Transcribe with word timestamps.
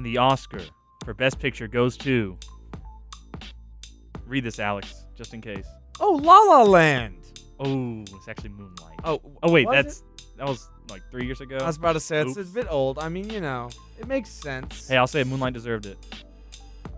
And 0.00 0.06
the 0.06 0.16
Oscar 0.16 0.62
for 1.04 1.12
Best 1.12 1.38
Picture 1.38 1.68
goes 1.68 1.94
to. 1.98 2.38
Read 4.26 4.44
this, 4.44 4.58
Alex, 4.58 5.04
just 5.14 5.34
in 5.34 5.42
case. 5.42 5.66
Oh, 6.00 6.12
La 6.12 6.38
La 6.38 6.62
Land. 6.62 7.18
Oh, 7.58 8.00
it's 8.00 8.26
actually 8.26 8.48
Moonlight. 8.48 8.98
Oh, 9.04 9.20
Oh 9.42 9.52
wait, 9.52 9.66
that's 9.70 9.98
it? 9.98 10.04
that 10.38 10.48
was 10.48 10.70
like 10.88 11.02
three 11.10 11.26
years 11.26 11.42
ago. 11.42 11.58
I 11.58 11.66
was 11.66 11.76
about 11.76 11.92
to 11.92 12.00
say 12.00 12.22
it's 12.22 12.38
a 12.38 12.44
bit 12.44 12.66
old. 12.70 12.98
I 12.98 13.10
mean, 13.10 13.28
you 13.28 13.42
know, 13.42 13.68
it 13.98 14.08
makes 14.08 14.30
sense. 14.30 14.88
Hey, 14.88 14.96
I'll 14.96 15.06
say 15.06 15.22
Moonlight 15.22 15.52
deserved 15.52 15.84
it. 15.84 15.98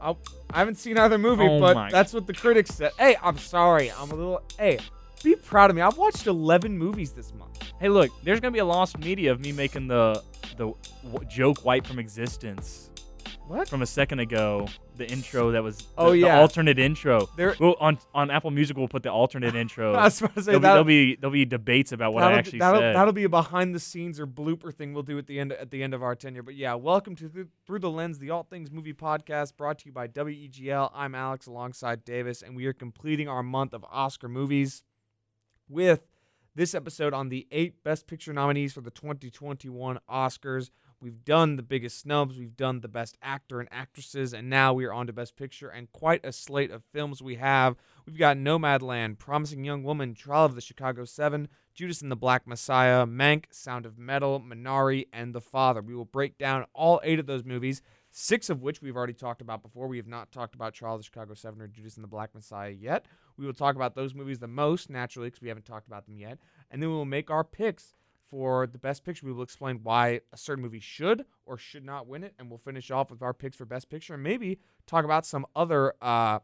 Oh, 0.00 0.16
I 0.52 0.58
haven't 0.60 0.76
seen 0.76 0.96
either 0.96 1.18
movie, 1.18 1.42
Oh 1.44 1.58
but 1.58 1.90
that's 1.90 2.12
what 2.12 2.28
the 2.28 2.34
critics 2.34 2.72
said. 2.72 2.92
Hey, 3.00 3.16
I'm 3.20 3.36
sorry. 3.36 3.90
I'm 3.90 4.12
a 4.12 4.14
little. 4.14 4.42
Hey, 4.56 4.78
be 5.24 5.34
proud 5.34 5.70
of 5.70 5.74
me. 5.74 5.82
I've 5.82 5.98
watched 5.98 6.28
11 6.28 6.78
movies 6.78 7.10
this 7.10 7.34
month. 7.34 7.72
Hey, 7.80 7.88
look, 7.88 8.12
there's 8.22 8.38
gonna 8.38 8.52
be 8.52 8.60
a 8.60 8.64
lost 8.64 8.96
media 9.00 9.32
of 9.32 9.40
me 9.40 9.50
making 9.50 9.88
the 9.88 10.22
the 10.56 10.72
w- 11.02 11.28
joke 11.28 11.64
wipe 11.64 11.84
from 11.84 11.98
existence 11.98 12.90
What? 13.48 13.68
from 13.68 13.82
a 13.82 13.86
second 13.86 14.20
ago. 14.20 14.68
The 14.96 15.10
intro 15.10 15.50
that 15.52 15.62
was 15.62 15.86
oh, 15.98 16.04
the, 16.04 16.08
Oh, 16.08 16.12
the 16.12 16.18
yeah. 16.18 16.40
alternate 16.40 16.78
intro. 16.78 17.28
There. 17.36 17.56
Well, 17.58 17.76
on 17.80 17.98
on 18.14 18.30
Apple 18.30 18.50
Music, 18.50 18.76
we'll 18.76 18.88
put 18.88 19.02
the 19.02 19.10
alternate 19.10 19.54
intro. 19.54 19.94
I 19.94 20.04
was 20.04 20.20
about 20.20 20.34
to 20.34 20.42
say 20.42 20.52
there'll, 20.52 20.60
be, 20.60 20.62
that. 20.62 20.72
there'll 20.72 20.84
be 20.84 21.16
there'll 21.16 21.32
be 21.32 21.44
debates 21.44 21.92
about 21.92 22.14
what 22.14 22.22
I 22.22 22.26
that'll, 22.26 22.38
actually 22.38 22.58
that'll, 22.60 22.80
said. 22.80 22.94
that'll 22.94 23.12
be 23.12 23.24
a 23.24 23.28
behind 23.28 23.74
the 23.74 23.80
scenes 23.80 24.20
or 24.20 24.26
blooper 24.26 24.72
thing 24.72 24.94
we'll 24.94 25.02
do 25.02 25.18
at 25.18 25.26
the 25.26 25.38
end 25.40 25.52
at 25.52 25.70
the 25.70 25.82
end 25.82 25.92
of 25.92 26.02
our 26.02 26.14
tenure. 26.14 26.42
But 26.42 26.54
yeah, 26.54 26.74
welcome 26.74 27.14
to 27.16 27.28
Through, 27.28 27.48
Through 27.66 27.80
the 27.80 27.90
Lens, 27.90 28.18
the 28.18 28.30
All 28.30 28.44
Things 28.44 28.70
Movie 28.70 28.94
Podcast, 28.94 29.56
brought 29.56 29.80
to 29.80 29.86
you 29.86 29.92
by 29.92 30.08
WEGL. 30.08 30.90
I'm 30.94 31.14
Alex 31.14 31.46
alongside 31.46 32.04
Davis, 32.04 32.42
and 32.42 32.54
we 32.56 32.66
are 32.66 32.72
completing 32.72 33.28
our 33.28 33.42
month 33.42 33.74
of 33.74 33.84
Oscar 33.90 34.28
movies 34.28 34.82
with 35.68 36.02
this 36.54 36.74
episode 36.74 37.14
on 37.14 37.28
the 37.28 37.46
eight 37.50 37.82
Best 37.82 38.06
Picture 38.06 38.32
nominees 38.32 38.72
for 38.72 38.82
the 38.82 38.90
2021 38.90 39.98
Oscars. 40.08 40.70
We've 41.02 41.24
done 41.24 41.56
the 41.56 41.64
biggest 41.64 41.98
snubs, 41.98 42.38
we've 42.38 42.56
done 42.56 42.78
the 42.78 42.86
best 42.86 43.18
actor 43.20 43.58
and 43.58 43.68
actresses, 43.72 44.32
and 44.32 44.48
now 44.48 44.72
we 44.72 44.84
are 44.84 44.92
on 44.92 45.08
to 45.08 45.12
Best 45.12 45.34
Picture 45.34 45.68
and 45.68 45.90
quite 45.90 46.24
a 46.24 46.30
slate 46.30 46.70
of 46.70 46.84
films 46.92 47.20
we 47.20 47.34
have. 47.34 47.74
We've 48.06 48.16
got 48.16 48.36
Nomadland, 48.36 49.18
Promising 49.18 49.64
Young 49.64 49.82
Woman, 49.82 50.14
Trial 50.14 50.44
of 50.44 50.54
the 50.54 50.60
Chicago 50.60 51.04
Seven, 51.04 51.48
Judas 51.74 52.02
and 52.02 52.10
the 52.12 52.16
Black 52.16 52.46
Messiah, 52.46 53.04
Mank, 53.04 53.46
Sound 53.50 53.84
of 53.84 53.98
Metal, 53.98 54.38
Minari, 54.40 55.08
and 55.12 55.34
The 55.34 55.40
Father. 55.40 55.82
We 55.82 55.96
will 55.96 56.04
break 56.04 56.38
down 56.38 56.66
all 56.72 57.00
eight 57.02 57.18
of 57.18 57.26
those 57.26 57.42
movies, 57.42 57.82
six 58.12 58.48
of 58.48 58.62
which 58.62 58.80
we've 58.80 58.96
already 58.96 59.12
talked 59.12 59.40
about 59.40 59.60
before. 59.60 59.88
We 59.88 59.96
have 59.96 60.06
not 60.06 60.30
talked 60.30 60.54
about 60.54 60.72
Trial 60.72 60.94
of 60.94 61.00
the 61.00 61.04
Chicago 61.04 61.34
Seven 61.34 61.60
or 61.60 61.66
Judas 61.66 61.96
and 61.96 62.04
the 62.04 62.08
Black 62.08 62.32
Messiah 62.32 62.70
yet. 62.70 63.06
We 63.36 63.44
will 63.44 63.54
talk 63.54 63.74
about 63.74 63.96
those 63.96 64.14
movies 64.14 64.38
the 64.38 64.46
most, 64.46 64.88
naturally, 64.88 65.30
because 65.30 65.42
we 65.42 65.48
haven't 65.48 65.66
talked 65.66 65.88
about 65.88 66.06
them 66.06 66.16
yet. 66.16 66.38
And 66.70 66.80
then 66.80 66.90
we 66.90 66.94
will 66.94 67.04
make 67.04 67.28
our 67.28 67.42
picks 67.42 67.94
for 68.32 68.66
the 68.66 68.78
best 68.78 69.04
picture. 69.04 69.26
We 69.26 69.32
will 69.32 69.42
explain 69.42 69.80
why 69.82 70.22
a 70.32 70.38
certain 70.38 70.62
movie 70.62 70.80
should 70.80 71.26
or 71.44 71.58
should 71.58 71.84
not 71.84 72.08
win 72.08 72.24
it, 72.24 72.34
and 72.38 72.48
we'll 72.48 72.58
finish 72.58 72.90
off 72.90 73.10
with 73.10 73.20
our 73.20 73.34
picks 73.34 73.58
for 73.58 73.66
best 73.66 73.90
picture, 73.90 74.14
and 74.14 74.22
maybe 74.22 74.58
talk 74.86 75.04
about 75.04 75.26
some 75.26 75.44
other 75.54 75.92
uh, 76.00 76.38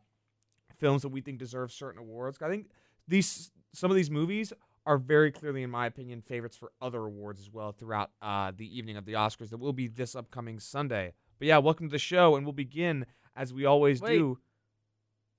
films 0.79 1.01
that 1.01 1.09
we 1.09 1.23
think 1.23 1.39
deserve 1.39 1.73
certain 1.73 1.99
awards. 1.99 2.37
I 2.43 2.51
think 2.51 2.67
these 3.09 3.51
some 3.73 3.91
of 3.91 3.97
these 3.97 4.11
movies 4.11 4.53
are 4.85 4.99
very 4.99 5.33
clearly, 5.33 5.63
in 5.63 5.71
my 5.71 5.87
opinion, 5.87 6.21
favorites 6.21 6.57
for 6.59 6.73
other 6.81 7.01
awards 7.01 7.41
as 7.41 7.51
well 7.51 7.73
throughout 7.73 8.11
uh, 8.21 8.53
the 8.55 8.79
evening 8.79 8.99
of 8.99 9.07
the 9.07 9.15
Oscars 9.15 9.49
that 9.49 9.59
will 9.59 9.73
be 9.73 9.89
this 9.89 10.15
upcoming 10.15 10.61
Sunday. 10.61 11.15
But 11.39 11.49
yeah, 11.49 11.59
welcome 11.59 11.89
to 11.89 11.93
the 11.93 11.99
show, 11.99 12.37
and 12.37 12.45
we'll 12.45 12.53
begin 12.53 13.07
as 13.35 13.53
we 13.53 13.65
always 13.65 14.03
Wait. 14.03 14.19
do. 14.19 14.39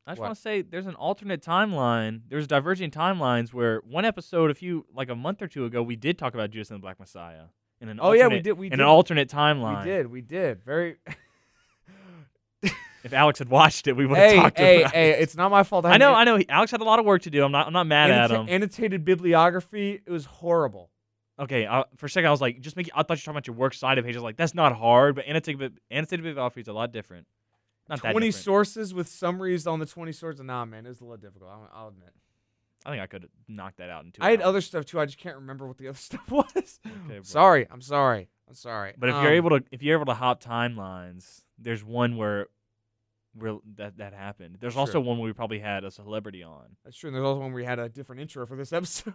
I 0.08 0.12
just 0.12 0.22
want 0.22 0.36
to 0.36 0.42
say 0.42 0.62
there's 0.62 0.88
an 0.88 0.96
alternate 0.96 1.44
timeline. 1.44 2.22
There's 2.28 2.48
diverging 2.48 2.92
timelines 2.92 3.54
where 3.54 3.82
one 3.88 4.06
episode 4.06 4.50
a 4.50 4.56
few 4.56 4.86
like 4.94 5.10
a 5.10 5.16
month 5.16 5.42
or 5.42 5.48
two 5.48 5.66
ago 5.66 5.84
we 5.84 5.96
did 5.96 6.18
talk 6.18 6.34
about 6.34 6.50
Judas 6.50 6.72
and 6.72 6.78
the 6.78 6.82
Black 6.82 7.00
Messiah 7.00 7.46
in 7.80 7.90
an 7.90 8.00
Oh 8.02 8.14
yeah, 8.14 8.28
we 8.28 8.40
did. 8.40 8.54
We 8.54 8.68
in 8.68 8.72
did. 8.72 8.80
an 8.80 8.86
alternate 8.86 9.30
timeline. 9.30 9.86
We 9.86 9.92
did. 9.92 10.08
We 10.08 10.22
did. 10.22 10.64
Very. 10.64 10.98
If 13.04 13.14
Alex 13.14 13.40
had 13.40 13.50
watched 13.50 13.88
it, 13.88 13.94
we 13.94 14.06
would 14.06 14.18
have 14.18 14.30
hey, 14.30 14.36
talked 14.36 14.58
hey, 14.58 14.82
about 14.82 14.94
hey! 14.94 15.12
it. 15.12 15.22
It's 15.22 15.36
not 15.36 15.52
my 15.52 15.64
fault. 15.64 15.86
I 15.86 15.98
know, 15.98 16.14
haven't 16.14 16.34
I 16.34 16.38
know. 16.38 16.44
Alex 16.50 16.72
had 16.72 16.82
a 16.82 16.84
lot 16.84 17.00
of 17.00 17.06
work 17.06 17.22
to 17.22 17.30
do. 17.30 17.44
I'm 17.44 17.52
not. 17.52 17.68
I'm 17.68 17.74
not 17.74 17.88
mad 17.88 18.12
at 18.12 18.30
annota- 18.30 18.42
him. 18.42 18.50
Annotated 18.50 19.06
bibliography. 19.06 20.02
It 20.06 20.12
was 20.12 20.26
horrible. 20.26 20.90
Okay, 21.40 21.66
uh, 21.66 21.86
for 21.96 22.08
a 22.08 22.10
second 22.10 22.28
I 22.28 22.32
was 22.32 22.42
like, 22.42 22.60
just 22.60 22.76
make. 22.76 22.90
I 22.94 23.04
thought 23.04 23.12
you 23.12 23.14
were 23.14 23.18
talking 23.18 23.32
about 23.36 23.48
your 23.48 23.56
works 23.56 23.80
cited 23.80 24.04
pages. 24.04 24.22
Like 24.22 24.36
that's 24.36 24.54
not 24.54 24.76
hard, 24.76 25.16
but 25.16 25.26
annotated 25.26 25.80
annotated 25.90 26.24
bibliography 26.24 26.60
is 26.62 26.68
a 26.68 26.74
lot 26.74 26.92
different. 26.92 27.26
Not 27.90 28.02
that 28.04 28.12
Twenty 28.12 28.28
different. 28.28 28.44
sources 28.46 28.94
with 28.94 29.08
summaries 29.10 29.66
on 29.68 29.80
the 29.80 29.86
twenty 29.86 30.12
sources. 30.12 30.42
Nah, 30.44 30.64
man, 30.66 30.86
it 30.86 30.90
was 30.90 31.02
a 31.02 31.04
little 31.04 31.18
difficult. 31.18 31.50
I'll, 31.52 31.70
I'll 31.74 31.88
admit. 31.90 32.12
I 32.86 32.92
think 32.92 33.02
I 33.02 33.08
could 33.08 33.28
knock 33.48 33.74
that 33.78 33.90
out 33.90 34.06
in 34.06 34.12
two. 34.12 34.22
I 34.22 34.30
had 34.32 34.40
hours. 34.42 34.48
other 34.48 34.62
stuff 34.62 34.86
too. 34.86 35.00
I 35.00 35.06
just 35.06 35.18
can't 35.18 35.36
remember 35.36 35.68
what 35.68 35.78
the 35.78 35.88
other 35.90 35.98
stuff 36.10 36.30
was. 36.32 36.80
Okay, 36.86 37.20
sorry. 37.24 37.68
I'm 37.70 37.82
sorry. 37.82 38.30
I'm 38.48 38.54
sorry. 38.56 38.94
But 38.98 39.10
if 39.10 39.16
Um, 39.16 39.24
you're 39.24 39.34
able 39.34 39.50
to, 39.50 39.64
if 39.72 39.84
you're 39.84 39.96
able 39.98 40.06
to 40.06 40.14
hop 40.14 40.42
timelines, 40.42 41.42
there's 41.58 41.84
one 41.84 42.16
where, 42.16 42.48
where 43.34 43.58
that 43.76 43.98
that 43.98 44.14
happened. 44.14 44.58
There's 44.60 44.78
also 44.78 44.94
Sure. 44.94 45.02
one 45.02 45.18
where 45.18 45.26
we 45.28 45.34
probably 45.34 45.60
had 45.60 45.84
a 45.84 45.92
celebrity 45.92 46.42
on. 46.44 46.78
that's 46.86 46.96
true. 46.98 47.10
And 47.10 47.16
there's 47.16 47.26
also 47.26 47.42
one 47.42 47.52
where 47.52 47.62
we 47.62 47.66
had 47.66 47.80
a 47.80 47.90
different 47.90 48.22
intro 48.22 48.46
for 48.46 48.56
this 48.56 48.72
episode. 48.74 49.14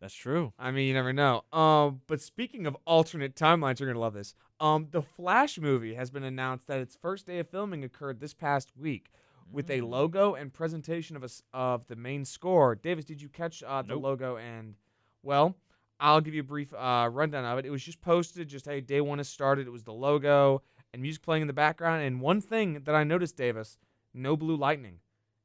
That's 0.00 0.14
true. 0.14 0.52
I 0.58 0.70
mean, 0.70 0.88
you 0.88 0.94
never 0.94 1.12
know. 1.12 1.42
Um, 1.52 2.00
but 2.06 2.20
speaking 2.22 2.66
of 2.66 2.76
alternate 2.86 3.34
timelines, 3.34 3.78
you're 3.80 3.88
gonna 3.88 4.00
love 4.00 4.14
this. 4.14 4.34
Um, 4.58 4.88
the 4.90 5.02
Flash 5.02 5.58
movie 5.58 5.94
has 5.94 6.10
been 6.10 6.22
announced 6.24 6.66
that 6.68 6.80
its 6.80 6.96
first 6.96 7.26
day 7.26 7.38
of 7.38 7.48
filming 7.50 7.84
occurred 7.84 8.18
this 8.20 8.32
past 8.32 8.72
week 8.76 9.10
with 9.52 9.68
a 9.68 9.80
Mm. 9.80 9.88
logo 9.90 10.34
and 10.34 10.52
presentation 10.52 11.16
of 11.16 11.24
a 11.24 11.28
of 11.52 11.86
the 11.88 11.96
main 11.96 12.24
score. 12.24 12.74
Davis, 12.74 13.04
did 13.04 13.20
you 13.20 13.28
catch 13.28 13.62
uh, 13.62 13.82
the 13.82 13.88
Nope. 13.94 14.02
logo 14.02 14.36
and? 14.38 14.74
Well, 15.22 15.54
I'll 15.98 16.22
give 16.22 16.32
you 16.32 16.40
a 16.40 16.44
brief 16.44 16.72
uh, 16.72 17.10
rundown 17.12 17.44
of 17.44 17.58
it. 17.58 17.66
It 17.66 17.70
was 17.70 17.82
just 17.84 18.00
posted, 18.00 18.48
just 18.48 18.64
hey, 18.64 18.80
day 18.80 19.02
one 19.02 19.18
has 19.18 19.28
started. 19.28 19.66
It 19.66 19.70
was 19.70 19.84
the 19.84 19.92
logo 19.92 20.62
and 20.94 21.02
music 21.02 21.22
playing 21.22 21.42
in 21.42 21.46
the 21.46 21.52
background. 21.52 22.02
And 22.02 22.22
one 22.22 22.40
thing 22.40 22.80
that 22.84 22.94
I 22.94 23.04
noticed, 23.04 23.36
Davis, 23.36 23.76
no 24.14 24.34
blue 24.34 24.56
lightning. 24.56 25.00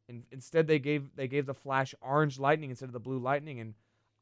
In, 0.08 0.24
instead, 0.32 0.68
they 0.68 0.80
gave 0.80 1.14
they 1.16 1.28
gave 1.28 1.46
the 1.46 1.54
Flash 1.54 1.94
orange 2.02 2.40
lightning 2.40 2.70
instead 2.70 2.88
of 2.88 2.94
the 2.94 3.00
blue 3.02 3.20
lightning. 3.20 3.60
And 3.60 3.74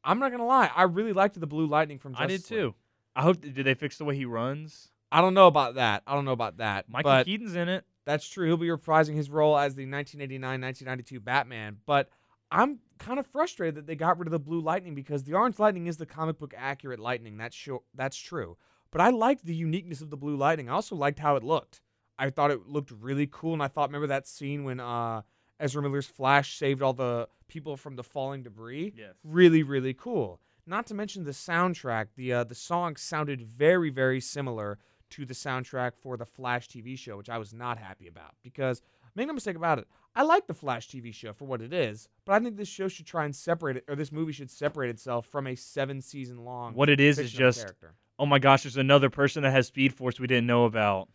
I'm 0.04 0.18
not 0.18 0.30
gonna 0.30 0.46
lie, 0.46 0.70
I 0.74 0.82
really 0.84 1.12
liked 1.12 1.38
the 1.38 1.46
blue 1.46 1.66
lightning 1.66 1.98
from. 1.98 2.12
Justice 2.12 2.24
I 2.24 2.26
did 2.28 2.36
Justice 2.38 2.50
League. 2.50 2.60
too. 2.60 2.74
I 3.16 3.22
hope. 3.22 3.40
Did 3.40 3.64
they 3.64 3.74
fix 3.74 3.98
the 3.98 4.04
way 4.04 4.16
he 4.16 4.24
runs? 4.24 4.88
I 5.10 5.20
don't 5.20 5.34
know 5.34 5.46
about 5.46 5.76
that. 5.76 6.02
I 6.06 6.14
don't 6.14 6.24
know 6.24 6.32
about 6.32 6.56
that. 6.58 6.88
Michael 6.88 7.10
but 7.12 7.26
Keaton's 7.26 7.54
in 7.54 7.68
it. 7.68 7.84
that's 8.04 8.28
true. 8.28 8.46
He'll 8.48 8.56
be 8.56 8.66
reprising 8.66 9.14
his 9.14 9.30
role 9.30 9.56
as 9.56 9.76
the 9.76 9.86
1989-1992 9.86 11.22
Batman. 11.22 11.76
But 11.86 12.08
I'm 12.50 12.80
kind 12.98 13.18
of 13.18 13.26
frustrated 13.26 13.76
that 13.76 13.86
they 13.86 13.94
got 13.94 14.18
rid 14.18 14.26
of 14.26 14.32
the 14.32 14.38
blue 14.38 14.60
lightning 14.60 14.94
because 14.94 15.22
the 15.22 15.34
orange 15.34 15.58
lightning 15.58 15.86
is 15.86 15.96
the 15.96 16.06
comic 16.06 16.38
book 16.38 16.54
accurate 16.56 16.98
lightning. 16.98 17.36
That's 17.36 17.54
sure. 17.54 17.82
That's 17.94 18.16
true. 18.16 18.56
But 18.90 19.00
I 19.00 19.10
liked 19.10 19.44
the 19.44 19.54
uniqueness 19.54 20.00
of 20.00 20.10
the 20.10 20.16
blue 20.16 20.36
lightning. 20.36 20.68
I 20.68 20.72
also 20.72 20.96
liked 20.96 21.18
how 21.18 21.36
it 21.36 21.42
looked. 21.42 21.80
I 22.18 22.30
thought 22.30 22.50
it 22.52 22.68
looked 22.68 22.92
really 22.92 23.28
cool, 23.30 23.54
and 23.54 23.62
I 23.62 23.68
thought 23.68 23.88
remember 23.88 24.06
that 24.08 24.28
scene 24.28 24.62
when 24.64 24.78
uh, 24.78 25.22
Ezra 25.58 25.82
Miller's 25.82 26.06
Flash 26.06 26.56
saved 26.58 26.80
all 26.80 26.92
the 26.92 27.28
people 27.54 27.76
from 27.76 27.94
the 27.94 28.02
falling 28.02 28.42
debris 28.42 28.92
Yes. 28.96 29.14
really 29.22 29.62
really 29.62 29.94
cool 29.94 30.40
not 30.66 30.86
to 30.88 30.94
mention 30.94 31.22
the 31.22 31.30
soundtrack 31.30 32.06
the 32.16 32.32
uh, 32.32 32.42
the 32.44 32.54
song 32.54 32.96
sounded 32.96 33.40
very 33.40 33.90
very 33.90 34.20
similar 34.20 34.78
to 35.10 35.24
the 35.24 35.34
soundtrack 35.34 35.92
for 36.02 36.16
the 36.16 36.26
flash 36.26 36.68
tv 36.68 36.98
show 36.98 37.16
which 37.16 37.30
i 37.30 37.38
was 37.38 37.54
not 37.54 37.78
happy 37.78 38.08
about 38.08 38.32
because 38.42 38.82
make 39.14 39.28
no 39.28 39.32
mistake 39.32 39.54
about 39.54 39.78
it 39.78 39.86
i 40.16 40.22
like 40.24 40.48
the 40.48 40.54
flash 40.54 40.88
tv 40.88 41.14
show 41.14 41.32
for 41.32 41.44
what 41.44 41.62
it 41.62 41.72
is 41.72 42.08
but 42.24 42.32
i 42.32 42.40
think 42.40 42.56
this 42.56 42.66
show 42.68 42.88
should 42.88 43.06
try 43.06 43.24
and 43.24 43.36
separate 43.36 43.76
it 43.76 43.84
or 43.86 43.94
this 43.94 44.10
movie 44.10 44.32
should 44.32 44.50
separate 44.50 44.90
itself 44.90 45.24
from 45.26 45.46
a 45.46 45.54
seven 45.54 46.00
season 46.02 46.38
long 46.44 46.74
What 46.74 46.88
it 46.88 46.98
is 46.98 47.20
is 47.20 47.30
just. 47.30 47.60
character. 47.60 47.94
Oh 48.18 48.26
my 48.26 48.38
gosh! 48.40 48.62
There's 48.62 48.76
another 48.76 49.10
person 49.10 49.42
that 49.44 49.50
has 49.50 49.66
Speed 49.68 49.92
Force 49.92 50.20
we 50.20 50.28
didn't 50.28 50.46
know 50.46 50.64
about. 50.66 51.08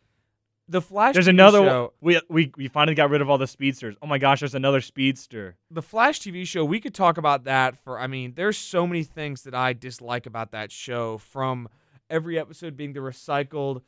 The 0.69 0.81
flash 0.81 1.13
There's 1.15 1.25
TV 1.25 1.31
another. 1.31 1.59
show, 1.59 1.93
We 1.99 2.21
we 2.29 2.51
we 2.55 2.67
finally 2.67 2.95
got 2.95 3.09
rid 3.09 3.21
of 3.21 3.29
all 3.29 3.37
the 3.37 3.47
speedsters. 3.47 3.95
Oh 4.01 4.07
my 4.07 4.17
gosh! 4.19 4.39
There's 4.41 4.55
another 4.55 4.81
speedster. 4.81 5.57
the 5.71 5.81
Flash 5.81 6.19
TV 6.21 6.45
show, 6.45 6.63
we 6.63 6.79
could 6.79 6.93
talk 6.93 7.17
about 7.17 7.43
that 7.45 7.75
for 7.83 7.99
I 7.99 8.07
mean, 8.07 8.33
there's 8.35 8.57
so 8.57 8.85
many 8.87 9.03
things 9.03 9.43
that 9.43 9.55
I 9.55 9.73
dislike 9.73 10.25
about 10.25 10.51
that 10.51 10.71
show 10.71 11.17
from 11.17 11.67
every 12.09 12.39
episode 12.39 12.77
being 12.77 12.93
the 12.93 12.99
recycled 13.01 13.81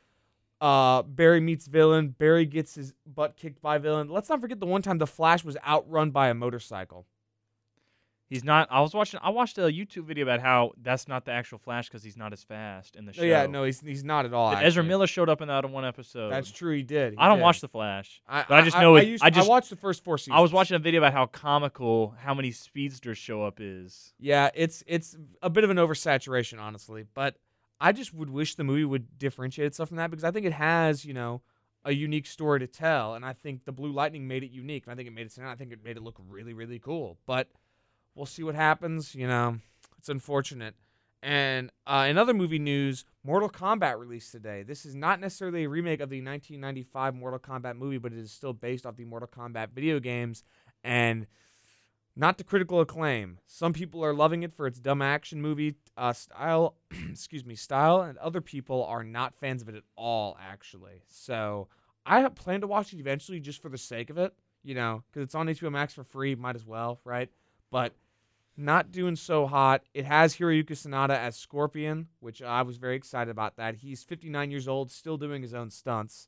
uh 0.60 1.02
Barry 1.04 1.40
meets 1.40 1.68
villain, 1.68 2.10
Barry 2.10 2.46
gets 2.46 2.76
his 2.76 2.94
butt 3.06 3.36
kicked 3.38 3.62
by 3.62 3.78
villain. 3.78 4.10
Let's 4.10 4.30
not 4.30 4.42
forget 4.42 4.60
the 4.60 4.66
one 4.68 4.82
time 4.82 4.98
the 4.98 5.08
Flash 5.08 5.44
was 5.44 5.58
outrun 5.68 6.12
by 6.12 6.30
a 6.30 6.34
motorcycle. 6.34 7.06
He's 8.32 8.46
not. 8.46 8.70
I 8.72 8.80
was 8.80 8.94
watching. 8.94 9.20
I 9.22 9.30
watched 9.30 9.58
a 9.58 9.64
YouTube 9.64 10.06
video 10.06 10.24
about 10.24 10.40
how 10.40 10.72
that's 10.82 11.06
not 11.08 11.26
the 11.26 11.32
actual 11.34 11.58
Flash 11.58 11.90
because 11.90 12.02
he's 12.02 12.16
not 12.16 12.32
as 12.32 12.42
fast 12.44 12.96
in 12.96 13.06
the 13.06 13.12
show. 13.12 13.24
Oh, 13.24 13.26
yeah, 13.26 13.46
no, 13.46 13.66
he's 13.66 13.82
he's 13.82 14.06
not 14.06 14.26
at 14.26 14.34
all. 14.34 14.52
Ezra 14.54 14.66
actually. 14.66 14.88
Miller 14.88 15.06
showed 15.06 15.28
up 15.28 15.42
in 15.42 15.50
that 15.50 15.66
in 15.66 15.72
one 15.74 15.84
episode. 15.84 16.32
That's 16.32 16.50
true, 16.50 16.74
he 16.76 16.82
did. 16.82 17.12
he 17.14 17.20
I 17.20 17.28
don't 17.28 17.40
did. 17.40 17.44
watch 17.44 17.60
the 17.60 17.68
Flash, 17.68 18.22
I, 18.28 18.46
but 18.48 18.56
I 18.60 18.62
just 18.64 18.78
know 18.80 18.96
I, 18.96 19.02
it- 19.02 19.08
used, 19.10 19.24
I 19.24 19.30
just- 19.32 19.50
watched 19.50 19.70
the 19.70 19.76
first 19.76 20.04
four 20.06 20.18
seasons. 20.18 20.38
I 20.38 20.40
was 20.40 20.54
watching 20.54 20.76
a 20.76 20.80
video 20.80 21.02
about 21.02 21.12
how 21.12 21.26
comical 21.26 22.16
how 22.18 22.34
many 22.34 22.52
speedsters 22.52 23.18
show 23.18 23.44
up 23.44 23.58
is. 23.60 24.14
Yeah, 24.18 24.50
it's 24.56 24.82
it's 24.88 25.18
a 25.44 25.50
bit 25.50 25.66
of 25.66 25.70
an 25.70 25.78
oversaturation, 25.78 26.58
honestly. 26.58 27.04
But 27.14 27.36
I 27.82 27.92
just 27.92 28.14
would 28.14 28.30
wish 28.30 28.56
the 28.56 28.64
movie 28.64 28.86
would 28.86 29.20
differentiate 29.20 29.66
itself 29.68 29.90
from 29.90 29.98
that 29.98 30.10
because 30.10 30.24
I 30.24 30.32
think 30.32 30.46
it 30.46 30.54
has, 30.54 31.04
you 31.04 31.14
know, 31.14 31.42
a 31.84 31.92
unique 31.92 32.28
story 32.28 32.60
to 32.62 32.68
tell, 32.68 33.16
and 33.16 33.26
I 33.26 33.34
think 33.34 33.66
the 33.66 33.72
Blue 33.74 33.92
Lightning 33.92 34.26
made 34.26 34.44
it 34.44 34.52
unique, 34.52 34.86
and 34.86 34.94
I 34.94 34.96
think 34.96 35.10
it 35.10 35.12
made 35.12 35.26
it. 35.26 35.34
Sound, 35.34 35.50
I 35.50 35.56
think 35.56 35.74
it 35.74 35.84
made 35.84 35.98
it 35.98 36.04
look 36.04 36.16
really, 36.30 36.54
really 36.54 36.80
cool. 36.80 37.18
But 37.26 37.50
we'll 38.16 38.26
see 38.26 38.44
what 38.44 38.56
happens. 38.56 39.16
You 39.16 39.28
know, 39.28 39.58
it's 39.98 40.10
unfortunate. 40.10 40.76
And 41.24 41.70
uh, 41.86 42.08
in 42.10 42.18
other 42.18 42.34
movie 42.34 42.60
news, 42.60 43.06
Mortal 43.24 43.50
Kombat 43.50 44.00
released 44.00 44.32
today. 44.32 44.64
This 44.64 44.86
is 44.86 44.96
not 44.96 45.20
necessarily 45.20 45.66
a 45.66 45.70
remake 45.70 46.00
of 46.00 46.10
the 46.10 46.18
1995 46.18 47.14
Mortal 47.14 47.40
Kombat 47.40 47.78
movie, 47.78 48.00
but 48.00 48.12
it 48.12 48.18
is 48.18 48.32
still 48.32 48.54
based 48.54 48.86
off 48.88 48.96
the 48.96 49.06
Mortal 49.06 49.30
Kombat 49.30 49.70
video 49.72 50.00
games. 50.00 50.44
And 50.84 51.28
not 52.16 52.38
to 52.38 52.44
critical 52.44 52.82
acclaim. 52.82 53.40
Some 53.46 53.72
people 53.72 54.04
are 54.04 54.14
loving 54.14 54.44
it 54.44 54.54
for 54.54 54.68
its 54.68 54.80
dumb 54.80 55.02
action 55.02 55.42
movie 55.42 55.76
uh, 55.96 56.14
style, 56.14 56.76
excuse 57.10 57.46
me, 57.46 57.56
style, 57.56 58.02
and 58.02 58.18
other 58.18 58.42
people 58.42 58.84
are 58.86 59.04
not 59.04 59.36
fans 59.36 59.62
of 59.62 59.70
it 59.70 59.76
at 59.76 59.84
all, 59.96 60.38
actually. 60.42 61.04
So 61.08 61.68
I 62.06 62.28
plan 62.30 62.62
to 62.62 62.68
watch 62.68 62.94
it 62.94 63.00
eventually 63.00 63.40
just 63.40 63.62
for 63.62 63.70
the 63.70 63.78
sake 63.78 64.10
of 64.10 64.18
it, 64.18 64.34
you 64.64 64.76
know, 64.76 65.04
because 65.08 65.24
it's 65.24 65.36
on 65.36 65.48
HBO 65.48 65.72
Max 65.72 65.94
for 65.94 66.04
free. 66.04 66.36
Might 66.36 66.56
as 66.56 66.66
well, 66.66 67.00
right? 67.06 67.30
But 67.72 67.96
not 68.58 68.92
doing 68.92 69.16
so 69.16 69.48
hot. 69.48 69.84
It 69.94 70.06
has 70.06 70.36
Hiroyuki 70.36 70.72
Sanada 70.72 71.18
as 71.18 71.36
Scorpion, 71.36 72.08
which 72.20 72.42
I 72.42 72.62
was 72.62 72.78
very 72.78 72.96
excited 72.96 73.32
about 73.32 73.56
that. 73.56 73.76
He's 73.76 74.04
59 74.04 74.52
years 74.52 74.68
old, 74.68 74.92
still 74.92 75.18
doing 75.18 75.42
his 75.42 75.54
own 75.54 75.70
stunts. 75.70 76.28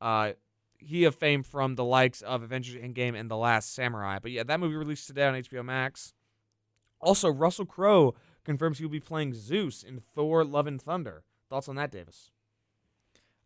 Uh, 0.00 0.32
he 0.78 1.04
of 1.04 1.14
fame 1.14 1.42
from 1.42 1.74
the 1.74 1.84
likes 1.84 2.22
of 2.22 2.42
Avengers 2.42 2.80
Endgame 2.80 3.18
and 3.18 3.30
The 3.30 3.36
Last 3.36 3.74
Samurai. 3.74 4.18
But 4.20 4.30
yeah, 4.30 4.44
that 4.44 4.60
movie 4.60 4.76
released 4.76 5.06
today 5.06 5.26
on 5.26 5.34
HBO 5.34 5.64
Max. 5.64 6.14
Also, 7.00 7.28
Russell 7.28 7.66
Crowe 7.66 8.14
confirms 8.44 8.78
he 8.78 8.84
will 8.84 8.90
be 8.90 9.00
playing 9.00 9.34
Zeus 9.34 9.82
in 9.82 10.00
Thor: 10.00 10.44
Love 10.44 10.66
and 10.66 10.80
Thunder. 10.80 11.24
Thoughts 11.48 11.68
on 11.68 11.76
that, 11.76 11.90
Davis? 11.90 12.30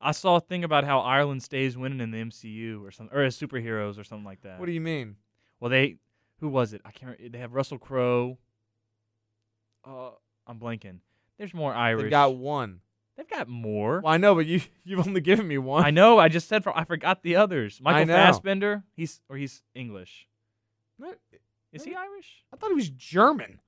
I 0.00 0.12
saw 0.12 0.36
a 0.36 0.40
thing 0.40 0.64
about 0.64 0.84
how 0.84 1.00
Ireland 1.00 1.42
stays 1.42 1.76
winning 1.76 2.00
in 2.00 2.10
the 2.10 2.18
MCU 2.18 2.84
or 2.84 2.90
something, 2.90 3.16
or 3.16 3.22
as 3.22 3.38
superheroes 3.38 3.98
or 3.98 4.04
something 4.04 4.24
like 4.24 4.42
that. 4.42 4.58
What 4.58 4.66
do 4.66 4.72
you 4.72 4.80
mean? 4.80 5.16
Well, 5.60 5.70
they 5.70 5.96
who 6.42 6.48
was 6.48 6.72
it? 6.72 6.82
I 6.84 6.90
can't. 6.90 7.32
They 7.32 7.38
have 7.38 7.54
Russell 7.54 7.78
Crowe. 7.78 8.36
Uh, 9.84 10.10
I'm 10.44 10.58
blanking. 10.58 10.98
There's 11.38 11.54
more 11.54 11.72
Irish. 11.72 12.02
They 12.02 12.10
got 12.10 12.34
one. 12.34 12.80
They've 13.16 13.28
got 13.28 13.46
more. 13.48 14.00
Well, 14.00 14.12
I 14.12 14.16
know, 14.16 14.34
but 14.34 14.46
you 14.46 14.60
you've 14.84 15.06
only 15.06 15.20
given 15.20 15.46
me 15.46 15.56
one. 15.56 15.84
I 15.84 15.90
know. 15.90 16.18
I 16.18 16.28
just 16.28 16.48
said 16.48 16.64
for, 16.64 16.76
I 16.76 16.84
forgot 16.84 17.22
the 17.22 17.36
others. 17.36 17.80
Michael. 17.80 18.12
Fassbender. 18.12 18.82
He's 18.96 19.20
or 19.28 19.36
he's 19.36 19.62
English. 19.74 20.26
What? 20.98 21.16
Is 21.72 21.84
he 21.84 21.94
Irish? 21.94 22.44
I 22.52 22.56
thought 22.56 22.70
he 22.70 22.74
was 22.74 22.90
German. 22.90 23.60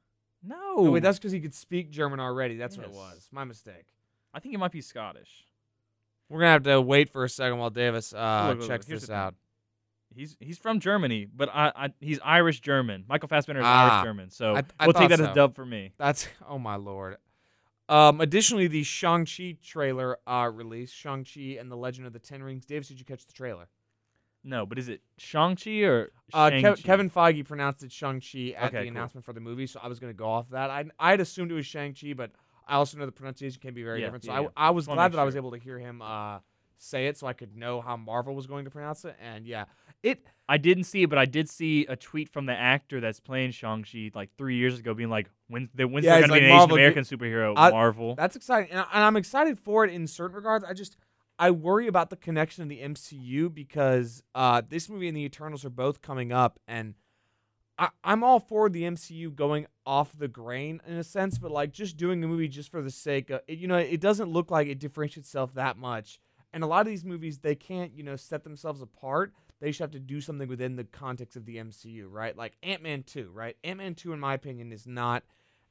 No. 0.42 0.56
Oh, 0.76 0.90
wait, 0.90 1.02
that's 1.02 1.18
because 1.18 1.32
he 1.32 1.40
could 1.40 1.54
speak 1.54 1.90
German 1.90 2.18
already. 2.18 2.56
That's 2.56 2.76
what 2.76 2.86
it 2.86 2.92
was. 2.92 3.28
My 3.30 3.44
mistake. 3.44 3.86
I 4.34 4.40
think 4.40 4.52
he 4.52 4.56
might 4.56 4.72
be 4.72 4.80
Scottish. 4.80 5.46
We're 6.28 6.40
gonna 6.40 6.50
have 6.50 6.64
to 6.64 6.80
wait 6.80 7.08
for 7.08 7.24
a 7.24 7.28
second 7.28 7.58
while 7.58 7.70
Davis 7.70 8.12
uh, 8.12 8.48
Look, 8.48 8.58
look, 8.58 8.68
checks 8.68 8.88
look, 8.88 9.00
this 9.00 9.10
out. 9.10 9.36
He's 10.14 10.36
he's 10.40 10.58
from 10.58 10.80
Germany, 10.80 11.26
but 11.26 11.48
I, 11.52 11.72
I 11.74 11.92
he's 12.00 12.20
Irish 12.24 12.60
German. 12.60 13.04
Michael 13.08 13.28
Fassbender 13.28 13.60
is 13.60 13.66
Ah, 13.66 13.98
Irish 13.98 14.02
German, 14.04 14.30
so 14.30 14.56
I- 14.56 14.64
I 14.78 14.86
we'll 14.86 14.92
take 14.94 15.08
that 15.10 15.20
as 15.20 15.28
a 15.28 15.34
dub 15.34 15.54
for 15.54 15.66
me. 15.66 15.92
That's 15.98 16.28
oh 16.48 16.58
my 16.58 16.76
lord. 16.76 17.16
Um, 17.88 18.20
additionally, 18.22 18.66
the 18.66 18.82
Shang 18.82 19.26
Chi 19.26 19.56
trailer 19.62 20.18
uh, 20.26 20.50
released. 20.52 20.94
Shang 20.94 21.24
Chi 21.24 21.58
and 21.60 21.70
the 21.70 21.76
Legend 21.76 22.06
of 22.06 22.12
the 22.14 22.18
Ten 22.18 22.42
Rings. 22.42 22.64
Davis, 22.64 22.88
did 22.88 22.98
you 22.98 23.04
catch 23.04 23.26
the 23.26 23.32
trailer? 23.34 23.68
No, 24.42 24.64
but 24.66 24.78
is 24.78 24.88
it 24.88 25.02
Shang 25.18 25.56
Chi 25.56 25.82
or 25.82 26.10
Uh? 26.32 26.50
Kev- 26.50 26.82
Kevin 26.82 27.10
Feige 27.10 27.44
pronounced 27.46 27.82
it 27.82 27.92
Shang 27.92 28.20
Chi 28.20 28.54
at 28.56 28.68
Okay, 28.68 28.78
the 28.78 28.84
cool. 28.84 28.88
announcement 28.88 29.24
for 29.24 29.32
the 29.34 29.40
movie, 29.40 29.66
so 29.66 29.80
I 29.82 29.88
was 29.88 29.98
gonna 29.98 30.12
go 30.14 30.26
off 30.26 30.48
that. 30.50 30.70
I 30.70 30.84
I 30.98 31.10
had 31.10 31.20
assumed 31.20 31.50
it 31.50 31.54
was 31.54 31.66
Shang 31.66 31.94
Chi, 31.94 32.12
but 32.14 32.30
I 32.66 32.76
also 32.76 32.96
know 32.96 33.04
the 33.06 33.12
pronunciation 33.12 33.60
can 33.60 33.74
be 33.74 33.82
very 33.82 34.00
Yeah, 34.00 34.06
different. 34.06 34.24
So 34.24 34.32
yeah, 34.32 34.40
yeah. 34.40 34.48
I 34.56 34.68
I 34.68 34.70
was 34.70 34.86
glad 34.86 35.12
that 35.12 35.18
I 35.18 35.24
was 35.24 35.36
able 35.36 35.50
to 35.50 35.58
hear 35.58 35.78
him 35.78 36.00
uh 36.00 36.38
say 36.78 37.06
it, 37.06 37.18
so 37.18 37.26
I 37.26 37.32
could 37.32 37.56
know 37.56 37.80
how 37.80 37.96
Marvel 37.96 38.34
was 38.34 38.46
going 38.46 38.64
to 38.64 38.70
pronounce 38.70 39.04
it. 39.04 39.16
And 39.20 39.46
yeah, 39.46 39.64
it 40.02 40.24
I 40.48 40.58
didn't 40.58 40.84
see 40.84 41.02
it, 41.02 41.10
but 41.10 41.18
I 41.18 41.24
did 41.24 41.48
see 41.48 41.86
a 41.86 41.96
tweet 41.96 42.28
from 42.28 42.46
the 42.46 42.52
actor 42.52 43.00
that's 43.00 43.20
playing 43.20 43.52
Shang 43.52 43.84
Chi 43.84 44.10
like 44.14 44.30
three 44.36 44.56
years 44.56 44.78
ago, 44.78 44.94
being 44.94 45.10
like, 45.10 45.30
"When 45.48 45.70
the 45.74 45.86
when's 45.88 46.04
Yeah, 46.04 46.18
there 46.18 46.28
gonna 46.28 46.40
be 46.40 46.44
an 46.46 46.48
Marvel, 46.48 46.76
Asian 46.76 46.90
American 46.92 47.04
superhero?" 47.04 47.54
I- 47.56 47.70
Marvel. 47.70 48.14
That's 48.14 48.36
exciting, 48.36 48.70
and, 48.70 48.80
I, 48.80 48.86
and 48.92 49.04
I'm 49.04 49.16
excited 49.16 49.58
for 49.58 49.84
it 49.84 49.92
in 49.92 50.06
certain 50.06 50.36
regards. 50.36 50.64
I 50.64 50.74
just 50.74 50.96
I 51.38 51.50
worry 51.50 51.88
about 51.88 52.10
the 52.10 52.16
connection 52.16 52.62
in 52.62 52.68
the 52.68 52.80
MCU 52.80 53.52
because 53.52 54.22
uh, 54.34 54.62
this 54.68 54.88
movie 54.88 55.08
and 55.08 55.16
the 55.16 55.24
Eternals 55.24 55.64
are 55.64 55.70
both 55.70 56.00
coming 56.00 56.32
up, 56.32 56.60
and 56.68 56.94
I, 57.78 57.88
I'm 58.04 58.22
all 58.22 58.40
for 58.40 58.68
the 58.68 58.82
MCU 58.82 59.34
going 59.34 59.66
off 59.84 60.16
the 60.16 60.28
grain 60.28 60.80
in 60.86 60.96
a 60.96 61.04
sense, 61.04 61.38
but 61.38 61.50
like 61.50 61.72
just 61.72 61.96
doing 61.96 62.22
a 62.22 62.28
movie 62.28 62.48
just 62.48 62.70
for 62.70 62.82
the 62.82 62.90
sake 62.90 63.30
of 63.30 63.40
it, 63.48 63.58
you 63.58 63.66
know, 63.66 63.76
it 63.76 64.00
doesn't 64.00 64.30
look 64.30 64.50
like 64.50 64.68
it 64.68 64.78
differentiates 64.78 65.28
itself 65.28 65.54
that 65.54 65.76
much. 65.76 66.20
And 66.54 66.64
a 66.64 66.66
lot 66.66 66.80
of 66.80 66.86
these 66.86 67.04
movies, 67.04 67.38
they 67.38 67.54
can't, 67.54 67.92
you 67.94 68.02
know, 68.02 68.16
set 68.16 68.44
themselves 68.44 68.80
apart. 68.80 69.34
They 69.60 69.68
just 69.68 69.80
have 69.80 69.90
to 69.90 70.00
do 70.00 70.22
something 70.22 70.48
within 70.48 70.76
the 70.76 70.84
context 70.84 71.36
of 71.36 71.44
the 71.44 71.56
MCU, 71.56 72.06
right? 72.08 72.34
Like 72.36 72.56
Ant 72.62 72.82
Man 72.82 73.02
2, 73.02 73.30
right? 73.34 73.56
Ant 73.62 73.78
Man 73.78 73.94
2, 73.94 74.12
in 74.12 74.20
my 74.20 74.34
opinion, 74.34 74.72
is 74.72 74.86
not 74.86 75.24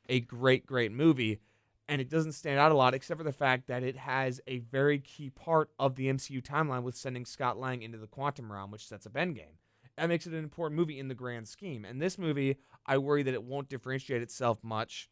a 0.08 0.20
great, 0.20 0.68
great 0.68 0.92
movie 0.92 1.40
and 1.88 2.00
it 2.00 2.10
doesn't 2.10 2.32
stand 2.34 2.60
out 2.60 2.72
a 2.72 2.76
lot 2.76 2.94
except 2.94 3.18
for 3.18 3.24
the 3.24 3.32
fact 3.32 3.68
that 3.68 3.84
it 3.84 3.98
has 3.98 4.40
a 4.48 4.60
very 4.60 5.00
key 5.00 5.30
part 5.30 5.70
of 5.78 5.96
the 5.96 6.08
MCU 6.08 6.42
timeline 6.42 6.84
with 6.84 6.96
sending 6.96 7.26
Scott 7.26 7.60
Lang 7.60 7.82
into 7.82 7.98
the 7.98 8.08
quantum 8.08 8.52
realm, 8.52 8.72
which 8.72 8.88
sets 8.88 9.06
up 9.06 9.14
Endgame. 9.14 9.58
That 9.98 10.10
makes 10.10 10.26
it 10.26 10.34
an 10.34 10.40
important 10.40 10.80
movie 10.80 11.00
in 11.00 11.08
the 11.08 11.14
grand 11.14 11.48
scheme. 11.48 11.86
And 11.86 12.02
this 12.02 12.18
movie, 12.18 12.58
I 12.86 12.98
worry 12.98 13.24
that 13.24 13.34
it 13.34 13.44
won't 13.44 13.70
differentiate 13.70 14.22
itself 14.22 14.64
much. 14.64 15.10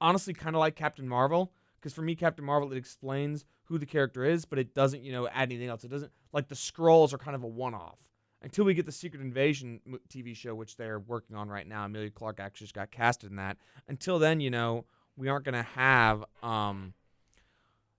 Honestly, 0.00 0.32
kind 0.32 0.54
of 0.54 0.60
like 0.60 0.76
Captain 0.76 1.08
Marvel, 1.08 1.52
because 1.80 1.92
for 1.92 2.02
me, 2.02 2.14
Captain 2.14 2.44
Marvel, 2.44 2.72
it 2.72 2.76
explains 2.76 3.44
who 3.64 3.78
the 3.78 3.86
character 3.86 4.24
is, 4.24 4.44
but 4.44 4.58
it 4.58 4.74
doesn't, 4.74 5.02
you 5.02 5.12
know, 5.12 5.28
add 5.28 5.50
anything 5.50 5.68
else. 5.68 5.84
It 5.84 5.90
doesn't 5.90 6.12
like 6.32 6.48
the 6.48 6.54
Skrulls 6.54 7.12
are 7.12 7.18
kind 7.18 7.34
of 7.34 7.42
a 7.42 7.48
one-off 7.48 7.98
until 8.42 8.64
we 8.64 8.74
get 8.74 8.86
the 8.86 8.92
Secret 8.92 9.20
Invasion 9.20 9.80
TV 10.08 10.34
show, 10.34 10.54
which 10.54 10.76
they're 10.76 11.00
working 11.00 11.36
on 11.36 11.48
right 11.48 11.66
now. 11.66 11.84
Emilia 11.84 12.10
Clarke 12.10 12.40
actually 12.40 12.66
just 12.66 12.74
got 12.74 12.90
casted 12.90 13.30
in 13.30 13.36
that. 13.36 13.56
Until 13.88 14.18
then, 14.18 14.40
you 14.40 14.50
know, 14.50 14.84
we 15.16 15.28
aren't 15.28 15.44
going 15.44 15.54
to 15.54 15.68
have, 15.74 16.24
um, 16.42 16.94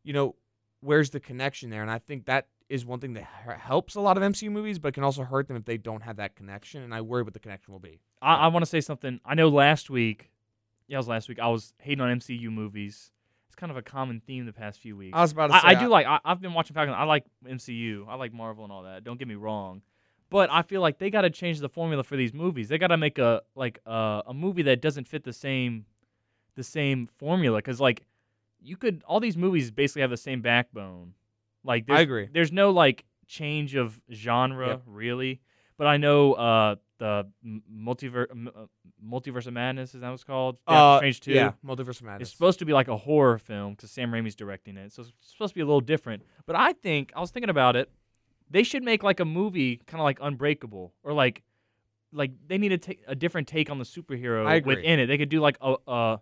you 0.04 0.14
know, 0.14 0.36
where's 0.82 1.10
the 1.10 1.20
connection 1.20 1.70
there? 1.70 1.82
And 1.82 1.92
I 1.92 2.00
think 2.00 2.26
that 2.26 2.48
is 2.70 2.86
one 2.86 3.00
thing 3.00 3.14
that 3.14 3.28
helps 3.60 3.96
a 3.96 4.02
lot 4.02 4.16
of 4.16 4.24
MCU 4.24 4.52
movies, 4.52 4.80
but 4.80 4.94
can 4.94 5.04
also 5.04 5.24
hurt 5.24 5.48
them 5.48 5.58
if 5.58 5.66
they 5.66 5.78
don't 5.78 6.02
have 6.04 6.18
that 6.18 6.36
connection. 6.36 6.84
And 6.84 6.94
I 6.94 7.02
worry 7.02 7.24
what 7.24 7.34
the 7.34 7.40
connection 7.40 7.74
will 7.74 7.80
be. 7.80 8.00
I, 8.22 8.36
I 8.36 8.48
want 8.48 8.64
to 8.64 8.70
say 8.70 8.80
something. 8.80 9.20
I 9.26 9.36
know 9.36 9.50
last 9.50 9.90
week, 9.90 10.32
yeah, 10.88 10.96
it 10.96 11.00
was 11.00 11.08
last 11.08 11.28
week. 11.30 11.40
I 11.40 11.48
was 11.48 11.74
hating 11.80 12.02
on 12.02 12.20
MCU 12.20 12.50
movies. 12.50 13.12
Kind 13.60 13.72
of 13.72 13.78
a 13.78 13.82
common 13.82 14.22
theme 14.26 14.46
the 14.46 14.54
past 14.54 14.80
few 14.80 14.96
weeks. 14.96 15.18
I 15.18 15.22
was 15.22 15.34
about 15.34 15.48
to 15.48 15.54
say, 15.54 15.60
I, 15.68 15.72
I 15.72 15.76
do 15.76 15.90
like. 15.90 16.06
I, 16.08 16.20
I've 16.24 16.40
been 16.40 16.54
watching 16.54 16.76
Falcon. 16.76 16.94
I 16.94 17.04
like 17.04 17.26
MCU. 17.46 18.06
I 18.08 18.16
like 18.16 18.32
Marvel 18.32 18.64
and 18.64 18.72
all 18.72 18.84
that. 18.84 19.04
Don't 19.04 19.20
get 19.20 19.28
me 19.28 19.36
wrong, 19.36 19.82
but 20.30 20.50
I 20.50 20.62
feel 20.62 20.80
like 20.80 20.98
they 20.98 21.10
got 21.10 21.24
to 21.24 21.30
change 21.30 21.60
the 21.60 21.68
formula 21.68 22.06
for 22.06 22.16
these 22.16 22.34
movies. 22.34 22.70
They 22.70 22.78
got 22.78 22.88
to 22.88 22.98
make 22.98 23.18
a 23.20 23.42
like 23.56 23.80
uh, 23.86 24.22
a 24.26 24.34
movie 24.34 24.62
that 24.64 24.82
doesn't 24.82 25.10
fit 25.10 25.26
the 25.26 25.34
same 25.34 25.86
the 26.56 26.64
same 26.64 27.08
formula. 27.18 27.58
Because 27.58 27.82
like 27.82 28.06
you 28.62 28.78
could 28.78 29.04
all 29.06 29.20
these 29.20 29.36
movies 29.36 29.72
basically 29.72 30.04
have 30.04 30.12
the 30.12 30.16
same 30.16 30.42
backbone. 30.42 31.16
Like 31.66 31.84
I 31.84 31.96
there's, 31.96 32.02
agree. 32.04 32.30
There's 32.32 32.52
no 32.54 32.70
like 32.70 33.04
change 33.28 33.76
of 33.76 34.00
genre 34.10 34.68
Yep. 34.70 34.82
really. 34.86 35.42
But 35.78 35.88
I 35.88 35.98
know 35.98 36.34
uh, 36.34 36.76
the 37.00 37.28
multiverse 37.74 38.28
uh, 38.32 38.66
multiverse 39.04 39.48
of 39.48 39.54
madness 39.54 39.96
is 39.96 40.02
that 40.02 40.08
what 40.08 40.14
it's 40.14 40.24
called? 40.24 40.60
Uh, 40.68 40.98
Strange 40.98 41.20
two. 41.22 41.32
Yeah, 41.32 41.54
Multiverse 41.66 42.00
of 42.00 42.04
Madness. 42.04 42.28
It's 42.28 42.32
supposed 42.32 42.60
to 42.60 42.66
be 42.66 42.74
like 42.74 42.88
a 42.88 42.98
horror 42.98 43.40
film 43.40 43.74
because 43.74 43.90
Sam 43.92 44.12
Raimi's 44.12 44.36
directing 44.36 44.78
it, 44.78 44.94
so 44.94 45.02
it's 45.02 45.12
supposed 45.22 45.52
to 45.52 45.56
be 45.56 45.62
a 45.62 45.66
little 45.66 45.82
different. 45.82 46.24
But 46.46 46.56
I 46.56 46.74
think 46.74 47.12
I 47.16 47.20
was 47.22 47.32
thinking 47.32 47.50
about 47.50 47.76
it. 47.76 47.90
They 48.52 48.64
should 48.64 48.84
make 48.84 49.02
like 49.04 49.20
a 49.20 49.26
movie, 49.26 49.78
kind 49.88 50.02
of 50.02 50.06
like 50.06 50.20
Unbreakable, 50.22 50.94
or 51.04 51.14
like, 51.14 51.44
like 52.12 52.32
they 52.48 52.58
need 52.58 52.70
to 52.70 52.78
take 52.78 53.02
a 53.08 53.16
different 53.16 53.48
take 53.48 53.70
on 53.70 53.78
the 53.80 53.86
superhero 53.86 54.46
within 54.66 55.00
it. 55.00 55.06
They 55.06 55.18
could 55.18 55.30
do 55.30 55.40
like 55.40 55.58
a 55.62 55.76
uh, 55.88 56.18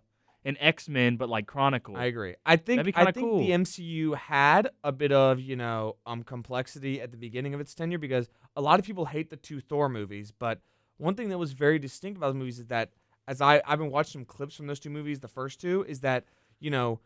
an 0.48 0.56
X 0.62 0.88
Men, 0.88 1.18
but 1.18 1.28
like 1.28 1.46
Chronicle. 1.46 1.98
I 1.98 2.06
agree. 2.06 2.36
I 2.46 2.56
think 2.56 2.88
I 2.96 3.12
think 3.12 3.28
cool. 3.28 3.40
the 3.40 3.50
MCU 3.50 4.16
had 4.16 4.70
a 4.82 4.94
bit 4.94 5.12
of 5.12 5.42
you 5.42 5.58
know 5.58 5.98
um 6.06 6.24
complexity 6.24 7.02
at 7.02 7.12
the 7.12 7.18
beginning 7.18 7.54
of 7.54 7.60
its 7.60 7.76
tenure 7.76 8.00
because 8.00 8.30
a 8.56 8.62
lot 8.62 8.80
of 8.80 8.86
people 8.86 9.06
hate 9.06 9.30
the 9.30 9.36
two 9.36 9.60
Thor 9.60 9.90
movies, 9.90 10.32
but 10.32 10.62
one 10.98 11.16
thing 11.16 11.30
that 11.30 11.38
was 11.38 11.52
very 11.52 11.78
distinct 11.78 12.18
about 12.18 12.30
the 12.30 12.40
movies 12.40 12.60
is 12.60 12.68
that 12.68 12.92
as 13.28 13.42
I 13.42 13.62
I've 13.68 13.78
been 13.78 13.92
watching 13.92 14.22
some 14.22 14.26
clips 14.26 14.56
from 14.56 14.68
those 14.68 14.80
two 14.80 14.90
movies, 14.90 15.20
the 15.20 15.28
first 15.28 15.60
two 15.60 15.86
is 15.88 16.00
that 16.00 16.24
you 16.62 16.72
know 16.72 17.02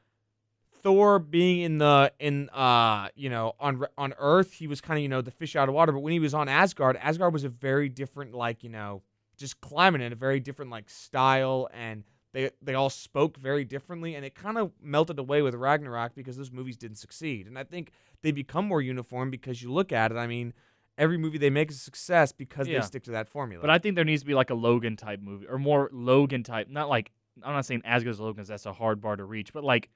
Thor 0.83 1.17
being 1.17 1.61
in 1.61 1.77
the 1.79 2.13
in 2.19 2.47
uh 2.49 3.09
you 3.15 3.31
know 3.31 3.55
on 3.59 3.83
on 3.97 4.13
Earth 4.19 4.53
he 4.53 4.67
was 4.67 4.81
kind 4.81 4.99
of 4.99 5.01
you 5.01 5.09
know 5.09 5.21
the 5.21 5.31
fish 5.31 5.55
out 5.55 5.67
of 5.67 5.73
water, 5.73 5.91
but 5.91 6.01
when 6.01 6.13
he 6.13 6.19
was 6.19 6.35
on 6.35 6.47
Asgard, 6.47 6.95
Asgard 6.97 7.33
was 7.33 7.43
a 7.43 7.49
very 7.49 7.89
different 7.89 8.35
like 8.35 8.63
you 8.63 8.69
know 8.69 9.01
just 9.35 9.59
climate 9.61 10.01
and 10.01 10.13
a 10.13 10.15
very 10.15 10.39
different 10.39 10.69
like 10.69 10.87
style 10.91 11.67
and 11.73 12.03
they 12.33 12.49
they 12.61 12.73
all 12.73 12.89
spoke 12.89 13.37
very 13.37 13.65
differently 13.65 14.15
and 14.15 14.23
it 14.25 14.35
kind 14.35 14.57
of 14.57 14.71
melted 14.81 15.19
away 15.19 15.41
with 15.41 15.53
Ragnarok 15.55 16.15
because 16.15 16.37
those 16.37 16.51
movies 16.51 16.77
didn't 16.77 16.97
succeed. 16.97 17.47
And 17.47 17.57
I 17.59 17.63
think 17.63 17.91
they 18.21 18.31
become 18.31 18.65
more 18.65 18.81
uniform 18.81 19.29
because 19.31 19.61
you 19.61 19.71
look 19.71 19.91
at 19.91 20.11
it, 20.11 20.17
I 20.17 20.27
mean, 20.27 20.53
every 20.97 21.17
movie 21.17 21.37
they 21.37 21.49
make 21.49 21.69
is 21.71 21.77
a 21.77 21.79
success 21.79 22.31
because 22.31 22.67
Yeah. 22.67 22.79
they 22.79 22.85
stick 22.85 23.03
to 23.03 23.11
that 23.11 23.27
formula. 23.27 23.61
But 23.61 23.69
I 23.69 23.79
think 23.79 23.95
there 23.95 24.05
needs 24.05 24.21
to 24.21 24.27
be 24.27 24.33
like 24.33 24.49
a 24.49 24.53
Logan 24.55 24.95
type 24.95 25.19
movie, 25.21 25.47
or 25.47 25.57
more 25.59 25.89
Logan 25.91 26.43
type. 26.43 26.67
Not 26.69 26.87
like 26.89 27.11
I'm 27.43 27.53
not 27.53 27.65
saying 27.65 27.81
as 27.85 28.03
good 28.03 28.11
as 28.11 28.19
Logan's. 28.19 28.47
That's 28.49 28.65
a 28.65 28.73
hard 28.73 29.01
bar 29.01 29.15
to 29.15 29.23
reach, 29.25 29.51
but 29.53 29.63
like 29.63 29.89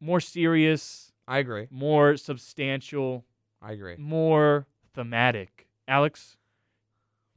more 0.00 0.20
serious, 0.20 1.12
I 1.28 1.38
agree. 1.38 1.66
more 1.70 2.16
substantial, 2.16 3.24
I 3.62 3.72
agree. 3.72 3.96
more 3.98 4.66
thematic. 4.94 5.68
Alex, 5.86 6.36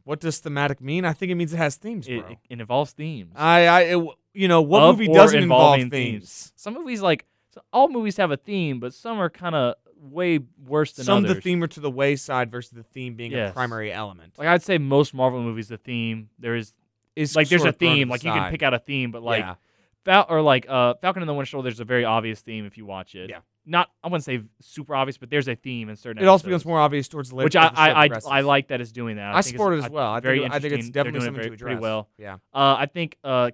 What 0.05 0.19
does 0.19 0.39
thematic 0.39 0.81
mean? 0.81 1.05
I 1.05 1.13
think 1.13 1.31
it 1.31 1.35
means 1.35 1.53
it 1.53 1.57
has 1.57 1.75
themes, 1.77 2.07
bro. 2.07 2.17
it, 2.17 2.25
it, 2.50 2.59
involves 2.59 2.91
themes. 2.91 3.31
I 3.35 3.67
I 3.67 3.81
it, 3.81 4.05
you 4.33 4.47
know, 4.47 4.61
what 4.61 4.81
movie 4.81 5.07
doesn't 5.07 5.41
involve 5.43 5.79
involving 5.79 5.89
themes? 5.89 6.51
Some 6.55 6.73
movies 6.73 7.01
like 7.01 7.25
so 7.51 7.61
all 7.71 7.87
movies 7.89 8.17
have 8.17 8.31
a 8.31 8.37
theme, 8.37 8.79
but 8.79 8.93
some 8.93 9.19
are 9.19 9.29
kind 9.29 9.55
of 9.55 9.75
way 9.99 10.39
worse 10.65 10.93
than 10.93 11.03
others. 11.03 11.05
Some 11.05 11.25
others. 11.25 11.35
the 11.35 11.41
theme 11.41 11.63
are 11.63 11.67
to 11.67 11.79
the 11.79 11.91
wayside 11.91 12.51
versus 12.51 12.71
the 12.71 12.83
theme 12.83 13.15
being 13.15 13.33
a 13.33 13.51
primary 13.51 13.91
element. 13.91 14.33
like 14.37 14.47
I'd 14.47 14.63
say 14.63 14.77
most 14.77 15.13
Marvel 15.13 15.41
movies, 15.41 15.67
the 15.67 15.77
theme 15.77 16.29
there 16.39 16.55
is 16.55 16.73
Is 17.15 17.35
like 17.35 17.47
there's 17.49 17.61
a 17.61 17.65
sort 17.65 17.75
of 17.75 17.79
thrown 17.79 17.91
to 17.91 17.95
theme, 17.97 18.07
the 18.07 18.11
like 18.11 18.23
you 18.23 18.31
can 18.31 18.51
pick 18.51 18.63
out 18.63 18.73
a 18.73 18.79
theme, 18.79 19.11
but 19.11 19.23
like 19.23 19.41
yeah. 19.41 19.55
Fal- 20.03 20.25
or 20.27 20.41
like 20.41 20.65
uh 20.67 20.95
Falcon 20.95 21.21
and 21.21 21.29
the 21.29 21.33
Winter 21.33 21.49
Soldier, 21.51 21.63
there's 21.69 21.79
a 21.79 21.85
very 21.85 22.05
obvious 22.05 22.41
theme 22.41 22.65
if 22.65 22.77
you 22.77 22.85
watch 22.85 23.15
it. 23.15 23.29
Yeah. 23.29 23.39
Not 23.65 23.89
I 24.03 24.07
wouldn't 24.07 24.25
say 24.25 24.41
super 24.59 24.93
obvious, 24.95 25.17
but 25.17 25.29
there's 25.29 25.47
a 25.47 25.55
theme 25.55 25.87
in 25.87 25.95
certain. 25.95 26.21
It 26.21 26.27
also 26.27 26.45
becomes 26.45 26.65
more 26.65 26.79
obvious 26.79 27.07
towards 27.07 27.29
the 27.29 27.35
later. 27.35 27.45
which 27.45 27.55
I 27.55 27.67
as 27.67 27.71
the 27.71 27.75
show 27.75 28.29
I, 28.29 28.35
I. 28.35 28.39
I 28.39 28.41
like 28.41 28.67
that 28.69 28.81
it's 28.81 28.91
doing 28.91 29.15
that. 29.15 29.33
I 29.33 29.41
think 29.41 29.53
support 29.53 29.75
it 29.75 29.85
as 29.85 29.89
well. 29.89 30.11
I 30.11 30.19
very 30.19 30.39
think, 30.39 30.53
I 30.53 30.59
think 30.59 30.73
it's 30.73 30.89
definitely 30.89 31.19
doing 31.21 31.27
something 31.27 31.35
very- 31.35 31.49
to 31.49 31.53
address. 31.53 31.65
pretty 31.67 31.81
well. 31.81 32.09
Yeah. 32.17 32.33
Uh, 32.53 32.75
I 32.79 32.87
think 32.87 33.17
uh, 33.23 33.51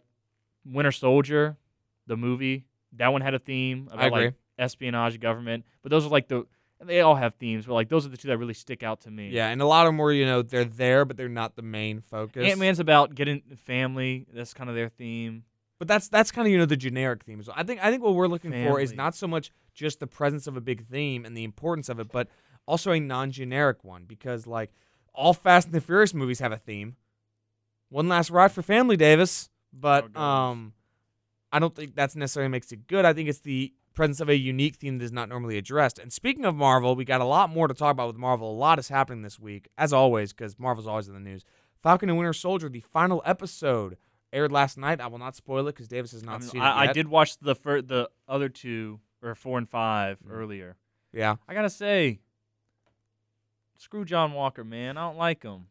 Winter 0.65 0.91
Soldier, 0.91 1.57
the 2.07 2.17
movie, 2.17 2.65
that 2.97 3.09
one 3.09 3.21
had 3.21 3.33
a 3.33 3.39
theme 3.39 3.87
about 3.91 4.11
like 4.11 4.33
espionage, 4.57 5.19
government. 5.19 5.65
But 5.81 5.91
those 5.91 6.05
are 6.05 6.09
like 6.09 6.27
the 6.27 6.45
they 6.81 7.01
all 7.01 7.15
have 7.15 7.35
themes, 7.35 7.65
but 7.65 7.73
like 7.73 7.89
those 7.89 8.05
are 8.05 8.09
the 8.09 8.17
two 8.17 8.29
that 8.29 8.37
really 8.37 8.53
stick 8.53 8.83
out 8.83 9.01
to 9.01 9.11
me. 9.11 9.29
Yeah, 9.29 9.49
and 9.49 9.61
a 9.61 9.65
lot 9.65 9.85
of 9.85 9.89
them 9.89 9.97
were, 9.97 10.13
you 10.13 10.25
know, 10.25 10.41
they're 10.41 10.63
there, 10.65 11.03
but 11.05 11.17
they're 11.17 11.27
not 11.27 11.55
the 11.55 11.61
main 11.61 12.01
focus. 12.01 12.49
Ant 12.49 12.59
Man's 12.59 12.79
about 12.79 13.15
getting 13.15 13.41
family. 13.65 14.27
That's 14.33 14.53
kind 14.53 14.69
of 14.69 14.75
their 14.75 14.89
theme. 14.89 15.43
But 15.77 15.87
that's 15.87 16.09
that's 16.09 16.31
kind 16.31 16.45
of 16.47 16.51
you 16.51 16.57
know 16.57 16.65
the 16.65 16.77
generic 16.77 17.23
theme. 17.23 17.41
So 17.41 17.53
I 17.55 17.63
think 17.63 17.83
I 17.83 17.89
think 17.89 18.03
what 18.03 18.13
we're 18.13 18.27
looking 18.27 18.51
for 18.51 18.79
is 18.79 18.93
not 18.93 19.15
so 19.15 19.27
much 19.27 19.51
just 19.73 19.99
the 19.99 20.07
presence 20.07 20.45
of 20.45 20.57
a 20.57 20.61
big 20.61 20.85
theme 20.87 21.25
and 21.25 21.35
the 21.35 21.45
importance 21.45 21.87
of 21.87 21.99
it, 21.99 22.11
but 22.11 22.27
also 22.65 22.91
a 22.91 22.99
non-generic 22.99 23.83
one 23.83 24.03
because 24.05 24.45
like 24.45 24.71
all 25.13 25.33
Fast 25.33 25.67
and 25.67 25.73
the 25.73 25.81
Furious 25.81 26.13
movies 26.13 26.39
have 26.39 26.51
a 26.51 26.57
theme. 26.57 26.95
One 27.89 28.07
last 28.07 28.29
ride 28.29 28.51
for 28.51 28.61
family, 28.61 28.97
Davis. 28.97 29.49
But 29.73 30.09
Oh, 30.15 30.21
um, 30.21 30.73
I 31.51 31.59
don't 31.59 31.75
think 31.75 31.95
that's 31.95 32.15
necessarily 32.15 32.49
makes 32.49 32.71
it 32.71 32.87
good. 32.87 33.05
I 33.05 33.13
think 33.13 33.29
it's 33.29 33.39
the 33.41 33.73
presence 33.93 34.19
of 34.19 34.29
a 34.29 34.35
unique 34.37 34.75
theme 34.75 34.97
that 34.99 35.05
is 35.05 35.11
not 35.11 35.29
normally 35.29 35.57
addressed. 35.57 35.99
And 35.99 36.11
speaking 36.13 36.45
of 36.45 36.55
Marvel, 36.55 36.95
we 36.95 37.05
got 37.05 37.21
a 37.21 37.25
lot 37.25 37.49
more 37.49 37.67
to 37.67 37.73
talk 37.73 37.91
about 37.91 38.07
with 38.07 38.15
Marvel. 38.17 38.51
A 38.51 38.53
lot 38.53 38.79
is 38.79 38.87
happening 38.89 39.21
this 39.23 39.39
week, 39.39 39.67
as 39.77 39.91
always, 39.91 40.31
because 40.31 40.57
Marvel's 40.59 40.87
always 40.87 41.07
in 41.07 41.13
the 41.13 41.19
news. 41.19 41.43
Falcon 41.83 42.09
and 42.09 42.17
Winter 42.17 42.33
Soldier, 42.33 42.69
the 42.69 42.81
final 42.81 43.21
episode, 43.25 43.97
aired 44.31 44.51
last 44.51 44.77
night. 44.77 45.01
I 45.01 45.07
will 45.07 45.17
not 45.17 45.35
spoil 45.35 45.67
it 45.67 45.73
because 45.73 45.87
Davis 45.87 46.11
has 46.11 46.23
not 46.23 46.35
I, 46.35 46.39
mean, 46.39 46.49
seen 46.49 46.61
I, 46.61 46.85
it 46.85 46.89
I 46.89 46.93
did 46.93 47.07
watch 47.07 47.37
the 47.39 47.55
fir- 47.55 47.81
the 47.81 48.09
other 48.27 48.47
two 48.49 48.99
or 49.23 49.33
four 49.35 49.57
and 49.57 49.67
five 49.69 50.19
Mm. 50.19 50.31
earlier. 50.31 50.77
Yeah. 51.11 51.35
I 51.47 51.53
gotta 51.53 51.69
say, 51.69 52.19
screw 53.77 54.05
John 54.05 54.33
Walker, 54.33 54.63
man. 54.63 54.97
I 54.97 55.07
don't 55.07 55.17
like 55.17 55.43
him. 55.43 55.65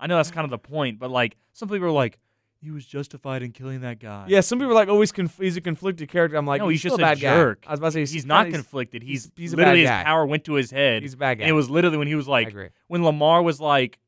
I 0.00 0.06
know 0.06 0.16
that's 0.16 0.30
kind 0.30 0.44
of 0.44 0.50
the 0.50 0.58
point, 0.58 0.98
but 0.98 1.10
like 1.10 1.36
some 1.52 1.68
people 1.68 1.86
are 1.88 1.90
like, 1.92 2.18
he 2.60 2.70
was 2.70 2.84
justified 2.84 3.42
in 3.42 3.52
killing 3.52 3.80
that 3.82 4.00
guy. 4.00 4.26
Yeah, 4.28 4.40
some 4.40 4.58
people 4.58 4.72
are 4.72 4.74
like, 4.74 4.88
oh, 4.88 4.98
he's, 5.00 5.12
conf- 5.12 5.38
he's 5.38 5.56
a 5.56 5.60
conflicted 5.60 6.08
character. 6.08 6.36
I'm 6.36 6.46
like, 6.46 6.60
No, 6.60 6.68
he's 6.68 6.80
still 6.80 6.96
just 6.98 7.18
a 7.18 7.20
jerk. 7.20 7.62
guy. 7.62 7.68
I 7.68 7.72
was 7.72 7.78
about 7.80 7.86
to 7.88 7.92
say, 7.92 8.00
he's, 8.00 8.10
he's, 8.12 8.26
not 8.26 8.44
kinda- 8.46 8.58
conflicted. 8.58 9.02
He's, 9.02 9.24
he's- 9.24 9.32
he's 9.36 9.52
a 9.52 9.56
bad 9.56 9.62
literally 9.62 9.80
his 9.82 9.90
power 9.90 10.26
went 10.26 10.44
to 10.44 10.54
his 10.54 10.70
head. 10.70 11.02
He's 11.02 11.14
a 11.14 11.16
bad 11.16 11.38
guy. 11.38 11.44
And 11.44 11.50
it 11.50 11.54
was 11.54 11.70
literally 11.70 11.96
when 11.98 12.08
he 12.08 12.14
was 12.16 12.26
like, 12.26 12.52
when 12.88 13.02
Lemar 13.02 13.44
was 13.44 13.60
like, 13.60 13.98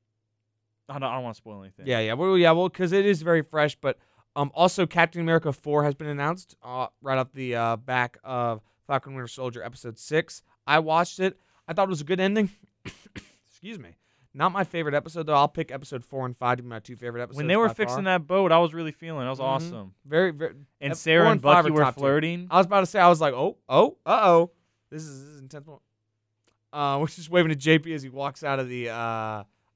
I 0.88 0.94
don't, 0.94 1.04
I 1.04 1.14
don't 1.14 1.22
want 1.22 1.36
to 1.36 1.38
spoil 1.38 1.60
anything. 1.62 1.86
Yeah, 1.86 2.00
yeah. 2.00 2.14
Well, 2.14 2.36
yeah, 2.36 2.50
well, 2.50 2.68
because 2.68 2.90
it 2.90 3.06
is 3.06 3.22
very 3.22 3.42
fresh. 3.42 3.76
But 3.76 3.98
um, 4.34 4.50
also, 4.54 4.86
Captain 4.86 5.20
America 5.20 5.52
4 5.52 5.84
has 5.84 5.94
been 5.94 6.08
announced 6.08 6.56
uh, 6.64 6.88
right 7.00 7.18
off 7.18 7.32
the 7.32 7.54
uh, 7.54 7.76
back 7.76 8.18
of 8.24 8.60
Falcon 8.88 9.14
Winter 9.14 9.28
Soldier 9.28 9.62
Episode 9.62 9.96
6. 9.98 10.42
I 10.66 10.80
watched 10.80 11.20
it. 11.20 11.38
I 11.68 11.72
thought 11.72 11.84
it 11.86 11.90
was 11.90 12.00
a 12.00 12.04
good 12.04 12.18
ending. 12.18 12.50
Excuse 13.48 13.78
me. 13.78 13.90
Not 14.32 14.52
my 14.52 14.62
favorite 14.64 14.94
episode, 14.94 15.26
though. 15.26 15.34
I'll 15.34 15.48
pick 15.48 15.72
Episode 15.72 16.04
4 16.04 16.26
and 16.26 16.36
5 16.36 16.58
to 16.58 16.62
be 16.62 16.68
my 16.68 16.78
two 16.78 16.94
favorite 16.96 17.20
episodes. 17.22 17.38
When 17.38 17.48
they 17.48 17.56
were 17.56 17.68
fixing 17.68 18.04
far. 18.04 18.18
that 18.18 18.26
boat, 18.28 18.52
I 18.52 18.58
was 18.58 18.72
really 18.72 18.92
feeling. 18.92 19.24
That 19.24 19.30
was 19.30 19.40
Mhm. 19.40 19.44
awesome. 19.44 19.94
Very, 20.04 20.30
very. 20.30 20.54
And 20.80 20.96
Sarah 20.96 21.24
four 21.24 21.32
and 21.32 21.42
five 21.42 21.64
Bucky 21.64 21.72
were 21.72 21.90
flirting. 21.92 22.46
I 22.50 22.58
was 22.58 22.66
about 22.66 22.80
to 22.80 22.86
say, 22.86 23.00
I 23.00 23.08
was 23.08 23.20
like, 23.20 23.34
oh, 23.34 23.56
oh, 23.68 23.96
uh 24.06 24.20
oh, 24.22 24.50
this 24.90 25.02
is, 25.02 25.24
this 25.24 25.34
is 25.34 25.40
intense. 25.40 25.68
Uh, 26.72 26.98
we're 27.00 27.06
just 27.08 27.28
waving 27.30 27.50
to 27.50 27.56
JP 27.56 27.92
as 27.92 28.02
he 28.02 28.08
walks 28.08 28.44
out 28.44 28.60
of 28.60 28.68
the 28.68 28.90
uh, 28.90 28.94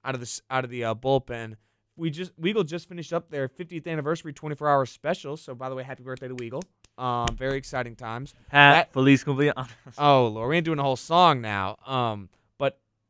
out 0.05 0.15
of 0.15 0.21
the 0.21 0.41
out 0.51 0.63
of 0.65 0.71
the 0.71 0.85
uh, 0.85 0.95
bullpen. 0.95 1.57
We 1.97 2.11
just 2.11 2.39
Weagle 2.41 2.67
just 2.67 2.89
finished 2.89 3.13
up 3.13 3.31
their 3.31 3.49
50th 3.49 3.87
anniversary 3.89 4.33
24 4.33 4.69
hour 4.69 4.87
special. 4.87 5.37
So 5.37 5.55
by 5.55 5.69
the 5.69 5.75
way, 5.75 5.83
happy 5.83 6.03
birthday 6.05 6.29
to 6.29 6.35
Weagle. 6.35 6.63
Um, 6.97 7.37
very 7.37 7.57
exciting 7.57 7.97
times. 7.97 8.35
Hat, 8.51 8.93
Feliz 8.93 9.25
cumpleaños. 9.25 9.69
Oh 9.99 10.29
Lord, 10.29 10.51
we 10.51 10.57
ain't 10.57 10.65
doing 10.65 10.79
a 10.79 10.83
whole 10.85 10.95
song 10.97 11.41
now. 11.41 11.77
Um, 11.87 12.29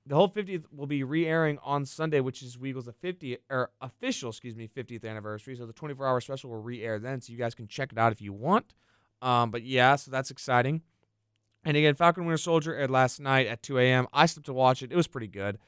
the 0.06 0.14
whole 0.14 0.28
50th 0.28 0.64
will 0.70 0.86
be 0.86 1.02
re-airing 1.02 1.58
on 1.62 1.86
Sunday, 1.86 2.20
which 2.20 2.42
is 2.42 2.58
Weagle's 2.58 2.84
the 2.84 2.92
50th 2.92 3.38
or 3.48 3.70
official, 3.80 4.30
excuse 4.30 4.54
me, 4.54 4.68
50th 4.68 5.04
anniversary. 5.04 5.56
So 5.56 5.66
the 5.66 5.72
24 5.72 6.06
hour 6.06 6.20
special 6.20 6.50
will 6.50 6.60
re-air 6.60 6.98
then, 6.98 7.20
so 7.20 7.32
you 7.32 7.38
guys 7.38 7.54
can 7.54 7.66
check 7.66 7.92
it 7.92 7.98
out 7.98 8.12
if 8.12 8.20
you 8.20 8.32
want. 8.32 8.74
Um, 9.22 9.50
but 9.50 9.62
yeah, 9.62 9.96
so 9.96 10.10
that's 10.10 10.30
exciting. 10.30 10.82
And 11.64 11.76
again, 11.76 11.94
Falcon 11.94 12.26
Winter 12.26 12.36
Soldier 12.36 12.74
aired 12.74 12.90
last 12.90 13.20
night 13.20 13.46
at 13.46 13.62
2 13.62 13.78
a.m. 13.78 14.06
I 14.12 14.26
slept 14.26 14.46
to 14.46 14.52
watch 14.52 14.82
it. 14.82 14.92
It 14.92 14.96
was 14.96 15.06
pretty 15.06 15.28
good. 15.28 15.58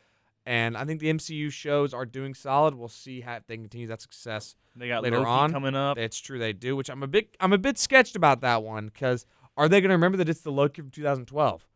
And 0.44 0.76
I 0.76 0.84
think 0.84 1.00
the 1.00 1.12
MCU 1.12 1.50
shows 1.50 1.94
are 1.94 2.04
doing 2.04 2.34
solid. 2.34 2.74
We'll 2.74 2.88
see 2.88 3.22
how 3.22 3.40
they 3.46 3.56
continue 3.56 3.86
that 3.88 4.02
success. 4.02 4.54
They 4.76 4.88
got 4.88 5.02
Later 5.02 5.18
Loki 5.18 5.30
on, 5.30 5.52
coming 5.52 5.74
up. 5.74 5.96
It's 5.96 6.18
true 6.18 6.38
they 6.38 6.52
do, 6.52 6.76
which 6.76 6.90
I'm 6.90 7.02
a 7.02 7.08
bit 7.08 7.34
I'm 7.40 7.52
a 7.54 7.58
bit 7.58 7.78
sketched 7.78 8.14
about 8.14 8.42
that 8.42 8.62
one 8.62 8.86
because 8.86 9.26
are 9.56 9.68
they 9.68 9.80
going 9.80 9.88
to 9.88 9.94
remember 9.94 10.18
that 10.18 10.28
it's 10.28 10.42
the 10.42 10.52
Loki 10.52 10.82
from 10.82 10.90
2012? 10.90 11.66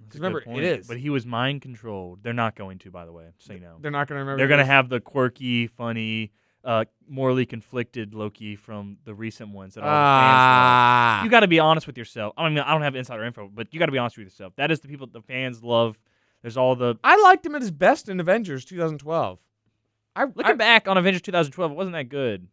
A 0.00 0.14
remember, 0.16 0.42
it 0.46 0.64
is. 0.64 0.86
But 0.86 0.98
he 0.98 1.10
was 1.10 1.26
mind 1.26 1.62
controlled. 1.62 2.20
They're 2.22 2.32
not 2.32 2.54
going 2.56 2.78
to, 2.78 2.90
by 2.90 3.04
the 3.04 3.12
way. 3.12 3.26
So 3.38 3.52
you 3.52 3.60
know. 3.60 3.76
They're 3.80 3.90
not 3.90 4.08
going 4.08 4.16
to 4.16 4.20
remember. 4.20 4.38
They're 4.38 4.48
gonna 4.48 4.64
have 4.64 4.88
the 4.88 5.00
quirky, 5.00 5.66
funny, 5.66 6.32
uh, 6.64 6.84
morally 7.08 7.46
conflicted 7.46 8.14
Loki 8.14 8.56
from 8.56 8.98
the 9.04 9.14
recent 9.14 9.50
ones 9.50 9.74
that 9.74 9.80
all 9.82 9.86
the 9.86 9.90
fans 9.90 9.98
Ah, 10.00 11.14
love. 11.18 11.24
You 11.24 11.30
got 11.30 11.40
to 11.40 11.48
be 11.48 11.58
honest 11.58 11.86
with 11.86 11.98
yourself. 11.98 12.34
I 12.36 12.48
mean, 12.48 12.58
I 12.58 12.72
don't 12.72 12.82
have 12.82 12.94
insider 12.94 13.24
info, 13.24 13.50
but 13.52 13.68
you 13.72 13.78
got 13.80 13.86
to 13.86 13.92
be 13.92 13.98
honest 13.98 14.16
with 14.16 14.26
yourself. 14.26 14.52
That 14.56 14.70
is 14.70 14.80
the 14.80 14.88
people 14.88 15.06
the 15.06 15.22
fans 15.22 15.62
love. 15.62 15.98
There's 16.42 16.56
all 16.56 16.76
the 16.76 16.96
I 17.02 17.20
liked 17.22 17.44
him 17.44 17.54
at 17.54 17.62
his 17.62 17.70
best 17.72 18.08
in 18.08 18.20
Avengers 18.20 18.64
2012. 18.64 19.38
I, 20.14 20.24
looking 20.24 20.44
I- 20.44 20.54
back 20.54 20.88
on 20.88 20.96
Avengers 20.96 21.22
2012, 21.22 21.72
it 21.72 21.74
wasn't 21.74 21.94
that 21.94 22.08
good. 22.08 22.46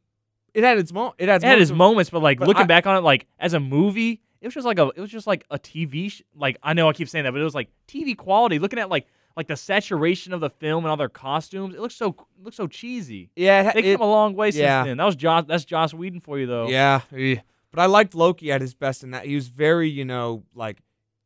it 0.54 0.64
had 0.64 0.78
its 0.78 0.92
mo- 0.92 1.14
it 1.18 1.28
had, 1.30 1.44
It 1.44 1.46
had 1.46 1.52
moments 1.54 1.70
its 1.72 1.78
moments, 1.78 2.10
but 2.10 2.22
like 2.22 2.40
but 2.40 2.48
looking 2.48 2.64
I- 2.64 2.68
back 2.68 2.88
on 2.88 2.96
it, 2.98 3.02
like 3.02 3.28
as 3.40 3.54
a 3.54 3.60
movie, 3.60 4.22
it 4.42 4.48
was 4.48 4.54
just 4.54 4.66
like 4.66 4.80
a 4.80 4.92
it 4.96 5.00
was 5.02 5.10
just 5.10 5.28
like 5.28 5.46
a 5.50 5.58
TV. 5.60 6.12
Sh- 6.12 6.22
like 6.36 6.58
I 6.64 6.74
know 6.74 6.90
I 6.90 6.94
keep 6.94 7.10
saying 7.10 7.26
that, 7.26 7.32
but 7.32 7.42
it 7.42 7.44
was 7.44 7.56
like 7.56 7.70
TV 7.88 8.16
quality. 8.18 8.60
Looking 8.60 8.80
at 8.80 8.90
like 8.90 9.08
like 9.38 9.48
the 9.48 9.58
saturation 9.58 10.32
of 10.34 10.40
the 10.40 10.50
film 10.50 10.86
and 10.86 10.90
all 10.92 10.98
their 10.98 11.10
costumes, 11.10 11.76
it 11.76 11.82
looks 11.82 11.96
so 11.96 12.10
it 12.10 12.44
looks 12.44 12.56
so 12.58 12.68
cheesy. 12.68 13.32
Yeah, 13.36 13.72
They 13.74 13.84
it, 13.84 13.98
come 13.98 14.08
a 14.08 14.10
long 14.10 14.36
way 14.36 14.48
yeah. 14.50 14.82
since 14.84 14.88
then. 14.90 14.98
That 14.98 15.06
was 15.06 15.16
Joss. 15.16 15.46
That's 15.48 15.66
Joss 15.66 15.94
Whedon 15.94 16.20
for 16.22 16.40
you 16.40 16.46
though. 16.48 16.68
yeah. 16.70 17.02
But 17.72 17.82
I 17.82 17.88
liked 17.88 18.16
Loki 18.16 18.52
at 18.54 18.62
his 18.62 18.74
best 18.74 19.04
in 19.04 19.12
that 19.12 19.26
he 19.26 19.36
was 19.36 19.50
very, 19.50 19.90
you 19.90 20.06
know, 20.06 20.44
like 20.54 20.78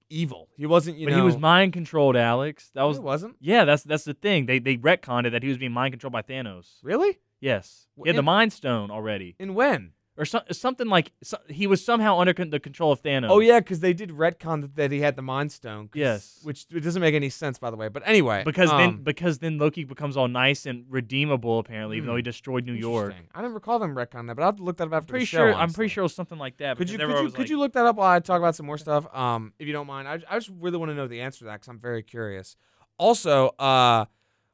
evil. 0.10 0.50
He 0.58 0.66
wasn't, 0.66 0.98
you 0.98 1.06
but 1.06 1.12
know. 1.12 1.18
he 1.18 1.22
was 1.24 1.38
mind 1.38 1.74
controlled, 1.74 2.16
Alex. 2.16 2.72
That 2.74 2.84
was 2.84 2.98
he 2.98 3.04
wasn't 3.04 3.36
yeah. 3.40 3.66
That's 3.66 3.84
that's 3.84 4.04
the 4.06 4.16
thing. 4.16 4.46
They 4.48 4.58
they 4.60 4.78
retconned 4.78 5.26
it 5.28 5.32
that 5.32 5.44
he 5.44 5.50
was 5.50 5.58
being 5.60 5.72
mind 5.72 5.94
controlled 5.94 6.14
by 6.14 6.22
Thanos. 6.24 6.68
really. 6.82 7.20
Yes, 7.42 7.88
he 8.04 8.10
had 8.10 8.18
the 8.18 8.22
Mind 8.22 8.52
Stone 8.52 8.92
already, 8.92 9.36
And 9.40 9.56
when? 9.56 9.92
Or 10.20 10.26
so, 10.26 10.42
something 10.52 10.88
like 10.88 11.14
so, 11.24 11.38
he 11.48 11.66
was 11.66 11.84
somehow 11.84 12.20
under 12.20 12.34
con- 12.34 12.50
the 12.50 12.60
control 12.60 12.92
of 12.92 13.02
Thanos. 13.02 13.30
Oh 13.30 13.40
yeah, 13.40 13.60
because 13.62 13.80
they 13.80 13.94
did 13.94 14.10
retcon 14.10 14.62
that, 14.62 14.76
that 14.76 14.92
he 14.92 15.00
had 15.00 15.16
the 15.16 15.22
Mind 15.22 15.52
Stone. 15.52 15.90
Yes. 15.94 16.40
which 16.44 16.66
it 16.72 16.82
doesn't 16.82 17.02
make 17.02 17.16
any 17.16 17.30
sense, 17.30 17.58
by 17.58 17.72
the 17.72 17.78
way. 17.78 17.88
But 17.88 18.04
anyway, 18.06 18.44
because 18.46 18.70
um, 18.70 18.78
then 18.78 19.04
because 19.04 19.40
then 19.40 19.58
Loki 19.58 19.86
becomes 19.86 20.18
all 20.18 20.28
nice 20.28 20.66
and 20.66 20.86
redeemable 20.90 21.58
apparently, 21.60 21.96
even 21.98 22.08
though 22.08 22.18
he 22.18 22.22
destroyed 22.22 22.66
New 22.66 22.74
York. 22.74 23.16
I 23.34 23.42
never 23.42 23.54
recall 23.54 23.80
them 23.80 23.96
retcon 23.96 24.28
that, 24.28 24.36
but 24.36 24.44
I 24.44 24.48
have 24.48 24.58
to 24.58 24.64
look 24.64 24.78
that 24.78 24.88
up 24.88 24.94
after 24.94 25.12
Pretty 25.12 25.24
the 25.24 25.28
show. 25.28 25.38
sure 25.38 25.54
I'm 25.56 25.72
pretty 25.72 25.90
sure 25.90 26.02
it 26.02 26.06
was 26.06 26.16
something 26.16 26.38
like 26.38 26.58
that. 26.58 26.78
Could 26.78 26.90
you 26.90 26.98
could 26.98 27.08
you 27.08 27.24
was 27.24 27.32
could 27.32 27.40
like- 27.40 27.50
you 27.50 27.58
look 27.58 27.74
that 27.74 27.86
up 27.86 27.96
while 27.96 28.12
I 28.12 28.20
talk 28.20 28.40
about 28.40 28.56
some 28.56 28.66
more 28.66 28.78
stuff? 28.78 29.08
Um, 29.16 29.54
if 29.58 29.68
you 29.68 29.74
don't 29.74 29.88
mind, 29.88 30.08
I, 30.08 30.20
I 30.30 30.38
just 30.38 30.52
really 30.60 30.78
want 30.78 30.92
to 30.92 30.96
know 30.96 31.08
the 31.08 31.22
answer 31.22 31.40
to 31.40 31.46
that 31.46 31.54
because 31.62 31.70
I'm 31.70 31.80
very 31.80 32.04
curious. 32.04 32.58
Also, 32.98 33.48
uh, 33.58 34.04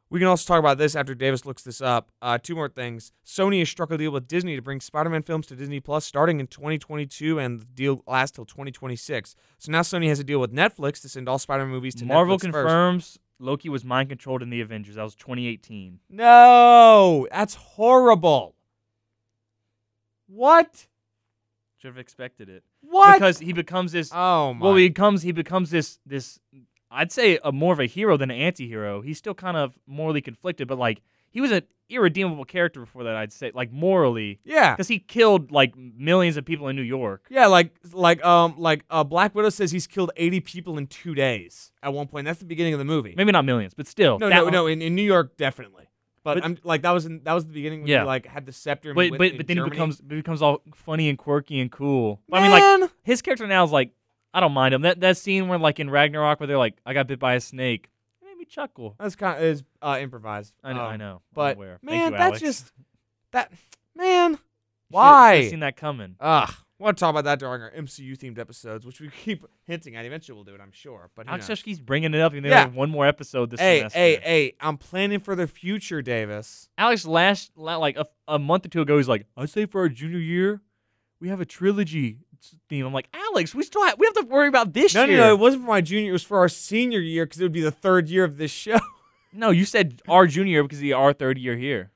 we 0.10 0.20
can 0.20 0.28
also 0.28 0.46
talk 0.48 0.60
about 0.60 0.78
this 0.78 0.96
after 0.96 1.16
Davis 1.16 1.46
looks 1.46 1.64
this 1.64 1.82
up. 1.82 2.12
Uh, 2.22 2.38
two 2.38 2.56
more 2.56 2.70
things. 2.70 3.12
Sony 3.26 3.60
has 3.60 3.70
struck 3.70 3.92
a 3.92 3.98
deal 3.98 4.12
with 4.12 4.28
Disney 4.28 4.56
to 4.56 4.62
bring 4.62 4.80
Spider-Man 4.80 5.24
films 5.24 5.48
to 5.48 5.56
Disney 5.56 5.80
Plus 5.80 6.06
starting 6.06 6.40
in 6.40 6.48
2022, 6.48 7.40
and 7.40 7.60
the 7.62 7.66
deal 7.66 8.04
lasts 8.08 8.36
till 8.36 8.46
2026. 8.46 9.36
So 9.58 9.72
now 9.72 9.82
Sony 9.82 10.08
has 10.10 10.20
a 10.20 10.24
deal 10.24 10.40
with 10.40 10.54
Netflix 10.54 11.02
to 11.02 11.10
send 11.10 11.28
all 11.28 11.40
Spider-Man 11.40 11.72
movies 11.72 11.96
to 11.96 12.06
Marvel 12.06 12.38
Netflix 12.38 12.42
first. 12.42 12.54
confirms 12.54 13.20
Loki 13.40 13.68
was 13.70 13.84
mind 13.84 14.10
controlled 14.10 14.42
in 14.44 14.50
the 14.50 14.62
Avengers. 14.62 14.96
That 14.96 15.04
was 15.04 15.16
2018. 15.16 16.00
No, 16.10 17.28
that's 17.32 17.56
horrible. 17.56 18.56
What? 20.28 20.88
Should 21.78 21.90
have 21.90 21.98
expected 21.98 22.50
it 22.50 22.64
What? 22.82 23.14
because 23.14 23.40
he 23.40 23.54
becomes 23.54 23.92
this. 23.92 24.10
oh 24.14 24.54
my. 24.54 24.66
well, 24.66 24.76
he 24.76 24.88
becomes 24.90 25.22
he 25.22 25.32
becomes 25.32 25.70
this 25.70 26.00
this. 26.06 26.40
I'd 26.96 27.12
say 27.12 27.40
a 27.44 27.52
more 27.52 27.74
of 27.74 27.80
a 27.80 27.86
hero 27.86 28.18
than 28.18 28.32
an 28.32 28.38
anti-hero. 28.38 29.02
He's 29.02 29.18
still 29.18 29.34
kind 29.34 29.58
of 29.58 29.78
morally 29.88 30.22
conflicted, 30.22 30.68
but 30.68 30.78
like 30.78 31.02
he 31.30 31.42
was 31.42 31.52
an 31.52 31.64
irredeemable 31.90 32.46
character 32.46 32.80
before 32.80 33.04
that. 33.04 33.16
I'd 33.16 33.34
say 33.34 33.52
like 33.54 33.72
morally 33.72 34.40
yeah. 34.44 34.74
because 34.74 34.88
he 34.88 35.00
killed 35.00 35.52
like 35.52 35.76
millions 35.78 36.38
of 36.38 36.46
people 36.46 36.68
in 36.68 36.76
New 36.76 36.82
York. 36.82 37.26
Yeah, 37.30 37.48
like 37.48 37.76
like 37.92 38.24
um 38.26 38.56
like 38.58 38.84
uh, 38.90 39.04
Black 39.04 39.36
Widow 39.36 39.50
says 39.50 39.72
he's 39.72 39.88
killed 39.88 40.12
80 40.16 40.40
people 40.42 40.78
in 40.78 40.88
two 40.88 41.14
days 41.14 41.72
at 41.84 41.94
one 41.94 42.08
point. 42.08 42.26
That's 42.26 42.40
the 42.40 42.46
beginning 42.46 42.74
of 42.74 42.80
the 42.80 42.86
movie. 42.86 43.14
Maybe 43.18 43.32
not 43.32 43.46
millions, 43.46 43.74
but 43.74 43.88
still. 43.88 44.18
no, 44.20 44.30
no, 44.30 44.50
no. 44.50 44.68
In, 44.68 44.82
in 44.82 44.96
New 44.96 45.04
York, 45.04 45.38
definitely. 45.38 45.86
But, 46.24 46.36
But- 46.36 46.46
I'm 46.46 46.58
like 46.64 46.82
that 46.82 46.92
was 46.92 47.06
in, 47.06 47.22
that 47.24 47.34
was 47.34 47.46
the 47.46 47.54
beginning 47.54 47.82
when 47.82 47.90
Yeah. 47.90 48.02
he 48.02 48.06
like 48.08 48.26
had 48.26 48.46
the 48.48 48.52
scepter. 48.52 48.90
and 48.90 48.96
But 48.96 49.12
but 49.12 49.38
but 49.38 49.48
then 49.48 49.58
Germany. 49.58 49.64
he 49.66 49.70
becomes 49.70 50.02
becomes 50.02 50.42
all 50.42 50.62
funny 50.74 51.08
and 51.10 51.18
quirky 51.20 51.60
and 51.60 51.72
cool. 51.72 52.22
But 52.28 52.38
I 52.38 52.42
mean, 52.42 52.52
like 52.82 52.90
his 53.04 53.22
character 53.22 53.46
now 53.46 53.64
is 53.64 53.72
like 53.72 53.92
I 54.36 54.40
don't 54.42 54.52
mind 54.52 54.74
him. 54.76 54.82
That 54.82 55.00
that 55.00 55.18
scene 55.18 55.48
where 55.48 55.58
like 55.58 55.80
in 55.80 55.90
Ragnarok 55.90 56.40
where 56.40 56.48
they're 56.48 56.58
like 56.58 56.76
I 56.86 56.94
got 56.94 57.08
bit 57.08 57.20
by 57.20 57.36
a 57.36 57.40
snake, 57.40 57.90
it 58.22 58.26
made 58.26 58.38
me 58.38 58.46
chuckle. 58.46 58.96
that's 59.00 59.16
kind 59.16 59.38
of 59.38 59.44
is 59.44 59.64
uh, 59.82 59.98
improvised. 60.02 60.54
I 60.64 60.74
know, 60.74 60.82
I 60.82 60.94
Um, 60.94 61.00
know. 61.00 61.14
I'm 61.16 61.22
But 61.34 61.58
man, 61.82 62.12
you, 62.12 62.18
that's 62.18 62.40
just 62.42 62.72
that 63.32 63.52
man. 63.96 64.38
Why? 64.90 65.38
should've 65.38 65.50
seen 65.52 65.60
that 65.62 65.78
coming? 65.78 66.16
Ugh. 66.20 66.54
We'll 66.78 66.92
talk 66.94 67.12
about 67.12 67.24
that 67.24 67.40
during 67.40 67.62
our 67.62 67.72
MCU 67.72 68.18
themed 68.18 68.38
episodes, 68.38 68.86
which 68.86 69.00
we 69.00 69.10
keep 69.10 69.46
hinting 69.64 69.96
at. 69.96 70.04
Eventually, 70.06 70.36
we'll 70.36 70.44
do 70.44 70.54
it, 70.54 70.60
I'm 70.62 70.74
sure. 70.74 71.10
But 71.16 71.26
Alex 71.30 71.48
keeps 71.64 71.80
bringing 71.80 72.14
it 72.14 72.20
up. 72.20 72.34
And 72.34 72.46
Yeah. 72.46 72.60
have 72.64 72.76
one 72.76 72.90
more 72.90 73.08
episode 73.08 73.50
this 73.52 73.62
hey, 73.62 73.80
semester. 73.80 73.98
hey, 73.98 74.16
hey! 74.22 74.54
I'm 74.60 74.78
planning 74.78 75.20
for 75.22 75.36
the 75.38 75.48
future, 75.48 76.02
Davis. 76.02 76.68
Alex 76.78 77.06
last 77.08 77.52
like 77.56 77.96
a, 77.96 78.06
a 78.28 78.38
month 78.38 78.66
or 78.66 78.70
two 78.70 78.82
ago, 78.82 78.98
he's 78.98 79.08
like, 79.08 79.26
I 79.38 79.46
say 79.46 79.66
for 79.66 79.80
our 79.82 79.90
junior 79.90 80.20
year, 80.20 80.62
we 81.22 81.30
have 81.30 81.40
a 81.40 81.46
trilogy 81.46 82.18
theme. 82.70 82.86
I'm 82.86 82.94
like, 82.94 83.08
Alex, 83.14 83.54
we 83.56 83.64
still 83.64 83.84
have 83.84 83.98
we 84.00 84.06
have 84.08 84.14
to 84.16 84.26
worry 84.26 84.48
about 84.48 84.74
this 84.74 84.94
No, 84.94 85.06
no, 85.06 85.12
year. 85.12 85.18
no! 85.22 85.34
It 85.34 85.40
wasn't 85.40 85.64
for 85.64 85.70
my 85.70 85.82
junior. 85.82 86.10
It 86.10 86.14
was 86.14 86.24
for 86.24 86.38
our 86.40 86.50
senior 86.50 87.00
year 87.00 87.26
because 87.26 87.40
it 87.40 87.44
would 87.44 87.52
be 87.52 87.62
the 87.62 87.72
third 87.72 88.10
year 88.10 88.24
of 88.24 88.38
this 88.38 88.52
show. 88.52 88.80
No, 89.38 89.50
you 89.50 89.66
said 89.66 90.02
our 90.08 90.28
junior 90.28 90.64
because 90.64 90.80
he 90.80 90.94
our 90.94 91.12
third 91.12 91.38
year 91.38 91.58
here. 91.58 91.92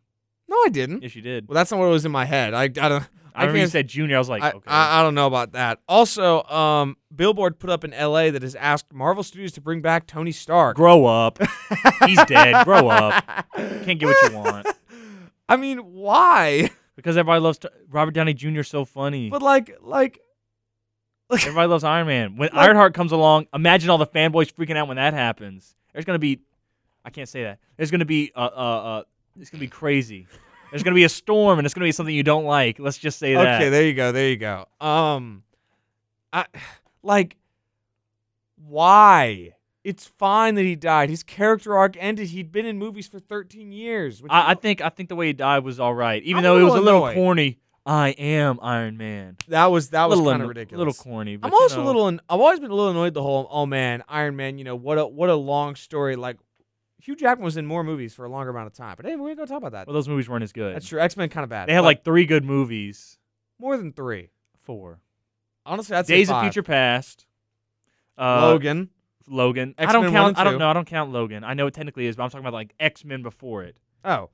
no, 0.50 0.58
I 0.66 0.68
didn't. 0.68 1.04
Yes, 1.04 1.16
you 1.16 1.22
did. 1.22 1.48
Well, 1.48 1.54
that's 1.56 1.72
not 1.72 1.80
what 1.80 1.88
was 1.88 2.04
in 2.04 2.12
my 2.12 2.26
head. 2.26 2.54
I, 2.54 2.64
I 2.64 2.68
don't. 2.68 3.08
I 3.34 3.44
remember 3.44 3.60
you 3.60 3.68
said 3.68 3.88
junior. 3.88 4.18
I 4.18 4.20
was 4.20 4.28
like, 4.28 4.44
I, 4.44 4.50
okay. 4.52 4.60
I, 4.68 5.00
I 5.00 5.04
don't 5.04 5.16
know 5.16 5.26
about 5.28 5.54
that. 5.54 5.80
Also, 5.88 6.44
um, 6.44 6.98
Billboard 7.16 7.58
put 7.58 7.70
up 7.70 7.86
in 7.86 7.94
L.A. 7.94 8.30
that 8.32 8.42
has 8.42 8.56
asked 8.56 8.92
Marvel 8.92 9.24
Studios 9.24 9.54
to 9.54 9.62
bring 9.62 9.80
back 9.80 10.06
Tony 10.06 10.34
Stark. 10.34 10.76
Grow 10.76 11.06
up. 11.06 11.40
He's 12.06 12.22
dead. 12.26 12.66
Grow 12.66 12.90
up. 12.90 13.24
Can't 13.56 13.98
get 14.00 14.08
what 14.08 14.32
you 14.32 14.38
want. 14.38 14.68
I 15.48 15.56
mean, 15.56 15.78
why? 15.78 16.72
Because 16.98 17.16
everybody 17.16 17.40
loves 17.40 17.60
t- 17.60 17.70
Robert 17.90 18.12
Downey 18.16 18.34
Jr. 18.34 18.64
so 18.64 18.84
funny. 18.84 19.30
But 19.30 19.42
like, 19.42 19.78
like, 19.82 20.20
Everybody 21.32 21.68
loves 21.68 21.84
Iron 21.84 22.08
Man. 22.08 22.38
When 22.38 22.50
Like- 22.54 22.68
Ironheart 22.68 22.94
comes 22.94 23.12
along, 23.12 23.48
imagine 23.54 23.90
all 23.90 23.98
the 23.98 24.08
fanboys 24.08 24.52
freaking 24.54 24.76
out 24.78 24.88
when 24.88 24.98
that 24.98 25.14
happens. 25.14 25.76
There's 25.94 26.06
gonna 26.06 26.20
be, 26.20 26.40
I 27.06 27.10
can't 27.10 27.30
say 27.30 27.44
that. 27.44 27.60
There's 27.78 27.92
gonna 27.92 28.06
be, 28.06 28.32
uh, 28.36 28.40
uh, 28.40 28.44
uh 28.46 29.04
it's 29.40 29.50
gonna 29.50 29.62
be 29.62 29.68
crazy. 29.68 30.28
There's 30.72 30.84
gonna 30.84 30.96
be 30.96 31.04
a 31.04 31.10
storm, 31.10 31.60
and 31.60 31.66
it's 31.66 31.74
gonna 31.74 31.88
be 31.88 31.92
something 31.92 32.14
you 32.14 32.24
don't 32.24 32.46
like. 32.46 32.80
Let's 32.80 32.98
just 32.98 33.20
say 33.20 33.34
that. 33.34 33.62
okay, 33.62 33.70
there 33.70 33.86
you 33.86 33.94
go, 33.94 34.12
there 34.12 34.30
you 34.30 34.38
go. 34.38 34.66
Um, 34.80 35.44
I 36.32 36.46
like, 37.02 37.38
why? 38.68 39.54
It's 39.84 40.06
fine 40.06 40.56
that 40.56 40.64
he 40.64 40.76
died. 40.76 41.10
His 41.10 41.24
character 41.24 41.76
arc 41.76 41.96
ended. 41.98 42.28
He'd 42.28 42.52
been 42.52 42.66
in 42.66 42.78
movies 42.78 43.08
for 43.08 43.20
13 43.20 43.72
years. 43.72 44.22
I, 44.30 44.52
I 44.52 44.54
think 44.54 44.82
I 44.82 44.90
think 44.90 45.10
the 45.10 45.16
way 45.16 45.28
he 45.28 45.34
died 45.34 45.64
was 45.64 45.80
all 45.80 45.94
right, 45.96 46.22
even 46.24 46.38
I'm 46.38 46.44
though 46.44 46.58
it 46.60 46.64
was 46.64 46.74
a 46.74 46.78
little 46.78 46.86
little 46.86 47.06
annoyed. 47.08 47.16
corny. 47.16 47.58
I 47.86 48.10
am 48.10 48.60
Iron 48.62 48.98
Man. 48.98 49.38
that 49.48 49.68
was 49.68 49.90
that 49.90 50.10
was 50.10 50.20
kind 50.20 50.42
of 50.42 50.50
ridiculous. 50.50 50.78
little 50.78 50.94
corny. 50.94 51.38
But 51.38 51.48
I'm 51.48 51.54
you 51.54 51.60
also 51.60 51.78
know, 51.78 51.84
a 51.84 51.88
little. 51.88 52.08
I've 52.08 52.40
always 52.40 52.60
been 52.60 52.72
a 52.72 52.76
little 52.76 52.92
annoyed 52.92 53.14
the 53.14 53.22
whole. 53.22 53.48
Oh 53.50 53.66
man, 53.66 54.04
Iron 54.08 54.36
Man. 54.36 54.58
You 54.58 54.64
know 54.64 54.76
what 54.76 54.98
a 54.98 55.08
what 55.08 55.30
a 55.30 55.36
long 55.36 55.76
story. 55.76 56.16
Like 56.16 56.38
Hugh 57.02 57.16
Jackman 57.16 57.46
was 57.46 57.58
in 57.58 57.66
more 57.66 57.84
movies 57.84 58.14
for 58.14 58.26
a 58.26 58.30
longer 58.30 58.52
amount 58.52 58.68
of 58.68 58.74
time. 58.74 58.96
But 58.98 59.06
hey, 59.06 59.16
we're 59.16 59.36
gonna 59.36 59.48
talk 59.48 59.58
about 59.58 59.72
that. 59.72 59.88
Well, 59.88 59.94
those 59.94 60.08
movies 60.08 60.28
weren't 60.30 60.44
as 60.44 60.52
good. 60.52 60.76
That's 60.76 60.88
true. 60.88 61.00
X 61.00 61.16
Men 61.18 61.30
kind 61.30 61.44
of 61.44 61.50
bad. 61.50 61.70
They 61.70 61.74
had 61.74 61.84
like 61.84 62.04
three 62.04 62.26
good 62.26 62.44
movies. 62.44 63.18
more 63.60 63.78
than 63.78 63.94
three. 63.94 64.30
Four. 64.58 65.00
Honestly, 65.66 65.96
say 65.96 66.04
Days 66.04 66.30
of. 66.30 66.42
Future 66.42 66.64
Past. 66.64 67.26
Uh, 68.18 68.42
Logan. 68.42 68.90
Logan. 69.28 69.76
I 69.78 69.84
X-Men 69.84 69.94
don't 69.94 70.14
one 70.14 70.14
count. 70.14 70.38
I 70.38 70.44
don't 70.44 70.60
know. 70.60 70.70
I 70.70 70.74
don't 70.74 70.86
count 70.88 71.12
Logan. 71.12 71.44
I 71.44 71.54
know 71.54 71.68
it 71.68 71.74
technically 71.74 72.08
is, 72.08 72.16
but 72.16 72.24
I'm 72.24 72.30
talking 72.30 72.46
about 72.46 72.54
like 72.54 72.74
X 72.80 73.06
Men 73.06 73.24
before 73.24 73.64
it. 73.64 73.78
Oh, 74.04 74.30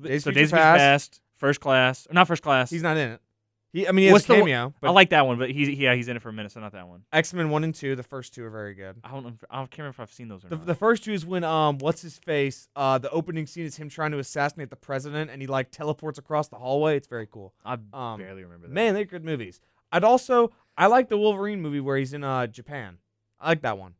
Days 0.00 0.24
so 0.24 0.30
of 0.30 0.34
Days 0.34 0.52
of 0.52 0.58
Future 0.58 0.62
Past. 0.62 0.78
Past, 0.78 1.20
First 1.40 1.60
Class, 1.60 2.06
not 2.12 2.28
First 2.28 2.42
Class. 2.42 2.70
he's 2.70 2.82
not 2.82 2.96
in 2.96 3.10
it. 3.12 3.20
He, 3.72 3.86
I 3.86 3.92
mean, 3.92 3.98
he 4.02 4.06
has 4.06 4.12
What's 4.14 4.24
a 4.24 4.28
the 4.28 4.34
one- 4.34 4.40
cameo. 4.42 4.74
But 4.80 4.88
I 4.88 4.90
like 4.90 5.10
that 5.10 5.26
one, 5.26 5.38
but 5.38 5.50
he's 5.50 5.68
yeah 5.70 5.94
he's 5.94 6.08
in 6.08 6.16
it 6.16 6.22
for 6.22 6.28
a 6.28 6.32
minute, 6.32 6.50
so 6.52 6.60
not 6.60 6.72
that 6.72 6.88
one. 6.88 7.04
X 7.12 7.32
Men 7.32 7.50
one 7.50 7.62
and 7.64 7.72
two. 7.74 7.94
The 7.96 8.02
first 8.02 8.34
two 8.34 8.44
are 8.44 8.50
very 8.50 8.74
good. 8.74 8.96
I 9.04 9.10
don't 9.12 9.22
know. 9.22 9.28
if- 9.30 9.44
I 9.50 9.58
can't 9.60 9.78
remember 9.78 9.90
if 9.94 10.00
I've 10.00 10.12
seen 10.12 10.26
those 10.28 10.44
or 10.44 10.48
The, 10.48 10.56
not. 10.56 10.66
the 10.66 10.74
first 10.74 11.04
two 11.04 11.12
is 11.12 11.24
when 11.24 11.44
um 11.44 11.78
what's 11.78 12.02
his 12.02 12.18
face 12.18 12.68
uh 12.76 12.98
the 12.98 13.10
opening 13.10 13.46
scene 13.46 13.64
is 13.64 13.76
him 13.76 13.88
trying 13.88 14.10
to 14.10 14.18
assassinate 14.18 14.70
the 14.70 14.76
president 14.76 15.30
and 15.30 15.40
he 15.40 15.46
like 15.46 15.70
teleports 15.70 16.18
across 16.18 16.48
the 16.48 16.56
hallway. 16.56 16.96
It's 16.96 17.06
very 17.06 17.26
cool. 17.28 17.54
I 17.64 17.74
um, 17.92 18.18
barely 18.18 18.42
remember 18.42 18.66
that. 18.66 18.72
Man, 18.72 18.94
they're 18.94 19.04
good 19.04 19.24
movies. 19.24 19.60
I'd 19.92 20.04
also 20.04 20.50
I 20.76 20.88
like 20.88 21.08
the 21.08 21.16
Wolverine 21.18 21.60
movie 21.62 21.80
where 21.80 21.96
he's 21.96 22.12
in 22.12 22.24
uh 22.24 22.48
Japan. 22.48 22.98
I 23.40 23.48
like 23.50 23.62
that 23.62 23.78
one. 23.78 23.94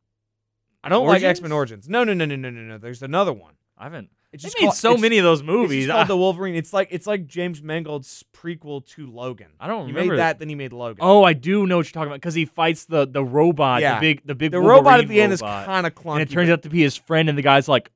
I 0.82 0.88
don't 0.88 1.06
like 1.06 1.22
X 1.22 1.40
Men 1.40 1.52
Origins? 1.52 1.86
Origins. 1.86 1.88
No, 1.88 2.02
no, 2.02 2.12
no, 2.12 2.24
no, 2.24 2.34
no, 2.34 2.50
no, 2.50 2.60
no. 2.62 2.78
There's 2.78 3.02
another 3.02 3.32
one. 3.32 3.54
I 3.78 3.84
haven't. 3.84 4.10
It's 4.32 4.44
They 4.44 4.46
just 4.46 4.60
made 4.60 4.66
called- 4.66 4.76
so 4.76 4.90
it's- 4.90 5.02
many 5.02 5.18
of 5.18 5.24
those 5.24 5.40
It's 5.40 5.46
movies. 5.46 5.86
just 5.86 5.92
called 5.94 6.04
I, 6.04 6.08
the 6.08 6.16
Wolverine. 6.16 6.54
It's 6.54 6.72
like 6.72 6.86
it's 6.92 7.06
like 7.06 7.26
James 7.26 7.60
Mangold's 7.62 8.24
prequel 8.32 8.86
to 8.90 9.10
Logan. 9.10 9.48
I 9.58 9.66
don't 9.66 9.86
He 9.86 9.92
remember 9.92 10.12
made 10.14 10.20
that, 10.20 10.38
then 10.38 10.48
he 10.48 10.54
made 10.54 10.72
Logan. 10.72 10.98
Oh, 11.00 11.24
I 11.24 11.32
do 11.32 11.66
know 11.66 11.78
what 11.78 11.86
you're 11.86 11.92
talking 11.92 12.08
about 12.12 12.20
because 12.20 12.34
he 12.34 12.44
fights 12.44 12.84
the 12.84 13.06
the 13.06 13.24
robot, 13.24 13.82
Yeah. 13.82 13.96
the 13.96 14.00
big 14.00 14.22
the 14.24 14.34
big 14.36 14.52
the 14.52 14.60
robot 14.60 14.94
at 14.94 14.96
Wolverine 14.98 15.08
the 15.08 15.20
end 15.20 15.32
is 15.32 15.40
kind 15.42 15.84
of 15.86 15.94
clunky. 15.96 16.12
and 16.12 16.22
it 16.22 16.30
turns 16.30 16.48
out 16.48 16.62
to 16.62 16.68
be 16.70 16.80
his 16.80 16.96
friend, 16.96 17.28
and 17.28 17.36
the 17.36 17.42
guy's 17.42 17.66
like, 17.68 17.90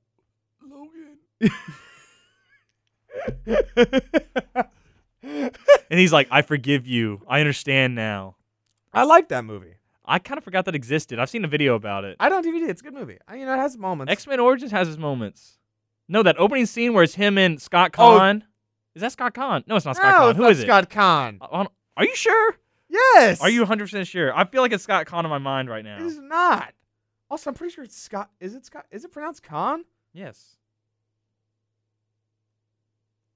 Logan. 0.68 1.18
and 5.22 5.98
he's 6.00 6.12
like, 6.12 6.28
I 6.30 6.42
forgive 6.42 6.86
you. 6.86 7.22
I 7.28 7.40
understand 7.40 7.94
now. 7.94 8.36
I 8.92 9.04
like 9.04 9.28
that 9.28 9.44
movie. 9.44 9.74
I 10.04 10.18
kind 10.18 10.38
of 10.38 10.44
forgot 10.44 10.66
that 10.66 10.74
existed. 10.74 11.18
I've 11.18 11.30
seen 11.30 11.44
a 11.44 11.48
video 11.48 11.74
about 11.74 12.04
it. 12.04 12.16
I 12.20 12.28
don't 12.28 12.44
DVD. 12.44 12.68
It's 12.68 12.82
a 12.82 12.84
good 12.84 12.94
movie. 12.94 13.18
I, 13.26 13.36
you 13.36 13.46
know, 13.46 13.54
it 13.54 13.58
has 13.58 13.76
moments. 13.78 14.12
X 14.12 14.26
Men 14.26 14.38
Origins 14.38 14.70
has 14.70 14.88
its 14.88 14.98
moments. 14.98 15.58
No, 16.08 16.22
that 16.22 16.36
opening 16.38 16.66
scene 16.66 16.92
where 16.92 17.02
it's 17.04 17.14
him 17.14 17.38
and 17.38 17.60
Scott 17.60 17.90
Oh. 17.98 18.18
Kahn. 18.18 18.44
Is 18.94 19.00
that 19.02 19.12
Scott 19.12 19.34
Caan? 19.34 19.64
No, 19.66 19.74
it's 19.76 19.84
not 19.84 19.96
no, 19.96 20.00
Scott 20.00 20.14
Caan. 20.14 20.30
it's 20.30 20.36
Who 20.36 20.42
not 20.44 20.52
is 20.52 20.60
Scott 20.60 20.90
Caan. 20.90 21.34
it? 21.36 21.42
I- 21.42 21.62
I 21.62 21.66
Are 21.96 22.04
you 22.04 22.14
sure? 22.14 22.56
Yes. 22.88 23.40
Are 23.40 23.48
you 23.50 23.60
100 23.62 23.84
percent 23.84 24.06
sure? 24.06 24.36
I 24.36 24.44
feel 24.44 24.62
like 24.62 24.72
it's 24.72 24.84
Scott 24.84 25.06
Caan 25.06 25.24
in 25.24 25.30
my 25.30 25.38
mind 25.38 25.68
right 25.68 25.84
now. 25.84 25.96
It 25.96 26.02
is 26.02 26.18
not. 26.18 26.72
Also, 27.30 27.50
I'm 27.50 27.54
pretty 27.54 27.72
sure 27.74 27.82
it's 27.82 27.96
Scott. 27.96 28.30
Is 28.38 28.54
it 28.54 28.64
Scott? 28.66 28.86
Is 28.92 29.04
it 29.04 29.10
pronounced 29.12 29.42
Kahn? 29.42 29.84
Yes. 30.12 30.56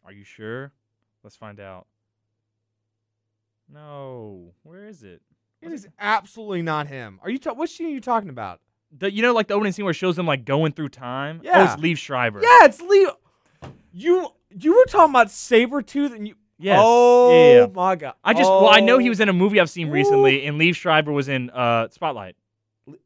Are 0.05 0.13
you 0.13 0.23
sure? 0.25 0.73
Let's 1.25 1.37
find 1.37 1.59
out. 1.59 1.87
No. 3.69 4.53
Where 4.63 4.87
is 4.87 5.03
it? 5.03 5.23
It 5.61 5.73
is 5.73 5.89
absolutely 5.99 6.63
not 6.63 6.87
him. 6.87 7.19
Are 7.23 7.29
you? 7.31 7.39
Ta- 7.39 7.53
what 7.55 7.69
scene 7.69 7.89
are 7.89 7.91
you 7.91 8.01
talking 8.01 8.29
about? 8.31 8.61
The, 8.97 9.13
you 9.13 9.23
know, 9.23 9.33
like 9.35 9.49
the 9.49 9.55
opening 9.55 9.73
scene 9.73 9.85
where 9.85 9.91
it 9.91 9.95
shows 9.95 10.17
them 10.17 10.27
like 10.27 10.45
going 10.45 10.73
through 10.73 10.89
time. 10.91 11.41
Oh, 11.43 11.45
Yeah. 11.45 11.73
it's 11.75 11.81
Liev 11.83 11.99
Schreiber. 11.99 12.41
Yeah, 12.43 12.65
it's 12.65 12.81
Leo. 12.81 13.17
You 13.93 14.29
you 14.51 14.77
were 14.77 14.85
talking 14.87 15.11
about 15.13 15.29
Sabretooth 15.29 16.15
and 16.15 16.27
you. 16.29 16.35
Yes. 16.59 16.81
Oh 16.83 17.55
Yeah, 17.61 17.67
my 17.73 17.95
god. 17.97 18.15
I 18.25 18.33
just 18.33 18.51
well, 18.51 18.69
I 18.69 18.81
know 18.81 18.99
he 18.99 19.09
Oh. 19.09 19.11
was 19.11 19.21
in 19.21 19.29
a 19.29 19.33
movie 19.33 19.61
I've 19.61 19.71
seen 19.71 19.91
recently, 19.91 20.45
and 20.47 20.59
Liev 20.61 20.75
Schreiber 20.75 21.13
was 21.13 21.29
in 21.29 21.51
uh 21.51 21.89
Spotlight. 21.91 22.37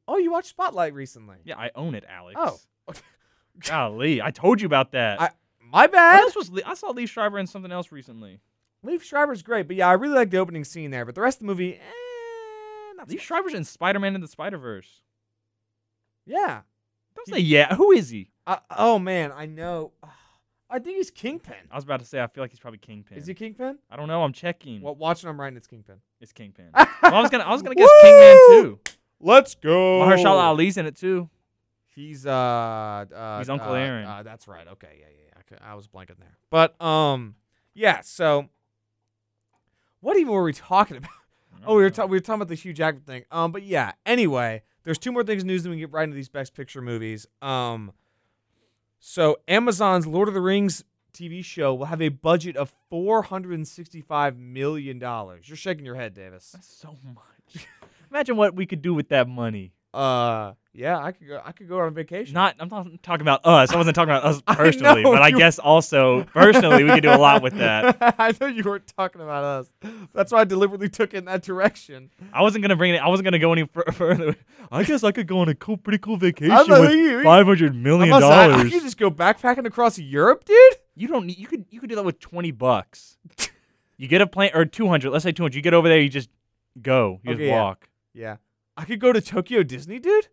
Oh, 0.06 0.18
you 0.18 0.30
watched 0.30 0.48
Spotlight 0.48 0.94
recently. 0.94 1.36
Yeah, 1.44 1.58
I 1.58 1.70
own 1.74 1.94
it, 1.94 2.04
Alex. 2.08 2.38
Oh. 2.40 2.58
golly, 3.68 4.22
I 4.22 4.30
told 4.30 4.60
you 4.60 4.66
about 4.66 4.92
that. 4.92 5.20
I- 5.20 5.30
My 5.60 5.82
what 5.82 5.92
bad. 5.92 6.20
else 6.20 6.36
was 6.36 6.50
Le- 6.50 6.62
I 6.64 6.74
saw 6.74 6.92
Liev 6.92 7.08
Schreiber 7.08 7.38
in 7.38 7.46
something 7.46 7.72
else 7.72 7.90
recently. 7.92 8.40
Liev 8.84 9.02
Schreiber's 9.02 9.42
great, 9.42 9.66
but 9.66 9.76
yeah, 9.76 9.88
I 9.88 9.92
really 9.92 10.14
like 10.14 10.30
the 10.30 10.38
opening 10.38 10.64
scene 10.64 10.90
there. 10.90 11.04
But 11.04 11.14
the 11.14 11.20
rest 11.20 11.36
of 11.36 11.40
the 11.40 11.46
movie, 11.46 11.74
eh, 11.74 12.92
not 12.96 13.10
so 13.10 13.16
Schreiber's 13.16 13.54
in 13.54 13.64
Spider 13.64 13.98
Man 13.98 14.14
in 14.14 14.20
the 14.20 14.28
Spider 14.28 14.58
Verse. 14.58 15.02
Yeah. 16.26 16.60
Don't 17.14 17.28
say 17.28 17.40
yeah. 17.40 17.74
Who 17.74 17.92
is 17.92 18.10
he? 18.10 18.30
Uh, 18.46 18.56
oh 18.76 18.98
man, 18.98 19.32
I 19.32 19.46
know. 19.46 19.92
I 20.70 20.78
think 20.78 20.96
he's 20.96 21.10
Kingpin. 21.10 21.54
I 21.70 21.74
was 21.74 21.84
about 21.84 22.00
to 22.00 22.06
say 22.06 22.20
I 22.22 22.26
feel 22.26 22.42
like 22.42 22.50
he's 22.50 22.58
probably 22.58 22.78
Kingpin. 22.78 23.18
Is 23.18 23.26
he 23.26 23.34
Kingpin? 23.34 23.78
I 23.90 23.96
don't 23.96 24.08
know. 24.08 24.22
I'm 24.22 24.32
checking. 24.32 24.80
Well, 24.80 24.94
watching, 24.94 25.28
I'm 25.28 25.38
writing 25.38 25.56
it's 25.58 25.66
Kingpin. 25.66 25.96
It's 26.20 26.32
Kingpin. 26.32 26.70
well, 26.74 26.86
I 27.02 27.20
was 27.20 27.30
gonna 27.30 27.44
I 27.44 27.50
was 27.52 27.62
gonna 27.62 27.74
guess 27.76 27.90
Kingman 28.02 28.36
too. 28.48 28.80
Let's 29.20 29.54
go. 29.54 30.00
Mahershala 30.00 30.42
Ali's 30.44 30.76
in 30.78 30.86
it 30.86 30.96
too. 30.96 31.28
He's 31.94 32.26
uh, 32.26 32.30
uh 32.30 33.38
He's 33.38 33.50
Uncle 33.50 33.72
uh, 33.72 33.76
Aaron. 33.76 34.06
Uh, 34.06 34.22
that's 34.22 34.48
right. 34.48 34.66
Okay, 34.66 34.96
yeah, 34.98 35.06
yeah, 35.10 35.30
yeah. 35.50 35.58
I 35.66 35.72
I 35.72 35.74
was 35.74 35.86
blanking 35.88 36.18
there. 36.18 36.36
But 36.50 36.80
um, 36.82 37.34
yeah. 37.74 38.00
So, 38.00 38.48
what 40.00 40.16
even 40.16 40.32
were 40.32 40.42
we 40.42 40.54
talking 40.54 40.96
about? 40.98 41.10
Oh, 41.66 41.76
we 41.76 41.82
were, 41.82 41.90
ta- 41.90 42.06
we 42.06 42.16
were 42.16 42.20
talking 42.20 42.40
about 42.40 42.48
the 42.48 42.54
Hugh 42.54 42.72
Jackman 42.72 43.04
thing. 43.04 43.24
Um, 43.30 43.52
but 43.52 43.62
yeah. 43.62 43.92
Anyway, 44.06 44.62
there's 44.84 44.98
two 44.98 45.12
more 45.12 45.24
things 45.24 45.42
in 45.42 45.48
news, 45.48 45.62
then 45.62 45.72
we 45.72 45.78
get 45.78 45.92
right 45.92 46.04
into 46.04 46.16
these 46.16 46.28
Best 46.28 46.54
Picture 46.54 46.82
movies. 46.82 47.26
Um, 47.40 47.92
so 49.00 49.38
Amazon's 49.48 50.06
Lord 50.06 50.28
of 50.28 50.34
the 50.34 50.40
Rings 50.40 50.84
TV 51.12 51.44
show 51.44 51.74
will 51.74 51.86
have 51.86 52.00
a 52.00 52.08
budget 52.08 52.56
of 52.56 52.72
four 52.88 53.22
hundred 53.22 53.54
and 53.54 53.68
sixty-five 53.68 54.38
million 54.38 54.98
dollars. 54.98 55.48
You're 55.48 55.56
shaking 55.56 55.84
your 55.84 55.96
head, 55.96 56.14
Davis. 56.14 56.52
That's 56.52 56.74
so 56.74 56.96
much. 57.04 57.66
Imagine 58.10 58.36
what 58.36 58.54
we 58.54 58.66
could 58.66 58.82
do 58.82 58.94
with 58.94 59.08
that 59.08 59.28
money. 59.28 59.72
Uh, 59.94 60.54
yeah, 60.74 60.98
I 60.98 61.12
could 61.12 61.28
go. 61.28 61.40
I 61.44 61.52
could 61.52 61.68
go 61.68 61.80
on 61.80 61.92
vacation. 61.92 62.32
Not, 62.32 62.56
I'm 62.58 62.68
not 62.70 63.02
talking 63.02 63.20
about 63.20 63.44
us. 63.44 63.72
I 63.72 63.76
wasn't 63.76 63.94
talking 63.94 64.08
about 64.14 64.24
us 64.24 64.42
I 64.46 64.54
personally, 64.54 65.02
know, 65.02 65.12
but 65.12 65.20
I 65.20 65.30
guess 65.30 65.58
also 65.58 66.24
personally 66.24 66.82
we 66.82 66.90
could 66.92 67.02
do 67.02 67.10
a 67.10 67.18
lot 67.18 67.42
with 67.42 67.54
that. 67.58 67.98
I 68.18 68.34
know 68.40 68.46
you 68.46 68.62
weren't 68.64 68.86
talking 68.96 69.20
about 69.20 69.44
us. 69.44 69.70
That's 70.14 70.32
why 70.32 70.40
I 70.40 70.44
deliberately 70.44 70.88
took 70.88 71.12
it 71.12 71.18
in 71.18 71.24
that 71.26 71.42
direction. 71.42 72.10
I 72.32 72.40
wasn't 72.40 72.62
gonna 72.62 72.76
bring 72.76 72.94
it. 72.94 73.02
I 73.02 73.08
wasn't 73.08 73.24
gonna 73.24 73.38
go 73.38 73.52
any 73.52 73.66
fur- 73.66 73.92
further. 73.92 74.34
I 74.70 74.82
guess 74.84 75.04
I 75.04 75.12
could 75.12 75.26
go 75.26 75.40
on 75.40 75.50
a 75.50 75.54
cool, 75.54 75.76
pretty 75.76 75.98
cool 75.98 76.16
vacation 76.16 76.52
I 76.52 76.62
with 76.80 76.92
you- 76.92 77.22
five 77.22 77.44
hundred 77.44 77.72
I, 77.72 77.76
million 77.76 78.14
I, 78.14 78.60
I 78.60 78.62
could 78.62 78.70
just 78.70 78.96
go 78.96 79.10
backpacking 79.10 79.66
across 79.66 79.98
Europe, 79.98 80.46
dude. 80.46 80.56
You 80.94 81.06
don't 81.08 81.26
need. 81.26 81.38
You 81.38 81.46
could. 81.48 81.66
You 81.68 81.80
could 81.80 81.90
do 81.90 81.96
that 81.96 82.04
with 82.04 82.18
twenty 82.18 82.50
bucks. 82.50 83.18
you 83.98 84.08
get 84.08 84.22
a 84.22 84.26
plane 84.26 84.52
or 84.54 84.64
two 84.64 84.88
hundred. 84.88 85.10
Let's 85.10 85.22
say 85.24 85.32
two 85.32 85.42
hundred. 85.42 85.56
You 85.56 85.62
get 85.62 85.74
over 85.74 85.88
there. 85.88 86.00
You 86.00 86.08
just 86.08 86.30
go. 86.80 87.20
You 87.24 87.32
Okay, 87.32 87.38
just 87.42 87.46
yeah. 87.48 87.62
walk. 87.62 87.88
Yeah. 88.14 88.36
I 88.76 88.84
could 88.84 89.00
go 89.00 89.12
to 89.12 89.20
Tokyo 89.20 89.62
Disney, 89.62 89.98
dude. 89.98 90.28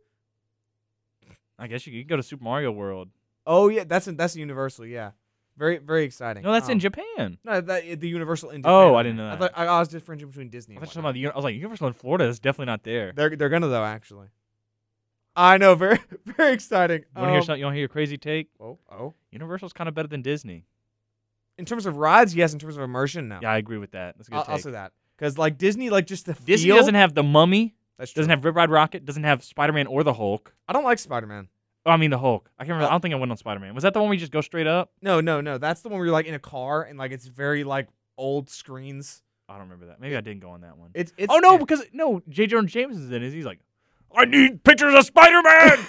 I 1.57 1.67
guess 1.67 1.85
you 1.85 1.99
could 2.01 2.07
go 2.07 2.15
to 2.15 2.23
Super 2.23 2.43
Mario 2.43 2.71
World. 2.71 3.09
Oh 3.45 3.67
yeah, 3.69 3.83
that's 3.85 4.07
in, 4.07 4.15
that's 4.15 4.35
Universal. 4.35 4.85
Yeah, 4.85 5.11
very 5.57 5.77
very 5.77 6.03
exciting. 6.05 6.43
No, 6.43 6.51
that's 6.53 6.67
in 6.69 6.73
Um, 6.73 6.79
Japan. 6.79 7.37
No, 7.43 7.59
that 7.59 7.99
the 7.99 8.07
Universal 8.07 8.51
in 8.51 8.61
Japan. 8.61 8.73
Oh, 8.73 8.95
I 8.95 9.03
didn't 9.03 9.17
know 9.17 9.27
I, 9.27 9.29
that. 9.31 9.39
thought, 9.39 9.51
I, 9.55 9.65
I 9.65 9.79
was 9.79 9.89
differentiating 9.89 10.29
between 10.31 10.49
Disney. 10.49 10.75
I, 10.75 10.79
And 10.79 10.87
thought 10.87 10.95
you 10.95 11.01
were 11.01 11.03
whatnot. 11.07 11.15
talking 11.15 11.25
about 11.25 11.31
the, 11.31 11.35
I 11.35 11.37
was 11.37 11.43
like 11.43 11.55
Universal 11.55 11.87
in 11.87 11.93
Florida. 11.93 12.25
That's 12.27 12.39
definitely 12.39 12.67
not 12.67 12.83
there. 12.83 13.11
They're 13.15 13.35
they're 13.35 13.49
gonna 13.49 13.67
though 13.67 13.83
actually. 13.83 14.27
I 15.35 15.57
know, 15.57 15.75
very 15.75 15.99
very 16.25 16.53
exciting. 16.53 16.99
You 17.15 17.21
want 17.21 17.27
to 17.27 17.31
hear 17.31 17.39
Um, 17.39 17.43
something? 17.45 17.59
You 17.59 17.65
want 17.65 17.73
to 17.75 17.77
hear 17.79 17.85
a 17.85 17.89
crazy 17.89 18.17
take? 18.17 18.49
Oh 18.59 18.77
oh. 18.91 19.13
Universal's 19.31 19.73
kind 19.73 19.87
of 19.89 19.93
better 19.95 20.07
than 20.07 20.21
Disney. 20.21 20.65
In 21.57 21.65
terms 21.65 21.85
of 21.85 21.97
rides, 21.97 22.33
yes. 22.33 22.53
In 22.53 22.59
terms 22.59 22.77
of 22.77 22.83
immersion, 22.83 23.27
no. 23.27 23.39
Yeah, 23.41 23.51
I 23.51 23.57
agree 23.57 23.77
with 23.79 23.91
that. 23.91 24.15
That's 24.17 24.29
a 24.29 24.31
good 24.31 24.37
I'll, 24.37 24.45
I'll 24.47 24.59
say 24.59 24.71
that 24.71 24.93
because 25.17 25.37
like 25.37 25.57
Disney, 25.57 25.89
like 25.89 26.07
just 26.07 26.25
the 26.25 26.33
Disney 26.33 26.67
feel, 26.69 26.77
doesn't 26.77 26.95
have 26.95 27.13
the 27.15 27.23
Mummy. 27.23 27.75
That's 27.99 28.11
true. 28.11 28.21
Doesn't 28.21 28.29
have 28.31 28.45
Rip 28.45 28.55
Ride 28.55 28.71
Rocket. 28.71 29.05
Doesn't 29.05 29.25
have 29.25 29.43
Spider 29.43 29.73
Man 29.73 29.85
or 29.85 30.03
the 30.03 30.13
Hulk. 30.13 30.53
I 30.67 30.73
don't 30.73 30.85
like 30.85 30.97
Spider 30.97 31.27
Man. 31.27 31.49
Oh, 31.85 31.91
I 31.91 31.97
mean 31.97 32.09
the 32.09 32.17
Hulk. 32.17 32.49
I 32.57 32.63
can't 32.63 32.69
remember. 32.69 32.85
Uh, 32.85 32.89
I 32.89 32.91
don't 32.91 33.01
think 33.01 33.13
I 33.13 33.17
went 33.17 33.31
on 33.31 33.37
Spider 33.37 33.59
Man. 33.59 33.75
Was 33.75 33.83
that 33.83 33.93
the 33.93 33.99
one 33.99 34.09
we 34.09 34.17
just 34.17 34.31
go 34.31 34.41
straight 34.41 34.67
up? 34.67 34.91
No, 35.01 35.21
no, 35.21 35.41
no. 35.41 35.57
That's 35.57 35.81
the 35.81 35.89
one 35.89 35.99
where 35.99 36.05
you're 36.07 36.13
like 36.13 36.25
in 36.25 36.33
a 36.33 36.39
car 36.39 36.83
and 36.83 36.97
like 36.97 37.11
it's 37.11 37.27
very 37.27 37.63
like 37.63 37.89
old 38.17 38.49
screens. 38.49 39.21
I 39.49 39.53
don't 39.53 39.63
remember 39.63 39.87
that. 39.87 39.99
Maybe 39.99 40.15
I 40.15 40.21
didn't 40.21 40.41
go 40.41 40.51
on 40.51 40.61
that 40.61 40.77
one. 40.77 40.91
It's 40.93 41.11
it's. 41.17 41.33
oh 41.33 41.39
no, 41.39 41.57
because 41.57 41.83
no, 41.91 42.21
J. 42.29 42.47
Jonah 42.47 42.67
Jameson's 42.67 43.11
in 43.11 43.21
it. 43.21 43.33
He's 43.33 43.45
like, 43.45 43.59
I 44.15 44.25
need 44.25 44.63
pictures 44.63 44.93
of 44.93 45.05
Spider 45.05 45.41
Man. 45.41 45.79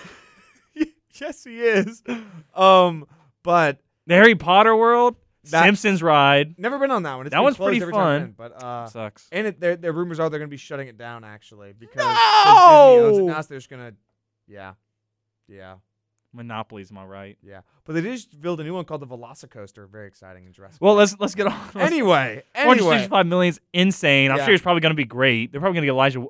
yes, 1.20 1.44
he 1.44 1.61
is. 1.61 2.03
Um, 2.55 3.07
but 3.42 3.81
the 4.07 4.14
Harry 4.14 4.35
Potter 4.35 4.75
world, 4.75 5.16
That- 5.44 5.64
Simpsons 5.64 6.03
ride 6.03 6.57
never 6.59 6.79
been 6.79 6.90
on 6.90 7.05
that 7.05 7.14
one. 7.16 7.26
It's 7.26 7.33
That 7.35 7.42
one's 7.42 7.57
pretty 7.57 7.81
every 7.81 7.92
time 7.94 8.00
I've 8.03 8.20
fun. 8.20 8.22
been, 8.26 8.35
but 8.37 8.62
uh, 8.62 8.87
sucks. 8.88 9.26
and 9.33 9.46
it, 9.46 9.59
their 9.61 9.76
their 9.76 9.92
rumors 9.92 10.20
are 10.20 10.29
they're 10.29 10.38
gonna 10.38 10.48
be 10.48 10.57
shutting 10.59 10.88
it 10.88 10.98
down 10.98 11.24
actually 11.24 11.72
because 11.72 11.96
No! 12.05 12.96
Disney 12.96 13.07
owns 13.09 13.18
it 13.18 13.22
now, 13.35 13.40
so 13.40 13.46
they're 13.48 13.59
just 13.59 13.70
gonna, 13.70 13.92
yeah, 14.46 14.74
yeah, 15.48 15.76
Monopolies, 16.35 16.90
am 16.90 16.98
I 16.98 17.05
right? 17.05 17.38
yeah. 17.42 17.61
But 17.85 17.94
they 17.94 18.03
did 18.03 18.12
just 18.12 18.38
build 18.40 18.61
a 18.61 18.64
new 18.64 18.74
one 18.74 18.85
called 18.85 19.00
the 19.00 19.07
Velocicoaster. 19.07 19.88
Very 19.88 20.07
exciting 20.09 20.44
and 20.44 20.55
Jurassic. 20.55 20.81
Well, 20.81 20.94
let's 20.94 21.16
let's 21.18 21.35
get 21.35 21.46
on. 21.46 21.59
Let's- 21.74 21.90
anyway, 21.90 22.42
anyway. 22.55 22.76
465 22.79 23.26
million 23.26 23.50
is 23.50 23.61
insane. 23.72 24.31
I'm 24.31 24.37
Yeah. 24.37 24.44
sure 24.44 24.55
it's 24.55 24.62
probably 24.62 24.81
going 24.83 24.92
to 24.92 24.94
be 24.96 25.05
great. 25.07 25.50
They're 25.53 25.61
probably 25.61 25.76
going 25.79 25.83
to 25.85 25.87
get 25.87 25.94
Elijah 25.94 26.26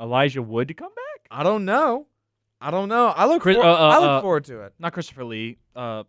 Elijah 0.00 0.42
Wood 0.42 0.68
to 0.68 0.74
come 0.74 0.90
back. 0.94 1.26
I 1.30 1.42
don't 1.42 1.64
know. 1.64 2.06
I 2.60 2.70
don't 2.70 2.88
know. 2.88 3.06
I 3.06 3.26
look. 3.26 3.40
Chris- 3.42 3.56
for- 3.56 3.62
uh, 3.62 3.72
uh, 3.72 3.88
I 3.88 3.98
look 4.00 4.08
uh, 4.10 4.20
forward 4.20 4.44
to 4.46 4.62
it. 4.62 4.74
Not 4.78 4.92
Christopher 4.92 5.24
Lee. 5.24 5.58
Uh, 5.74 6.04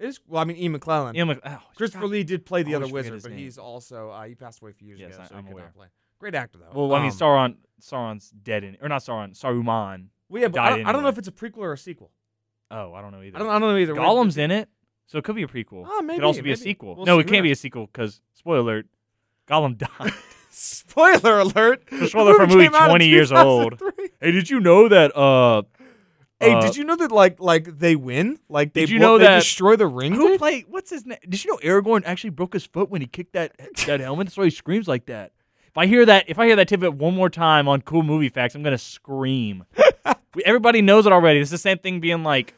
It 0.00 0.06
is. 0.08 0.20
Well, 0.26 0.40
I 0.40 0.44
mean, 0.44 0.56
Ian 0.56 0.76
McKellen. 0.78 1.14
Ian 1.14 1.28
Mc- 1.28 1.40
oh, 1.44 1.58
Christopher 1.76 2.02
God. 2.06 2.10
Lee 2.10 2.24
did 2.24 2.44
play 2.46 2.62
the 2.64 2.72
I 2.72 2.76
other 2.76 2.86
always 2.86 3.04
forget 3.04 3.12
wizard, 3.12 3.14
his 3.14 3.22
but 3.22 3.30
name. 3.32 3.38
he's 3.38 3.58
also 3.58 4.10
uh, 4.10 4.24
he 4.24 4.34
passed 4.34 4.60
away 4.62 4.70
a 4.70 4.74
few 4.74 4.88
years 4.88 4.98
Yes, 5.00 5.14
ago, 5.14 5.22
I- 5.22 5.26
so 5.26 5.34
he 5.34 5.38
I'm 5.38 5.44
could 5.44 5.52
aware. 5.52 5.64
not 5.66 5.74
play. 5.74 5.86
Great 6.18 6.34
actor 6.34 6.58
though. 6.58 6.88
Well, 6.88 6.94
I 6.94 7.00
mean, 7.02 7.10
Um, 7.12 7.16
Sauron. 7.16 7.56
Sauron's 7.80 8.30
dead 8.30 8.64
in, 8.64 8.76
or 8.82 8.88
not 8.88 9.02
Sauron. 9.02 9.38
Saruman. 9.38 10.06
Well, 10.28 10.42
yeah, 10.42 10.48
but 10.48 10.54
died 10.56 10.72
I 10.72 10.76
don't, 10.78 10.86
I 10.86 10.92
don't 10.92 11.02
know 11.02 11.08
anyway. 11.08 11.12
if 11.12 11.18
it's 11.18 11.28
a 11.28 11.32
prequel 11.32 11.58
or 11.58 11.72
a 11.74 11.78
sequel. 11.78 12.10
Oh, 12.70 12.92
I 12.94 13.00
don't 13.02 13.12
know 13.12 13.22
either. 13.22 13.36
I 13.36 13.38
don't. 13.40 13.48
I 13.48 13.58
don't 13.58 13.70
know 13.72 13.76
either. 13.76 13.94
We're- 13.94 14.04
Gollum's 14.06 14.36
in 14.38 14.50
it, 14.50 14.68
so 15.06 15.18
it 15.18 15.24
could 15.24 15.34
be 15.36 15.42
a 15.42 15.46
prequel. 15.48 15.84
Oh, 15.86 16.02
maybe, 16.02 16.18
Could 16.18 16.24
also 16.24 16.42
be 16.42 16.50
a 16.50 16.52
maybe. 16.52 16.60
sequel. 16.60 16.96
We'll 16.96 17.06
no, 17.06 17.16
see. 17.16 17.20
it 17.20 17.24
Who 17.26 17.32
can't 17.32 17.42
be 17.42 17.52
a 17.52 17.56
sequel 17.56 17.86
because 17.86 18.20
spoiler 18.34 18.58
alert, 18.60 18.86
Gollum 19.48 19.76
died. 19.98 20.12
Spoiler 20.52 21.38
alert! 21.40 21.84
The 21.90 22.08
spoiler 22.08 22.34
for 22.34 22.42
a 22.42 22.46
movie 22.48 22.64
came 22.64 22.74
out 22.74 22.84
in 22.84 22.88
20 22.90 23.06
years 23.08 23.30
old. 23.32 23.78
2003. 23.78 24.08
hey, 24.20 24.30
did 24.32 24.50
you 24.50 24.60
know 24.60 24.88
that? 24.88 25.16
Uh, 25.16 25.62
Hey, 26.40 26.54
uh, 26.54 26.60
did 26.62 26.76
you 26.76 26.84
know 26.84 26.96
that 26.96 27.12
like 27.12 27.38
like 27.38 27.78
they 27.78 27.96
win? 27.96 28.38
Like 28.48 28.72
they 28.72 28.80
Did 28.82 28.90
you 28.90 28.98
blo- 28.98 29.08
know 29.08 29.18
they 29.18 29.24
that- 29.24 29.40
destroy 29.40 29.76
the 29.76 29.86
ring? 29.86 30.14
Who 30.14 30.38
played? 30.38 30.64
What's 30.68 30.90
his 30.90 31.04
name? 31.04 31.18
Did 31.28 31.44
you 31.44 31.50
know 31.52 31.58
Aragorn 31.58 32.02
actually 32.06 32.30
broke 32.30 32.54
his 32.54 32.64
foot 32.64 32.88
when 32.90 33.00
he 33.02 33.06
kicked 33.06 33.34
that 33.34 33.52
that 33.86 34.00
helmet? 34.00 34.28
That's 34.28 34.36
why 34.38 34.44
he 34.44 34.50
screams 34.50 34.88
like 34.88 35.06
that. 35.06 35.32
If 35.68 35.76
I 35.78 35.86
hear 35.86 36.04
that, 36.06 36.24
if 36.28 36.38
I 36.38 36.46
hear 36.46 36.56
that 36.56 36.66
tidbit 36.68 36.94
one 36.94 37.14
more 37.14 37.30
time 37.30 37.68
on 37.68 37.82
Cool 37.82 38.02
Movie 38.02 38.28
Facts, 38.30 38.54
I'm 38.54 38.62
gonna 38.62 38.78
scream. 38.78 39.64
everybody 40.44 40.82
knows 40.82 41.06
it 41.06 41.12
already. 41.12 41.40
It's 41.40 41.50
the 41.50 41.58
same 41.58 41.78
thing 41.78 42.00
being 42.00 42.22
like, 42.22 42.54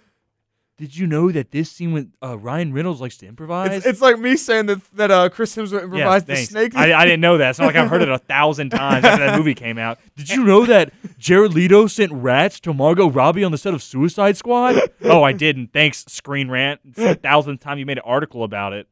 "Did 0.79 0.97
you 0.97 1.07
know 1.07 1.31
that 1.31 1.51
this 1.51 1.71
scene 1.71 1.93
with 1.93 2.13
uh, 2.23 2.39
Ryan 2.39 2.73
Reynolds 2.73 3.01
likes 3.01 3.17
to 3.19 3.27
improvise?" 3.27 3.71
It's, 3.73 3.87
it's 3.87 4.01
like 4.01 4.19
me 4.19 4.37
saying 4.37 4.67
that 4.67 4.81
that 4.95 5.11
uh, 5.11 5.29
Chris 5.29 5.55
Hemsworth 5.55 5.73
Yeah, 5.73 5.85
improvised 5.85 6.27
the 6.27 6.37
snake. 6.37 6.75
I, 6.75 6.93
I 6.95 7.05
didn't 7.05 7.21
know 7.21 7.39
that. 7.39 7.51
It's 7.51 7.59
not 7.59 7.67
like 7.67 7.77
I've 7.77 7.89
heard 7.91 8.03
it 8.03 8.09
a 8.09 8.19
thousand 8.35 8.71
times 8.71 9.05
after 9.05 9.25
that 9.25 9.37
movie 9.39 9.55
came 9.55 9.79
out. 9.79 9.99
Did 10.17 10.31
you 10.31 10.45
know 10.45 10.67
that 10.67 10.93
Jared 11.19 11.55
Leto 11.55 11.87
sent 11.87 12.13
rats 12.13 12.59
to 12.61 12.73
Margot 12.73 13.09
Robbie 13.11 13.45
on 13.45 13.53
the 13.53 13.59
set 13.59 13.75
of 13.75 13.83
Suicide 13.83 14.37
Squad? 14.37 14.77
oh, 15.05 15.23
I 15.23 15.33
didn't. 15.33 15.73
Thanks, 15.73 16.05
Screen 16.09 16.51
Rant. 16.51 16.81
It's 16.85 16.97
the 16.99 17.15
thousandth 17.15 17.61
time 17.61 17.79
you 17.79 17.87
made 17.87 17.99
an 17.99 18.05
article 18.07 18.45
about 18.45 18.73
it. 18.73 18.89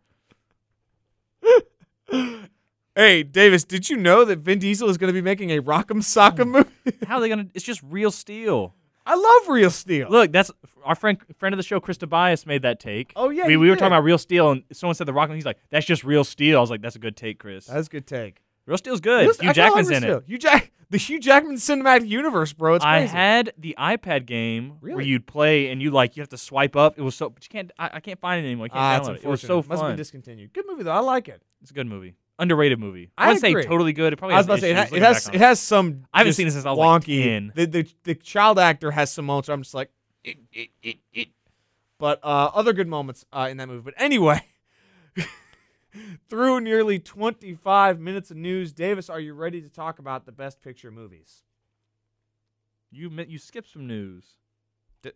hey, 2.96 3.22
Davis, 3.22 3.64
did 3.64 3.88
you 3.88 3.96
know 3.96 4.24
that 4.24 4.40
Vin 4.40 4.58
Diesel 4.58 4.88
is 4.88 4.98
going 4.98 5.08
to 5.08 5.14
be 5.14 5.22
making 5.22 5.50
a 5.50 5.62
Rock'em 5.62 6.02
Sock'em 6.02 6.48
movie? 6.48 6.70
How 7.06 7.16
are 7.16 7.20
they 7.20 7.28
gonna? 7.28 7.46
It's 7.54 7.64
just 7.64 7.80
real 7.82 8.10
steel. 8.10 8.74
I 9.06 9.14
love 9.14 9.48
Real 9.48 9.70
Steel. 9.70 10.08
Look, 10.10 10.32
that's 10.32 10.50
our 10.84 10.94
friend 10.94 11.18
friend 11.38 11.52
of 11.52 11.56
the 11.56 11.62
show, 11.62 11.80
Chris 11.80 11.96
Tobias, 11.98 12.46
made 12.46 12.62
that 12.62 12.80
take. 12.80 13.12
Oh, 13.16 13.30
yeah, 13.30 13.46
we, 13.46 13.56
we 13.56 13.68
were 13.70 13.76
talking 13.76 13.88
about 13.88 14.04
real 14.04 14.18
steel, 14.18 14.50
and 14.50 14.62
someone 14.72 14.94
said 14.94 15.06
the 15.06 15.12
Rock, 15.12 15.28
and 15.28 15.36
he's 15.36 15.46
like, 15.46 15.58
"That's 15.70 15.86
just 15.86 16.04
real 16.04 16.24
steel." 16.24 16.58
I 16.58 16.60
was 16.60 16.70
like, 16.70 16.82
"That's 16.82 16.96
a 16.96 17.00
good 17.00 17.16
take, 17.16 17.38
Chris. 17.38 17.66
That's 17.66 17.88
a 17.88 17.90
good 17.90 18.06
take. 18.06 18.42
real 18.66 18.78
steel's 18.78 19.00
good." 19.00 19.22
Real- 19.26 19.34
Hugh 19.34 19.50
I 19.50 19.52
Jackman's 19.52 19.90
in 19.90 20.02
Steel. 20.02 20.18
it. 20.18 20.24
Hugh 20.26 20.38
Jack, 20.38 20.70
the 20.90 20.98
Hugh 20.98 21.18
Jackman 21.20 21.56
cinematic 21.56 22.08
universe, 22.08 22.52
bro. 22.52 22.74
It's 22.74 22.84
crazy. 22.84 23.12
I 23.12 23.16
had 23.16 23.52
the 23.58 23.74
iPad 23.78 24.26
game 24.26 24.74
where 24.80 25.00
you'd 25.00 25.26
play 25.26 25.70
and 25.70 25.80
you 25.82 25.90
like 25.90 26.16
you 26.16 26.20
have 26.22 26.28
to 26.30 26.38
swipe 26.38 26.76
up. 26.76 26.98
It 26.98 27.02
was 27.02 27.14
so, 27.14 27.30
but 27.30 27.42
you 27.44 27.48
can't. 27.50 27.72
I, 27.78 27.90
I 27.94 28.00
can't 28.00 28.20
find 28.20 28.44
it 28.44 28.46
anymore. 28.46 28.66
I 28.66 28.68
can't 28.68 28.80
Ah, 28.80 28.96
it's 28.98 29.08
download 29.08 29.16
it. 29.16 29.24
It 29.24 29.28
was 29.28 29.40
so 29.40 29.56
Must 29.56 29.70
have 29.82 29.90
been 29.90 29.96
discontinued. 29.96 30.52
Good 30.52 30.64
movie 30.68 30.82
though. 30.82 30.92
I 30.92 31.00
like 31.00 31.28
it. 31.28 31.42
it's 31.62 31.70
a 31.70 31.74
good 31.74 31.86
movie, 31.86 32.14
underrated 32.40 32.78
movie. 32.78 33.10
I 33.16 33.24
I 33.24 33.26
wouldn't 33.28 33.40
say 33.42 33.62
totally 33.62 33.92
good. 33.92 34.12
It 34.12 34.16
probably 34.16 34.34
I 34.34 34.38
was 34.38 34.46
has 34.46 34.46
about 34.46 34.54
to 34.56 34.60
say 34.62 34.70
it, 34.70 34.76
ha- 34.76 34.96
it 34.96 35.02
has 35.02 35.28
it 35.28 35.40
has 35.40 35.60
some. 35.60 36.04
I 36.12 36.18
haven't 36.18 36.32
seen 36.32 36.48
it 36.48 36.52
since 36.52 36.64
I 36.64 36.70
was, 36.70 36.78
like, 36.78 37.02
wonky. 37.04 37.22
10. 37.22 37.52
The, 37.54 37.66
the 37.66 37.88
the 38.04 38.14
child 38.14 38.58
actor 38.58 38.90
has 38.90 39.12
some 39.12 39.24
moments 39.26 39.48
where 39.48 39.54
I'm 39.54 39.62
just 39.62 39.74
like, 39.74 39.90
"Eh, 40.24 40.34
eh, 40.54 40.64
eh, 40.82 40.92
eh." 41.14 41.24
but 41.98 42.18
uh, 42.24 42.50
other 42.54 42.72
good 42.72 42.88
moments 42.88 43.24
uh, 43.32 43.48
in 43.50 43.58
that 43.58 43.68
movie. 43.68 43.82
But 43.82 43.94
anyway, 43.96 44.42
through 46.28 46.60
nearly 46.60 46.98
25 46.98 48.00
minutes 48.00 48.30
of 48.30 48.36
news, 48.36 48.72
Davis, 48.72 49.08
are 49.10 49.20
you 49.20 49.34
ready 49.34 49.60
to 49.60 49.68
talk 49.68 49.98
about 49.98 50.26
the 50.26 50.32
best 50.32 50.60
picture 50.62 50.90
movies? 50.90 51.42
You 52.90 53.10
you 53.28 53.38
skipped 53.38 53.70
some 53.70 53.86
news. 53.86 54.36
Di- 55.02 55.12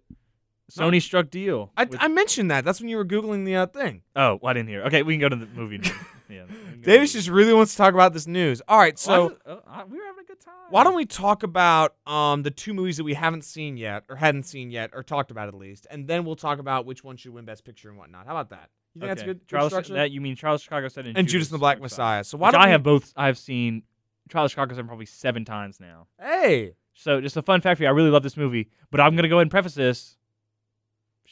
Sony 0.72 1.00
struck 1.02 1.30
deal. 1.30 1.70
I, 1.76 1.84
with- 1.84 1.98
I 2.00 2.08
mentioned 2.08 2.50
that. 2.50 2.64
That's 2.64 2.80
when 2.80 2.88
you 2.88 2.96
were 2.96 3.04
googling 3.04 3.44
the 3.44 3.56
uh, 3.56 3.66
thing. 3.66 4.02
oh, 4.16 4.38
well, 4.40 4.50
I 4.50 4.54
didn't 4.54 4.68
hear. 4.68 4.82
Okay, 4.84 5.02
we 5.02 5.14
can 5.14 5.20
go 5.20 5.28
to 5.28 5.36
the 5.36 5.46
movie. 5.46 5.78
now. 5.78 5.90
yeah, 6.30 6.42
we 6.44 6.54
can 6.54 6.64
go 6.66 6.70
to 6.76 6.76
Davis 6.82 7.12
just 7.12 7.28
really 7.28 7.52
wants 7.52 7.72
to 7.72 7.78
talk 7.78 7.92
about 7.94 8.12
this 8.14 8.26
news. 8.26 8.62
All 8.66 8.78
right, 8.78 8.98
movie. 9.06 9.18
Well, 9.20 9.28
so. 9.28 9.34
just- 9.34 9.46
uh, 9.46 9.60
I- 9.70 9.84
we 9.84 9.98
were 9.98 10.04
having 10.04 10.24
a 10.24 10.26
good 10.26 10.40
time. 10.40 10.54
Why 10.70 10.82
don't 10.84 10.94
we 10.96 11.04
talk 11.04 11.42
about 11.42 11.94
um, 12.06 12.42
the 12.42 12.50
two 12.50 12.72
movies 12.72 12.96
that 12.96 13.04
we 13.04 13.14
haven't 13.14 13.44
seen 13.44 13.76
yet, 13.76 14.04
or 14.08 14.16
hadn't 14.16 14.44
seen 14.44 14.70
yet, 14.70 14.90
or 14.94 15.02
talked 15.02 15.30
about 15.30 15.48
at 15.48 15.54
least, 15.54 15.86
and 15.90 16.08
then 16.08 16.24
we'll 16.24 16.36
talk 16.36 16.58
about 16.58 16.86
which 16.86 17.04
one 17.04 17.16
should 17.16 17.32
win 17.34 17.44
Best 17.44 17.64
Picture 17.64 17.90
and 17.90 17.98
whatnot. 17.98 18.24
How 18.26 18.32
about 18.32 18.48
that? 18.50 18.70
You 18.94 19.00
think 19.00 19.10
that's 19.10 19.20
Okay. 19.22 19.26
good? 19.32 19.46
Charles, 19.48 19.72
structure? 19.72 19.94
that 19.94 20.10
you 20.12 20.20
mean 20.20 20.36
Charles 20.36 20.62
Chicago 20.62 20.88
said 20.88 21.06
and 21.06 21.28
Judas 21.28 21.48
and 21.48 21.54
the 21.54 21.58
Black 21.58 21.80
Messiah. 21.80 22.24
So 22.24 22.38
why 22.38 22.48
Which 22.48 22.52
don't 22.54 22.62
I 22.62 22.66
we- 22.66 22.72
have 22.72 22.82
both. 22.82 23.12
I've 23.16 23.36
seen 23.36 23.82
Charles 24.30 24.52
Chicago 24.52 24.72
seven 24.74 24.86
probably 24.86 25.06
seven 25.06 25.44
times 25.44 25.78
now. 25.80 26.06
Hey, 26.18 26.72
So 26.94 27.20
just 27.20 27.36
a 27.36 27.42
fun 27.42 27.60
fact 27.60 27.76
for 27.78 27.82
you, 27.82 27.88
I 27.88 27.92
really 27.92 28.10
love 28.10 28.22
this 28.22 28.36
movie, 28.36 28.70
but 28.90 29.00
I'm 29.00 29.14
gonna 29.16 29.28
go 29.28 29.36
ahead 29.36 29.42
and 29.42 29.50
preface 29.50 29.74
this. 29.74 30.16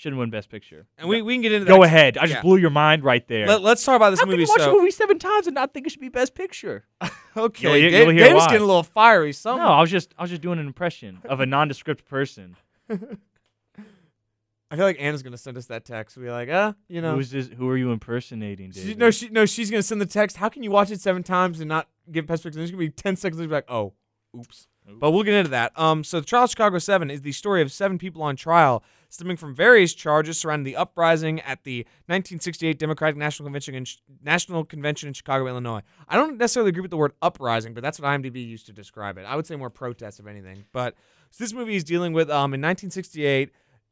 Shouldn't 0.03 0.19
win 0.19 0.31
Best 0.31 0.51
Picture. 0.51 0.85
and 0.99 1.09
we, 1.09 1.23
we 1.23 1.35
can 1.37 1.43
get 1.43 1.53
into 1.53 1.65
that. 1.67 1.71
go 1.71 1.83
that. 1.83 1.87
ahead. 1.87 2.19
I 2.19 2.23
just 2.23 2.33
yeah. 2.35 2.43
blew 2.43 2.57
your 2.57 2.71
mind 2.71 3.05
right 3.05 3.25
there. 3.29 3.47
Let, 3.47 3.63
us 3.65 3.85
talk 3.85 3.95
about 3.95 4.11
this 4.11 4.19
How 4.19 4.25
can 4.25 4.33
movie. 4.33 4.43
you 4.43 4.49
watch 4.49 4.63
So 4.63 4.73
a 4.73 4.77
movie 4.77 4.91
seven 4.91 5.17
times 5.21 5.47
and 5.47 5.55
not 5.55 5.73
think 5.73 5.87
it 5.87 5.91
should 5.91 6.01
be 6.01 6.09
Best 6.09 6.35
Picture? 6.35 6.85
okay, 7.37 7.63
You'll 7.63 7.75
hear- 7.75 7.91
Dave- 7.91 8.07
you'll 8.09 8.11
hear 8.17 8.25
Dave's 8.25 8.41
why. 8.41 8.47
getting 8.47 8.63
a 8.63 8.67
little 8.67 8.83
fiery. 8.83 9.33
Some 9.33 9.59
No, 9.59 9.67
I 9.69 9.81
was 9.81 9.93
just 9.93 10.13
I 10.19 10.23
was 10.23 10.31
just 10.31 10.43
doing 10.43 10.59
an 10.59 10.67
impression 10.67 11.21
of 11.25 11.39
a 11.39 11.47
nondescript 11.47 12.05
person. 12.05 12.57
I 12.91 14.77
feel 14.77 14.87
like 14.87 14.97
Anna's 14.99 15.23
gonna 15.23 15.37
send 15.37 15.57
us 15.57 15.67
that 15.67 15.85
text. 15.85 16.17
We'll 16.17 16.27
be 16.27 16.31
like, 16.33 16.49
uh, 16.49 16.73
you 16.89 17.01
know, 17.01 17.15
Who's 17.15 17.31
this? 17.31 17.49
Who 17.57 17.69
are 17.69 17.77
you 17.77 17.93
impersonating, 17.93 18.73
she, 18.73 18.95
no, 18.95 19.13
she 19.13 19.29
no, 19.29 19.47
she's 19.47 19.71
gonna 19.71 19.83
send 19.85 20.01
the 20.01 20.07
text. 20.07 20.37
How 20.39 20.49
can 20.49 20.63
you 20.65 20.73
watch 20.73 20.91
it 20.91 21.01
seven 21.01 21.23
times 21.23 21.61
and 21.61 21.69
not 21.69 21.89
give 22.11 22.27
best 22.27 22.43
picture? 22.43 22.59
There's 22.59 22.71
gonna 22.73 22.79
be 22.81 22.89
ten 22.89 23.15
seconds. 23.15 23.39
She'll 23.41 23.49
be 23.49 23.55
like, 23.55 23.71
oh, 23.71 23.93
oops. 24.37 24.67
Oops. 24.89 24.99
But 24.99 25.13
we'll 25.13 25.23
get 25.23 25.35
into 25.35 25.51
that. 25.51 25.79
Um, 25.79 26.03
so 26.03 26.19
the 26.19 26.27
trial 26.27 26.45
of 26.45 26.51
Chicago 26.51 26.79
Seven 26.79 27.09
is 27.09 27.21
the 27.21 27.31
story 27.33 27.63
of 27.63 27.71
seven 27.71 27.99
people 27.99 28.23
on 28.23 28.35
trial 28.35 28.83
stemming 29.13 29.37
from 29.37 29.55
various 29.55 29.93
charges 29.93 30.39
surrounding 30.39 30.65
the 30.65 30.75
uprising 30.75 31.39
at 31.41 31.65
the 31.65 31.81
1968 32.07 32.79
Democratic 32.79 33.15
National 33.15 33.45
Convention 33.45 33.75
in, 33.75 33.85
National 34.25 34.65
Convention 34.65 35.07
in 35.07 35.13
Chicago, 35.13 35.47
Illinois. 35.47 35.83
I 36.09 36.17
don't 36.17 36.39
necessarily 36.39 36.71
agree 36.71 36.81
with 36.81 36.91
the 36.91 36.97
word 36.97 37.13
uprising, 37.21 37.75
but 37.75 37.83
that's 37.83 38.01
what 38.01 38.09
IMDb 38.09 38.47
used 38.49 38.65
to 38.67 38.73
describe 38.73 39.19
it. 39.19 39.27
I 39.27 39.37
would 39.37 39.47
say 39.47 39.55
more 39.55 39.69
protest, 39.69 40.19
if 40.19 40.27
anything. 40.27 40.65
But 40.73 40.95
so 41.31 41.45
this 41.45 41.53
movie 41.53 41.77
is 41.77 41.85
dealing 41.85 42.15
with 42.15 42.31
um 42.31 42.55
in 42.55 42.63
1968, 42.63 43.51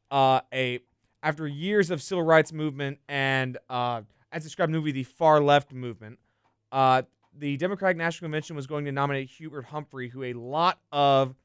uh, 0.09 0.41
a 0.51 0.79
after 1.21 1.47
years 1.47 1.91
of 1.91 2.01
civil 2.01 2.23
rights 2.23 2.51
movement 2.51 2.97
and 3.07 3.59
uh, 3.69 4.01
as 4.31 4.41
described 4.43 4.69
in 4.69 4.73
the 4.73 4.79
movie, 4.79 4.91
the 4.91 5.03
far 5.03 5.39
left 5.39 5.71
movement. 5.71 6.17
Uh, 6.71 7.03
the 7.37 7.57
Democratic 7.57 7.95
National 7.95 8.25
Convention 8.25 8.55
was 8.55 8.65
going 8.65 8.85
to 8.85 8.91
nominate 8.91 9.29
Hubert 9.29 9.65
Humphrey, 9.65 10.09
who 10.09 10.23
a 10.23 10.33
lot 10.33 10.79
of 10.91 11.35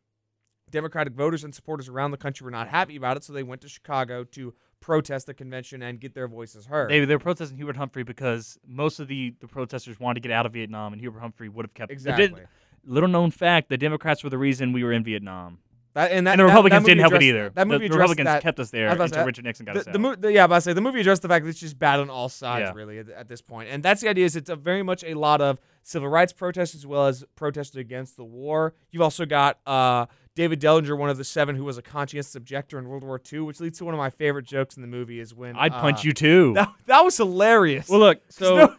Democratic 0.70 1.12
voters 1.14 1.44
and 1.44 1.54
supporters 1.54 1.88
around 1.88 2.10
the 2.10 2.16
country 2.16 2.44
were 2.44 2.50
not 2.50 2.68
happy 2.68 2.96
about 2.96 3.16
it, 3.16 3.24
so 3.24 3.32
they 3.32 3.42
went 3.42 3.60
to 3.60 3.68
Chicago 3.68 4.24
to 4.24 4.52
protest 4.80 5.26
the 5.26 5.34
convention 5.34 5.82
and 5.82 6.00
get 6.00 6.14
their 6.14 6.26
voices 6.28 6.66
heard. 6.66 6.90
They, 6.90 7.04
they 7.04 7.14
were 7.14 7.20
protesting 7.20 7.56
Hubert 7.56 7.76
Humphrey 7.76 8.02
because 8.02 8.58
most 8.66 8.98
of 9.00 9.08
the, 9.08 9.32
the 9.40 9.46
protesters 9.46 9.98
wanted 10.00 10.22
to 10.22 10.28
get 10.28 10.32
out 10.32 10.44
of 10.46 10.52
Vietnam, 10.52 10.92
and 10.92 11.00
Hubert 11.00 11.20
Humphrey 11.20 11.48
would 11.48 11.64
have 11.64 11.74
kept. 11.74 11.92
exactly. 11.92 12.42
Little 12.84 13.08
known 13.08 13.30
fact: 13.30 13.68
the 13.68 13.78
Democrats 13.78 14.22
were 14.24 14.30
the 14.30 14.38
reason 14.38 14.72
we 14.72 14.84
were 14.84 14.92
in 14.92 15.02
Vietnam, 15.02 15.58
That, 15.94 16.12
and, 16.12 16.24
that, 16.26 16.32
and 16.32 16.40
the 16.40 16.44
Republicans 16.44 16.82
that 16.84 16.88
didn't 16.88 17.00
help 17.00 17.14
it 17.14 17.22
either. 17.22 17.50
That 17.50 17.66
movie 17.66 17.88
the, 17.88 17.94
the 17.94 17.98
Republicans 17.98 18.26
that. 18.26 18.42
kept 18.42 18.60
us 18.60 18.70
there 18.70 18.88
I 18.88 18.90
was 18.90 18.96
about 18.96 19.04
to 19.04 19.04
until 19.06 19.22
say, 19.22 19.26
Richard 19.26 19.44
Nixon 19.44 19.66
got 19.66 19.74
the, 19.74 19.80
us 19.80 19.86
the, 19.86 19.98
mo- 19.98 20.14
the, 20.14 20.32
yeah, 20.32 20.46
but 20.46 20.54
I 20.56 20.58
say 20.60 20.72
the 20.72 20.80
movie 20.80 21.00
addressed 21.00 21.22
the 21.22 21.28
fact 21.28 21.44
that 21.44 21.50
it's 21.50 21.58
just 21.58 21.78
bad 21.80 21.98
on 21.98 22.10
all 22.10 22.28
sides, 22.28 22.68
Yeah. 22.68 22.74
really, 22.76 22.98
at, 23.00 23.08
at 23.10 23.28
this 23.28 23.40
point. 23.42 23.68
And 23.70 23.82
that's 23.82 24.02
the 24.02 24.08
idea. 24.08 24.24
Is 24.24 24.36
it's 24.36 24.50
a 24.50 24.54
very 24.56 24.84
much 24.84 25.02
a 25.02 25.14
lot 25.14 25.40
of 25.40 25.58
civil 25.82 26.08
rights 26.08 26.32
protests 26.32 26.74
as 26.76 26.86
well 26.86 27.06
as 27.06 27.24
protests 27.34 27.74
against 27.76 28.16
the 28.16 28.24
war. 28.24 28.74
You've 28.92 29.02
also 29.02 29.26
got 29.26 29.58
uh, 29.66 30.06
David 30.36 30.60
Dellinger, 30.60 30.96
one 30.96 31.10
of 31.10 31.16
the 31.16 31.24
seven, 31.24 31.56
who 31.56 31.64
was 31.64 31.78
a 31.78 31.82
conscientious 31.82 32.36
objector 32.36 32.78
in 32.78 32.86
World 32.88 33.02
War 33.02 33.20
II, 33.32 33.40
which 33.40 33.58
leads 33.58 33.78
to 33.78 33.84
one 33.84 33.94
of 33.94 33.98
my 33.98 34.10
favorite 34.10 34.44
jokes 34.46 34.76
in 34.76 34.82
the 34.82 34.86
movie. 34.88 35.18
Is 35.18 35.34
when 35.34 35.56
I'd 35.56 35.72
uh, 35.72 35.80
punch 35.80 36.04
you 36.04 36.12
too. 36.12 36.52
That, 36.54 36.72
that 36.86 37.00
was 37.00 37.16
hilarious. 37.16 37.88
well, 37.88 37.98
look. 38.00 38.20
So, 38.30 38.56
No- 38.56 38.76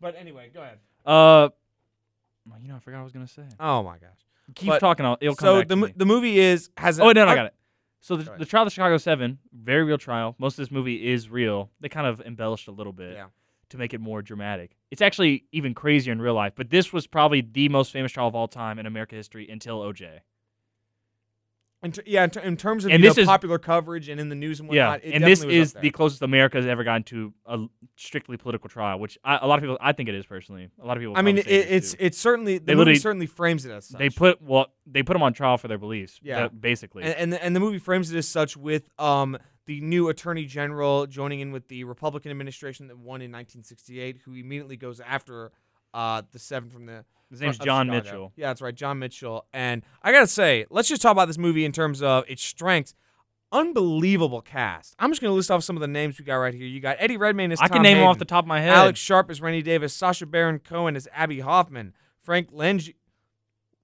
but 0.00 0.14
anyway, 0.16 0.50
go 0.54 0.60
ahead. 0.60 0.78
uh, 1.04 1.48
you 2.62 2.68
know, 2.68 2.76
I 2.76 2.78
forgot 2.78 2.98
what 2.98 3.00
I 3.00 3.04
was 3.04 3.12
gonna 3.12 3.26
say. 3.26 3.42
Oh 3.58 3.82
my 3.82 3.98
gosh. 3.98 4.08
Keep 4.54 4.68
But- 4.68 4.78
talking. 4.80 5.04
I'll, 5.06 5.16
it'll 5.20 5.34
come 5.34 5.46
So 5.46 5.60
back 5.60 5.68
the 5.68 5.92
the 5.98 6.06
movie 6.06 6.38
is 6.38 6.70
has. 6.76 7.00
Oh, 7.00 7.06
no, 7.12 7.24
no, 7.24 7.26
I 7.26 7.32
uh, 7.32 7.34
got 7.34 7.46
it. 7.46 7.54
So 8.00 8.16
the, 8.16 8.24
the 8.38 8.44
trial 8.44 8.64
of 8.64 8.66
the 8.66 8.70
Chicago 8.74 8.98
Seven, 8.98 9.38
very 9.52 9.84
real 9.84 9.96
trial. 9.98 10.34
Most 10.38 10.54
of 10.54 10.64
this 10.64 10.72
movie 10.72 11.10
is 11.12 11.30
real. 11.30 11.70
They 11.80 11.88
kind 11.88 12.06
of 12.06 12.20
embellished 12.20 12.66
a 12.68 12.72
little 12.72 12.92
bit 12.92 13.12
Yeah. 13.14 13.26
to 13.70 13.78
make 13.78 13.94
it 13.94 14.00
more 14.00 14.22
dramatic. 14.22 14.72
It's 14.90 15.00
actually 15.00 15.44
even 15.52 15.72
crazier 15.72 16.12
in 16.12 16.20
real 16.20 16.34
life. 16.34 16.52
But 16.56 16.68
this 16.68 16.92
was 16.92 17.06
probably 17.06 17.40
the 17.42 17.68
most 17.68 17.92
famous 17.92 18.10
trial 18.10 18.26
of 18.26 18.34
all 18.34 18.48
time 18.48 18.80
in 18.80 18.86
American 18.86 19.18
history 19.18 19.48
until 19.48 19.80
OJ. 19.80 20.18
In 21.84 21.90
ter- 21.92 22.02
yeah, 22.06 22.22
in, 22.24 22.30
ter- 22.30 22.40
in 22.40 22.56
terms 22.56 22.84
of 22.84 22.92
And 22.92 23.02
this 23.02 23.16
know, 23.16 23.22
is- 23.22 23.26
popular 23.26 23.58
coverage 23.58 24.08
and 24.08 24.20
in 24.20 24.28
the 24.28 24.34
news 24.36 24.60
and 24.60 24.72
Yeah, 24.72 24.90
whatnot, 24.90 25.04
it 25.04 25.14
and 25.14 25.24
this 25.24 25.42
is 25.42 25.72
the 25.72 25.90
closest 25.90 26.22
America 26.22 26.56
has 26.58 26.66
ever 26.66 26.84
gotten 26.84 27.02
to 27.04 27.32
a 27.44 27.58
strictly 27.96 28.36
political 28.36 28.68
trial, 28.70 29.00
which 29.00 29.18
I, 29.24 29.38
a 29.42 29.46
lot 29.48 29.58
of 29.58 29.62
people, 29.62 29.78
I 29.80 29.92
think 29.92 30.08
it 30.08 30.14
is 30.14 30.24
personally. 30.24 30.68
A 30.80 30.86
lot 30.86 30.96
of 30.96 31.00
people. 31.00 31.16
I 31.16 31.22
mean, 31.22 31.38
it, 31.38 31.46
it's 31.48 31.96
it's 31.98 32.18
certainly 32.18 32.58
the 32.58 32.66
They 32.66 32.74
movie 32.76 32.94
certainly 32.96 33.26
frames 33.26 33.64
it 33.66 33.72
as 33.72 33.86
such. 33.88 33.98
they 33.98 34.10
put 34.10 34.40
well, 34.40 34.66
they 34.86 35.02
put 35.02 35.14
them 35.14 35.22
on 35.24 35.32
trial 35.32 35.58
for 35.58 35.66
their 35.66 35.78
beliefs. 35.78 36.20
Yeah. 36.22 36.48
basically. 36.48 37.02
and, 37.02 37.14
and 37.14 37.32
the, 37.32 37.44
and 37.44 37.56
the 37.56 37.60
movie 37.60 37.78
frames 37.78 38.12
it 38.12 38.16
as 38.16 38.28
such 38.28 38.56
with 38.56 38.88
um 39.00 39.36
the 39.66 39.80
new 39.80 40.08
attorney 40.08 40.44
general 40.44 41.06
joining 41.06 41.40
in 41.40 41.50
with 41.52 41.66
the 41.68 41.84
Republican 41.84 42.30
administration 42.30 42.88
that 42.88 42.96
won 42.96 43.22
in 43.22 43.30
1968, 43.32 44.18
who 44.24 44.34
immediately 44.34 44.76
goes 44.76 45.00
after 45.00 45.50
uh 45.94 46.22
the 46.30 46.38
seven 46.38 46.70
from 46.70 46.86
the 46.86 47.04
His 47.32 47.40
name's 47.40 47.58
John 47.58 47.86
Chicago. 47.86 48.04
Mitchell. 48.04 48.32
Yeah, 48.36 48.48
that's 48.48 48.60
right, 48.62 48.74
John 48.74 48.98
Mitchell. 49.00 49.46
And 49.52 49.82
I 50.02 50.12
gotta 50.12 50.26
say, 50.28 50.66
let's 50.70 50.88
just 50.88 51.02
talk 51.02 51.12
about 51.12 51.26
this 51.26 51.38
movie 51.38 51.64
in 51.64 51.72
terms 51.72 52.02
of 52.02 52.24
its 52.28 52.44
strengths. 52.44 52.94
Unbelievable 53.50 54.40
cast. 54.42 54.94
I'm 54.98 55.10
just 55.10 55.20
gonna 55.20 55.34
list 55.34 55.50
off 55.50 55.64
some 55.64 55.76
of 55.76 55.80
the 55.80 55.88
names 55.88 56.18
we 56.18 56.24
got 56.24 56.36
right 56.36 56.54
here. 56.54 56.66
You 56.66 56.78
got 56.80 56.96
Eddie 57.00 57.16
Redmayne 57.16 57.50
as 57.52 57.60
I 57.60 57.68
Tom 57.68 57.76
can 57.76 57.82
name 57.82 57.98
them 57.98 58.06
off 58.06 58.18
the 58.18 58.24
top 58.26 58.44
of 58.44 58.48
my 58.48 58.60
head. 58.60 58.70
Alex 58.74 59.00
Sharp 59.00 59.30
as 59.30 59.40
Rennie 59.40 59.62
Davis, 59.62 59.92
Sacha 59.94 60.26
Baron 60.26 60.58
Cohen 60.58 60.94
as 60.94 61.08
Abbie 61.12 61.40
Hoffman, 61.40 61.94
Frank 62.22 62.48
Lange- 62.52 62.94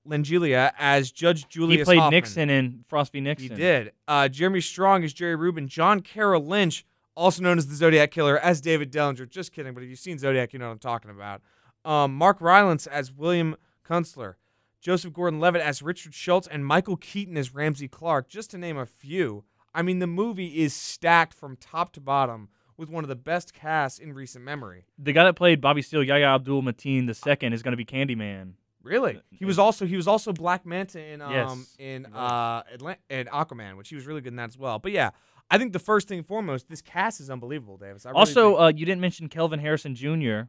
Langella 0.06 0.72
as 0.78 1.10
Judge 1.10 1.48
Julius 1.48 1.80
he 1.80 1.84
played 1.84 1.98
Hoffman. 1.98 2.16
Nixon 2.18 2.50
in 2.50 2.84
Frost 2.88 3.12
v. 3.12 3.20
Nixon. 3.20 3.50
He 3.50 3.54
did. 3.56 3.92
Uh, 4.06 4.28
Jeremy 4.28 4.60
Strong 4.60 5.04
as 5.04 5.12
Jerry 5.12 5.36
Rubin, 5.36 5.68
John 5.68 6.00
Carroll 6.00 6.44
Lynch, 6.44 6.84
also 7.14 7.42
known 7.42 7.58
as 7.58 7.66
the 7.66 7.74
Zodiac 7.74 8.10
Killer, 8.10 8.38
as 8.38 8.60
David 8.60 8.92
Dellinger. 8.92 9.28
Just 9.28 9.52
kidding, 9.52 9.74
but 9.74 9.82
if 9.82 9.90
you've 9.90 9.98
seen 9.98 10.18
Zodiac, 10.18 10.52
you 10.52 10.58
know 10.58 10.66
what 10.66 10.72
I'm 10.72 10.78
talking 10.78 11.10
about. 11.10 11.42
Um, 11.84 12.14
Mark 12.14 12.40
Rylance 12.40 12.86
as 12.86 13.12
William 13.12 13.56
Kunstler, 13.88 14.34
Joseph 14.80 15.12
Gordon-Levitt 15.12 15.62
as 15.62 15.82
Richard 15.82 16.14
Schultz, 16.14 16.46
and 16.46 16.64
Michael 16.66 16.96
Keaton 16.96 17.36
as 17.36 17.54
Ramsey 17.54 17.88
Clark, 17.88 18.28
just 18.28 18.50
to 18.50 18.58
name 18.58 18.76
a 18.76 18.86
few. 18.86 19.44
I 19.74 19.82
mean, 19.82 19.98
the 19.98 20.06
movie 20.06 20.58
is 20.62 20.74
stacked 20.74 21.34
from 21.34 21.56
top 21.56 21.92
to 21.92 22.00
bottom 22.00 22.48
with 22.76 22.88
one 22.88 23.04
of 23.04 23.08
the 23.08 23.16
best 23.16 23.52
casts 23.54 23.98
in 23.98 24.12
recent 24.12 24.44
memory. 24.44 24.84
The 24.98 25.12
guy 25.12 25.24
that 25.24 25.34
played 25.34 25.60
Bobby 25.60 25.82
Steele, 25.82 26.02
Yahya 26.02 26.26
Abdul 26.26 26.62
Mateen 26.62 27.08
II, 27.08 27.52
is 27.52 27.62
going 27.62 27.72
to 27.72 27.76
be 27.76 27.84
Candyman. 27.84 28.52
Really? 28.82 29.20
He 29.30 29.44
was 29.44 29.58
also 29.58 29.84
he 29.84 29.96
was 29.96 30.06
also 30.06 30.32
Black 30.32 30.64
Manta 30.64 31.02
in 31.04 31.20
um 31.20 31.32
Yes, 31.32 31.76
in 31.78 32.06
uh 32.14 32.62
Atlant- 32.62 32.96
in 33.10 33.26
Aquaman, 33.26 33.76
which 33.76 33.88
he 33.88 33.96
was 33.96 34.06
really 34.06 34.20
good 34.20 34.32
in 34.32 34.36
that 34.36 34.48
as 34.50 34.56
well. 34.58 34.78
But 34.78 34.92
yeah, 34.92 35.10
I 35.50 35.58
think 35.58 35.72
the 35.72 35.78
first 35.80 36.08
thing 36.08 36.22
foremost, 36.22 36.68
this 36.68 36.80
cast 36.80 37.20
is 37.20 37.28
unbelievable, 37.28 37.76
Davis. 37.76 38.04
Really 38.06 38.16
also, 38.16 38.50
think- 38.50 38.60
uh, 38.60 38.72
you 38.78 38.86
didn't 38.86 39.00
mention 39.00 39.28
Kelvin 39.28 39.58
Harrison 39.60 39.94
Jr. 39.94 40.42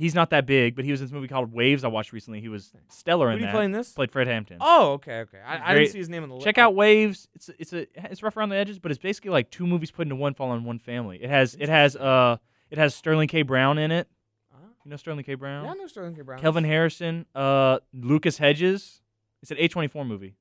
He's 0.00 0.14
not 0.14 0.30
that 0.30 0.46
big, 0.46 0.74
but 0.74 0.84
he 0.86 0.90
was 0.90 1.00
in 1.00 1.06
this 1.06 1.12
movie 1.12 1.28
called 1.28 1.52
Waves 1.52 1.84
I 1.84 1.88
watched 1.88 2.12
recently. 2.12 2.40
He 2.40 2.48
was 2.48 2.72
stellar 2.88 3.26
who 3.26 3.32
in 3.34 3.38
did 3.38 3.42
he 3.42 3.46
that. 3.46 3.54
play 3.54 3.64
in 3.66 3.72
this? 3.72 3.92
Played 3.92 4.10
Fred 4.10 4.26
Hampton. 4.28 4.56
Oh, 4.60 4.92
okay, 4.92 5.20
okay. 5.20 5.38
I, 5.46 5.72
I 5.72 5.74
didn't 5.74 5.90
see 5.92 5.98
his 5.98 6.08
name 6.08 6.22
on 6.22 6.30
the 6.30 6.36
list. 6.36 6.44
Check 6.46 6.56
out 6.58 6.74
Waves. 6.74 7.28
It's 7.34 7.50
it's 7.58 7.72
a 7.74 7.86
it's 8.10 8.22
rough 8.22 8.36
around 8.36 8.48
the 8.48 8.56
edges, 8.56 8.78
but 8.78 8.90
it's 8.90 8.98
basically 9.00 9.30
like 9.30 9.50
two 9.50 9.66
movies 9.66 9.90
put 9.90 10.02
into 10.02 10.16
one, 10.16 10.32
fall 10.34 10.50
on 10.50 10.64
one 10.64 10.78
family. 10.78 11.22
It 11.22 11.28
has 11.30 11.54
it 11.60 11.68
has 11.68 11.96
uh 11.96 12.38
it 12.70 12.78
has 12.78 12.94
Sterling 12.94 13.28
K. 13.28 13.42
Brown 13.42 13.76
in 13.78 13.90
it. 13.90 14.08
Uh-huh. 14.52 14.66
You 14.84 14.90
know 14.90 14.96
Sterling 14.96 15.24
K. 15.24 15.34
Brown. 15.34 15.64
Yeah, 15.64 15.72
I 15.72 15.74
know 15.74 15.86
Sterling 15.86 16.14
K. 16.16 16.22
Brown. 16.22 16.38
Kelvin 16.40 16.64
Harrison, 16.64 17.26
uh, 17.34 17.78
Lucas 17.92 18.38
Hedges. 18.38 19.02
It's 19.42 19.50
an 19.50 19.58
A24 19.58 20.06
movie. 20.06 20.34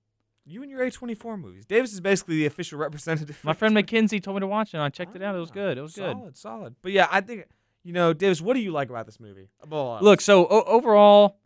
you 0.45 0.61
and 0.63 0.71
your 0.71 0.79
A24 0.81 1.39
movies. 1.39 1.65
Davis 1.65 1.91
is 1.93 2.01
basically 2.01 2.35
the 2.37 2.45
official 2.45 2.79
representative. 2.79 3.37
My 3.43 3.53
friend 3.53 3.75
A24. 3.75 4.23
Told 4.23 4.35
me 4.35 4.39
to 4.41 4.47
watch 4.47 4.69
it, 4.73 4.77
and 4.77 4.83
I 4.83 4.89
checked 4.89 5.15
it 5.15 5.21
out. 5.21 5.35
It 5.35 5.39
was 5.39 5.51
Ah, 5.51 5.53
good. 5.53 5.77
It 5.77 5.81
was 5.81 5.95
good. 5.95 6.15
Solid, 6.15 6.37
solid. 6.37 6.75
But 6.81 6.91
yeah, 6.93 7.07
I 7.11 7.21
think 7.21 7.45
you 7.89 7.93
know, 7.93 8.13
Davis. 8.13 8.39
What 8.39 8.53
do 8.53 8.59
you 8.59 8.71
like 8.71 8.89
about 8.91 9.07
this 9.07 9.19
movie? 9.19 9.49
Above 9.63 9.79
all 9.87 9.93
else? 9.95 10.03
Look, 10.03 10.21
so 10.21 10.45
o- 10.45 10.63
overall, 10.63 11.37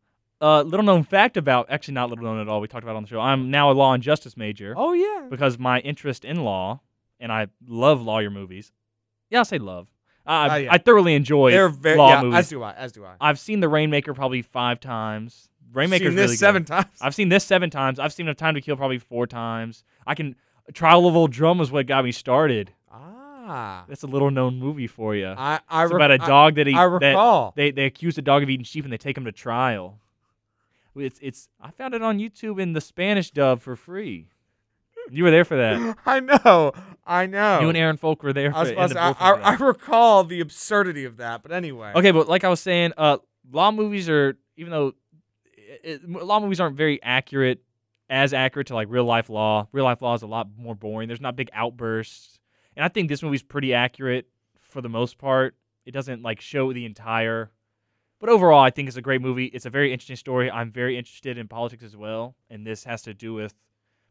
uh, 0.41 0.61
little 0.63 0.83
known 0.85 1.03
fact 1.03 1.37
about 1.37 1.67
actually 1.69 1.93
not 1.93 2.09
little 2.09 2.25
known 2.25 2.41
at 2.41 2.49
all. 2.49 2.59
We 2.59 2.67
talked 2.67 2.83
about 2.83 2.95
it 2.95 2.97
on 2.97 3.03
the 3.03 3.09
show. 3.09 3.21
I'm 3.21 3.49
now 3.49 3.71
a 3.71 3.73
law 3.73 3.93
and 3.93 4.03
justice 4.03 4.35
major 4.35 4.73
Oh 4.75 4.91
yeah. 4.91 5.27
because 5.29 5.57
my 5.57 5.79
interest 5.79 6.25
in 6.25 6.43
law, 6.43 6.81
and 7.17 7.31
I 7.31 7.47
love 7.65 8.01
lawyer 8.01 8.29
movies. 8.29 8.73
Yeah, 9.29 9.39
I'll 9.39 9.45
say 9.45 9.57
love. 9.57 9.87
I 10.25 10.47
Uh, 10.49 10.55
yeah. 10.57 10.73
I 10.73 10.77
thoroughly 10.79 11.15
enjoy 11.15 11.51
They're 11.51 11.69
very 11.69 11.97
law 11.97 12.09
yeah, 12.09 12.21
movies. 12.23 12.39
as 12.39 12.49
do 12.49 12.61
I. 12.61 12.73
As 12.73 12.91
do 12.91 13.05
I. 13.05 13.15
I've 13.21 13.39
seen 13.39 13.61
The 13.61 13.69
Rainmaker 13.69 14.13
probably 14.13 14.41
five 14.41 14.81
times. 14.81 15.47
Rainmaker's 15.71 16.07
Seen 16.09 16.15
this 16.15 16.25
really 16.25 16.35
seven 16.35 16.65
times. 16.65 16.85
I've 17.01 17.15
seen 17.15 17.29
this 17.29 17.43
seven 17.45 17.69
times. 17.69 17.97
I've 17.99 18.11
seen 18.13 18.27
A 18.27 18.33
Time 18.35 18.53
to 18.55 18.61
Kill 18.61 18.75
probably 18.75 18.99
four 18.99 19.25
times. 19.27 19.83
I 20.05 20.13
can. 20.13 20.35
Trial 20.73 21.07
of 21.07 21.15
Old 21.15 21.31
Drum 21.31 21.57
was 21.57 21.71
what 21.71 21.87
got 21.87 22.03
me 22.05 22.11
started. 22.11 22.71
Ah. 23.45 23.83
That's 23.87 24.03
a 24.03 24.07
little 24.07 24.31
known 24.31 24.57
movie 24.57 24.87
for 24.87 25.15
you. 25.15 25.27
I 25.27 25.59
I 25.69 25.83
It's 25.83 25.91
rec- 25.93 25.97
about 25.97 26.11
a 26.11 26.23
I- 26.23 26.27
dog 26.27 26.55
that 26.55 26.67
he 26.67 26.73
I 26.73 26.85
that 26.87 26.91
recall. 27.09 27.53
they 27.55 27.71
they 27.71 27.85
accuse 27.85 28.17
a 28.17 28.21
dog 28.21 28.43
of 28.43 28.49
eating 28.49 28.63
sheep 28.63 28.83
and 28.85 28.93
they 28.93 28.97
take 28.97 29.17
him 29.17 29.25
to 29.25 29.31
trial. 29.31 29.99
It's 30.95 31.19
it's 31.21 31.49
I 31.59 31.71
found 31.71 31.93
it 31.93 32.01
on 32.01 32.19
YouTube 32.19 32.61
in 32.61 32.73
the 32.73 32.81
Spanish 32.81 33.31
dub 33.31 33.59
for 33.61 33.75
free. 33.75 34.27
You 35.11 35.23
were 35.25 35.31
there 35.31 35.43
for 35.43 35.57
that. 35.57 35.97
I 36.05 36.19
know. 36.21 36.71
I 37.05 37.25
know. 37.25 37.59
You 37.59 37.67
and 37.67 37.77
Aaron 37.77 37.97
Folk 37.97 38.23
were 38.23 38.31
there 38.31 38.55
I, 38.55 38.59
was 38.61 38.69
for 38.69 38.75
supposed 38.75 38.93
to, 38.93 39.01
I, 39.01 39.11
I, 39.11 39.31
I 39.51 39.55
recall 39.55 40.23
the 40.23 40.39
absurdity 40.39 41.03
of 41.03 41.17
that, 41.17 41.43
but 41.43 41.51
anyway. 41.51 41.91
Okay, 41.95 42.11
but 42.11 42.29
like 42.29 42.45
I 42.45 42.49
was 42.49 42.61
saying, 42.61 42.93
uh, 42.97 43.17
law 43.51 43.71
movies 43.71 44.07
are 44.07 44.37
even 44.55 44.71
though 44.71 44.93
it, 45.57 46.01
it, 46.03 46.09
law 46.09 46.39
movies 46.39 46.61
aren't 46.61 46.77
very 46.77 47.01
accurate, 47.03 47.61
as 48.09 48.33
accurate 48.33 48.67
to 48.67 48.75
like 48.75 48.87
real 48.89 49.03
life 49.03 49.29
law. 49.29 49.67
Real 49.73 49.83
life 49.85 50.01
law 50.01 50.13
is 50.13 50.21
a 50.21 50.27
lot 50.27 50.47
more 50.57 50.75
boring. 50.75 51.07
There's 51.09 51.19
not 51.21 51.35
big 51.35 51.49
outbursts, 51.53 52.32
and 52.75 52.83
I 52.83 52.87
think 52.87 53.09
this 53.09 53.21
movie's 53.23 53.43
pretty 53.43 53.73
accurate 53.73 54.27
for 54.59 54.81
the 54.81 54.89
most 54.89 55.17
part. 55.17 55.55
It 55.85 55.91
doesn't 55.91 56.21
like 56.21 56.39
show 56.41 56.71
the 56.73 56.85
entire, 56.85 57.51
but 58.19 58.29
overall, 58.29 58.61
I 58.61 58.69
think 58.69 58.87
it's 58.87 58.97
a 58.97 59.01
great 59.01 59.21
movie. 59.21 59.45
It's 59.45 59.65
a 59.65 59.69
very 59.69 59.91
interesting 59.91 60.15
story. 60.15 60.49
I'm 60.49 60.71
very 60.71 60.97
interested 60.97 61.37
in 61.37 61.47
politics 61.47 61.83
as 61.83 61.95
well, 61.97 62.35
and 62.49 62.65
this 62.65 62.83
has 62.85 63.01
to 63.03 63.13
do 63.13 63.33
with 63.33 63.53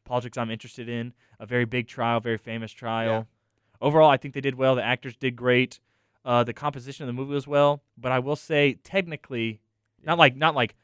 politics 0.05 0.37
I'm 0.37 0.51
interested 0.51 0.89
in. 0.89 1.13
A 1.41 1.47
very 1.47 1.65
big 1.65 1.89
trial, 1.89 2.21
very 2.21 2.37
famous 2.39 2.71
trial. 2.73 3.27
Overall, 3.81 4.11
I 4.11 4.17
think 4.17 4.35
they 4.35 4.41
did 4.41 4.55
well. 4.55 4.75
The 4.77 4.85
actors 4.85 5.17
did 5.17 5.35
great. 5.35 5.81
Uh, 6.25 6.45
the 6.45 6.53
composition 6.53 7.03
of 7.03 7.09
the 7.09 7.13
movie 7.21 7.35
was 7.35 7.49
well, 7.49 7.83
but 7.99 8.13
I 8.13 8.19
will 8.21 8.37
say 8.37 8.75
technically, 8.85 9.61
not 10.05 10.19
like 10.19 10.37
not 10.37 10.55
like 10.55 10.77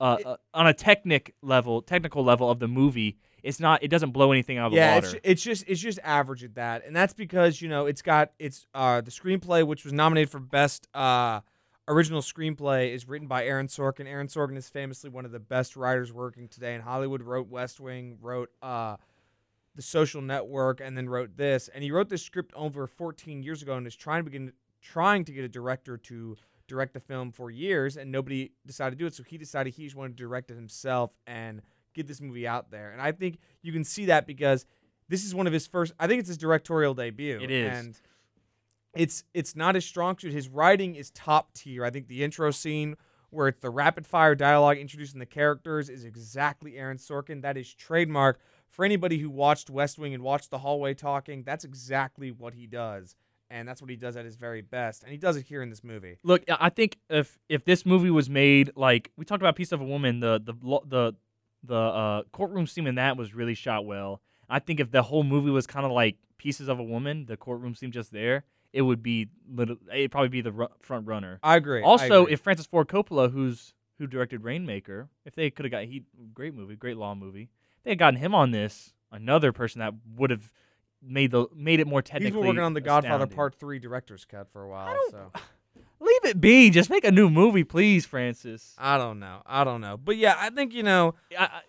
uh, 0.00 0.16
It- 0.20 0.26
uh, 0.26 0.36
on 0.54 0.66
a 0.66 0.72
technic 0.74 1.34
level, 1.42 1.82
technical 1.82 2.24
level 2.24 2.50
of 2.50 2.58
the 2.58 2.68
movie, 2.68 3.18
it's 3.42 3.58
not. 3.58 3.82
It 3.82 3.88
doesn't 3.88 4.12
blow 4.12 4.32
anything 4.32 4.58
out 4.58 4.66
of 4.66 4.72
the 4.72 4.78
yeah, 4.78 4.94
water. 4.94 5.08
it's, 5.08 5.20
it's 5.24 5.42
just 5.42 5.64
it's 5.66 5.80
just 5.80 5.98
average 6.02 6.44
at 6.44 6.54
that, 6.54 6.86
and 6.86 6.94
that's 6.94 7.12
because 7.12 7.60
you 7.60 7.68
know 7.68 7.86
it's 7.86 8.02
got 8.02 8.32
it's 8.38 8.66
uh 8.74 9.00
the 9.00 9.10
screenplay 9.10 9.66
which 9.66 9.84
was 9.84 9.92
nominated 9.92 10.30
for 10.30 10.38
best 10.38 10.88
uh 10.94 11.40
original 11.88 12.20
screenplay 12.20 12.92
is 12.94 13.08
written 13.08 13.26
by 13.26 13.44
Aaron 13.44 13.66
Sorkin. 13.66 14.06
Aaron 14.06 14.28
Sorkin 14.28 14.56
is 14.56 14.68
famously 14.68 15.10
one 15.10 15.24
of 15.24 15.32
the 15.32 15.40
best 15.40 15.76
writers 15.76 16.12
working 16.12 16.48
today 16.48 16.74
in 16.74 16.80
Hollywood. 16.80 17.22
Wrote 17.22 17.48
West 17.48 17.80
Wing, 17.80 18.18
wrote 18.20 18.50
uh 18.62 18.96
the 19.74 19.82
Social 19.82 20.20
Network, 20.20 20.80
and 20.80 20.96
then 20.96 21.08
wrote 21.08 21.36
this. 21.36 21.68
And 21.74 21.82
he 21.82 21.90
wrote 21.90 22.08
this 22.08 22.22
script 22.22 22.52
over 22.54 22.86
14 22.86 23.42
years 23.42 23.62
ago, 23.62 23.74
and 23.74 23.86
is 23.86 23.96
trying 23.96 24.20
to 24.20 24.30
begin 24.30 24.52
trying 24.80 25.24
to 25.24 25.32
get 25.32 25.44
a 25.44 25.48
director 25.48 25.96
to 25.96 26.36
direct 26.68 26.94
the 26.94 27.00
film 27.00 27.32
for 27.32 27.50
years, 27.50 27.96
and 27.96 28.10
nobody 28.12 28.52
decided 28.66 28.96
to 28.96 29.02
do 29.02 29.06
it. 29.06 29.14
So 29.14 29.22
he 29.22 29.38
decided 29.38 29.74
he 29.74 29.84
just 29.84 29.96
wanted 29.96 30.16
to 30.16 30.22
direct 30.22 30.50
it 30.50 30.54
himself 30.54 31.10
and 31.26 31.62
get 31.94 32.06
this 32.06 32.20
movie 32.20 32.46
out 32.46 32.70
there. 32.70 32.90
And 32.90 33.00
I 33.00 33.12
think 33.12 33.38
you 33.62 33.72
can 33.72 33.84
see 33.84 34.06
that 34.06 34.26
because 34.26 34.64
this 35.08 35.24
is 35.24 35.34
one 35.34 35.46
of 35.46 35.52
his 35.52 35.66
first. 35.66 35.92
I 35.98 36.06
think 36.06 36.20
it's 36.20 36.28
his 36.28 36.38
directorial 36.38 36.94
debut. 36.94 37.40
It 37.40 37.50
is. 37.50 37.78
and 37.78 38.00
it's 38.94 39.24
it's 39.32 39.56
not 39.56 39.74
his 39.74 39.84
strong 39.84 40.18
suit. 40.18 40.32
His 40.32 40.48
writing 40.48 40.94
is 40.94 41.10
top 41.10 41.52
tier. 41.54 41.84
I 41.84 41.90
think 41.90 42.08
the 42.08 42.22
intro 42.22 42.50
scene 42.50 42.96
where 43.30 43.48
it's 43.48 43.60
the 43.60 43.70
rapid 43.70 44.06
fire 44.06 44.34
dialogue 44.34 44.76
introducing 44.76 45.18
the 45.18 45.26
characters 45.26 45.88
is 45.88 46.04
exactly 46.04 46.76
Aaron 46.76 46.98
Sorkin. 46.98 47.42
That 47.42 47.56
is 47.56 47.72
trademark 47.72 48.38
for 48.72 48.84
anybody 48.84 49.18
who 49.18 49.30
watched 49.30 49.70
West 49.70 49.98
Wing 49.98 50.14
and 50.14 50.22
watched 50.22 50.50
the 50.50 50.58
hallway 50.58 50.94
talking, 50.94 51.42
that's 51.44 51.64
exactly 51.64 52.30
what 52.30 52.54
he 52.54 52.66
does, 52.66 53.14
and 53.50 53.68
that's 53.68 53.82
what 53.82 53.90
he 53.90 53.96
does 53.96 54.16
at 54.16 54.24
his 54.24 54.36
very 54.36 54.62
best, 54.62 55.02
and 55.02 55.12
he 55.12 55.18
does 55.18 55.36
it 55.36 55.46
here 55.46 55.62
in 55.62 55.68
this 55.70 55.84
movie. 55.84 56.18
Look, 56.24 56.42
I 56.50 56.56
I 56.60 56.68
think 56.70 56.98
if 57.10 57.38
if 57.48 57.64
this 57.64 57.86
movie 57.86 58.10
was 58.10 58.28
made 58.28 58.72
like 58.74 59.12
we 59.16 59.24
talked 59.24 59.42
about, 59.42 59.56
Piece 59.56 59.72
of 59.72 59.80
a 59.80 59.84
Woman, 59.84 60.20
the 60.20 60.40
the 60.42 60.80
the 60.86 61.14
the 61.62 61.74
uh, 61.76 62.22
courtroom 62.32 62.66
scene 62.66 62.86
in 62.86 62.96
that 62.96 63.16
was 63.16 63.34
really 63.34 63.54
shot 63.54 63.84
well. 63.86 64.20
I 64.48 64.58
think 64.58 64.80
if 64.80 64.90
the 64.90 65.02
whole 65.02 65.22
movie 65.24 65.50
was 65.50 65.66
kind 65.66 65.86
of 65.86 65.92
like 65.92 66.16
Pieces 66.38 66.68
of 66.68 66.78
a 66.78 66.82
Woman, 66.82 67.26
the 67.26 67.36
courtroom 67.36 67.74
scene 67.74 67.92
just 67.92 68.12
there, 68.12 68.44
it 68.72 68.82
would 68.82 69.02
be 69.02 69.28
little. 69.48 69.76
It'd 69.94 70.10
probably 70.10 70.28
be 70.28 70.40
the 70.40 70.52
ru- 70.52 70.68
front 70.80 71.06
runner. 71.06 71.38
I 71.42 71.56
agree. 71.56 71.80
I 71.80 71.84
Also, 71.84 72.22
agree. 72.22 72.32
if 72.34 72.40
Francis 72.40 72.66
Ford 72.66 72.88
Coppola, 72.88 73.30
who's 73.32 73.74
who 73.98 74.06
directed 74.06 74.42
Rainmaker, 74.42 75.08
if 75.24 75.34
they 75.36 75.50
could 75.50 75.64
have 75.64 75.70
got 75.70 75.84
he 75.84 76.02
great 76.34 76.54
movie, 76.54 76.74
great 76.74 76.96
law 76.96 77.14
movie, 77.14 77.50
if 77.78 77.84
they 77.84 77.90
had 77.92 77.98
gotten 77.98 78.18
him 78.18 78.34
on 78.34 78.50
this, 78.50 78.92
another 79.12 79.52
person 79.52 79.78
that 79.78 79.94
would 80.16 80.30
have 80.30 80.52
made 81.00 81.30
the 81.30 81.46
made 81.54 81.78
it 81.80 81.86
more 81.86 82.00
he's 82.00 82.10
technically. 82.10 82.40
been 82.40 82.46
working 82.48 82.62
on 82.62 82.74
the 82.74 82.80
Godfather 82.80 83.14
astounding. 83.24 83.36
Part 83.36 83.54
Three 83.54 83.78
director's 83.78 84.24
cut 84.24 84.48
for 84.52 84.62
a 84.64 84.68
while, 84.68 84.96
so 85.10 85.30
Leave 86.12 86.30
it 86.30 86.40
be. 86.40 86.70
Just 86.70 86.90
make 86.90 87.04
a 87.04 87.10
new 87.10 87.30
movie, 87.30 87.64
please, 87.64 88.04
Francis. 88.04 88.74
I 88.78 88.98
don't 88.98 89.18
know. 89.18 89.42
I 89.46 89.64
don't 89.64 89.80
know, 89.80 89.96
but 89.96 90.16
yeah, 90.16 90.34
I 90.38 90.50
think 90.50 90.74
you 90.74 90.82
know. 90.82 91.14
I, 91.38 91.44
I, 91.44 91.60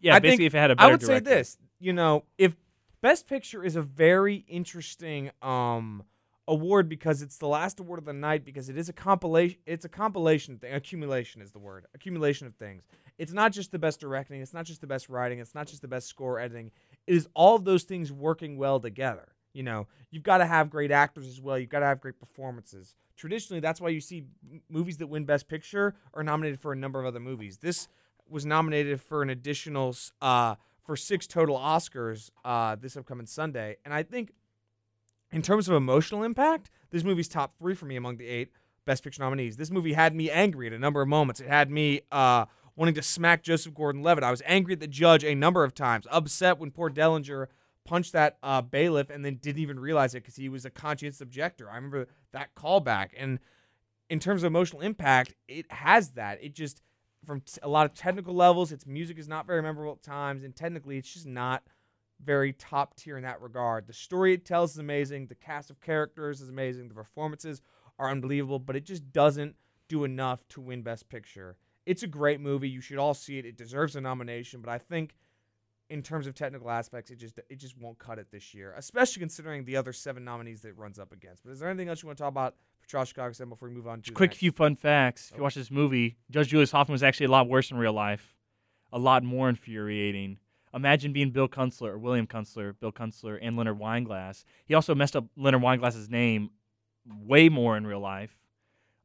yeah, 0.00 0.14
I 0.14 0.18
basically, 0.18 0.44
think- 0.44 0.46
if 0.46 0.54
it 0.54 0.58
had 0.58 0.70
a 0.70 0.74
I 0.74 0.76
better 0.76 0.92
would 0.92 1.02
say 1.02 1.20
this. 1.20 1.58
You 1.78 1.92
know, 1.92 2.24
if 2.38 2.56
Best 3.00 3.26
Picture 3.26 3.64
is 3.64 3.76
a 3.76 3.82
very 3.82 4.44
interesting 4.48 5.30
um 5.42 6.04
award 6.48 6.88
because 6.88 7.22
it's 7.22 7.38
the 7.38 7.46
last 7.46 7.78
award 7.78 7.98
of 7.98 8.04
the 8.04 8.12
night 8.12 8.44
because 8.44 8.68
it 8.68 8.76
is 8.76 8.88
a 8.88 8.92
compilation. 8.92 9.58
It's 9.66 9.84
a 9.84 9.88
compilation 9.88 10.58
thing. 10.58 10.74
Accumulation 10.74 11.42
is 11.42 11.52
the 11.52 11.58
word. 11.58 11.86
Accumulation 11.94 12.46
of 12.46 12.54
things. 12.56 12.82
It's 13.18 13.32
not 13.32 13.52
just 13.52 13.70
the 13.70 13.78
best 13.78 14.00
directing. 14.00 14.40
It's 14.40 14.54
not 14.54 14.64
just 14.64 14.80
the 14.80 14.86
best 14.86 15.08
writing. 15.08 15.38
It's 15.40 15.54
not 15.54 15.66
just 15.66 15.82
the 15.82 15.88
best 15.88 16.08
score 16.08 16.38
editing. 16.40 16.70
It 17.06 17.14
is 17.14 17.28
all 17.34 17.54
of 17.56 17.64
those 17.64 17.84
things 17.84 18.10
working 18.10 18.56
well 18.56 18.80
together. 18.80 19.28
You 19.52 19.62
know, 19.62 19.88
you've 20.10 20.22
got 20.22 20.38
to 20.38 20.46
have 20.46 20.70
great 20.70 20.90
actors 20.90 21.26
as 21.26 21.40
well. 21.40 21.58
You've 21.58 21.70
got 21.70 21.80
to 21.80 21.86
have 21.86 22.00
great 22.00 22.18
performances. 22.18 22.94
Traditionally, 23.20 23.60
that's 23.60 23.82
why 23.82 23.90
you 23.90 24.00
see 24.00 24.24
movies 24.70 24.96
that 24.96 25.06
win 25.06 25.26
Best 25.26 25.46
Picture 25.46 25.94
are 26.14 26.22
nominated 26.22 26.58
for 26.58 26.72
a 26.72 26.76
number 26.76 26.98
of 26.98 27.04
other 27.04 27.20
movies. 27.20 27.58
This 27.58 27.86
was 28.26 28.46
nominated 28.46 28.98
for 28.98 29.20
an 29.20 29.28
additional 29.28 29.94
uh, 30.22 30.54
for 30.86 30.96
six 30.96 31.26
total 31.26 31.58
Oscars 31.58 32.30
uh, 32.46 32.76
this 32.76 32.96
upcoming 32.96 33.26
Sunday, 33.26 33.76
and 33.84 33.92
I 33.92 34.04
think 34.04 34.32
in 35.32 35.42
terms 35.42 35.68
of 35.68 35.74
emotional 35.74 36.22
impact, 36.22 36.70
this 36.90 37.04
movie's 37.04 37.28
top 37.28 37.58
three 37.58 37.74
for 37.74 37.84
me 37.84 37.96
among 37.96 38.16
the 38.16 38.26
eight 38.26 38.52
Best 38.86 39.04
Picture 39.04 39.22
nominees. 39.22 39.58
This 39.58 39.70
movie 39.70 39.92
had 39.92 40.14
me 40.14 40.30
angry 40.30 40.68
at 40.68 40.72
a 40.72 40.78
number 40.78 41.02
of 41.02 41.08
moments. 41.08 41.42
It 41.42 41.46
had 41.46 41.70
me 41.70 42.00
uh, 42.10 42.46
wanting 42.74 42.94
to 42.94 43.02
smack 43.02 43.42
Joseph 43.42 43.74
Gordon-Levitt. 43.74 44.24
I 44.24 44.30
was 44.30 44.40
angry 44.46 44.72
at 44.72 44.80
the 44.80 44.88
judge 44.88 45.24
a 45.24 45.34
number 45.34 45.62
of 45.62 45.74
times, 45.74 46.06
upset 46.10 46.58
when 46.58 46.70
poor 46.70 46.88
Dellinger 46.88 47.48
punched 47.84 48.12
that 48.12 48.38
uh, 48.42 48.62
bailiff 48.62 49.10
and 49.10 49.24
then 49.24 49.36
didn't 49.36 49.62
even 49.62 49.80
realize 49.80 50.14
it 50.14 50.22
because 50.22 50.36
he 50.36 50.48
was 50.48 50.64
a 50.64 50.70
conscientious 50.70 51.20
objector. 51.20 51.70
I 51.70 51.76
remember 51.76 52.08
that 52.32 52.54
callback. 52.54 53.10
And 53.16 53.38
in 54.08 54.20
terms 54.20 54.42
of 54.42 54.48
emotional 54.48 54.82
impact, 54.82 55.34
it 55.48 55.70
has 55.72 56.10
that. 56.10 56.42
It 56.42 56.54
just 56.54 56.82
from 57.24 57.40
t- 57.42 57.60
a 57.62 57.68
lot 57.68 57.86
of 57.86 57.94
technical 57.94 58.34
levels, 58.34 58.72
its 58.72 58.86
music 58.86 59.18
is 59.18 59.28
not 59.28 59.46
very 59.46 59.62
memorable 59.62 59.92
at 59.92 60.02
times, 60.02 60.42
and 60.42 60.54
technically, 60.54 60.98
it's 60.98 61.12
just 61.12 61.26
not 61.26 61.62
very 62.24 62.52
top 62.52 62.96
tier 62.96 63.16
in 63.16 63.22
that 63.22 63.40
regard. 63.40 63.86
The 63.86 63.92
story 63.92 64.34
it 64.34 64.44
tells 64.44 64.72
is 64.72 64.78
amazing. 64.78 65.26
The 65.26 65.34
cast 65.34 65.70
of 65.70 65.80
characters 65.80 66.40
is 66.40 66.48
amazing. 66.48 66.88
The 66.88 66.94
performances 66.94 67.62
are 67.98 68.10
unbelievable, 68.10 68.58
but 68.58 68.76
it 68.76 68.84
just 68.84 69.12
doesn't 69.12 69.56
do 69.88 70.04
enough 70.04 70.46
to 70.48 70.60
win 70.60 70.82
Best 70.82 71.08
Picture. 71.08 71.56
It's 71.86 72.02
a 72.02 72.06
great 72.06 72.40
movie. 72.40 72.68
You 72.68 72.80
should 72.80 72.98
all 72.98 73.14
see 73.14 73.38
it. 73.38 73.46
It 73.46 73.56
deserves 73.56 73.96
a 73.96 74.00
nomination, 74.00 74.60
but 74.60 74.70
I 74.70 74.78
think 74.78 75.14
in 75.90 76.02
terms 76.02 76.26
of 76.26 76.34
technical 76.34 76.70
aspects, 76.70 77.10
it 77.10 77.16
just 77.16 77.38
it 77.50 77.56
just 77.56 77.76
won't 77.76 77.98
cut 77.98 78.18
it 78.18 78.30
this 78.30 78.54
year, 78.54 78.72
especially 78.78 79.20
considering 79.20 79.64
the 79.64 79.76
other 79.76 79.92
seven 79.92 80.24
nominees 80.24 80.62
that 80.62 80.68
it 80.68 80.78
runs 80.78 80.98
up 80.98 81.12
against. 81.12 81.42
But 81.44 81.50
is 81.50 81.58
there 81.60 81.68
anything 81.68 81.88
else 81.88 82.02
you 82.02 82.06
want 82.06 82.16
to 82.16 82.22
talk 82.22 82.30
about 82.30 82.54
for 82.80 83.04
Chicago 83.04 83.44
before 83.46 83.68
we 83.68 83.74
move 83.74 83.86
on 83.88 84.00
to 84.02 84.12
quick 84.12 84.30
next? 84.30 84.38
few 84.38 84.52
fun 84.52 84.76
facts. 84.76 85.28
If 85.28 85.34
Oh. 85.34 85.36
you 85.38 85.42
watch 85.42 85.54
this 85.56 85.70
movie, 85.70 86.16
Judge 86.30 86.48
Julius 86.48 86.70
Hoffman 86.70 86.92
was 86.94 87.02
actually 87.02 87.26
a 87.26 87.30
lot 87.30 87.48
worse 87.48 87.70
in 87.70 87.76
real 87.76 87.92
life, 87.92 88.36
a 88.92 88.98
lot 88.98 89.22
more 89.24 89.48
infuriating. 89.48 90.38
Imagine 90.72 91.12
being 91.12 91.32
Bill 91.32 91.48
Kunstler 91.48 91.90
or 91.90 91.98
William 91.98 92.28
Kunstler, 92.28 92.78
Bill 92.78 92.92
Kunstler, 92.92 93.36
and 93.42 93.56
Leonard 93.56 93.78
Weinglass. 93.80 94.44
He 94.64 94.74
also 94.74 94.94
messed 94.94 95.16
up 95.16 95.24
Leonard 95.36 95.62
Weinglass's 95.62 96.08
name 96.08 96.50
way 97.04 97.48
more 97.48 97.76
in 97.76 97.84
real 97.86 97.98
life. 98.00 98.36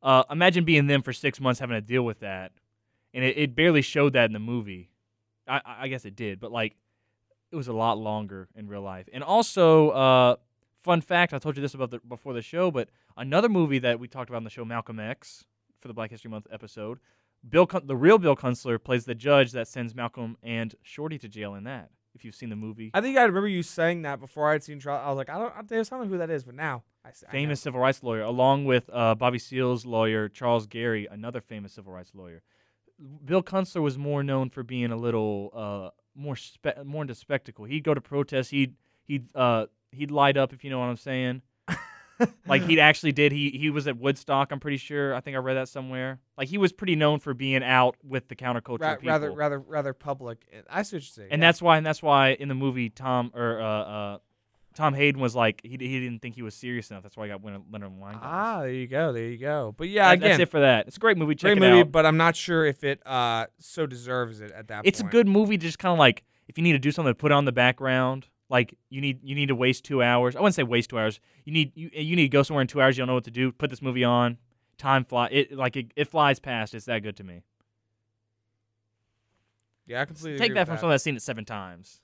Uh, 0.04 0.24
imagine 0.30 0.64
being 0.64 0.86
them 0.86 1.02
for 1.02 1.12
six 1.12 1.42
months 1.42 1.60
having 1.60 1.74
to 1.76 1.82
deal 1.82 2.04
with 2.06 2.20
that, 2.20 2.52
and 3.16 3.24
it, 3.26 3.36
it 3.38 3.56
barely 3.56 3.82
showed 3.82 4.14
that 4.14 4.26
in 4.26 4.34
the 4.34 4.40
movie. 4.40 4.92
I, 5.48 5.58
I 5.58 5.76
I 5.84 5.88
guess 5.88 6.06
it 6.06 6.16
did, 6.16 6.40
but 6.40 6.52
like 6.52 6.76
it 7.52 7.56
was 7.56 7.68
a 7.68 7.74
lot 7.74 7.98
longer 7.98 8.50
in 8.56 8.68
real 8.68 8.82
life. 8.82 9.08
And 9.14 9.24
also, 9.24 9.90
uh, 9.90 10.36
fun 10.82 11.02
fact: 11.02 11.34
I 11.34 11.40
told 11.40 11.56
you 11.56 11.62
this 11.62 11.74
about 11.74 11.92
the, 11.92 12.00
before 12.00 12.34
the 12.34 12.42
show, 12.42 12.72
but 12.72 12.90
another 13.18 13.50
movie 13.50 13.80
that 13.80 14.00
we 14.00 14.08
talked 14.08 14.30
about 14.30 14.38
on 14.38 14.44
the 14.44 14.50
show, 14.50 14.66
Malcolm 14.66 15.00
X, 15.00 15.46
for 15.80 15.88
the 15.88 15.94
Black 15.94 16.12
History 16.12 16.30
Month 16.30 16.48
episode. 16.52 17.00
Bill, 17.48 17.68
Kun- 17.68 17.86
the 17.86 17.96
real 17.96 18.18
Bill 18.18 18.36
Kunstler, 18.36 18.84
plays 18.84 19.06
the 19.06 19.14
judge 19.14 19.52
that 19.52 19.68
sends 19.68 19.94
Malcolm 19.94 20.36
and 20.42 20.74
Shorty 20.82 21.20
to 21.20 21.28
jail 21.30 21.54
in 21.54 21.64
that. 21.66 21.92
If 22.16 22.24
you've 22.24 22.34
seen 22.34 22.50
the 22.50 22.56
movie, 22.56 22.92
I 22.94 23.02
think 23.02 23.18
I 23.18 23.24
remember 23.24 23.50
you 23.50 23.62
saying 23.62 24.04
that 24.04 24.22
before 24.22 24.50
I 24.50 24.54
had 24.54 24.64
seen 24.64 24.80
trial. 24.80 25.02
I 25.06 25.10
was 25.10 25.18
like, 25.18 25.30
I 25.30 25.38
don't, 25.38 25.54
I 25.54 25.62
don't 25.62 25.92
know 25.92 26.08
who 26.08 26.18
that 26.20 26.30
is, 26.30 26.46
but 26.46 26.56
now 26.56 26.84
I 27.04 27.10
know. 27.10 27.14
famous 27.30 27.60
civil 27.60 27.82
rights 27.82 28.02
lawyer, 28.04 28.22
along 28.22 28.64
with 28.66 28.90
uh, 28.92 29.16
Bobby 29.16 29.38
Seale's 29.38 29.86
lawyer 29.86 30.30
Charles 30.30 30.66
Garry, 30.66 31.08
another 31.12 31.42
famous 31.42 31.74
civil 31.74 31.92
rights 31.92 32.12
lawyer. 32.16 32.42
Bill 33.24 33.44
Kunstler 33.44 33.82
was 33.82 33.98
more 33.98 34.24
known 34.24 34.50
for 34.50 34.64
being 34.64 34.92
a 34.92 34.96
little 34.96 35.52
uh, 35.54 35.90
more 36.16 36.36
spe- 36.36 36.84
more 36.86 37.04
into 37.04 37.16
spectacle. 37.16 37.66
He'd 37.66 37.84
go 37.84 37.94
to 37.94 38.02
protests. 38.02 38.50
He'd 38.50 38.76
he'd 39.04 39.28
uh, 39.36 39.68
he'd 39.92 40.12
light 40.12 40.38
up 40.38 40.54
if 40.54 40.64
you 40.64 40.70
know 40.70 40.80
what 40.80 40.86
I'm 40.86 40.98
saying. 40.98 41.42
like 42.48 42.64
he 42.64 42.80
actually 42.80 43.12
did. 43.12 43.32
He 43.32 43.50
he 43.50 43.70
was 43.70 43.88
at 43.88 43.98
Woodstock. 43.98 44.52
I'm 44.52 44.60
pretty 44.60 44.78
sure. 44.78 45.14
I 45.14 45.20
think 45.20 45.36
I 45.36 45.40
read 45.40 45.56
that 45.56 45.68
somewhere. 45.68 46.20
Like 46.38 46.48
he 46.48 46.58
was 46.58 46.72
pretty 46.72 46.96
known 46.96 47.20
for 47.20 47.34
being 47.34 47.64
out 47.64 47.98
with 48.04 48.28
the 48.30 48.36
counterculture 48.36 48.82
Ra- 48.82 48.96
people. 48.96 49.10
rather, 49.10 49.32
rather, 49.32 49.60
rather 49.60 49.94
public. 49.94 50.46
I 50.70 50.84
see 50.84 50.98
what 50.98 51.04
you're 51.04 51.08
saying. 51.08 51.30
and 51.32 51.42
yeah. 51.42 51.48
that's 51.48 51.62
why 51.62 51.78
and 51.78 51.86
that's 51.86 52.02
why 52.02 52.30
in 52.30 52.48
the 52.48 52.56
movie 52.56 52.90
Tom 52.90 53.32
or 53.36 53.60
uh, 53.62 53.66
uh, 53.66 54.18
Tom 54.76 54.94
Hayden 54.94 55.20
was 55.22 55.36
like 55.36 55.62
he, 55.64 55.72
he 55.72 56.00
didn't 56.00 56.20
think 56.22 56.36
he 56.36 56.42
was 56.42 56.54
serious 56.54 56.92
enough. 56.92 57.02
That's 57.02 57.18
why 57.18 57.26
he 57.26 57.32
got 57.32 57.44
Leonard 57.44 57.64
Leonard 57.72 57.92
Weinglass. 58.00 58.20
ah, 58.22 58.60
there 58.60 58.70
you 58.70 58.88
go, 58.88 59.14
there 59.14 59.26
you 59.26 59.38
go. 59.38 59.74
But 59.76 59.90
yeah, 59.90 60.10
That- 60.10 60.14
again, 60.16 60.30
that's 60.32 60.42
it 60.42 60.52
for 60.52 60.60
that. 60.60 60.88
It's 60.88 60.98
a 60.98 61.00
great 61.00 61.18
movie. 61.18 61.34
Check 61.36 61.58
great 61.58 61.60
movie, 61.60 61.82
out. 61.82 61.92
but 61.92 62.06
I'm 62.06 62.18
not 62.18 62.36
sure 62.36 62.66
if 62.66 62.84
it 62.84 63.02
uh 63.08 63.48
so 63.60 63.88
deserves 63.88 64.42
it 64.42 64.52
at 64.52 64.68
that 64.68 64.86
It's 64.86 65.00
a 65.00 65.04
good 65.04 65.28
movie. 65.28 65.58
To 65.58 65.66
just 65.66 65.80
kind 65.80 65.94
of 65.94 65.98
like 66.00 66.24
if 66.48 66.58
you 66.58 66.64
need 66.64 66.74
to 66.74 66.80
do 66.80 66.92
something 66.92 67.10
to 67.12 67.16
put 67.18 67.32
on 67.32 67.46
the 67.46 67.52
background. 67.52 68.28
Like 68.48 68.76
you 68.92 69.02
need 69.02 69.22
you 69.24 69.34
need 69.34 69.48
to 69.48 69.56
waste 69.56 69.86
two 69.86 70.04
hours. 70.04 70.36
I 70.36 70.40
wouldn't 70.40 70.54
say 70.54 70.62
waste 70.62 70.92
two 70.92 71.00
hours. 71.00 71.20
You 71.46 71.52
need 71.54 71.72
you, 71.74 71.90
you 71.92 72.16
need 72.16 72.24
to 72.26 72.30
go 72.30 72.44
somewhere 72.44 72.62
in 72.62 72.68
two 72.68 72.80
hours. 72.80 72.96
You 72.96 73.02
don't 73.02 73.08
know 73.08 73.16
what 73.16 73.24
to 73.24 73.32
do. 73.32 73.52
Put 73.52 73.72
this 73.72 73.82
movie 73.82 74.04
on. 74.04 74.38
Time 74.78 75.04
fly. 75.04 75.30
It 75.32 75.54
like 75.54 75.76
it, 75.76 75.88
it 75.96 76.08
flies 76.10 76.38
past. 76.38 76.76
It's 76.76 76.86
that 76.86 77.00
good 77.02 77.18
to 77.18 77.24
me. 77.24 77.42
Yeah, 79.88 80.02
I 80.02 80.06
completely 80.06 80.38
Take 80.38 80.54
that 80.54 80.68
from 80.68 80.78
someone 80.78 80.94
that's 80.94 81.04
seen 81.04 81.16
it 81.16 81.22
seven 81.24 81.44
times. 81.46 82.02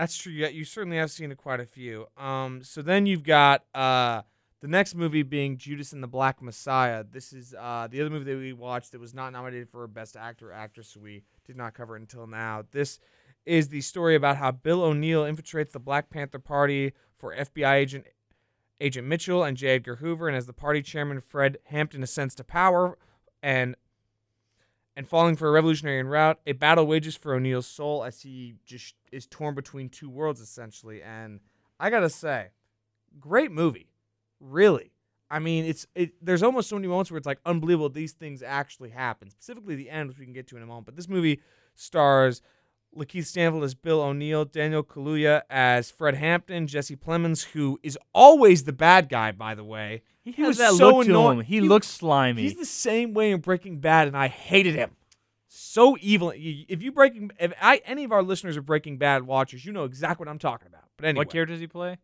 That's 0.00 0.16
true. 0.16 0.32
Yeah, 0.32 0.48
you 0.48 0.64
certainly 0.64 0.96
have 0.96 1.10
seen 1.10 1.30
quite 1.34 1.60
a 1.60 1.66
few. 1.66 2.06
Um, 2.16 2.64
so 2.64 2.80
then 2.80 3.04
you've 3.04 3.22
got 3.22 3.66
uh 3.74 4.22
the 4.62 4.66
next 4.66 4.94
movie 4.94 5.22
being 5.22 5.58
Judas 5.58 5.92
and 5.92 6.02
the 6.02 6.08
Black 6.08 6.40
Messiah. 6.40 7.04
This 7.04 7.34
is 7.34 7.52
uh 7.52 7.86
the 7.90 8.00
other 8.00 8.08
movie 8.08 8.32
that 8.32 8.38
we 8.38 8.54
watched 8.54 8.92
that 8.92 8.98
was 8.98 9.12
not 9.12 9.30
nominated 9.34 9.68
for 9.68 9.86
Best 9.86 10.16
Actor 10.16 10.48
or 10.48 10.52
Actress. 10.54 10.88
So 10.88 11.00
we 11.00 11.22
did 11.44 11.54
not 11.54 11.74
cover 11.74 11.98
it 11.98 12.00
until 12.00 12.26
now. 12.26 12.64
This 12.70 12.98
is 13.44 13.68
the 13.68 13.82
story 13.82 14.14
about 14.14 14.38
how 14.38 14.52
Bill 14.52 14.84
O'Neill 14.84 15.24
infiltrates 15.24 15.72
the 15.72 15.78
Black 15.78 16.08
Panther 16.08 16.38
Party 16.38 16.94
for 17.18 17.36
FBI 17.36 17.74
agent 17.74 18.06
Agent 18.80 19.06
Mitchell 19.06 19.44
and 19.44 19.54
J. 19.54 19.74
Edgar 19.74 19.96
Hoover, 19.96 20.28
and 20.28 20.36
as 20.36 20.46
the 20.46 20.54
party 20.54 20.80
chairman, 20.80 21.20
Fred 21.20 21.58
Hampton 21.64 22.02
ascends 22.02 22.34
to 22.36 22.44
power, 22.44 22.96
and 23.42 23.76
and 24.96 25.08
falling 25.08 25.36
for 25.36 25.48
a 25.48 25.50
revolutionary 25.52 25.98
en 26.00 26.06
route, 26.06 26.38
a 26.46 26.52
battle 26.52 26.86
wages 26.86 27.16
for 27.16 27.34
O'Neill's 27.34 27.66
soul 27.66 28.04
as 28.04 28.22
he 28.22 28.54
just 28.66 28.94
is 29.12 29.26
torn 29.26 29.54
between 29.54 29.88
two 29.88 30.10
worlds 30.10 30.40
essentially. 30.40 31.02
And 31.02 31.40
I 31.78 31.90
gotta 31.90 32.10
say, 32.10 32.48
great 33.18 33.50
movie, 33.50 33.88
really. 34.40 34.92
I 35.30 35.38
mean, 35.38 35.64
it's 35.64 35.86
it. 35.94 36.12
There's 36.20 36.42
almost 36.42 36.68
so 36.68 36.74
many 36.74 36.88
moments 36.88 37.10
where 37.10 37.18
it's 37.18 37.26
like 37.26 37.38
unbelievable 37.46 37.88
these 37.88 38.12
things 38.12 38.42
actually 38.42 38.90
happen. 38.90 39.30
Specifically, 39.30 39.76
the 39.76 39.88
end, 39.88 40.08
which 40.08 40.18
we 40.18 40.24
can 40.24 40.34
get 40.34 40.48
to 40.48 40.56
in 40.56 40.62
a 40.62 40.66
moment. 40.66 40.86
But 40.86 40.96
this 40.96 41.08
movie 41.08 41.40
stars 41.76 42.42
Lakeith 42.96 43.26
Stanfield 43.26 43.62
as 43.64 43.74
Bill 43.74 44.00
O'Neill, 44.00 44.44
Daniel 44.44 44.82
Kaluuya 44.82 45.42
as 45.48 45.90
Fred 45.90 46.14
Hampton, 46.16 46.66
Jesse 46.66 46.96
Plemons, 46.96 47.44
who 47.44 47.78
is 47.82 47.96
always 48.12 48.64
the 48.64 48.72
bad 48.72 49.08
guy, 49.08 49.30
by 49.32 49.54
the 49.54 49.62
way. 49.64 50.02
He 50.22 50.32
He 50.32 50.42
has 50.42 50.48
was 50.48 50.58
that 50.58 50.72
so 50.72 50.88
look 50.96 51.04
to 51.06 51.10
annoying. 51.10 51.38
him. 51.40 51.44
He, 51.44 51.54
He- 51.56 51.60
looks 51.60 51.86
slimy. 51.86 52.42
He's 52.42 52.56
the 52.56 52.64
same 52.64 53.14
way 53.14 53.30
in 53.30 53.40
Breaking 53.40 53.78
Bad, 53.78 54.08
and 54.08 54.16
I 54.16 54.28
hated 54.28 54.74
him. 54.74 54.90
So 55.52 55.96
evil. 56.00 56.32
If 56.34 56.82
you 56.82 56.92
breaking, 56.92 57.32
if 57.40 57.52
I 57.60 57.80
any 57.84 58.04
of 58.04 58.12
our 58.12 58.22
listeners 58.22 58.56
are 58.56 58.62
Breaking 58.62 58.98
Bad 58.98 59.24
watchers, 59.24 59.64
you 59.64 59.72
know 59.72 59.84
exactly 59.84 60.24
what 60.24 60.30
I'm 60.30 60.38
talking 60.38 60.68
about. 60.68 60.84
But 60.96 61.06
anyway, 61.06 61.20
What 61.24 61.30
character 61.32 61.54
does 61.54 61.60
he 61.60 61.66
play? 61.66 61.98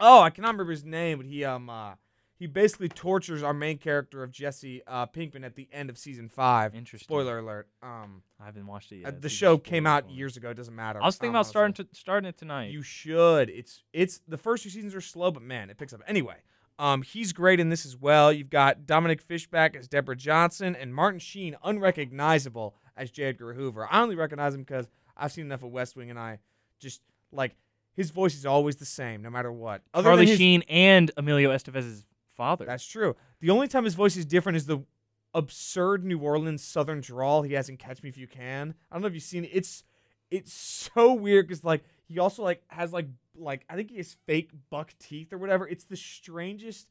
oh, 0.00 0.20
I 0.22 0.30
cannot 0.30 0.48
remember 0.54 0.70
his 0.70 0.84
name, 0.84 1.18
but 1.18 1.26
he 1.26 1.44
um 1.44 1.68
uh 1.68 1.94
he 2.38 2.46
basically 2.46 2.88
tortures 2.88 3.42
our 3.42 3.54
main 3.54 3.78
character 3.78 4.22
of 4.22 4.30
Jesse 4.30 4.82
uh, 4.86 5.06
Pinkman 5.06 5.44
at 5.44 5.54
the 5.54 5.68
end 5.72 5.88
of 5.88 5.96
season 5.96 6.28
five. 6.28 6.74
Interesting. 6.74 7.06
Spoiler 7.06 7.38
alert. 7.38 7.68
Um, 7.82 8.22
I 8.40 8.44
haven't 8.44 8.66
watched 8.66 8.92
it 8.92 8.96
uh, 9.04 9.08
yet. 9.08 9.22
the 9.22 9.28
show 9.28 9.56
came 9.56 9.86
out 9.86 10.10
years 10.10 10.36
ago. 10.36 10.50
It 10.50 10.54
doesn't 10.54 10.74
matter. 10.74 11.02
I 11.02 11.06
was 11.06 11.16
thinking 11.16 11.30
um, 11.30 11.36
about 11.36 11.46
starting 11.46 11.74
to 11.74 11.86
starting 11.92 12.28
it 12.28 12.36
tonight. 12.36 12.70
You 12.70 12.82
should. 12.82 13.48
It's 13.48 13.82
it's 13.92 14.20
the 14.28 14.36
first 14.36 14.62
two 14.62 14.70
seasons 14.70 14.94
are 14.94 15.00
slow, 15.00 15.30
but 15.30 15.42
man, 15.42 15.70
it 15.70 15.78
picks 15.78 15.92
up. 15.94 16.00
Anyway, 16.06 16.36
um, 16.78 17.02
he's 17.02 17.32
great 17.32 17.58
in 17.58 17.70
this 17.70 17.86
as 17.86 17.96
well. 17.96 18.30
You've 18.32 18.50
got 18.50 18.86
Dominique 18.86 19.22
Fishback 19.22 19.74
as 19.74 19.88
Deborah 19.88 20.16
Johnson 20.16 20.76
and 20.76 20.94
Martin 20.94 21.20
Sheen, 21.20 21.56
unrecognizable 21.64 22.74
as 22.96 23.10
J. 23.10 23.24
Edgar 23.24 23.54
Hoover. 23.54 23.88
I 23.90 24.02
only 24.02 24.14
recognize 24.14 24.54
him 24.54 24.62
because 24.62 24.88
I've 25.16 25.32
seen 25.32 25.46
enough 25.46 25.62
of 25.62 25.70
West 25.70 25.96
Wing, 25.96 26.10
and 26.10 26.18
I 26.18 26.38
just 26.78 27.00
like 27.32 27.56
his 27.94 28.10
voice 28.10 28.36
is 28.36 28.44
always 28.44 28.76
the 28.76 28.84
same, 28.84 29.22
no 29.22 29.30
matter 29.30 29.50
what. 29.50 29.80
Other 29.94 30.10
Charlie 30.10 30.18
than 30.26 30.28
his- 30.28 30.38
Sheen 30.38 30.62
and 30.68 31.10
Emilio 31.16 31.50
Estevez's 31.50 32.04
father. 32.36 32.64
That's 32.64 32.84
true. 32.86 33.16
The 33.40 33.50
only 33.50 33.68
time 33.68 33.84
his 33.84 33.94
voice 33.94 34.16
is 34.16 34.24
different 34.24 34.56
is 34.56 34.66
the 34.66 34.80
absurd 35.34 36.04
New 36.04 36.18
Orleans 36.18 36.62
Southern 36.62 37.00
drawl 37.00 37.42
he 37.42 37.54
has 37.54 37.68
in 37.68 37.76
Catch 37.76 38.02
Me 38.02 38.08
If 38.08 38.16
You 38.16 38.26
Can. 38.26 38.74
I 38.90 38.94
don't 38.94 39.02
know 39.02 39.08
if 39.08 39.14
you've 39.14 39.22
seen 39.22 39.44
it. 39.44 39.50
It's 39.52 39.84
it's 40.30 40.52
so 40.52 41.12
weird 41.14 41.46
because 41.46 41.62
like 41.64 41.84
he 42.06 42.18
also 42.18 42.42
like 42.42 42.62
has 42.68 42.92
like 42.92 43.06
like 43.36 43.64
I 43.68 43.76
think 43.76 43.90
he 43.90 43.96
has 43.98 44.16
fake 44.26 44.50
buck 44.70 44.94
teeth 44.98 45.32
or 45.32 45.38
whatever. 45.38 45.68
It's 45.68 45.84
the 45.84 45.96
strangest. 45.96 46.88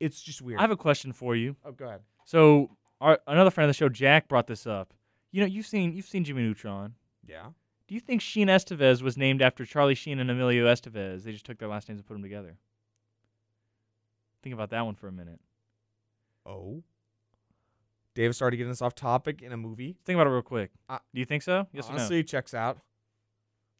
It's 0.00 0.20
just 0.20 0.42
weird. 0.42 0.58
I 0.58 0.62
have 0.62 0.70
a 0.70 0.76
question 0.76 1.12
for 1.12 1.36
you. 1.36 1.56
oh, 1.64 1.72
go 1.72 1.86
ahead. 1.86 2.00
So, 2.24 2.70
our 3.00 3.20
another 3.26 3.50
friend 3.50 3.68
of 3.68 3.74
the 3.74 3.78
show, 3.78 3.88
Jack, 3.88 4.28
brought 4.28 4.46
this 4.46 4.66
up. 4.66 4.94
You 5.30 5.40
know, 5.40 5.46
you've 5.46 5.66
seen 5.66 5.94
you've 5.94 6.06
seen 6.06 6.24
Jimmy 6.24 6.42
Neutron. 6.42 6.94
Yeah. 7.26 7.46
Do 7.88 7.94
you 7.94 8.00
think 8.00 8.20
Sheen 8.20 8.48
Estevez 8.48 9.02
was 9.02 9.16
named 9.16 9.42
after 9.42 9.64
Charlie 9.64 9.94
Sheen 9.94 10.18
and 10.18 10.30
Emilio 10.30 10.66
Estevez? 10.66 11.24
They 11.24 11.32
just 11.32 11.44
took 11.44 11.58
their 11.58 11.68
last 11.68 11.88
names 11.88 12.00
and 12.00 12.06
put 12.06 12.14
them 12.14 12.22
together. 12.22 12.56
Think 14.42 14.54
about 14.54 14.70
that 14.70 14.84
one 14.84 14.94
for 14.94 15.08
a 15.08 15.12
minute. 15.12 15.40
Oh. 16.46 16.82
Davis 18.14 18.36
started 18.36 18.56
getting 18.58 18.70
us 18.72 18.82
off 18.82 18.94
topic 18.94 19.40
in 19.42 19.52
a 19.52 19.56
movie. 19.56 19.96
Think 20.04 20.16
about 20.16 20.26
it 20.26 20.30
real 20.30 20.42
quick. 20.42 20.70
Uh, 20.88 20.98
Do 21.14 21.20
you 21.20 21.24
think 21.24 21.42
so? 21.42 21.66
Yes 21.72 21.88
or 21.88 21.92
Honestly, 21.92 22.16
no? 22.16 22.20
it 22.20 22.28
checks 22.28 22.52
out. 22.52 22.78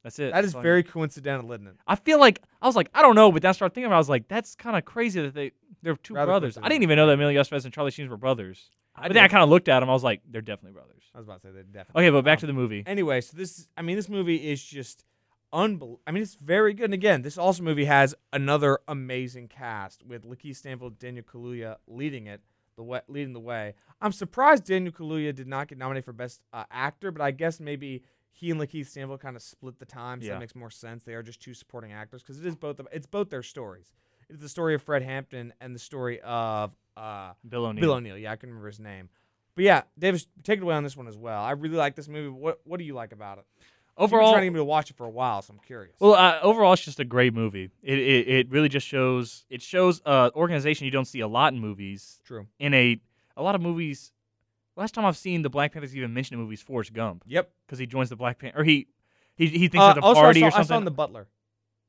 That's 0.02 0.18
it. 0.18 0.32
That 0.32 0.44
is 0.44 0.50
That's 0.50 0.54
all 0.56 0.60
I- 0.60 0.62
very 0.62 0.82
coincidental, 0.82 1.52
isn't 1.52 1.66
it? 1.66 1.74
I 1.86 1.96
feel 1.96 2.18
like 2.18 2.40
I 2.60 2.66
was 2.66 2.74
like 2.74 2.88
I 2.94 3.02
don't 3.02 3.14
know, 3.14 3.30
but 3.30 3.42
then 3.42 3.50
I 3.50 3.52
started 3.52 3.74
thinking 3.74 3.86
about. 3.86 3.96
it, 3.96 3.98
I 3.98 4.00
was 4.00 4.08
like, 4.08 4.28
that's 4.28 4.54
kind 4.54 4.76
of 4.76 4.84
crazy 4.84 5.20
that 5.20 5.34
they 5.34 5.52
they're 5.82 5.96
two 5.96 6.14
Rather 6.14 6.26
brothers. 6.26 6.56
I 6.60 6.68
didn't 6.68 6.82
even 6.84 6.96
know 6.96 7.06
that 7.06 7.12
Emilio 7.14 7.40
Estevez 7.40 7.64
and 7.64 7.72
Charlie 7.74 7.90
Sheen 7.90 8.08
were 8.08 8.16
brothers. 8.16 8.70
I 8.96 9.08
but 9.08 9.14
then 9.14 9.24
I 9.24 9.28
kind 9.28 9.42
of 9.42 9.48
looked 9.48 9.68
at 9.68 9.80
them. 9.80 9.88
I 9.88 9.92
was 9.92 10.04
like, 10.04 10.20
they're 10.28 10.40
definitely 10.42 10.72
brothers. 10.72 11.02
I 11.14 11.18
was 11.18 11.26
about 11.26 11.40
to 11.42 11.48
say 11.48 11.52
that 11.54 11.72
definitely. 11.72 12.02
Okay, 12.04 12.10
but 12.10 12.24
back 12.24 12.38
Um, 12.38 12.40
to 12.40 12.46
the 12.46 12.52
movie. 12.52 12.82
anyway, 12.86 13.20
so 13.20 13.36
this 13.36 13.68
I 13.76 13.82
mean 13.82 13.96
this 13.96 14.08
movie 14.08 14.36
is 14.50 14.62
just 14.62 15.04
unbelievable. 15.52 16.00
I 16.06 16.10
mean 16.12 16.22
it's 16.22 16.34
very 16.34 16.74
good. 16.74 16.84
And 16.86 16.94
again, 16.94 17.22
this 17.22 17.38
also 17.38 17.62
movie 17.62 17.84
has 17.84 18.14
another 18.32 18.78
amazing 18.88 19.48
cast 19.48 20.04
with 20.04 20.24
Lakeith 20.24 20.56
Stanfield, 20.56 20.98
Daniel 20.98 21.24
Kaluuya 21.24 21.76
leading 21.86 22.26
it, 22.26 22.40
the 22.76 22.82
way, 22.82 23.00
leading 23.08 23.32
the 23.32 23.40
way. 23.40 23.74
I'm 24.00 24.12
surprised 24.12 24.64
Daniel 24.64 24.92
Kaluuya 24.92 25.34
did 25.34 25.46
not 25.46 25.68
get 25.68 25.78
nominated 25.78 26.04
for 26.04 26.12
best 26.12 26.40
uh, 26.52 26.64
actor, 26.70 27.10
but 27.10 27.22
I 27.22 27.30
guess 27.30 27.60
maybe 27.60 28.02
he 28.30 28.50
and 28.50 28.58
Lakeith 28.60 28.86
Stanfield 28.88 29.20
kind 29.20 29.36
of 29.36 29.42
split 29.42 29.78
the 29.78 29.84
time, 29.84 30.20
so 30.20 30.26
Yeah. 30.26 30.32
that 30.34 30.40
makes 30.40 30.54
more 30.54 30.70
sense. 30.70 31.04
They 31.04 31.14
are 31.14 31.22
just 31.22 31.40
two 31.42 31.52
supporting 31.54 31.92
actors 31.92 32.22
because 32.22 32.40
it 32.40 32.46
is 32.46 32.56
both 32.56 32.80
of, 32.80 32.88
it's 32.90 33.06
both 33.06 33.28
their 33.28 33.42
stories. 33.42 33.92
It's 34.30 34.40
the 34.40 34.48
story 34.48 34.74
of 34.74 34.82
Fred 34.82 35.02
Hampton 35.02 35.52
and 35.60 35.74
the 35.74 35.78
story 35.78 36.18
of 36.22 36.72
uh, 36.96 37.32
Bill 37.46 37.66
O'Neill. 37.66 37.80
Bill 37.82 37.92
O'Neill. 37.94 38.16
Yeah, 38.16 38.32
I 38.32 38.36
can 38.36 38.48
remember 38.48 38.68
his 38.68 38.80
name. 38.80 39.10
But 39.54 39.64
yeah, 39.64 39.82
Davis, 39.98 40.26
take 40.44 40.58
it 40.58 40.62
away 40.62 40.74
on 40.74 40.82
this 40.82 40.96
one 40.96 41.06
as 41.08 41.16
well. 41.18 41.42
I 41.42 41.50
really 41.50 41.76
like 41.76 41.94
this 41.94 42.08
movie. 42.08 42.30
What 42.30 42.60
What 42.64 42.78
do 42.78 42.84
you 42.84 42.94
like 42.94 43.12
about 43.12 43.36
it? 43.38 43.44
Overall, 43.96 44.32
trying 44.32 44.42
to 44.42 44.46
get 44.46 44.52
me 44.54 44.58
to 44.60 44.64
watch 44.64 44.90
it 44.90 44.96
for 44.96 45.04
a 45.06 45.10
while, 45.10 45.42
so 45.42 45.52
I'm 45.52 45.60
curious. 45.60 45.94
well, 46.00 46.14
uh, 46.14 46.38
overall, 46.42 46.72
it's 46.72 46.82
just 46.82 46.98
a 46.98 47.04
great 47.04 47.34
movie. 47.34 47.70
It, 47.82 47.98
it 47.98 48.28
it 48.28 48.50
really 48.50 48.68
just 48.70 48.86
shows 48.86 49.44
it 49.50 49.60
shows 49.62 50.00
uh 50.06 50.30
organization 50.34 50.86
you 50.86 50.90
don't 50.90 51.04
see 51.06 51.20
a 51.20 51.28
lot 51.28 51.52
in 51.52 51.60
movies. 51.60 52.20
true. 52.24 52.46
In 52.58 52.72
a 52.74 52.98
a 53.36 53.42
lot 53.42 53.54
of 53.54 53.60
movies, 53.60 54.12
last 54.76 54.94
time 54.94 55.04
I've 55.04 55.16
seen 55.16 55.42
the 55.42 55.50
Black 55.50 55.72
Panthers 55.72 55.94
even 55.96 56.14
mentioned 56.14 56.38
in 56.38 56.44
movies, 56.44 56.62
Forrest 56.62 56.92
Gump, 56.92 57.24
Yep. 57.26 57.50
because 57.66 57.78
he 57.78 57.86
joins 57.86 58.08
the 58.08 58.16
Black 58.16 58.38
Panther 58.38 58.60
or 58.60 58.64
he 58.64 58.86
he 59.36 59.46
he 59.48 59.68
thinks 59.68 59.84
Uh, 59.84 59.90
at 59.90 59.98
also, 59.98 60.20
party 60.20 60.42
I 60.42 60.48
or 60.48 60.50
saw, 60.52 60.58
I 60.58 60.62
saw 60.62 60.78
in 60.78 60.84
The 60.84 60.90
Butler. 60.90 61.28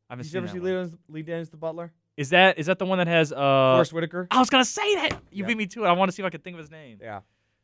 I 0.10 0.14
haven't 0.14 0.24
Did 0.26 0.28
you 0.28 0.32
seen 0.32 0.44
ever 0.44 0.54
see 0.54 0.60
that 0.90 0.92
Lee 1.10 1.20
Lee 1.20 1.22
Daniels 1.24 1.50
The 1.50 1.58
Butler? 1.58 1.94
Is 2.18 2.30
that 2.30 2.60
is 2.60 2.66
that 2.68 2.78
the 2.80 2.86
one 2.86 2.98
that 3.00 3.08
has 3.08 3.32
uh? 3.32 3.36
Forest 3.76 3.94
Whitaker. 3.94 4.28
I 4.30 4.40
was 4.40 4.50
gonna 4.50 4.66
say 4.66 4.96
that. 4.96 5.12
You 5.32 5.44
Yeah. 5.44 5.48
beat 5.48 5.58
me 5.58 5.66
to 5.68 5.86
it. 5.86 5.88
I 5.88 5.94
want 5.94 6.10
to 6.10 6.16
see 6.16 6.22
if 6.22 6.28
I 6.28 6.30
could 6.30 6.44
think 6.44 6.56
of 6.56 6.60
his 6.60 6.70
name. 6.70 7.00
Yeah. 7.02 7.22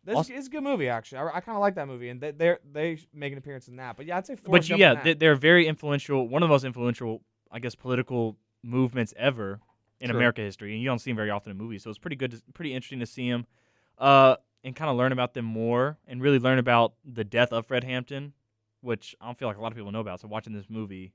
That's, 0.10 0.18
Also- 0.18 0.34
it's 0.34 0.48
a 0.48 0.50
good 0.50 0.64
movie, 0.64 0.90
actually. 0.90 1.20
I, 1.20 1.38
I 1.38 1.40
kind 1.40 1.56
of 1.56 1.62
like 1.62 1.76
that 1.76 1.88
movie, 1.88 2.10
and 2.10 2.20
they 2.20 2.32
they 2.32 2.56
they 2.72 3.00
make 3.14 3.32
an 3.32 3.38
appearance 3.38 3.68
in 3.68 3.76
that. 3.78 3.96
But 3.96 4.06
yeah, 4.08 4.18
I'd 4.18 4.26
say 4.28 4.36
but 4.36 4.44
Forrest 4.44 4.70
you- 4.70 4.78
Gump 4.78 4.98
yeah, 4.98 5.04
they, 5.04 5.14
they're 5.14 5.36
very 5.36 5.68
influential. 5.68 6.28
One 6.28 6.42
of 6.44 6.50
the 6.50 6.54
most 6.54 6.64
influential, 6.64 7.22
I 7.52 7.60
guess, 7.60 7.76
political 7.76 8.38
movements 8.64 9.14
ever 9.18 9.60
in 10.00 10.10
True. 10.10 10.18
America 10.18 10.42
history, 10.42 10.74
and 10.74 10.82
you 10.82 10.88
don't 10.88 11.00
see 11.00 11.12
them 11.12 11.18
very 11.18 11.30
often 11.30 11.52
in 11.52 11.58
movies. 11.58 11.84
So 11.84 11.90
it's 11.90 12.00
pretty 12.00 12.16
good, 12.16 12.32
to, 12.32 12.42
pretty 12.54 12.74
interesting 12.74 13.00
to 13.02 13.06
see 13.06 13.30
them, 13.30 13.46
uh, 13.98 14.38
and 14.64 14.76
kind 14.76 14.90
of 14.90 14.98
learn 14.98 15.12
about 15.12 15.34
them 15.34 15.46
more, 15.46 15.98
and 16.08 16.22
really 16.22 16.40
learn 16.40 16.58
about 16.58 16.94
the 17.06 17.24
death 17.24 17.52
of 17.54 17.68
Fred 17.68 17.84
Hampton, 17.84 18.34
which 18.82 19.16
I 19.22 19.26
don't 19.26 19.38
feel 19.38 19.48
like 19.48 19.58
a 19.58 19.62
lot 19.62 19.72
of 19.72 19.78
people 19.78 19.92
know 19.92 20.00
about. 20.00 20.22
So 20.22 20.28
watching 20.28 20.54
this 20.54 20.70
movie, 20.70 21.14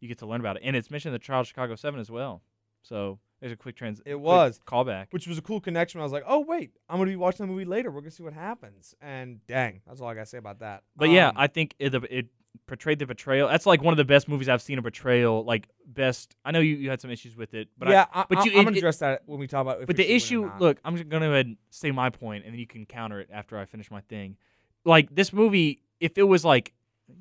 you 0.00 0.08
get 0.08 0.18
to 0.18 0.26
learn 0.26 0.40
about 0.40 0.56
it, 0.56 0.62
and 0.64 0.76
it's 0.76 0.90
mentioned 0.90 1.10
in 1.10 1.14
the 1.14 1.24
Trial 1.24 1.40
of 1.40 1.46
Chicago 1.48 1.74
Seven 1.74 1.98
as 1.98 2.10
well. 2.10 2.42
So 2.82 3.18
there's 3.40 3.52
a 3.52 3.56
quick 3.56 3.76
trans. 3.76 4.00
It 4.04 4.16
was. 4.18 4.60
callback. 4.66 5.06
which 5.10 5.26
was 5.26 5.38
a 5.38 5.42
cool 5.42 5.60
connection. 5.60 6.00
I 6.00 6.04
was 6.04 6.12
like, 6.12 6.24
oh 6.26 6.40
wait, 6.40 6.72
I'm 6.88 6.98
gonna 6.98 7.10
be 7.10 7.16
watching 7.16 7.46
the 7.46 7.52
movie 7.52 7.64
later. 7.64 7.90
We're 7.90 8.00
gonna 8.00 8.10
see 8.10 8.22
what 8.22 8.32
happens. 8.32 8.94
And 9.00 9.44
dang, 9.46 9.80
that's 9.86 10.00
all 10.00 10.08
I 10.08 10.14
gotta 10.14 10.26
say 10.26 10.38
about 10.38 10.60
that. 10.60 10.82
But 10.96 11.10
yeah, 11.10 11.28
Um, 11.28 11.34
I 11.36 11.46
think 11.46 11.74
it, 11.78 11.94
it 12.10 12.26
portrayed 12.66 12.98
the 12.98 13.06
betrayal. 13.06 13.48
That's 13.48 13.66
like 13.66 13.82
one 13.82 13.92
of 13.92 13.96
the 13.98 14.04
best 14.04 14.28
movies 14.28 14.48
I've 14.48 14.62
seen 14.62 14.78
a 14.78 14.82
betrayal. 14.82 15.44
Like 15.44 15.68
best. 15.86 16.34
I 16.44 16.50
know 16.50 16.58
you, 16.60 16.76
you 16.76 16.90
had 16.90 17.00
some 17.00 17.10
issues 17.10 17.36
with 17.36 17.54
it, 17.54 17.68
but 17.78 17.88
yeah, 17.88 18.06
I, 18.12 18.24
but 18.28 18.38
I, 18.38 18.44
you- 18.44 18.52
I'm 18.52 18.58
it- 18.60 18.64
gonna 18.64 18.76
it- 18.76 18.78
address 18.78 18.98
that 18.98 19.22
when 19.26 19.38
we 19.38 19.46
talk 19.46 19.62
about. 19.62 19.80
If 19.82 19.86
but 19.86 19.96
the 19.96 20.02
should 20.18 20.38
win 20.40 20.50
or 20.50 20.52
issue. 20.54 20.64
Look, 20.64 20.78
I'm 20.84 20.96
just 20.96 21.08
gonna 21.08 21.26
go 21.26 21.32
ahead 21.32 21.46
and 21.46 21.56
say 21.70 21.90
my 21.90 22.10
point, 22.10 22.44
and 22.44 22.52
then 22.52 22.58
you 22.60 22.66
can 22.66 22.86
counter 22.86 23.20
it 23.20 23.28
after 23.32 23.58
I 23.58 23.64
finish 23.66 23.90
my 23.90 24.00
thing. 24.02 24.36
Like 24.84 25.14
this 25.14 25.32
movie, 25.32 25.82
if 26.00 26.18
it 26.18 26.24
was 26.24 26.44
like 26.44 26.72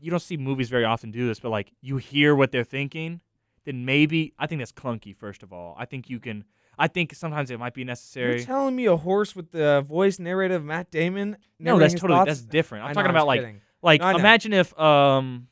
you 0.01 0.09
don't 0.11 0.19
see 0.21 0.35
movies 0.37 0.69
very 0.69 0.83
often 0.83 1.11
do 1.11 1.27
this, 1.27 1.39
but 1.39 1.49
like 1.49 1.71
you 1.81 1.97
hear 1.97 2.35
what 2.35 2.51
they're 2.51 2.63
thinking, 2.65 3.21
then 3.67 3.83
maybe 3.85 4.33
I 4.39 4.47
think 4.47 4.59
that's 4.61 4.71
clunky. 4.71 5.13
First 5.15 5.43
of 5.43 5.51
all, 5.51 5.75
I 5.77 5.85
think 5.85 6.09
you 6.09 6.19
can. 6.19 6.45
I 6.79 6.87
think 6.87 7.13
sometimes 7.13 7.51
it 7.51 7.59
might 7.59 7.73
be 7.73 7.83
necessary. 7.83 8.37
You're 8.37 8.45
telling 8.45 8.75
me 8.75 8.85
a 8.85 8.95
horse 8.95 9.35
with 9.35 9.51
the 9.51 9.83
voice 9.87 10.19
narrative 10.19 10.61
of 10.61 10.65
Matt 10.65 10.89
Damon? 10.89 11.37
No, 11.59 11.77
that's 11.77 11.93
totally 11.95 12.17
thoughts? 12.17 12.27
that's 12.27 12.41
different. 12.41 12.83
I'm 12.85 12.91
know, 12.91 12.93
talking 12.93 13.09
I'm 13.09 13.15
about 13.15 13.27
like 13.27 13.41
kidding. 13.41 13.61
like 13.81 13.99
No, 14.01 14.09
imagine 14.11 14.53
if 14.53 14.79
um 14.79 15.47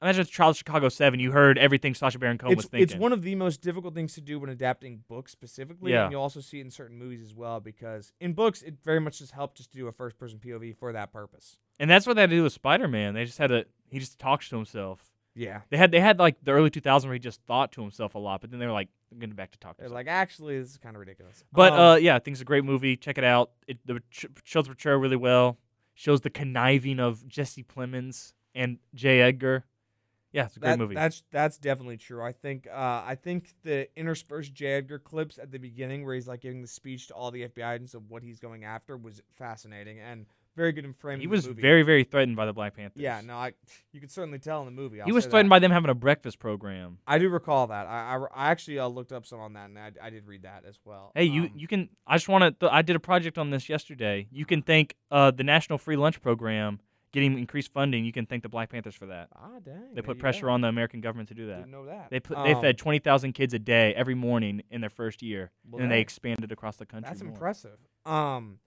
imagine 0.00 0.22
if 0.22 0.30
Trial 0.30 0.50
of 0.50 0.56
Chicago 0.56 0.88
Seven, 0.88 1.20
you 1.20 1.30
heard 1.30 1.58
everything 1.58 1.94
Sacha 1.94 2.18
Baron 2.18 2.38
Cohen 2.38 2.56
was 2.56 2.64
thinking. 2.66 2.82
it's 2.82 2.94
one 2.96 3.12
of 3.12 3.22
the 3.22 3.34
most 3.36 3.60
difficult 3.60 3.94
things 3.94 4.14
to 4.14 4.20
do 4.22 4.40
when 4.40 4.50
adapting 4.50 5.04
books 5.08 5.30
specifically, 5.30 5.92
Yeah. 5.92 6.04
and 6.04 6.12
you'll 6.12 6.22
also 6.22 6.40
see 6.40 6.58
it 6.58 6.62
in 6.62 6.70
certain 6.70 6.98
movies 6.98 7.20
as 7.22 7.34
well. 7.34 7.60
Because 7.60 8.12
in 8.18 8.32
books, 8.32 8.62
it 8.62 8.74
very 8.82 8.98
much 8.98 9.18
just 9.18 9.32
helped 9.32 9.58
just 9.58 9.70
to 9.72 9.76
do 9.78 9.86
a 9.86 9.92
first-person 9.92 10.38
POV 10.40 10.74
for 10.76 10.92
that 10.92 11.12
purpose. 11.12 11.58
And 11.78 11.88
that's 11.90 12.06
what 12.06 12.14
they 12.14 12.22
had 12.22 12.30
to 12.30 12.36
do 12.36 12.42
with 12.44 12.52
Spider 12.54 12.88
Man. 12.88 13.12
They 13.14 13.24
just 13.26 13.38
had 13.38 13.48
to 13.48 13.66
he 13.90 13.98
just 13.98 14.18
talks 14.18 14.48
to 14.48 14.56
himself. 14.56 15.11
Yeah, 15.34 15.62
They 15.70 15.78
had 15.78 15.90
they 15.90 16.00
had 16.00 16.18
like 16.18 16.36
the 16.42 16.50
early 16.50 16.68
2000s 16.70 17.04
where 17.04 17.14
he 17.14 17.18
just 17.18 17.40
thought 17.42 17.72
to 17.72 17.80
himself 17.80 18.14
a 18.14 18.18
lot, 18.18 18.42
but 18.42 18.50
then 18.50 18.60
they 18.60 18.66
were 18.66 18.72
like 18.72 18.88
getting 19.18 19.34
back 19.34 19.50
to 19.52 19.58
talk 19.58 19.76
to 19.76 19.80
they're 19.82 19.88
like, 19.90 20.06
actually, 20.06 20.58
this 20.58 20.70
is 20.72 20.76
kind 20.78 20.94
of 20.94 21.00
ridiculous. 21.00 21.42
but 21.52 21.72
Um, 21.72 21.78
uh, 21.78 21.94
yeah, 21.96 22.16
I 22.16 22.18
think 22.18 22.34
it's 22.34 22.42
a 22.42 22.44
great 22.46 22.64
movie. 22.64 22.96
Check 22.96 23.16
it 23.16 23.24
out. 23.24 23.50
It 23.66 23.78
the 23.86 24.00
ch- 24.10 24.26
shows 24.44 24.64
the 24.64 24.70
portrayal 24.70 24.98
really 24.98 25.16
well. 25.16 25.58
Shows 25.94 26.20
the 26.20 26.30
conniving 26.30 27.00
of 27.00 27.26
Jesse 27.28 27.62
Plemons 27.62 28.34
and 28.54 28.78
J. 28.94 29.20
Edgar. 29.22 29.64
Yeah, 30.32 30.46
it's 30.46 30.56
a 30.56 30.60
great 30.60 30.70
that- 30.70 30.78
movie. 30.78 30.94
That's 30.94 31.22
that's 31.30 31.56
definitely 31.56 31.96
true. 31.98 32.22
I 32.22 32.32
think 32.32 32.66
uh, 32.70 33.02
I 33.06 33.14
think 33.14 33.54
the 33.62 33.88
interspersed 33.98 34.52
J. 34.52 34.66
Edgar 34.74 34.98
clips 34.98 35.38
at 35.38 35.50
the 35.50 35.58
beginning, 35.58 36.04
where 36.04 36.14
he's 36.14 36.28
like 36.28 36.40
giving 36.40 36.60
the 36.62 36.68
speech 36.68 37.08
to 37.08 37.14
all 37.14 37.30
the 37.30 37.48
FBI 37.48 37.74
agents 37.74 37.94
of 37.94 38.10
what 38.10 38.22
he's 38.22 38.38
going 38.40 38.64
after, 38.64 38.96
was 38.98 39.22
fascinating 39.36 39.98
and 40.00 40.26
very 40.56 40.72
good 40.72 40.84
in 40.84 40.92
framing. 40.92 41.20
he 41.20 41.26
was 41.26 41.46
very 41.46 41.82
very 41.82 42.04
threatened 42.04 42.36
by 42.36 42.46
the 42.46 42.52
Black 42.52 42.76
Panthers. 42.76 43.00
Yeah, 43.02 43.20
no, 43.24 43.34
I 43.34 43.52
you 43.92 44.00
could 44.00 44.10
certainly 44.10 44.38
tell 44.38 44.60
in 44.60 44.66
the 44.66 44.72
movie. 44.72 45.00
I'll 45.00 45.06
he 45.06 45.12
was 45.12 45.24
threatened 45.26 45.48
that. 45.50 45.56
by 45.56 45.58
them 45.60 45.70
having 45.70 45.90
a 45.90 45.94
breakfast 45.94 46.38
program. 46.38 46.98
I 47.06 47.18
do 47.18 47.28
recall 47.28 47.66
that. 47.68 47.86
I, 47.86 48.16
I, 48.16 48.46
I 48.46 48.50
actually 48.50 48.78
uh, 48.78 48.86
looked 48.88 49.12
up 49.12 49.26
some 49.26 49.40
on 49.40 49.52
that, 49.54 49.68
and 49.70 49.78
I, 49.78 49.92
I 50.02 50.10
did 50.10 50.26
read 50.26 50.42
that 50.42 50.64
as 50.68 50.78
well. 50.84 51.12
Hey, 51.14 51.24
you 51.24 51.42
Um, 51.44 51.50
you 51.56 51.66
can. 51.68 51.88
I 52.06 52.16
just 52.16 52.28
want 52.28 52.58
to. 52.60 52.72
I 52.72 52.82
did 52.82 52.96
a 52.96 53.00
project 53.00 53.38
on 53.38 53.50
this 53.50 53.68
yesterday. 53.68 54.26
You 54.30 54.44
can 54.44 54.62
thank 54.62 54.96
uh, 55.10 55.30
the 55.30 55.44
National 55.44 55.78
Free 55.78 55.96
Lunch 55.96 56.20
Program 56.20 56.80
getting 57.12 57.38
increased 57.38 57.70
funding. 57.72 58.06
You 58.06 58.12
can 58.12 58.24
thank 58.24 58.42
the 58.42 58.48
Black 58.48 58.70
Panthers 58.70 58.94
for 58.94 59.04
that. 59.06 59.28
ah, 59.36 59.58
dang. 59.62 59.94
They 59.94 60.00
put 60.00 60.18
pressure 60.18 60.48
on 60.48 60.62
the 60.62 60.68
American 60.68 61.02
government 61.02 61.28
to 61.28 61.34
do 61.34 61.46
that. 61.48 61.58
Didn't 61.58 61.70
know 61.70 61.84
that. 61.84 62.08
They 62.10 62.20
put 62.20 62.38
they 62.42 62.54
Um, 62.54 62.60
fed 62.62 62.78
twenty 62.78 62.98
thousand 63.00 63.32
kids 63.32 63.52
a 63.54 63.58
day 63.58 63.94
every 63.94 64.14
morning 64.14 64.62
in 64.70 64.80
their 64.80 64.90
first 64.90 65.22
year, 65.22 65.50
well, 65.70 65.82
and 65.82 65.92
they 65.92 66.00
expanded 66.00 66.50
across 66.52 66.76
the 66.76 66.86
country. 66.86 67.08
That's 67.10 67.22
more. 67.22 67.32
impressive. 67.32 67.78
Um, 68.06 68.58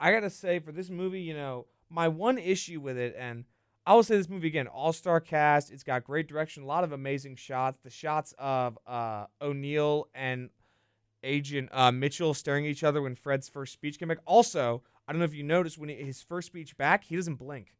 I 0.00 0.10
gotta 0.12 0.30
say 0.30 0.58
for 0.58 0.72
this 0.72 0.88
movie, 0.90 1.20
you 1.20 1.34
know, 1.34 1.66
my 1.90 2.08
one 2.08 2.38
issue 2.38 2.80
with 2.80 2.96
it, 2.96 3.14
and 3.18 3.44
I 3.86 3.94
will 3.94 4.02
say 4.02 4.16
this 4.16 4.28
movie 4.28 4.48
again, 4.48 4.66
all 4.66 4.92
star 4.92 5.20
cast. 5.20 5.70
It's 5.70 5.82
got 5.82 6.04
great 6.04 6.26
direction, 6.26 6.62
a 6.62 6.66
lot 6.66 6.84
of 6.84 6.92
amazing 6.92 7.36
shots. 7.36 7.78
The 7.82 7.90
shots 7.90 8.34
of 8.38 8.78
uh, 8.86 9.26
O'Neill 9.42 10.08
and 10.14 10.48
Agent 11.22 11.68
uh, 11.72 11.92
Mitchell 11.92 12.32
staring 12.32 12.64
at 12.64 12.70
each 12.70 12.82
other 12.84 13.02
when 13.02 13.14
Fred's 13.14 13.48
first 13.48 13.72
speech 13.74 13.98
came 13.98 14.08
back. 14.08 14.18
Also, 14.24 14.82
I 15.06 15.12
don't 15.12 15.18
know 15.18 15.24
if 15.26 15.34
you 15.34 15.42
noticed 15.42 15.76
when 15.76 15.90
he, 15.90 15.96
his 15.96 16.22
first 16.22 16.46
speech 16.46 16.76
back, 16.78 17.04
he 17.04 17.16
doesn't 17.16 17.34
blink. 17.36 17.74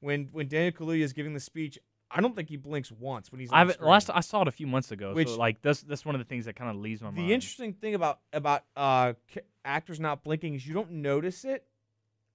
When 0.00 0.28
when 0.32 0.48
Daniel 0.48 0.72
Kaluuya 0.72 1.00
is 1.02 1.14
giving 1.14 1.32
the 1.32 1.40
speech, 1.40 1.78
I 2.10 2.20
don't 2.20 2.36
think 2.36 2.50
he 2.50 2.56
blinks 2.56 2.92
once 2.92 3.32
when 3.32 3.40
he's. 3.40 3.50
I 3.50 3.60
on 3.62 3.68
have 3.68 3.80
last 3.80 4.10
I 4.12 4.20
saw 4.20 4.42
it 4.42 4.48
a 4.48 4.52
few 4.52 4.66
months 4.66 4.90
ago. 4.92 5.14
Which- 5.14 5.28
so 5.28 5.38
like 5.38 5.62
that's 5.62 5.80
that's 5.82 6.04
one 6.04 6.14
of 6.14 6.18
the 6.18 6.26
things 6.26 6.44
that 6.44 6.56
kind 6.56 6.70
of 6.70 6.76
leaves 6.76 7.00
my 7.00 7.10
The 7.10 7.20
mind. 7.20 7.30
interesting 7.32 7.72
thing 7.72 7.94
about 7.94 8.20
about 8.32 8.64
uh 8.76 9.14
actors 9.64 10.00
not 10.00 10.22
blinking 10.22 10.54
is 10.54 10.66
you 10.66 10.74
don't 10.74 10.90
notice 10.90 11.44
it 11.44 11.64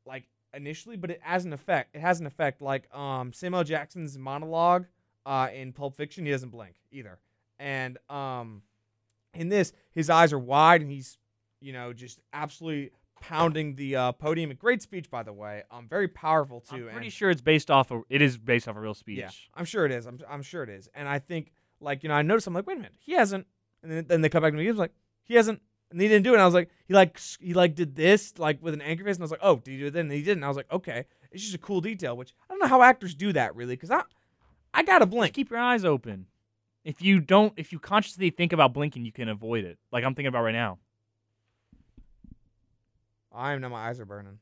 like 0.05 0.25
initially, 0.53 0.97
but 0.97 1.11
it 1.11 1.19
has 1.21 1.45
an 1.45 1.53
effect. 1.53 1.95
It 1.95 2.01
has 2.01 2.19
an 2.19 2.25
effect. 2.25 2.61
Like 2.61 2.93
um 2.95 3.33
Samuel 3.33 3.63
Jackson's 3.63 4.17
monologue 4.17 4.85
uh 5.25 5.49
in 5.53 5.73
Pulp 5.73 5.95
Fiction, 5.95 6.25
he 6.25 6.31
doesn't 6.31 6.49
blink 6.49 6.75
either. 6.91 7.19
And 7.59 7.97
um 8.09 8.63
in 9.33 9.49
this, 9.49 9.73
his 9.91 10.09
eyes 10.09 10.33
are 10.33 10.39
wide 10.39 10.81
and 10.81 10.89
he's 10.89 11.17
you 11.61 11.73
know 11.73 11.93
just 11.93 12.19
absolutely 12.33 12.91
pounding 13.21 13.75
the 13.75 13.95
uh, 13.95 14.11
podium. 14.13 14.49
A 14.51 14.53
great 14.53 14.81
speech, 14.81 15.09
by 15.09 15.23
the 15.23 15.33
way. 15.33 15.63
Um, 15.71 15.87
very 15.87 16.07
powerful 16.07 16.61
too. 16.61 16.87
I'm 16.87 16.91
pretty 16.93 17.07
and- 17.07 17.13
sure 17.13 17.29
it's 17.29 17.41
based 17.41 17.69
off 17.69 17.91
of 17.91 18.03
it 18.09 18.21
is 18.21 18.37
based 18.37 18.67
off 18.67 18.75
a 18.75 18.79
real 18.79 18.93
speech. 18.93 19.17
Yeah, 19.17 19.29
I'm 19.53 19.65
sure 19.65 19.85
it 19.85 19.91
is. 19.91 20.05
I'm, 20.05 20.19
I'm 20.29 20.41
sure 20.41 20.63
it 20.63 20.69
is. 20.69 20.89
And 20.93 21.07
I 21.07 21.19
think, 21.19 21.51
like, 21.81 22.03
you 22.03 22.09
know, 22.09 22.15
I 22.15 22.21
noticed, 22.21 22.47
I'm 22.47 22.53
like, 22.53 22.65
wait 22.65 22.75
a 22.77 22.77
minute, 22.77 22.93
he 22.97 23.13
hasn't. 23.13 23.45
And 23.83 23.91
then, 23.91 24.05
then 24.07 24.21
they 24.21 24.29
come 24.29 24.41
back 24.41 24.53
to 24.53 24.57
me, 24.57 24.63
he 24.63 24.69
was 24.69 24.79
like, 24.79 24.93
he 25.23 25.35
hasn't. 25.35 25.61
And 25.91 25.99
he 25.99 26.07
didn't 26.07 26.23
do 26.23 26.31
it. 26.31 26.35
And 26.35 26.41
I 26.41 26.45
was 26.45 26.53
like, 26.53 26.69
he 26.87 26.93
like 26.93 27.19
he 27.39 27.53
like 27.53 27.73
did 27.75 27.95
this 27.95 28.37
like 28.37 28.61
with 28.61 28.73
an 28.73 28.81
angry 28.81 29.05
face, 29.05 29.15
and 29.15 29.23
I 29.23 29.25
was 29.25 29.31
like, 29.31 29.39
oh, 29.43 29.55
did 29.57 29.71
he 29.71 29.77
do 29.79 29.87
it 29.87 29.91
then? 29.93 30.05
And 30.05 30.11
he 30.13 30.19
didn't. 30.21 30.37
And 30.39 30.45
I 30.45 30.47
was 30.49 30.57
like, 30.57 30.71
okay, 30.71 31.05
it's 31.31 31.41
just 31.43 31.55
a 31.55 31.59
cool 31.59 31.81
detail, 31.81 32.15
which 32.15 32.33
I 32.49 32.53
don't 32.53 32.59
know 32.59 32.67
how 32.67 32.81
actors 32.83 33.15
do 33.15 33.33
that 33.33 33.55
really, 33.55 33.73
because 33.75 33.89
I 33.91 34.03
I 34.73 34.83
gotta 34.83 35.05
Just 35.05 35.11
blink. 35.15 35.33
keep 35.33 35.49
your 35.49 35.59
eyes 35.59 35.83
open. 35.83 36.27
If 36.83 37.01
you 37.01 37.19
don't, 37.19 37.53
if 37.57 37.71
you 37.73 37.79
consciously 37.79 38.29
think 38.29 38.53
about 38.53 38.71
blinking, 38.73 39.03
you 39.03 39.11
can 39.11 39.29
avoid 39.29 39.65
it. 39.65 39.77
Like 39.91 40.03
I'm 40.03 40.13
thinking 40.13 40.27
about 40.27 40.43
right 40.43 40.53
now. 40.53 40.77
I 43.33 43.55
know 43.57 43.69
my 43.69 43.87
eyes 43.89 43.99
are 43.99 44.05
burning. 44.05 44.39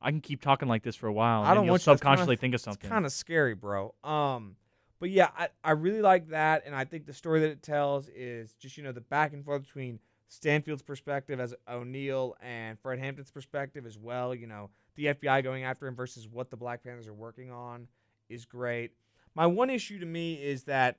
I 0.00 0.10
can 0.10 0.20
keep 0.20 0.40
talking 0.42 0.68
like 0.68 0.82
this 0.82 0.96
for 0.96 1.06
a 1.06 1.12
while. 1.12 1.42
I 1.42 1.54
don't 1.54 1.66
want 1.66 1.80
that's 1.82 1.84
kinda- 1.84 1.98
subconsciously 1.98 2.36
think 2.36 2.52
of 2.54 2.58
It's 2.58 2.64
something. 2.64 2.88
kind 2.90 3.06
of 3.06 3.12
scary, 3.12 3.54
bro. 3.54 3.94
Um, 4.04 4.56
but 4.98 5.10
yeah, 5.10 5.28
I, 5.36 5.48
I 5.64 5.70
really 5.72 6.02
like 6.02 6.28
that, 6.28 6.62
and 6.66 6.74
I 6.74 6.84
think 6.84 7.06
the 7.06 7.12
story 7.12 7.40
that 7.40 7.50
it 7.50 7.62
tells 7.62 8.08
is 8.08 8.54
just 8.54 8.76
you 8.76 8.84
know 8.84 8.92
the 8.92 9.00
back 9.00 9.32
and 9.32 9.44
forth 9.44 9.62
between 9.62 9.98
Stanfield's 10.28 10.82
perspective 10.82 11.38
as 11.40 11.54
O'Neill 11.68 12.36
and 12.40 12.78
Fred 12.78 12.98
Hampton's 12.98 13.30
perspective 13.30 13.86
as 13.86 13.98
well. 13.98 14.34
You 14.34 14.46
know, 14.46 14.70
the 14.96 15.06
FBI 15.06 15.42
going 15.42 15.64
after 15.64 15.86
him 15.86 15.94
versus 15.94 16.28
what 16.28 16.50
the 16.50 16.56
Black 16.56 16.82
Panthers 16.82 17.06
are 17.06 17.14
working 17.14 17.50
on 17.50 17.88
is 18.28 18.44
great. 18.44 18.92
My 19.34 19.46
one 19.46 19.70
issue 19.70 19.98
to 19.98 20.06
me 20.06 20.34
is 20.34 20.64
that 20.64 20.98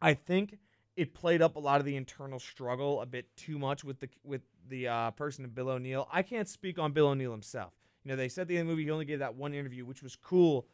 I 0.00 0.14
think 0.14 0.58
it 0.96 1.14
played 1.14 1.42
up 1.42 1.56
a 1.56 1.60
lot 1.60 1.80
of 1.80 1.86
the 1.86 1.96
internal 1.96 2.38
struggle 2.38 3.00
a 3.00 3.06
bit 3.06 3.34
too 3.36 3.58
much 3.58 3.84
with 3.84 4.00
the 4.00 4.08
with 4.24 4.42
the 4.68 4.88
uh, 4.88 5.10
person 5.12 5.44
of 5.44 5.54
Bill 5.54 5.70
O'Neill. 5.70 6.08
I 6.12 6.22
can't 6.22 6.48
speak 6.48 6.78
on 6.78 6.92
Bill 6.92 7.08
O'Neill 7.08 7.32
himself. 7.32 7.72
You 8.04 8.10
know, 8.10 8.16
they 8.16 8.28
said 8.28 8.42
at 8.42 8.48
the 8.48 8.56
end 8.56 8.62
of 8.62 8.66
the 8.68 8.72
movie 8.72 8.84
he 8.84 8.90
only 8.90 9.04
gave 9.04 9.18
that 9.18 9.34
one 9.34 9.54
interview, 9.54 9.84
which 9.84 10.02
was 10.02 10.16
cool 10.16 10.66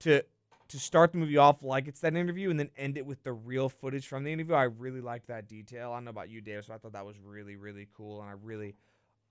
to 0.00 0.24
to 0.70 0.78
start 0.78 1.10
the 1.10 1.18
movie 1.18 1.36
off 1.36 1.62
like 1.62 1.88
it's 1.88 2.00
that 2.00 2.14
interview 2.14 2.48
and 2.48 2.58
then 2.58 2.70
end 2.76 2.96
it 2.96 3.04
with 3.04 3.22
the 3.24 3.32
real 3.32 3.68
footage 3.68 4.06
from 4.06 4.22
the 4.22 4.32
interview. 4.32 4.54
I 4.54 4.64
really 4.64 5.00
liked 5.00 5.26
that 5.26 5.48
detail. 5.48 5.90
I 5.90 5.96
don't 5.96 6.04
know 6.04 6.10
about 6.10 6.30
you, 6.30 6.40
Davis, 6.40 6.66
but 6.68 6.74
I 6.74 6.78
thought 6.78 6.92
that 6.92 7.04
was 7.04 7.16
really, 7.18 7.56
really 7.56 7.88
cool, 7.92 8.20
and 8.20 8.30
I 8.30 8.34
really 8.40 8.76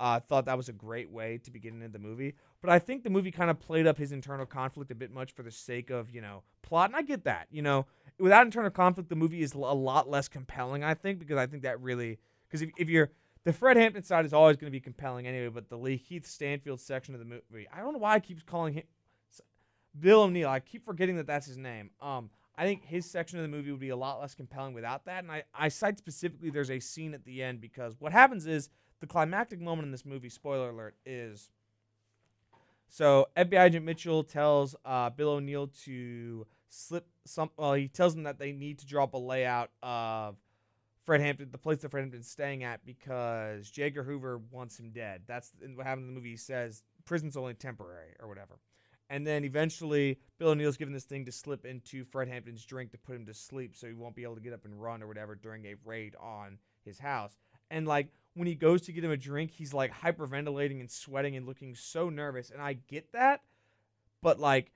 uh, 0.02 0.20
thought 0.20 0.46
that 0.46 0.58
was 0.58 0.68
a 0.68 0.74
great 0.74 1.10
way 1.10 1.40
to 1.44 1.52
begin 1.52 1.76
into 1.76 1.88
the 1.88 2.00
movie. 2.00 2.36
But 2.62 2.72
I 2.72 2.80
think 2.80 3.04
the 3.04 3.10
movie 3.10 3.32
kind 3.32 3.50
of 3.50 3.58
played 3.58 3.88
up 3.88 3.98
his 3.98 4.12
internal 4.12 4.46
conflict 4.46 4.92
a 4.92 4.96
bit 4.96 5.12
much 5.12 5.32
for 5.32 5.44
the 5.44 5.52
sake 5.52 5.90
of 5.90 6.10
you 6.10 6.22
know 6.22 6.44
plot, 6.62 6.90
and 6.90 6.96
I 6.98 7.04
get 7.04 7.24
that. 7.24 7.48
You 7.52 7.62
know, 7.62 7.86
without 8.20 8.46
internal 8.46 8.72
conflict, 8.72 9.10
the 9.10 9.16
movie 9.16 9.42
is 9.42 9.54
a 9.54 9.58
lot 9.58 10.10
less 10.10 10.28
compelling. 10.28 10.84
I 10.84 10.94
think 10.94 11.20
because 11.20 11.38
I 11.38 11.48
think 11.48 11.64
that 11.64 11.80
really 11.80 12.20
because 12.50 12.62
if, 12.62 12.70
if 12.78 12.90
you're 12.90 13.12
the 13.46 13.54
Fred 13.54 13.78
Hampton 13.78 14.04
side 14.04 14.26
is 14.26 14.34
always 14.34 14.58
going 14.58 14.70
to 14.70 14.76
be 14.76 14.82
compelling 14.82 15.26
anyway, 15.26 15.48
but 15.48 15.70
the 15.70 15.78
Lakeith 15.78 16.26
Stanfield 16.26 16.82
section 16.82 17.14
of 17.14 17.20
the 17.20 17.26
movie, 17.26 17.68
I 17.72 17.80
don't 17.80 17.94
know 17.94 18.00
why 18.00 18.16
I 18.16 18.20
keep 18.20 18.46
calling 18.46 18.74
him 18.74 18.84
Bill 19.98 20.24
O'Neill. 20.24 20.50
I 20.50 20.60
keep 20.60 20.86
forgetting 20.86 21.18
that 21.18 21.28
that's 21.28 21.48
his 21.48 21.58
name. 21.58 21.92
Um, 22.02 22.30
I 22.58 22.66
think 22.66 22.84
his 22.84 23.10
section 23.10 23.40
of 23.40 23.44
the 23.44 23.50
movie 23.50 23.72
would 23.72 23.80
be 23.80 23.90
a 23.90 23.96
lot 23.96 24.20
less 24.20 24.36
compelling 24.36 24.74
without 24.74 25.06
that. 25.06 25.24
And 25.24 25.32
I, 25.32 25.44
I 25.54 25.70
cite 25.70 25.98
specifically 25.98 26.50
there's 26.50 26.70
a 26.70 26.80
scene 26.80 27.14
at 27.14 27.24
the 27.24 27.42
end 27.42 27.62
because 27.62 27.96
what 28.00 28.12
happens 28.12 28.46
is 28.46 28.70
the 29.00 29.08
climactic 29.08 29.62
moment 29.62 29.86
in 29.86 29.92
this 29.92 30.06
movie, 30.06 30.30
spoiler 30.30 30.70
alert, 30.70 30.96
is 31.06 31.50
so 32.90 33.28
FBI 33.38 33.68
agent 33.68 33.86
Mitchell 33.86 34.24
tells 34.24 34.76
uh, 34.84 35.10
Bill 35.12 35.30
O'Neill 35.30 35.68
to 35.86 36.46
slip 36.68 37.08
some. 37.26 37.52
Well, 37.56 37.74
he 37.74 37.88
tells 37.88 38.16
him 38.16 38.24
that 38.24 38.40
they 38.40 38.52
need 38.52 38.80
to 38.80 38.88
drop 38.88 39.14
a 39.14 39.18
layout 39.18 39.70
of 39.84 40.36
Fred 41.06 41.22
Hampton, 41.22 41.50
the 41.52 41.58
place 41.58 41.78
that 41.78 41.92
Fred 41.92 42.02
Hampton's 42.02 42.30
staying 42.30 42.64
at, 42.64 42.84
because 42.86 43.70
J. 43.70 43.84
Edgar 43.84 44.04
Hoover 44.04 44.42
wants 44.52 44.80
him 44.80 44.90
dead. 44.90 45.22
That's 45.28 45.54
what 45.76 45.86
happens 45.86 46.08
in 46.08 46.14
the 46.14 46.20
movie. 46.20 46.32
He 46.32 46.38
says 46.38 46.84
prison's 47.06 47.38
only 47.38 47.54
temporary 47.54 48.16
or 48.20 48.28
whatever. 48.28 48.60
And 49.10 49.26
then 49.26 49.44
eventually, 49.44 50.20
Bill 50.38 50.50
O'Neill's 50.50 50.78
given 50.78 50.94
this 50.94 51.06
thing 51.06 51.26
to 51.26 51.32
slip 51.32 51.66
into 51.66 52.06
Fred 52.06 52.28
Hampton's 52.28 52.64
drink 52.64 52.92
to 52.92 52.98
put 52.98 53.16
him 53.16 53.26
to 53.26 53.34
sleep, 53.34 53.76
so 53.76 53.88
he 53.88 53.94
won't 53.94 54.16
be 54.16 54.24
able 54.24 54.36
to 54.36 54.42
get 54.42 54.54
up 54.54 54.66
and 54.66 54.82
run 54.82 55.02
or 55.02 55.08
whatever 55.08 55.36
during 55.36 55.66
a 55.66 55.76
raid 55.84 56.16
on 56.22 56.60
his 56.86 57.00
house. 57.00 57.38
And 57.72 57.88
like 57.88 58.10
when 58.36 58.48
he 58.48 58.56
goes 58.56 58.82
to 58.84 58.92
get 58.92 59.04
him 59.04 59.12
a 59.12 59.18
drink, 59.18 59.52
he's 59.52 59.74
like 59.74 59.92
hyperventilating 59.92 60.80
and 60.80 60.90
sweating 60.90 61.36
and 61.36 61.48
looking 61.48 61.76
so 61.76 62.10
nervous. 62.10 62.52
And 62.52 62.62
I 62.62 62.74
get 62.74 63.12
that, 63.14 63.42
but 64.22 64.40
like 64.40 64.72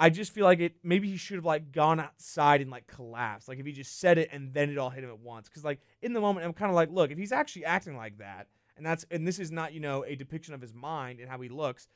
I 0.00 0.10
just 0.10 0.32
feel 0.32 0.44
like 0.44 0.60
it 0.60 0.76
maybe 0.82 1.08
he 1.08 1.16
should 1.16 1.36
have 1.36 1.44
like 1.44 1.72
gone 1.72 2.00
outside 2.00 2.60
and 2.60 2.70
like 2.70 2.86
collapsed. 2.86 3.48
Like 3.48 3.58
if 3.58 3.66
he 3.66 3.72
just 3.72 3.98
said 3.98 4.18
it 4.18 4.28
and 4.32 4.52
then 4.54 4.70
it 4.70 4.78
all 4.78 4.90
hit 4.90 5.04
him 5.04 5.10
at 5.10 5.20
once. 5.20 5.48
Cause 5.48 5.64
like 5.64 5.80
in 6.02 6.12
the 6.12 6.20
moment 6.20 6.46
I'm 6.46 6.52
kind 6.52 6.70
of 6.70 6.76
like, 6.76 6.90
look, 6.90 7.10
if 7.10 7.18
he's 7.18 7.32
actually 7.32 7.64
acting 7.64 7.96
like 7.96 8.18
that, 8.18 8.48
and 8.76 8.86
that's 8.86 9.04
and 9.10 9.26
this 9.26 9.38
is 9.38 9.50
not, 9.50 9.72
you 9.72 9.80
know, 9.80 10.04
a 10.04 10.14
depiction 10.14 10.54
of 10.54 10.60
his 10.60 10.72
mind 10.72 11.18
and 11.18 11.28
how 11.28 11.40
he 11.40 11.48
looks, 11.48 11.88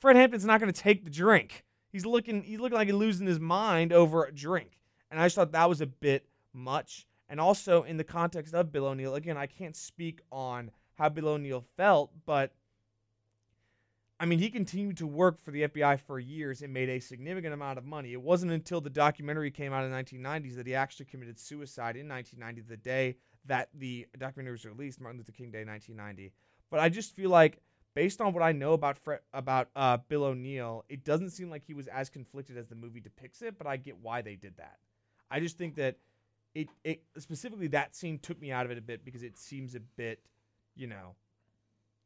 Fred 0.00 0.16
Hampton's 0.16 0.44
not 0.44 0.60
gonna 0.60 0.72
take 0.72 1.04
the 1.04 1.10
drink. 1.10 1.64
He's 1.90 2.06
looking 2.06 2.42
he's 2.42 2.60
looking 2.60 2.76
like 2.76 2.88
he's 2.88 2.94
losing 2.94 3.26
his 3.26 3.40
mind 3.40 3.92
over 3.92 4.24
a 4.24 4.32
drink. 4.32 4.78
And 5.10 5.20
I 5.20 5.26
just 5.26 5.36
thought 5.36 5.52
that 5.52 5.68
was 5.68 5.80
a 5.80 5.86
bit 5.86 6.28
much. 6.52 7.06
And 7.28 7.40
also 7.40 7.82
in 7.82 7.96
the 7.96 8.04
context 8.04 8.54
of 8.54 8.72
Bill 8.72 8.86
O'Neill, 8.86 9.14
again, 9.14 9.36
I 9.36 9.46
can't 9.46 9.76
speak 9.76 10.20
on 10.30 10.70
how 10.94 11.08
Bill 11.08 11.28
O'Neill 11.28 11.64
felt, 11.76 12.10
but 12.26 12.52
I 14.20 14.26
mean, 14.26 14.40
he 14.40 14.50
continued 14.50 14.96
to 14.96 15.06
work 15.06 15.38
for 15.38 15.52
the 15.52 15.68
FBI 15.68 16.00
for 16.00 16.18
years 16.18 16.62
and 16.62 16.72
made 16.72 16.88
a 16.88 16.98
significant 16.98 17.54
amount 17.54 17.78
of 17.78 17.84
money. 17.84 18.12
It 18.12 18.20
wasn't 18.20 18.50
until 18.50 18.80
the 18.80 18.90
documentary 18.90 19.52
came 19.52 19.72
out 19.72 19.84
in 19.84 19.92
the 19.92 19.96
1990s 19.96 20.56
that 20.56 20.66
he 20.66 20.74
actually 20.74 21.06
committed 21.06 21.38
suicide 21.38 21.96
in 21.96 22.08
1990, 22.08 22.62
the 22.68 22.76
day 22.76 23.16
that 23.44 23.68
the 23.74 24.06
documentary 24.18 24.52
was 24.52 24.64
released, 24.64 25.00
Martin 25.00 25.18
Luther 25.18 25.30
King 25.30 25.52
Day 25.52 25.64
1990. 25.64 26.32
But 26.68 26.80
I 26.80 26.88
just 26.88 27.14
feel 27.14 27.30
like, 27.30 27.60
based 27.98 28.20
on 28.20 28.32
what 28.32 28.44
I 28.44 28.52
know 28.52 28.74
about 28.74 28.96
Fre- 28.96 29.24
about 29.34 29.70
uh, 29.74 29.96
Bill 30.08 30.22
O'Neill, 30.22 30.84
it 30.88 31.02
doesn't 31.02 31.30
seem 31.30 31.50
like 31.50 31.64
he 31.66 31.74
was 31.74 31.88
as 31.88 32.08
conflicted 32.08 32.56
as 32.56 32.68
the 32.68 32.76
movie 32.76 33.00
depicts 33.00 33.42
it. 33.42 33.58
But 33.58 33.66
I 33.66 33.76
get 33.76 33.98
why 34.00 34.22
they 34.22 34.36
did 34.36 34.56
that. 34.58 34.76
I 35.32 35.40
just 35.40 35.58
think 35.58 35.74
that 35.74 35.96
it, 36.54 36.68
it 36.84 37.02
specifically 37.18 37.66
that 37.68 37.96
scene 37.96 38.20
took 38.20 38.40
me 38.40 38.52
out 38.52 38.66
of 38.66 38.70
it 38.70 38.78
a 38.78 38.80
bit 38.80 39.04
because 39.04 39.24
it 39.24 39.36
seems 39.36 39.74
a 39.74 39.80
bit, 39.80 40.20
you 40.76 40.86
know, 40.86 41.16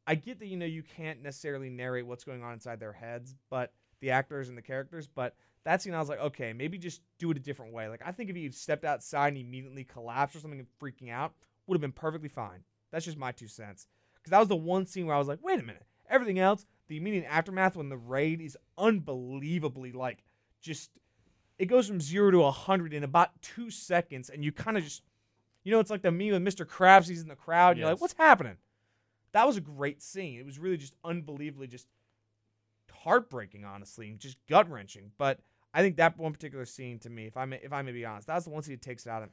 I 0.06 0.14
get 0.14 0.38
that 0.38 0.46
you 0.46 0.56
know 0.56 0.64
you 0.64 0.82
can't 0.82 1.22
necessarily 1.22 1.68
narrate 1.68 2.06
what's 2.06 2.24
going 2.24 2.42
on 2.42 2.54
inside 2.54 2.80
their 2.80 2.94
heads, 2.94 3.34
but 3.50 3.74
the 4.00 4.12
actors 4.12 4.48
and 4.48 4.56
the 4.56 4.62
characters. 4.62 5.06
But 5.06 5.34
that 5.64 5.82
scene, 5.82 5.92
I 5.92 6.00
was 6.00 6.08
like, 6.08 6.20
okay, 6.20 6.54
maybe 6.54 6.78
just 6.78 7.02
do 7.18 7.30
it 7.32 7.36
a 7.36 7.40
different 7.40 7.74
way. 7.74 7.88
Like 7.88 8.00
I 8.02 8.12
think 8.12 8.30
if 8.30 8.36
he 8.36 8.50
stepped 8.50 8.86
outside 8.86 9.34
and 9.34 9.36
immediately 9.36 9.84
collapsed 9.84 10.36
or 10.36 10.40
something 10.40 10.58
and 10.58 10.68
freaking 10.80 11.12
out, 11.12 11.34
would 11.66 11.74
have 11.74 11.82
been 11.82 11.92
perfectly 11.92 12.30
fine. 12.30 12.64
That's 12.90 13.04
just 13.04 13.18
my 13.18 13.32
two 13.32 13.46
cents. 13.46 13.88
Because 14.22 14.30
that 14.30 14.38
was 14.38 14.48
the 14.48 14.56
one 14.56 14.86
scene 14.86 15.06
where 15.06 15.16
I 15.16 15.18
was 15.18 15.28
like, 15.28 15.40
wait 15.42 15.58
a 15.58 15.62
minute. 15.62 15.84
Everything 16.08 16.38
else, 16.38 16.66
the 16.88 16.96
immediate 16.96 17.26
aftermath 17.28 17.76
when 17.76 17.88
the 17.88 17.96
raid 17.96 18.40
is 18.40 18.56
unbelievably 18.76 19.92
like 19.92 20.22
just 20.60 20.90
it 21.58 21.66
goes 21.66 21.86
from 21.86 22.00
zero 22.00 22.30
to 22.30 22.44
a 22.44 22.50
hundred 22.50 22.92
in 22.92 23.04
about 23.04 23.30
two 23.40 23.70
seconds, 23.70 24.30
and 24.30 24.44
you 24.44 24.52
kind 24.52 24.76
of 24.76 24.84
just 24.84 25.02
you 25.64 25.70
know, 25.70 25.80
it's 25.80 25.90
like 25.90 26.02
the 26.02 26.10
meme 26.10 26.32
with 26.32 26.42
Mr. 26.42 26.66
Krabs, 26.66 27.08
he's 27.08 27.22
in 27.22 27.28
the 27.28 27.36
crowd, 27.36 27.70
and 27.70 27.80
you're 27.80 27.88
like, 27.88 28.00
what's 28.00 28.14
happening? 28.18 28.56
That 29.32 29.46
was 29.46 29.56
a 29.56 29.60
great 29.60 30.02
scene. 30.02 30.40
It 30.40 30.46
was 30.46 30.58
really 30.58 30.76
just 30.76 30.94
unbelievably 31.04 31.68
just 31.68 31.86
heartbreaking, 32.92 33.64
honestly, 33.64 34.10
and 34.10 34.18
just 34.18 34.36
gut 34.48 34.68
wrenching. 34.70 35.12
But 35.18 35.40
I 35.72 35.82
think 35.82 35.96
that 35.96 36.18
one 36.18 36.32
particular 36.32 36.64
scene 36.64 36.98
to 37.00 37.10
me, 37.10 37.26
if 37.26 37.36
I 37.36 37.44
may, 37.44 37.60
if 37.62 37.72
I 37.72 37.82
may 37.82 37.92
be 37.92 38.04
honest, 38.04 38.26
that's 38.26 38.44
the 38.44 38.50
one 38.50 38.62
scene 38.62 38.74
that 38.74 38.82
takes 38.82 39.06
it 39.06 39.10
out 39.10 39.22
of 39.22 39.30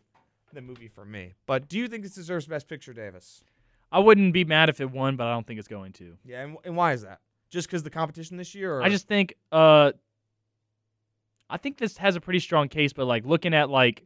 the 0.54 0.62
movie 0.62 0.88
for 0.88 1.06
me. 1.06 1.34
But 1.46 1.68
do 1.68 1.78
you 1.78 1.88
think 1.88 2.04
this 2.04 2.16
deserves 2.16 2.48
Best 2.48 2.68
Picture, 2.68 2.94
Davis? 2.94 3.44
I 3.92 4.00
wouldn't 4.00 4.34
be 4.34 4.46
mad 4.46 4.70
if 4.70 4.80
it 4.82 4.92
won, 4.92 5.16
but 5.16 5.28
I 5.28 5.34
don't 5.34 5.46
think 5.48 5.60
it's 5.60 5.68
going 5.68 5.94
to. 5.94 6.16
Yeah, 6.24 6.44
and, 6.44 6.58
and 6.64 6.76
why 6.76 6.94
is 6.94 7.02
that? 7.02 7.20
Just 7.50 7.68
because 7.68 7.82
the 7.84 7.90
competition 7.90 8.38
this 8.38 8.54
year? 8.54 8.78
Or? 8.78 8.84
I 8.84 8.90
just 8.90 9.08
think 9.08 9.34
uh 9.52 9.92
I 11.50 11.58
think 11.58 11.78
this 11.78 11.98
has 11.98 12.16
a 12.16 12.22
pretty 12.22 12.40
strong 12.40 12.68
case, 12.70 12.94
but 12.94 13.06
like 13.06 13.26
looking 13.26 13.54
at 13.54 13.70
like 13.70 14.06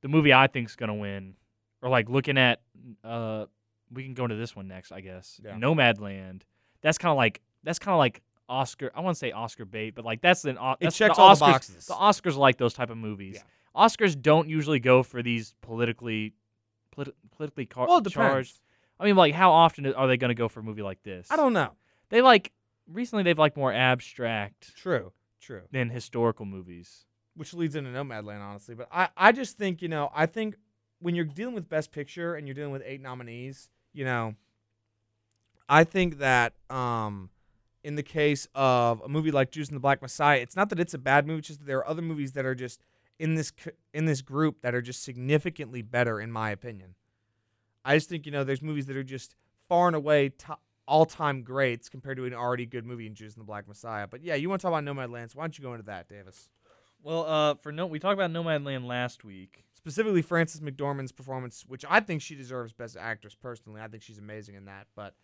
the 0.00 0.08
movie 0.08 0.32
I 0.32 0.46
think's 0.46 0.76
gonna 0.76 0.94
win, 0.94 1.34
or 1.82 1.90
like 1.90 2.08
looking 2.08 2.38
at 2.38 2.60
uh 3.04 3.46
we 3.92 4.04
can 4.04 4.14
go 4.14 4.24
into 4.24 4.36
this 4.36 4.56
one 4.56 4.68
next, 4.68 4.92
I 4.92 5.00
guess. 5.00 5.40
Yeah. 5.44 5.52
Nomadland. 5.56 6.42
That's 6.80 6.96
kind 6.96 7.10
of 7.10 7.16
like 7.18 7.40
that's 7.62 7.78
kind 7.78 7.92
of 7.92 7.98
like 7.98 8.22
Oscar. 8.48 8.90
I 8.94 9.00
want 9.00 9.14
to 9.14 9.18
say 9.18 9.32
Oscar 9.32 9.66
bait, 9.66 9.94
but 9.94 10.04
like 10.04 10.22
that's 10.22 10.44
an 10.46 10.56
o- 10.58 10.76
it 10.80 10.90
checks 10.92 11.16
the 11.16 11.22
all 11.22 11.34
Oscars. 11.34 11.38
the 11.38 11.44
boxes. 11.44 11.86
The 11.86 11.94
Oscars 11.94 12.36
like 12.36 12.56
those 12.56 12.72
type 12.72 12.88
of 12.88 12.96
movies. 12.96 13.36
Yeah. 13.36 13.42
Oscars 13.86 14.20
don't 14.20 14.48
usually 14.48 14.80
go 14.80 15.02
for 15.02 15.22
these 15.22 15.54
politically 15.60 16.32
politi- 16.96 17.12
politically 17.36 17.66
car- 17.66 17.86
well, 17.86 18.00
charged. 18.02 18.58
I 19.00 19.04
mean, 19.06 19.16
like 19.16 19.34
how 19.34 19.50
often 19.52 19.86
are 19.94 20.06
they 20.06 20.16
going 20.16 20.28
to 20.28 20.34
go 20.34 20.48
for 20.48 20.60
a 20.60 20.62
movie 20.62 20.82
like 20.82 21.02
this? 21.02 21.26
I 21.30 21.36
don't 21.36 21.52
know. 21.52 21.72
They 22.10 22.20
like 22.22 22.52
recently 22.86 23.22
they've 23.24 23.38
like 23.38 23.56
more 23.56 23.72
abstract 23.72 24.76
True, 24.76 25.12
true. 25.40 25.62
than 25.70 25.88
historical 25.90 26.44
movies. 26.44 27.06
which 27.34 27.54
leads 27.54 27.74
into 27.74 27.90
Nomadland, 27.90 28.40
honestly. 28.40 28.74
But 28.74 28.88
I, 28.92 29.08
I 29.16 29.32
just 29.32 29.56
think, 29.56 29.80
you 29.80 29.88
know, 29.88 30.10
I 30.14 30.26
think 30.26 30.56
when 30.98 31.14
you're 31.14 31.24
dealing 31.24 31.54
with 31.54 31.68
Best 31.68 31.92
Picture 31.92 32.34
and 32.34 32.46
you're 32.46 32.54
dealing 32.54 32.72
with 32.72 32.82
eight 32.84 33.00
nominees, 33.00 33.70
you 33.94 34.04
know, 34.04 34.34
I 35.68 35.84
think 35.84 36.18
that 36.18 36.52
um, 36.68 37.30
in 37.84 37.94
the 37.94 38.02
case 38.02 38.48
of 38.54 39.00
a 39.02 39.08
movie 39.08 39.30
like 39.30 39.50
Judas 39.50 39.68
and 39.68 39.76
the 39.76 39.80
Black 39.80 40.02
Messiah, 40.02 40.40
it's 40.40 40.56
not 40.56 40.68
that 40.70 40.80
it's 40.80 40.94
a 40.94 40.98
bad 40.98 41.26
movie, 41.26 41.38
it's 41.38 41.48
just 41.48 41.60
that 41.60 41.66
there 41.66 41.78
are 41.78 41.88
other 41.88 42.02
movies 42.02 42.32
that 42.32 42.44
are 42.44 42.54
just 42.54 42.82
in 43.18 43.34
this 43.36 43.52
in 43.94 44.06
this 44.06 44.20
group 44.20 44.62
that 44.62 44.74
are 44.74 44.82
just 44.82 45.02
significantly 45.02 45.80
better, 45.82 46.20
in 46.20 46.30
my 46.32 46.50
opinion. 46.50 46.94
I 47.84 47.96
just 47.96 48.08
think 48.08 48.26
you 48.26 48.32
know 48.32 48.44
there's 48.44 48.62
movies 48.62 48.86
that 48.86 48.96
are 48.96 49.02
just 49.04 49.34
far 49.68 49.86
and 49.86 49.96
away 49.96 50.30
top, 50.30 50.60
all-time 50.86 51.42
greats 51.42 51.88
compared 51.88 52.16
to 52.16 52.24
an 52.24 52.34
already 52.34 52.66
good 52.66 52.84
movie 52.84 53.06
in 53.06 53.14
Judas 53.14 53.34
and 53.34 53.42
the 53.42 53.46
Black 53.46 53.68
Messiah. 53.68 54.06
But 54.08 54.22
yeah, 54.22 54.34
you 54.34 54.48
want 54.48 54.60
to 54.60 54.66
talk 54.68 54.78
about 54.78 54.84
Nomadland? 54.84 55.30
So 55.30 55.38
why 55.38 55.44
don't 55.44 55.56
you 55.56 55.62
go 55.62 55.72
into 55.74 55.86
that, 55.86 56.08
Davis? 56.08 56.48
Well, 57.02 57.24
uh, 57.24 57.54
for 57.54 57.72
no, 57.72 57.86
we 57.86 57.98
talked 57.98 58.14
about 58.14 58.30
Nomadland 58.30 58.86
last 58.86 59.24
week. 59.24 59.64
Specifically, 59.72 60.20
Frances 60.20 60.60
McDormand's 60.60 61.12
performance, 61.12 61.64
which 61.66 61.84
I 61.88 62.00
think 62.00 62.20
she 62.20 62.34
deserves 62.34 62.72
Best 62.72 62.96
Actress. 62.98 63.34
Personally, 63.34 63.80
I 63.80 63.88
think 63.88 64.02
she's 64.02 64.18
amazing 64.18 64.56
in 64.56 64.66
that. 64.66 64.86
But 64.94 65.14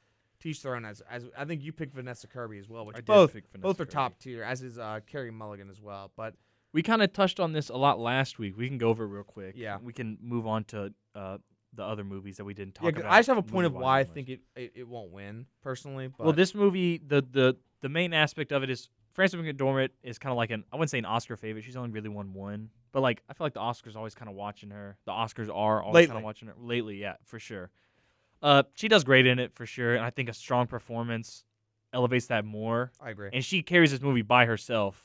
teach 0.41 0.63
their 0.63 0.75
own. 0.77 0.87
As, 0.87 1.03
as 1.11 1.27
I 1.37 1.45
think 1.45 1.63
you 1.63 1.73
picked 1.73 1.95
Vanessa 1.95 2.27
Kirby 2.27 2.59
as 2.59 2.69
well, 2.69 2.87
which 2.87 2.97
I 2.97 3.01
both 3.01 3.35
pick 3.35 3.45
Vanessa 3.53 3.63
both 3.63 3.81
are 3.81 3.85
Kirby. 3.85 3.93
top 3.93 4.19
tier. 4.19 4.43
As 4.43 4.63
is 4.63 4.79
uh, 4.79 5.01
Carey 5.07 5.31
Mulligan 5.31 5.69
as 5.69 5.83
well. 5.83 6.11
But 6.17 6.35
We 6.73 6.83
kind 6.83 7.03
of 7.03 7.13
touched 7.13 7.41
on 7.41 7.53
this 7.53 7.69
a 7.69 7.77
lot 7.77 7.99
last 7.99 8.39
week. 8.39 8.57
We 8.57 8.69
can 8.69 8.79
go 8.79 8.89
over 8.89 9.05
it 9.05 9.09
real 9.09 9.25
quick. 9.25 9.55
Yeah. 9.57 9.77
We 9.83 9.93
can 9.93 10.17
move 10.23 10.47
on 10.47 10.65
to 10.65 10.95
uh, 11.15 11.39
the 11.77 11.85
other 11.85 12.05
movies 12.05 12.39
that 12.39 12.45
we 12.45 12.55
didn't 12.55 12.75
talk 12.75 12.93
yeah, 12.93 13.01
about. 13.01 13.13
I 13.13 13.19
just 13.19 13.29
have 13.29 13.39
a 13.39 13.43
point 13.43 13.67
of 13.67 13.75
why 13.75 14.01
I 14.01 14.05
think 14.05 14.29
it, 14.29 14.41
it, 14.55 14.73
it 14.75 14.89
won't 14.89 15.11
win 15.11 15.47
personally. 15.63 16.09
But 16.09 16.25
Well, 16.25 16.33
this 16.33 16.55
movie, 16.55 16.99
the 16.99 17.23
the 17.23 17.57
the 17.81 17.89
main 17.89 18.13
aspect 18.13 18.53
of 18.53 18.63
it 18.63 18.71
is 18.71 18.89
Frances 19.13 19.41
McDormand 19.41 19.91
is 20.03 20.19
kind 20.19 20.31
of 20.31 20.37
like 20.37 20.51
an 20.51 20.65
I 20.73 20.77
wouldn't 20.77 20.91
say 20.91 20.99
an 20.99 21.05
Oscar 21.05 21.37
favorite. 21.37 21.65
She's 21.65 21.77
only 21.77 21.91
really 21.91 22.09
won 22.09 22.35
one, 22.35 22.71
but 22.93 23.01
like 23.01 23.23
I 23.29 23.35
feel 23.35 23.47
like 23.47 23.55
the 23.55 23.61
Oscars 23.61 23.97
always 23.97 24.15
kind 24.15 24.29
of 24.29 24.35
watching 24.35 24.71
her. 24.71 24.99
The 25.07 25.13
Oscars 25.13 25.49
are 25.55 25.83
always 25.83 26.07
kind 26.07 26.19
of 26.19 26.25
watching 26.25 26.49
her 26.49 26.55
lately. 26.59 26.97
Yeah, 26.97 27.15
for 27.25 27.39
sure. 27.39 27.71
Uh, 28.43 28.65
she 28.75 28.89
does 28.89 29.05
great 29.05 29.27
in 29.27 29.39
it 29.39 29.55
for 29.55 29.65
sure, 29.65 29.95
and 29.95 30.05
I 30.05 30.11
think 30.11 30.29
a 30.29 30.35
strong 30.35 30.67
performance 30.67 31.45
elevates 31.93 32.27
that 32.27 32.45
more. 32.45 32.93
I 33.01 33.11
agree. 33.11 33.31
And 33.33 33.45
she 33.45 33.63
carries 33.63 33.91
this 33.91 34.03
movie 34.03 34.23
by 34.23 34.45
herself 34.45 35.03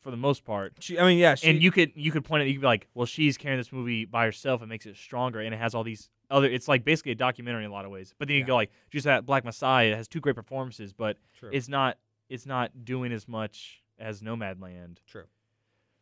for 0.00 0.10
the 0.10 0.16
most 0.16 0.44
part. 0.44 0.74
She, 0.80 0.98
I 0.98 1.04
mean, 1.06 1.18
yeah, 1.18 1.34
she, 1.34 1.48
and 1.50 1.62
you 1.62 1.70
could 1.70 1.92
you 1.94 2.10
could 2.12 2.24
point 2.24 2.42
it. 2.42 2.46
You 2.48 2.54
could 2.54 2.60
be 2.62 2.66
like, 2.66 2.88
well, 2.94 3.06
she's 3.06 3.36
carrying 3.36 3.58
this 3.60 3.72
movie 3.72 4.04
by 4.04 4.24
herself. 4.24 4.62
It 4.62 4.66
makes 4.66 4.86
it 4.86 4.96
stronger, 4.96 5.40
and 5.40 5.54
it 5.54 5.58
has 5.58 5.74
all 5.74 5.84
these 5.84 6.08
other. 6.30 6.48
It's 6.48 6.68
like 6.68 6.84
basically 6.84 7.12
a 7.12 7.16
documentary 7.16 7.64
in 7.64 7.70
a 7.70 7.72
lot 7.72 7.84
of 7.84 7.90
ways. 7.90 8.14
But 8.18 8.28
then 8.28 8.36
you 8.36 8.40
Yeah. 8.42 8.46
go 8.46 8.54
like, 8.56 8.70
just 8.90 9.04
that 9.04 9.26
Black 9.26 9.44
Messiah 9.44 9.86
it 9.92 9.96
has 9.96 10.08
two 10.08 10.20
great 10.20 10.36
performances, 10.36 10.92
but 10.92 11.16
True. 11.38 11.50
it's 11.52 11.68
not 11.68 11.98
it's 12.28 12.46
not 12.46 12.84
doing 12.84 13.12
as 13.12 13.26
much 13.28 13.82
as 13.98 14.22
Nomadland. 14.22 14.98
True. 15.06 15.24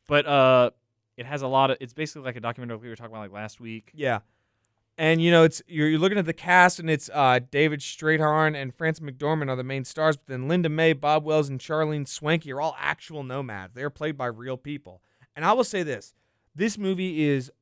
But 0.06 0.26
uh, 0.26 0.70
it 1.16 1.26
has 1.26 1.42
a 1.42 1.48
lot 1.48 1.70
of. 1.70 1.78
It's 1.80 1.92
basically 1.94 2.22
like 2.22 2.36
a 2.36 2.40
documentary 2.40 2.76
we 2.78 2.88
were 2.88 2.96
talking 2.96 3.12
about 3.12 3.20
like 3.22 3.32
last 3.32 3.60
week. 3.60 3.90
Yeah. 3.94 4.20
And 5.00 5.22
you 5.22 5.30
know, 5.30 5.44
it's 5.44 5.62
you're, 5.68 5.88
you're 5.88 6.00
looking 6.00 6.18
at 6.18 6.26
the 6.26 6.32
cast, 6.32 6.80
and 6.80 6.90
it's 6.90 7.08
uh, 7.14 7.38
David 7.52 7.78
Strathairn 7.78 8.60
and 8.60 8.74
Frances 8.74 9.00
McDormand 9.00 9.48
are 9.48 9.54
the 9.54 9.62
main 9.62 9.84
stars, 9.84 10.16
but 10.16 10.26
then 10.26 10.48
Linda 10.48 10.68
May, 10.68 10.92
Bob 10.92 11.24
Wells, 11.24 11.48
and 11.48 11.60
Charlene 11.60 12.04
Swankie 12.04 12.52
are 12.52 12.60
all 12.60 12.76
actual 12.80 13.22
nomads. 13.22 13.74
They 13.74 13.84
are 13.84 13.90
played 13.90 14.18
by 14.18 14.26
real 14.26 14.56
people. 14.56 15.00
And 15.36 15.44
I 15.44 15.52
will 15.52 15.62
say 15.62 15.84
this: 15.84 16.14
this 16.52 16.76
movie 16.76 17.22
is 17.22 17.52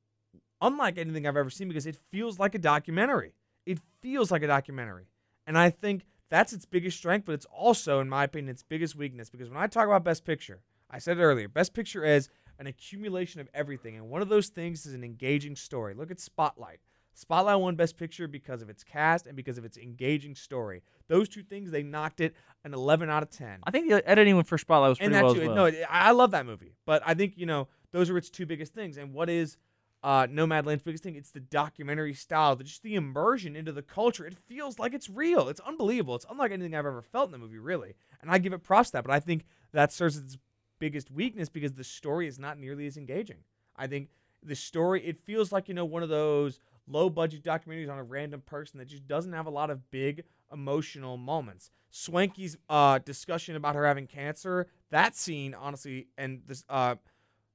unlike 0.62 0.96
anything 0.96 1.26
I've 1.26 1.36
ever 1.36 1.50
seen 1.50 1.68
because 1.68 1.86
it 1.86 1.98
feels 2.10 2.38
like 2.38 2.54
a 2.54 2.58
documentary. 2.58 3.34
It 3.66 3.80
feels 4.00 4.30
like 4.30 4.42
a 4.42 4.46
documentary, 4.46 5.08
and 5.46 5.58
I 5.58 5.68
think 5.68 6.06
that's 6.30 6.54
its 6.54 6.64
biggest 6.64 6.96
strength, 6.96 7.26
but 7.26 7.34
it's 7.34 7.46
also, 7.46 8.00
in 8.00 8.08
my 8.08 8.24
opinion, 8.24 8.48
its 8.48 8.62
biggest 8.62 8.96
weakness. 8.96 9.28
Because 9.28 9.50
when 9.50 9.58
I 9.58 9.66
talk 9.66 9.86
about 9.86 10.04
Best 10.04 10.24
Picture, 10.24 10.62
I 10.90 10.98
said 10.98 11.18
it 11.18 11.22
earlier, 11.22 11.48
Best 11.48 11.74
Picture 11.74 12.02
is 12.02 12.30
an 12.58 12.66
accumulation 12.66 13.42
of 13.42 13.50
everything, 13.52 13.94
and 13.94 14.08
one 14.08 14.22
of 14.22 14.30
those 14.30 14.48
things 14.48 14.86
is 14.86 14.94
an 14.94 15.04
engaging 15.04 15.54
story. 15.54 15.92
Look 15.92 16.10
at 16.10 16.18
Spotlight. 16.18 16.80
Spotlight 17.16 17.58
won 17.58 17.76
Best 17.76 17.96
Picture 17.96 18.28
because 18.28 18.60
of 18.60 18.68
its 18.68 18.84
cast 18.84 19.26
and 19.26 19.34
because 19.34 19.56
of 19.56 19.64
its 19.64 19.78
engaging 19.78 20.34
story. 20.34 20.82
Those 21.08 21.30
two 21.30 21.42
things, 21.42 21.70
they 21.70 21.82
knocked 21.82 22.20
it 22.20 22.34
an 22.62 22.74
11 22.74 23.08
out 23.08 23.22
of 23.22 23.30
10. 23.30 23.60
I 23.64 23.70
think 23.70 23.88
the 23.88 24.06
editing 24.06 24.42
for 24.44 24.58
Spotlight 24.58 24.90
was 24.90 24.98
and 24.98 25.12
pretty 25.12 25.14
that 25.14 25.24
well 25.24 25.34
too, 25.34 25.54
well. 25.54 25.72
no, 25.72 25.84
I 25.88 26.10
love 26.10 26.32
that 26.32 26.44
movie, 26.44 26.74
but 26.84 27.02
I 27.06 27.14
think 27.14 27.32
you 27.36 27.46
know 27.46 27.68
those 27.92 28.10
are 28.10 28.18
its 28.18 28.28
two 28.28 28.44
biggest 28.44 28.74
things. 28.74 28.98
And 28.98 29.14
what 29.14 29.30
is 29.30 29.56
uh, 30.02 30.26
Nomadland's 30.26 30.82
biggest 30.82 31.02
thing? 31.02 31.16
It's 31.16 31.30
the 31.30 31.40
documentary 31.40 32.12
style, 32.12 32.54
the, 32.54 32.64
just 32.64 32.82
the 32.82 32.96
immersion 32.96 33.56
into 33.56 33.72
the 33.72 33.82
culture. 33.82 34.26
It 34.26 34.36
feels 34.46 34.78
like 34.78 34.92
it's 34.92 35.08
real. 35.08 35.48
It's 35.48 35.60
unbelievable. 35.60 36.16
It's 36.16 36.26
unlike 36.30 36.52
anything 36.52 36.74
I've 36.74 36.84
ever 36.84 37.00
felt 37.00 37.28
in 37.28 37.32
the 37.32 37.38
movie, 37.38 37.58
really. 37.58 37.94
And 38.20 38.30
I 38.30 38.36
give 38.36 38.52
it 38.52 38.62
props 38.62 38.90
to 38.90 38.98
that. 38.98 39.04
But 39.04 39.14
I 39.14 39.20
think 39.20 39.46
that 39.72 39.90
serves 39.90 40.18
its 40.18 40.36
biggest 40.78 41.10
weakness 41.10 41.48
because 41.48 41.72
the 41.72 41.84
story 41.84 42.28
is 42.28 42.38
not 42.38 42.58
nearly 42.58 42.86
as 42.86 42.98
engaging. 42.98 43.38
I 43.74 43.86
think 43.86 44.10
the 44.42 44.54
story 44.54 45.02
it 45.04 45.18
feels 45.24 45.50
like 45.50 45.68
you 45.68 45.74
know 45.74 45.84
one 45.84 46.02
of 46.02 46.08
those 46.08 46.60
low 46.88 47.10
budget 47.10 47.42
documentaries 47.42 47.90
on 47.90 47.98
a 47.98 48.04
random 48.04 48.40
person 48.40 48.78
that 48.78 48.86
just 48.86 49.06
doesn't 49.06 49.32
have 49.32 49.46
a 49.46 49.50
lot 49.50 49.70
of 49.70 49.90
big 49.90 50.24
emotional 50.52 51.16
moments. 51.16 51.70
Swankie's 51.90 52.56
uh, 52.68 52.98
discussion 52.98 53.56
about 53.56 53.74
her 53.74 53.86
having 53.86 54.06
cancer, 54.06 54.66
that 54.90 55.16
scene 55.16 55.54
honestly, 55.54 56.08
and 56.16 56.42
this 56.46 56.64
uh, 56.68 56.96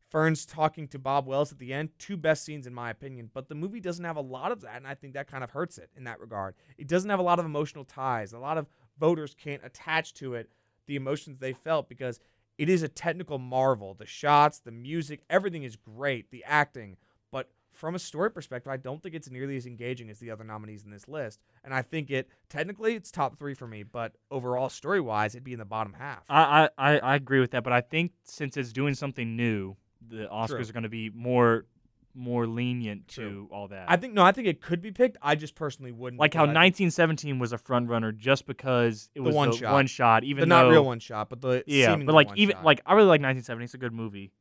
Fern's 0.09 0.45
talking 0.45 0.89
to 0.89 0.99
Bob 0.99 1.25
Wells 1.25 1.53
at 1.53 1.59
the 1.59 1.73
end, 1.73 1.89
two 1.97 2.17
best 2.17 2.43
scenes 2.43 2.67
in 2.67 2.73
my 2.73 2.89
opinion. 2.89 3.29
But 3.33 3.47
the 3.47 3.55
movie 3.55 3.79
doesn't 3.79 4.03
have 4.03 4.17
a 4.17 4.21
lot 4.21 4.51
of 4.51 4.61
that, 4.61 4.75
and 4.75 4.85
I 4.85 4.93
think 4.93 5.13
that 5.13 5.27
kind 5.31 5.43
of 5.43 5.51
hurts 5.51 5.77
it 5.77 5.89
in 5.95 6.03
that 6.03 6.19
regard. 6.19 6.55
It 6.77 6.87
doesn't 6.87 7.09
have 7.09 7.19
a 7.19 7.23
lot 7.23 7.39
of 7.39 7.45
emotional 7.45 7.85
ties. 7.85 8.33
A 8.33 8.39
lot 8.39 8.57
of 8.57 8.67
voters 8.99 9.33
can't 9.33 9.63
attach 9.63 10.13
to 10.15 10.33
it 10.33 10.49
the 10.87 10.97
emotions 10.97 11.39
they 11.39 11.53
felt 11.53 11.87
because 11.87 12.19
it 12.57 12.67
is 12.67 12.83
a 12.83 12.89
technical 12.89 13.39
marvel. 13.39 13.93
The 13.93 14.05
shots, 14.05 14.59
the 14.59 14.71
music, 14.71 15.21
everything 15.29 15.63
is 15.63 15.77
great. 15.77 16.29
The 16.29 16.43
acting, 16.43 16.97
but 17.31 17.49
from 17.73 17.95
a 17.95 17.99
story 17.99 18.29
perspective, 18.31 18.71
I 18.71 18.77
don't 18.77 19.01
think 19.01 19.15
it's 19.15 19.29
nearly 19.29 19.55
as 19.57 19.65
engaging 19.65 20.09
as 20.09 20.19
the 20.19 20.31
other 20.31 20.43
nominees 20.43 20.83
in 20.83 20.91
this 20.91 21.07
list. 21.07 21.39
And 21.63 21.73
I 21.73 21.81
think 21.81 22.11
it 22.11 22.27
technically 22.49 22.95
it's 22.95 23.11
top 23.11 23.37
three 23.39 23.53
for 23.53 23.67
me, 23.67 23.83
but 23.83 24.13
overall 24.29 24.69
story 24.69 24.99
wise, 25.01 25.35
it'd 25.35 25.43
be 25.43 25.53
in 25.53 25.59
the 25.59 25.65
bottom 25.65 25.93
half. 25.93 26.23
I, 26.29 26.69
I, 26.77 26.99
I 26.99 27.15
agree 27.15 27.39
with 27.39 27.51
that, 27.51 27.63
but 27.63 27.73
I 27.73 27.81
think 27.81 28.11
since 28.23 28.57
it's 28.57 28.73
doing 28.73 28.93
something 28.93 29.35
new, 29.35 29.75
the 30.05 30.27
Oscars 30.31 30.47
True. 30.47 30.59
are 30.61 30.73
going 30.73 30.83
to 30.83 30.89
be 30.89 31.09
more 31.09 31.65
more 32.13 32.45
lenient 32.45 33.07
True. 33.07 33.47
to 33.47 33.55
all 33.55 33.69
that. 33.69 33.85
I 33.89 33.95
think 33.95 34.13
no, 34.13 34.21
I 34.23 34.33
think 34.33 34.45
it 34.47 34.61
could 34.61 34.81
be 34.81 34.91
picked. 34.91 35.15
I 35.21 35.35
just 35.35 35.55
personally 35.55 35.93
wouldn't. 35.93 36.19
like 36.19 36.33
how 36.33 36.41
but 36.45 36.49
I 36.57 36.67
think 36.69 36.91
1917 36.91 37.39
was 37.39 37.53
a 37.53 37.57
front 37.57 37.87
runner 37.87 38.11
just 38.11 38.45
because 38.45 39.09
it 39.15 39.19
The 39.19 39.23
was 39.27 39.33
one 39.35 39.51
the 39.51 39.57
shot. 39.57 39.71
one 39.71 39.87
shot, 39.87 40.23
even 40.25 40.49
though. 40.49 40.63
not 40.63 40.69
real 40.71 40.83
one 40.83 40.99
shot, 40.99 41.29
but 41.29 41.39
the 41.39 41.63
yeah, 41.67 41.95
but 41.95 42.13
like 42.13 42.27
even 42.35 42.57
shot. 42.57 42.65
like 42.65 42.81
I 42.85 42.95
really 42.95 43.07
like 43.07 43.21
1917. 43.21 43.63
It's 43.63 43.73
a 43.75 43.77
good 43.77 43.93
movie. 43.93 44.33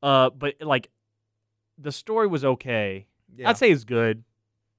Uh, 0.00 0.30
but 0.30 0.54
like 0.60 0.90
the 1.78 1.92
story 1.92 2.26
was 2.26 2.44
okay. 2.44 3.06
yeah. 3.36 3.48
I'd 3.48 3.56
say 3.58 3.70
it's 3.70 3.84
good, 3.84 4.24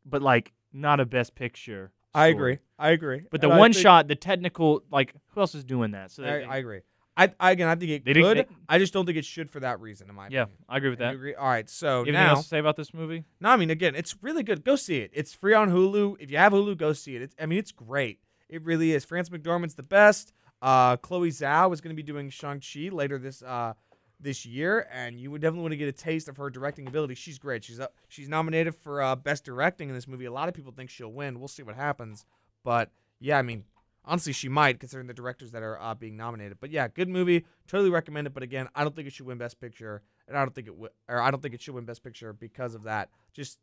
but 0.05 0.21
like 0.21 0.51
not 0.73 0.99
a 0.99 1.05
best 1.05 1.35
picture. 1.35 1.91
I 2.13 2.27
agree. 2.27 2.59
I 2.77 2.89
agree. 2.89 3.21
But 3.29 3.41
the 3.41 3.49
And 3.49 3.59
one 3.59 3.71
think- 3.73 3.81
shot, 3.83 4.07
the 4.07 4.15
technical, 4.15 4.83
like 4.91 5.13
who 5.29 5.41
else 5.41 5.53
is 5.55 5.63
doing 5.63 5.91
that? 5.91 6.11
So 6.11 6.23
I, 6.23 6.25
they- 6.27 6.43
I 6.45 6.57
agree. 6.57 6.81
I, 7.17 7.33
I 7.37 7.51
again, 7.51 7.67
I 7.67 7.75
think 7.75 7.91
it 7.91 8.05
They 8.05 8.13
could. 8.13 8.37
they- 8.37 8.45
I 8.69 8.79
just 8.79 8.93
don't 8.93 9.05
think 9.05 9.17
it 9.17 9.25
should 9.25 9.49
for 9.51 9.59
that 9.59 9.79
reason. 9.81 10.09
In 10.09 10.15
my 10.15 10.29
yeah, 10.29 10.43
opinion. 10.43 10.63
I 10.69 10.77
agree 10.77 10.89
with 10.89 10.99
that. 10.99 11.13
agree? 11.15 11.35
All 11.35 11.47
right. 11.47 11.69
So 11.69 11.97
Anything 12.01 12.13
now, 12.13 12.29
else 12.35 12.43
to 12.43 12.47
say 12.49 12.59
about 12.59 12.77
this 12.77 12.93
movie? 12.93 13.25
no, 13.41 13.49
I 13.49 13.57
mean, 13.57 13.69
again, 13.69 13.93
it's 13.95 14.15
really 14.21 14.41
good. 14.43 14.63
Go 14.63 14.75
see 14.77 14.97
it. 14.99 15.11
It's 15.13 15.33
free 15.33 15.53
on 15.53 15.69
Hulu. 15.69 16.15
If 16.19 16.31
you 16.31 16.37
have 16.37 16.53
Hulu, 16.53 16.77
go 16.77 16.93
see 16.93 17.15
it. 17.15 17.21
It's, 17.21 17.35
I 17.39 17.45
mean, 17.45 17.59
it's 17.59 17.71
great. 17.73 18.19
It 18.47 18.63
really 18.63 18.93
is. 18.93 19.03
France 19.05 19.29
McDormand's 19.29 19.75
the 19.75 19.83
best. 19.83 20.31
Uh, 20.61 20.95
Chloe 20.97 21.29
Zhao 21.29 21.71
is 21.73 21.81
going 21.81 21.95
to 21.95 21.95
be 21.95 22.03
doing 22.03 22.29
Shang 22.29 22.61
Chi 22.61 22.89
later 22.89 23.17
this 23.19 23.41
uh 23.43 23.73
this 24.19 24.45
year, 24.45 24.87
and 24.91 25.19
you 25.19 25.31
would 25.31 25.41
definitely 25.41 25.61
want 25.61 25.71
to 25.71 25.77
get 25.77 25.87
a 25.87 25.93
taste 25.93 26.27
of 26.27 26.37
her 26.37 26.49
directing 26.49 26.87
ability. 26.87 27.15
She's 27.15 27.39
great. 27.39 27.63
She's 27.63 27.79
up. 27.79 27.93
She's 28.07 28.27
nominated 28.27 28.75
for 28.75 29.01
uh, 29.01 29.15
best 29.15 29.45
directing 29.45 29.89
in 29.89 29.95
this 29.95 30.07
movie. 30.07 30.25
A 30.25 30.31
lot 30.31 30.49
of 30.49 30.53
people 30.53 30.71
think 30.71 30.89
she'll 30.89 31.11
win. 31.11 31.39
We'll 31.39 31.47
see 31.47 31.63
what 31.63 31.75
happens. 31.75 32.25
But 32.63 32.91
yeah, 33.19 33.37
I 33.37 33.41
mean, 33.41 33.63
honestly, 34.05 34.33
she 34.33 34.49
might 34.49 34.79
considering 34.79 35.07
the 35.07 35.13
directors 35.13 35.51
that 35.51 35.63
are 35.63 35.79
uh, 35.79 35.93
being 35.95 36.17
nominated. 36.17 36.57
But 36.59 36.71
yeah, 36.71 36.87
good 36.87 37.07
movie. 37.07 37.45
Totally 37.67 37.89
recommend 37.89 38.27
it. 38.27 38.33
But 38.33 38.43
again, 38.43 38.67
I 38.75 38.83
don't 38.83 38.95
think 38.95 39.07
it 39.07 39.13
should 39.13 39.25
win 39.25 39.37
Best 39.37 39.59
Picture, 39.59 40.01
and 40.27 40.37
I 40.37 40.41
don't 40.41 40.53
think 40.53 40.67
it 40.67 40.71
w- 40.71 40.89
or 41.07 41.21
I 41.21 41.31
don't 41.31 41.41
think 41.41 41.53
it 41.53 41.61
should 41.61 41.75
win 41.75 41.85
Best 41.85 42.03
Picture 42.03 42.33
because 42.33 42.75
of 42.75 42.83
that. 42.83 43.09
Just 43.33 43.59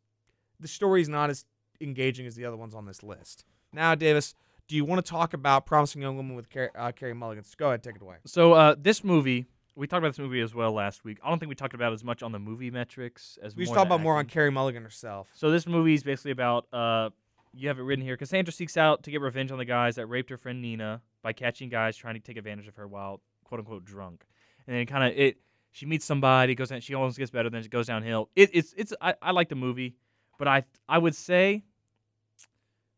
the 0.59 0.67
story's 0.67 1.09
not 1.09 1.29
as 1.29 1.45
engaging 1.81 2.25
as 2.25 2.35
the 2.35 2.45
other 2.45 2.57
ones 2.57 2.73
on 2.73 2.85
this 2.85 3.03
list. 3.03 3.45
Now, 3.71 3.93
Davis, 3.93 4.33
do 4.67 4.75
you 4.75 4.85
want 4.85 5.05
to 5.05 5.09
talk 5.09 5.33
about 5.33 5.65
Promising 5.65 6.01
Young 6.01 6.15
Woman 6.17 6.35
with 6.35 6.47
uh, 6.75 6.91
Carey 6.93 7.13
Mulligan? 7.13 7.43
So 7.43 7.55
go 7.57 7.67
ahead, 7.67 7.83
take 7.83 7.95
it 7.95 8.01
away. 8.01 8.15
So 8.25 8.53
uh, 8.53 8.75
this 8.77 9.03
movie, 9.03 9.45
we 9.77 9.85
talked 9.85 9.99
about 9.99 10.09
this 10.09 10.19
movie 10.19 10.41
as 10.41 10.55
well 10.55 10.71
last 10.71 11.05
week. 11.05 11.19
I 11.23 11.29
don't 11.29 11.37
think 11.37 11.49
we 11.49 11.55
talked 11.55 11.75
about 11.75 11.91
it 11.91 11.95
as 11.95 12.03
much 12.03 12.23
on 12.23 12.31
the 12.31 12.39
movie 12.39 12.71
metrics 12.71 13.37
as 13.43 13.55
We 13.55 13.63
just 13.63 13.69
more 13.69 13.75
talk 13.75 13.87
the 13.87 13.95
about 13.95 14.03
more 14.03 14.17
on. 14.17 14.25
Carey 14.25 14.49
Mulligan 14.49 14.81
herself. 14.81 15.29
So 15.35 15.51
this 15.51 15.67
movie 15.67 15.93
is 15.93 16.03
basically 16.03 16.31
about 16.31 16.65
uh, 16.73 17.11
you 17.53 17.67
have 17.67 17.77
it 17.77 17.83
written 17.83 18.03
here. 18.03 18.17
Cassandra 18.17 18.51
seeks 18.51 18.75
out 18.75 19.03
to 19.03 19.11
get 19.11 19.21
revenge 19.21 19.51
on 19.51 19.59
the 19.59 19.65
guys 19.65 19.95
that 19.95 20.07
raped 20.07 20.31
her 20.31 20.37
friend 20.37 20.61
Nina 20.61 21.01
by 21.21 21.31
catching 21.31 21.69
guys 21.69 21.95
trying 21.95 22.15
to 22.15 22.19
take 22.19 22.37
advantage 22.37 22.67
of 22.67 22.75
her 22.75 22.87
while 22.87 23.21
quote 23.43 23.59
unquote 23.59 23.85
drunk. 23.85 24.25
And 24.65 24.75
then 24.75 24.85
kind 24.87 25.03
of 25.03 25.17
it, 25.17 25.37
she 25.71 25.85
meets 25.85 26.05
somebody, 26.05 26.55
goes 26.55 26.69
down, 26.69 26.81
she 26.81 26.95
almost 26.95 27.19
gets 27.19 27.29
better, 27.29 27.49
then 27.49 27.61
it 27.61 27.69
goes 27.69 27.85
downhill. 27.85 28.29
It, 28.35 28.49
it's 28.53 28.73
it's 28.75 28.93
I, 28.99 29.13
I 29.21 29.31
like 29.31 29.49
the 29.49 29.55
movie, 29.55 29.95
but 30.39 30.47
I 30.47 30.63
I 30.89 30.97
would 30.97 31.15
say 31.15 31.63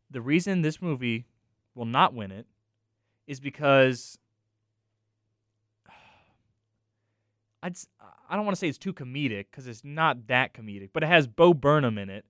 the 0.09 0.21
reason 0.21 0.61
this 0.61 0.81
movie 0.81 1.25
will 1.75 1.85
not 1.85 2.13
win 2.13 2.31
it 2.31 2.47
is 3.27 3.41
because 3.41 4.17
I'd 7.61 7.75
I 8.29 8.35
don't 8.35 8.45
want 8.45 8.55
to 8.55 8.59
say 8.59 8.67
it's 8.67 8.77
too 8.77 8.93
comedic 8.93 9.45
because 9.51 9.67
it's 9.67 9.83
not 9.83 10.27
that 10.27 10.53
comedic, 10.53 10.89
but 10.93 11.03
it 11.03 11.07
has 11.07 11.27
Bo 11.27 11.53
Burnham 11.53 11.97
in 11.97 12.09
it. 12.09 12.25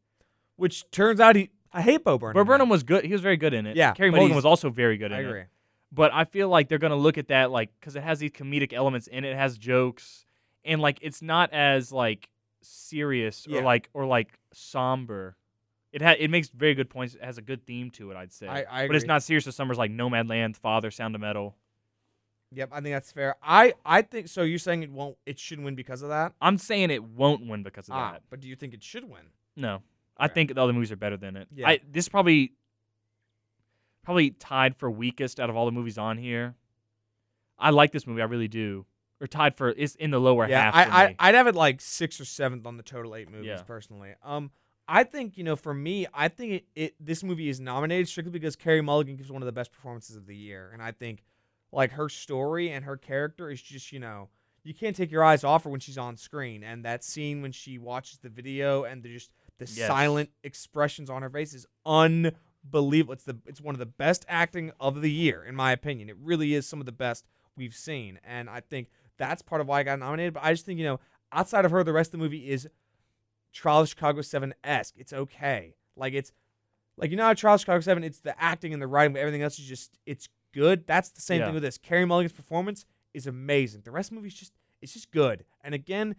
Which 0.56 0.90
turns 0.92 1.20
out 1.20 1.36
he. 1.36 1.50
I 1.72 1.82
hate 1.82 2.04
Bo 2.04 2.18
Burnham. 2.18 2.34
Bo 2.34 2.44
Burnham 2.44 2.70
was 2.70 2.84
good. 2.84 3.06
He 3.06 3.12
was 3.12 3.22
very 3.22 3.38
good 3.38 3.54
in 3.54 3.66
it. 3.66 3.76
Yeah, 3.76 3.94
but 3.98 4.12
Mulligan 4.12 4.36
was 4.36 4.46
also 4.46 4.70
very 4.70 4.98
good 4.98 5.12
in 5.12 5.18
I 5.18 5.22
it. 5.22 5.26
I 5.26 5.30
agree. 5.30 5.44
But 5.92 6.14
I 6.14 6.24
feel 6.24 6.50
like 6.50 6.68
they're 6.68 6.78
gonna 6.78 6.96
look 6.96 7.18
at 7.18 7.28
that 7.30 7.52
like 7.52 7.72
because 7.80 7.96
it 7.96 8.04
has 8.04 8.20
these 8.20 8.32
comedic 8.32 8.74
elements 8.74 9.08
in 9.08 9.24
it, 9.24 9.32
it 9.32 9.36
has 9.36 9.58
jokes, 9.58 10.26
and 10.66 10.82
like 10.82 11.00
it's 11.02 11.22
not 11.22 11.52
as 11.54 11.92
like 11.92 12.30
serious 12.62 13.46
Yeah. 13.48 13.60
or 13.60 13.64
like 13.64 13.90
or 13.94 14.06
like 14.06 14.38
somber. 14.54 15.36
It 15.92 16.02
ha- 16.04 16.16
it 16.20 16.30
makes 16.30 16.50
very 16.50 16.76
good 16.76 16.90
points. 16.90 17.16
It 17.16 17.24
has 17.24 17.40
a 17.40 17.42
good 17.42 17.66
theme 17.66 17.90
to 17.92 18.12
it, 18.12 18.18
I'd 18.18 18.32
say. 18.32 18.48
I, 18.48 18.84
I 18.84 18.88
but 18.88 18.96
it's 18.96 19.06
not 19.06 19.24
serious 19.24 19.48
as 19.48 19.56
summers 19.56 19.78
like 19.78 19.92
Nomadland, 19.92 20.56
Father, 20.56 20.92
Sound 20.92 21.16
of 21.16 21.22
Metal. 21.22 21.56
Yep, 22.52 22.70
I 22.72 22.82
think 22.82 22.96
that's 22.96 23.12
fair. 23.12 23.36
I 23.44 23.74
I 23.86 24.02
think 24.02 24.28
so. 24.28 24.42
You're 24.42 24.58
saying 24.60 24.82
it 24.84 24.92
won't. 24.92 25.18
It 25.26 25.38
shouldn't 25.40 25.66
win 25.66 25.76
because 25.76 26.02
of 26.02 26.10
that. 26.10 26.34
I'm 26.42 26.58
saying 26.58 26.90
it 26.90 27.04
won't 27.04 27.48
win 27.48 27.62
because 27.64 27.88
of 27.90 27.94
Ah, 27.96 28.14
that. 28.14 28.24
but 28.30 28.40
do 28.40 28.48
you 28.48 28.56
think 28.56 28.74
it 28.74 28.84
should 28.84 29.04
win? 29.04 29.22
No, 29.56 29.84
I 30.18 30.26
Okay. 30.26 30.34
think 30.34 30.56
the 30.56 30.62
other 30.62 30.74
movies 30.74 30.92
are 30.92 30.96
better 30.96 31.18
than 31.18 31.36
it. 31.38 31.48
Yeah. 31.54 31.70
I 31.70 31.80
this 31.88 32.10
probably 32.10 32.54
probably 34.04 34.32
tied 34.32 34.76
for 34.76 34.90
weakest 34.90 35.40
out 35.40 35.50
of 35.50 35.56
all 35.56 35.66
the 35.66 35.72
movies 35.72 35.98
on 35.98 36.18
here. 36.18 36.56
I 37.58 37.70
like 37.72 37.92
this 37.92 38.08
movie, 38.08 38.22
I 38.22 38.26
really 38.26 38.48
do. 38.48 38.86
Or 39.22 39.28
tied 39.28 39.56
for 39.56 39.70
it's 39.70 39.96
in 39.96 40.12
the 40.12 40.20
lower 40.20 40.48
yeah, 40.48 40.72
half. 40.72 40.86
for 40.88 40.92
I, 40.94 41.04
I 41.04 41.08
me. 41.10 41.16
I'd 41.20 41.36
have 41.36 41.48
it 41.48 41.56
like 41.56 41.82
sixth 41.82 42.22
or 42.22 42.26
seventh 42.26 42.66
on 42.66 42.78
the 42.78 42.84
total 42.84 43.16
eight 43.16 43.30
movies 43.30 43.48
Yeah. 43.48 43.62
personally. 43.64 44.14
Um, 44.24 44.50
I 44.88 45.04
think 45.04 45.38
you 45.38 45.44
know 45.44 45.56
for 45.58 45.74
me, 45.74 46.08
I 46.14 46.30
think 46.30 46.54
it, 46.54 46.66
it 46.74 46.96
this 47.00 47.22
movie 47.24 47.50
is 47.50 47.60
nominated 47.60 48.08
strictly 48.08 48.32
because 48.32 48.56
Carey 48.56 48.82
Mulligan 48.82 49.18
gives 49.18 49.30
one 49.32 49.42
of 49.42 49.46
the 49.46 49.52
best 49.52 49.72
performances 49.72 50.16
of 50.16 50.26
the 50.26 50.36
year, 50.36 50.70
and 50.74 50.82
I 50.82 50.94
think 50.94 51.22
like 51.72 51.92
her 51.92 52.10
story 52.10 52.72
and 52.72 52.86
her 52.86 52.98
character 52.98 53.50
is 53.50 53.62
just 53.62 53.92
you 53.92 54.00
know 54.00 54.30
you 54.64 54.74
can't 54.74 54.96
take 54.96 55.10
your 55.12 55.24
eyes 55.24 55.44
off 55.44 55.64
her 55.64 55.70
when 55.70 55.80
she's 55.80 55.98
on 55.98 56.18
screen, 56.18 56.64
and 56.64 56.84
that 56.86 57.04
scene 57.04 57.42
when 57.42 57.52
she 57.52 57.78
watches 57.78 58.20
the 58.20 58.30
video 58.30 58.84
and 58.84 59.02
the 59.04 59.14
just 59.14 59.32
the 59.58 59.66
Yes. 59.66 59.88
silent 59.88 60.30
expressions 60.44 61.10
on 61.10 61.22
her 61.22 61.30
face 61.30 61.54
is 61.54 61.66
unbelievable. 61.86 63.14
It's 63.14 63.24
the 63.24 63.38
it's 63.46 63.62
one 63.62 63.76
of 63.76 63.80
the 63.80 63.86
best 63.86 64.26
acting 64.28 64.72
of 64.80 65.02
the 65.02 65.12
year 65.12 65.44
in 65.44 65.56
my 65.56 65.72
opinion. 65.72 66.10
It 66.10 66.18
really 66.22 66.54
is 66.54 66.68
some 66.68 66.80
of 66.80 66.86
the 66.86 66.92
best 66.92 67.26
we've 67.56 67.76
seen, 67.76 68.20
and 68.24 68.50
I 68.50 68.60
think 68.62 68.90
that's 69.18 69.42
part 69.42 69.62
of 69.62 69.68
why 69.68 69.80
I 69.80 69.84
got 69.84 70.00
nominated. 70.00 70.34
But 70.34 70.44
I 70.44 70.54
just 70.54 70.66
think 70.66 70.78
you 70.80 70.86
know 70.86 71.00
outside 71.32 71.66
of 71.66 71.72
her, 71.72 71.84
the 71.84 71.94
rest 71.94 72.10
of 72.10 72.12
the 72.14 72.18
movie 72.24 72.50
is 72.50 72.68
Trial 73.54 73.82
of 73.82 73.90
Chicago 73.90 74.22
Seven 74.22 74.54
esque. 74.64 74.96
It's 74.98 75.14
okay. 75.14 75.76
Like 75.96 76.14
it's 76.14 76.32
like 76.98 77.12
you 77.12 77.18
know 77.18 77.24
how 77.26 77.34
Trial 77.34 77.56
of 77.56 77.62
Chicago 77.62 77.80
Seven, 77.82 78.04
it's 78.04 78.20
the 78.20 78.40
acting 78.42 78.74
and 78.74 78.82
the 78.82 78.88
writing, 78.88 79.14
but 79.14 79.20
everything 79.20 79.42
else 79.42 79.58
is 79.60 79.66
just 79.66 79.98
it's 80.06 80.28
good. 80.54 80.86
That's 80.88 81.10
the 81.10 81.22
same 81.22 81.40
Yeah. 81.40 81.46
thing 81.48 81.54
with 81.56 81.64
this. 81.64 81.78
Carey 81.78 82.06
Mulligan's 82.06 82.34
performance 82.34 82.86
is 83.14 83.28
amazing. 83.28 83.82
The 83.84 83.92
rest 83.92 84.08
of 84.08 84.16
the 84.16 84.22
movie's 84.22 84.34
just 84.36 84.54
it's 84.82 84.94
just 84.94 85.12
good. 85.12 85.44
And 85.64 85.74
again, 85.76 86.16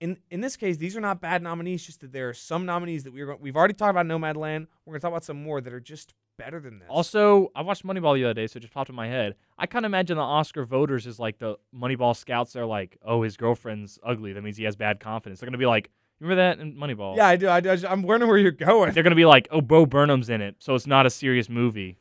in 0.00 0.18
in 0.30 0.40
this 0.40 0.56
case, 0.56 0.76
these 0.78 0.96
are 0.96 1.00
not 1.00 1.20
bad 1.20 1.42
nominees. 1.42 1.84
Just 1.84 2.00
that 2.00 2.12
there 2.12 2.28
are 2.28 2.34
some 2.34 2.64
nominees 2.66 3.04
that 3.04 3.12
we're 3.12 3.26
going, 3.26 3.38
we've 3.40 3.56
already 3.56 3.74
talked 3.74 3.90
about 3.90 4.06
Nomadland. 4.06 4.66
We're 4.84 4.92
gonna 4.94 5.00
talk 5.00 5.10
about 5.10 5.24
some 5.24 5.42
more 5.42 5.60
that 5.60 5.72
are 5.72 5.80
just 5.80 6.14
better 6.38 6.58
than 6.58 6.78
this. 6.78 6.88
Also, 6.88 7.52
I 7.54 7.60
watched 7.60 7.84
Moneyball 7.84 8.14
the 8.14 8.24
other 8.24 8.34
day, 8.34 8.46
so 8.46 8.56
it 8.56 8.60
just 8.60 8.72
popped 8.72 8.88
in 8.88 8.96
my 8.96 9.08
head. 9.08 9.34
I 9.58 9.66
kind 9.66 9.84
of 9.84 9.90
imagine 9.90 10.16
the 10.16 10.22
Oscar 10.22 10.64
voters 10.64 11.06
is 11.06 11.18
like 11.18 11.38
the 11.38 11.56
Moneyball 11.76 12.16
scouts 12.16 12.54
They're 12.54 12.64
like, 12.64 12.96
oh, 13.04 13.22
his 13.22 13.36
girlfriend's 13.36 13.98
ugly. 14.02 14.32
That 14.32 14.42
means 14.42 14.56
he 14.56 14.64
has 14.64 14.74
bad 14.74 15.00
confidence. 15.00 15.38
They're 15.40 15.46
gonna 15.48 15.58
be 15.58 15.66
like, 15.66 15.90
remember 16.18 16.36
that 16.42 16.58
in 16.58 16.74
Moneyball? 16.76 17.16
yeah, 17.16 17.26
I 17.28 17.36
do. 17.36 17.48
I 17.50 17.60
do. 17.60 17.70
I'm 17.86 18.00
wondering 18.02 18.28
where 18.30 18.38
you're 18.38 18.50
going. 18.52 18.92
They're 18.94 19.02
gonna 19.02 19.14
be 19.14 19.26
like, 19.26 19.48
oh, 19.50 19.60
Bo 19.60 19.84
Burnham's 19.84 20.30
in 20.30 20.40
it, 20.40 20.56
so 20.60 20.74
it's 20.74 20.86
not 20.86 21.04
a 21.04 21.10
serious 21.10 21.48
movie. 21.50 21.98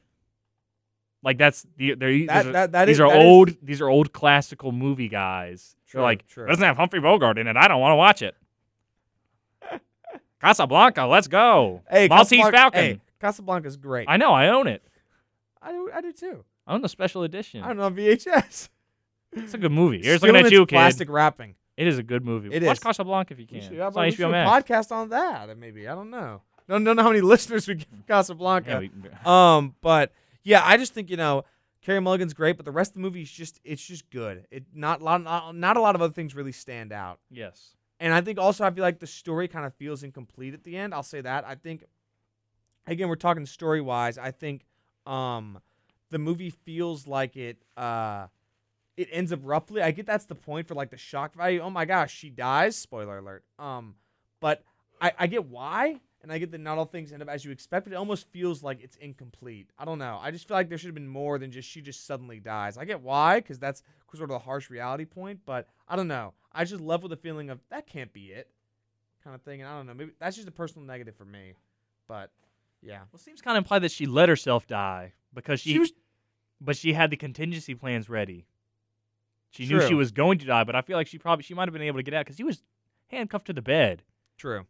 Like 1.23 1.37
that's 1.37 1.65
the 1.77 1.95
they're 1.95 2.11
these 2.11 2.27
That 2.27 2.45
are, 2.45 2.51
that 2.53 2.71
that 2.71 2.85
these 2.85 2.97
is- 2.97 2.99
are 3.01 3.09
that 3.09 3.19
is- 3.19 3.25
old 3.25 3.49
these 3.61 3.81
are 3.81 3.89
old 3.89 4.13
classical 4.13 4.71
movie 4.71 5.09
guys. 5.09 5.75
True, 5.87 5.99
they're 5.99 6.03
like, 6.05 6.27
true. 6.27 6.45
it 6.45 6.47
doesn't 6.49 6.63
have 6.63 6.77
Humphrey 6.77 6.99
Bogart 7.01 7.37
in 7.37 7.47
it. 7.47 7.57
I 7.57 7.67
don't 7.67 7.81
want 7.81 7.91
to 7.91 7.95
watch 7.97 8.21
it. 8.21 8.35
Casablanca, 10.41 11.03
let's 11.05 11.27
go. 11.27 11.81
Hey, 11.89 12.07
Maltese 12.07 12.39
Casablanca- 12.39 12.57
Falcon. 12.57 12.79
Hey, 12.81 13.01
Casablanca's 13.19 13.75
great. 13.77 14.07
I 14.09 14.17
know, 14.17 14.31
I 14.31 14.47
own 14.49 14.67
it. 14.67 14.81
I 15.61 15.71
do. 15.73 15.89
I 15.93 16.01
do 16.01 16.13
too. 16.13 16.45
I 16.65 16.73
own 16.73 16.81
the 16.81 16.87
special 16.89 17.23
edition. 17.23 17.61
I 17.63 17.67
don't 17.73 17.77
know 17.77 17.89
VHS. 17.91 18.69
It's 19.33 19.53
a 19.53 19.57
good 19.57 19.71
movie. 19.71 20.01
Here's 20.01 20.19
Still 20.21 20.31
looking 20.31 20.45
at 20.45 20.51
you, 20.51 20.65
kid. 20.65 20.75
plastic 20.75 21.09
wrapping. 21.09 21.55
It 21.75 21.87
is 21.87 21.97
a 21.97 22.03
good 22.03 22.23
movie. 22.25 22.49
It 22.53 22.63
Watch 22.63 22.77
is. 22.77 22.79
Casablanca 22.83 23.33
if 23.33 23.39
you 23.39 23.47
We 23.51 23.59
can. 23.59 23.69
should, 23.69 23.77
It's 23.79 23.95
on 23.97 24.03
we 24.05 24.11
HBO 24.11 24.27
a 24.27 24.31
Max. 24.31 24.67
podcast 24.69 24.91
on 24.91 25.09
that. 25.09 25.57
Maybe 25.57 25.87
I 25.87 25.95
don't 25.95 26.09
know. 26.09 26.41
Don't, 26.69 26.83
don't 26.83 26.95
know 26.95 27.03
how 27.03 27.09
many 27.09 27.21
listeners 27.35 27.67
we 27.67 27.75
get 27.75 27.89
from 27.89 28.03
Casablanca. 28.07 28.69
Yeah, 28.69 28.79
we- 28.79 28.91
Um, 29.25 29.75
but 29.81 30.11
yeah, 30.43 30.61
I 30.63 30.77
just 30.77 30.93
think 30.93 31.09
you 31.09 31.17
know, 31.17 31.43
Carey 31.81 31.99
Mulligan's 31.99 32.33
great, 32.33 32.57
but 32.57 32.65
the 32.65 32.71
rest 32.71 32.91
of 32.91 32.95
the 32.95 33.01
movie 33.01 33.21
is 33.21 33.31
just 33.31 33.59
it's 33.63 33.85
just 33.85 34.09
good. 34.09 34.45
It 34.51 34.65
not 34.73 35.01
lot 35.01 35.23
not, 35.23 35.55
not 35.55 35.77
a 35.77 35.81
lot 35.81 35.95
of 35.95 36.01
other 36.01 36.13
things 36.13 36.35
really 36.35 36.51
stand 36.51 36.91
out. 36.91 37.19
yes. 37.29 37.75
And 38.01 38.13
I 38.13 38.21
think 38.21 38.39
also 38.39 38.63
I 38.63 38.71
feel 38.71 38.81
like 38.81 38.99
the 38.99 39.07
story 39.07 39.49
kind 39.49 39.65
of 39.65 39.73
feels 39.73 40.03
incomplete 40.03 40.53
at 40.53 40.63
the 40.63 40.77
end. 40.77 40.93
I'll 40.93 41.03
say 41.03 41.19
that. 41.19 41.45
I 41.45 41.55
think 41.55 41.83
again 42.87 43.09
we're 43.09 43.15
talking 43.15 43.45
story 43.45 43.81
wise. 43.81 44.17
I 44.17 44.31
think 44.31 44.65
um 45.05 45.59
the 46.09 46.17
movie 46.19 46.49
feels 46.49 47.07
like 47.07 47.35
it 47.35 47.57
uh 47.75 48.27
it 48.97 49.07
ends 49.11 49.31
abruptly. 49.31 49.81
I 49.81 49.91
get 49.91 50.05
that's 50.05 50.25
the 50.25 50.35
point 50.35 50.67
for 50.67 50.75
like 50.75 50.91
the 50.91 50.97
shock 50.97 51.33
value. 51.33 51.61
Oh 51.61 51.69
my 51.69 51.85
gosh, 51.85 52.13
she 52.13 52.29
dies. 52.29 52.75
Spoiler 52.75 53.17
alert. 53.17 53.43
Um, 53.57 53.95
but 54.39 54.63
I 55.01 55.13
I 55.17 55.27
get 55.27 55.45
why, 55.45 55.99
and 56.21 56.31
I 56.31 56.37
get 56.37 56.51
that 56.51 56.59
not 56.59 56.77
all 56.77 56.85
things 56.85 57.11
end 57.13 57.21
up 57.21 57.29
as 57.29 57.45
you 57.45 57.51
expect, 57.51 57.85
but 57.85 57.93
it 57.93 57.95
almost 57.95 58.27
feels 58.29 58.61
like 58.63 58.81
it's 58.81 58.97
incomplete. 58.97 59.69
I 59.77 59.85
don't 59.85 59.99
know. 59.99 60.19
I 60.21 60.31
just 60.31 60.47
feel 60.47 60.55
like 60.57 60.69
there 60.69 60.77
should 60.77 60.87
have 60.87 60.95
been 60.95 61.07
more 61.07 61.37
than 61.39 61.51
just 61.51 61.69
she 61.69 61.81
just 61.81 62.05
suddenly 62.05 62.39
dies. 62.39 62.77
I 62.77 62.85
get 62.85 63.01
why, 63.01 63.39
because 63.39 63.59
that's 63.59 63.83
sort 64.13 64.23
of 64.23 64.29
the 64.29 64.39
harsh 64.39 64.69
reality 64.69 65.05
point, 65.05 65.39
but 65.45 65.67
I 65.87 65.95
don't 65.95 66.07
know. 66.07 66.33
I 66.51 66.65
just 66.65 66.81
left 66.81 67.03
with 67.03 67.11
a 67.13 67.17
feeling 67.17 67.49
of 67.49 67.59
that 67.69 67.87
can't 67.87 68.11
be 68.11 68.27
it, 68.27 68.49
kind 69.23 69.35
of 69.35 69.41
thing. 69.43 69.61
And 69.61 69.69
I 69.69 69.77
don't 69.77 69.85
know. 69.87 69.93
Maybe 69.93 70.11
that's 70.19 70.35
just 70.35 70.47
a 70.47 70.51
personal 70.51 70.85
negative 70.85 71.15
for 71.15 71.25
me, 71.25 71.53
but 72.07 72.31
yeah. 72.81 72.97
Well, 72.99 73.07
it 73.15 73.21
seems 73.21 73.41
kind 73.41 73.57
of 73.57 73.63
implied 73.63 73.79
that 73.83 73.91
she 73.91 74.05
let 74.05 74.29
herself 74.29 74.65
die 74.67 75.13
because 75.33 75.61
she, 75.61 75.73
She 75.73 75.79
was- 75.79 75.93
but 76.61 76.75
she 76.75 76.91
had 76.93 77.09
the 77.09 77.17
contingency 77.17 77.73
plans 77.75 78.09
ready. 78.09 78.45
She 79.51 79.65
knew 79.65 79.79
she 79.87 79.93
was 79.95 80.11
going 80.11 80.37
to 80.39 80.45
die, 80.45 80.63
but 80.63 80.75
I 80.75 80.81
feel 80.81 80.97
like 80.97 81.07
she 81.07 81.17
probably 81.17 81.43
she 81.43 81.53
might 81.53 81.67
have 81.67 81.73
been 81.73 81.81
able 81.81 81.97
to 81.99 82.03
get 82.03 82.13
out 82.13 82.25
because 82.25 82.37
he 82.37 82.43
was 82.43 82.63
handcuffed 83.07 83.47
to 83.47 83.53
the 83.53 83.61
bed. 83.61 84.03
True. 84.37 84.65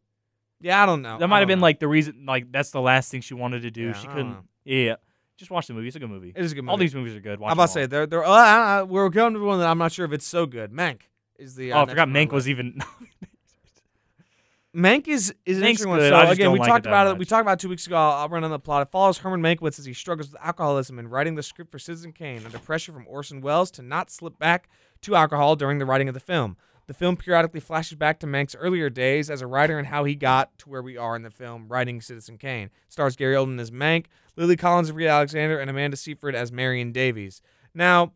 Yeah, 0.61 0.81
I 0.81 0.85
don't 0.85 1.01
know. 1.01 1.17
that 1.17 1.27
might 1.27 1.39
have 1.39 1.47
been 1.47 1.59
know. 1.59 1.63
like 1.63 1.79
the 1.79 1.87
reason, 1.87 2.25
like 2.25 2.51
that's 2.51 2.71
the 2.71 2.81
last 2.81 3.11
thing 3.11 3.21
she 3.21 3.33
wanted 3.33 3.61
to 3.61 3.71
do. 3.71 3.87
Yeah, 3.87 3.93
she 3.93 4.07
couldn't. 4.07 4.37
Yeah, 4.65 4.95
just 5.37 5.51
watch 5.51 5.67
the 5.67 5.73
movie. 5.73 5.87
It's 5.87 5.95
a 5.95 5.99
good 5.99 6.09
movie. 6.09 6.33
it 6.35 6.43
is 6.43 6.51
a 6.51 6.55
good 6.55 6.63
movie. 6.63 6.71
All 6.71 6.77
these 6.77 6.93
movies 6.93 7.15
are 7.15 7.21
good. 7.21 7.39
Watch 7.39 7.51
I'm 7.51 7.57
about 7.57 7.67
to 7.67 7.71
say 7.71 7.85
they're 7.85 8.05
they're. 8.05 8.25
Uh, 8.25 8.81
uh, 8.81 8.85
we're 8.85 9.09
going 9.09 9.33
to 9.33 9.39
one 9.39 9.59
that 9.59 9.67
I'm 9.67 9.77
not 9.77 9.91
sure 9.91 10.05
if 10.05 10.11
it's 10.11 10.27
so 10.27 10.45
good. 10.45 10.71
Mank 10.71 11.01
is 11.37 11.55
the. 11.55 11.71
Uh. 11.71 11.79
Oh, 11.79 11.81
I 11.83 11.85
forgot 11.85 12.07
Mank 12.09 12.31
was 12.31 12.49
even. 12.49 12.79
Mank 14.75 15.07
is 15.07 15.33
is 15.45 15.57
an 15.57 15.63
Mank's 15.63 15.81
interesting 15.81 15.89
one. 15.89 15.99
So 16.01 16.29
again, 16.29 16.51
we 16.51 16.59
like 16.59 16.67
talked 16.67 16.85
it 16.85 16.89
about 16.89 17.07
it. 17.07 17.17
We 17.17 17.25
talked 17.25 17.41
about 17.41 17.53
it 17.53 17.59
two 17.59 17.69
weeks 17.69 17.87
ago. 17.87 17.95
I'll, 17.95 18.11
I'll 18.11 18.29
run 18.29 18.43
on 18.43 18.51
the 18.51 18.59
plot. 18.59 18.83
It 18.83 18.91
follows 18.91 19.17
Herman 19.17 19.41
Mankiewicz 19.41 19.79
as 19.79 19.85
he 19.85 19.93
struggles 19.93 20.31
with 20.31 20.41
alcoholism 20.41 20.99
and 20.99 21.11
writing 21.11 21.35
the 21.35 21.41
script 21.43 21.71
for 21.71 21.79
Citizen 21.79 22.11
Kane 22.11 22.45
under 22.45 22.59
pressure 22.59 22.91
from 22.91 23.07
Orson 23.07 23.41
Welles 23.41 23.71
to 23.71 23.81
not 23.81 24.11
slip 24.11 24.37
back 24.37 24.69
to 25.01 25.15
alcohol 25.15 25.55
during 25.55 25.79
the 25.79 25.85
writing 25.85 26.07
of 26.07 26.13
the 26.13 26.19
film. 26.19 26.55
The 26.89 26.95
film 26.95 27.17
periodically 27.17 27.59
flashes 27.59 27.99
back 27.99 28.19
to 28.21 28.25
Mank's 28.25 28.55
earlier 28.55 28.89
days 28.89 29.29
as 29.29 29.43
a 29.43 29.47
writer 29.47 29.77
and 29.77 29.85
how 29.85 30.05
he 30.05 30.15
got 30.15 30.57
to 30.57 30.69
where 30.69 30.81
we 30.81 30.97
are 30.97 31.15
in 31.15 31.21
the 31.21 31.29
film 31.29 31.67
writing 31.67 32.01
Citizen 32.01 32.39
Kane. 32.39 32.71
Stars 32.87 33.15
Gary 33.15 33.35
Oldman 33.35 33.59
as 33.59 33.69
Mank, 33.69 34.07
Lily 34.35 34.55
Collins 34.57 34.89
as 34.89 34.95
Rita 34.95 35.11
Alexander, 35.11 35.59
and 35.59 35.69
Amanda 35.69 35.95
Seyfried 35.95 36.33
as 36.33 36.51
Marion 36.51 36.91
Davies. 36.91 37.43
Now, 37.75 38.13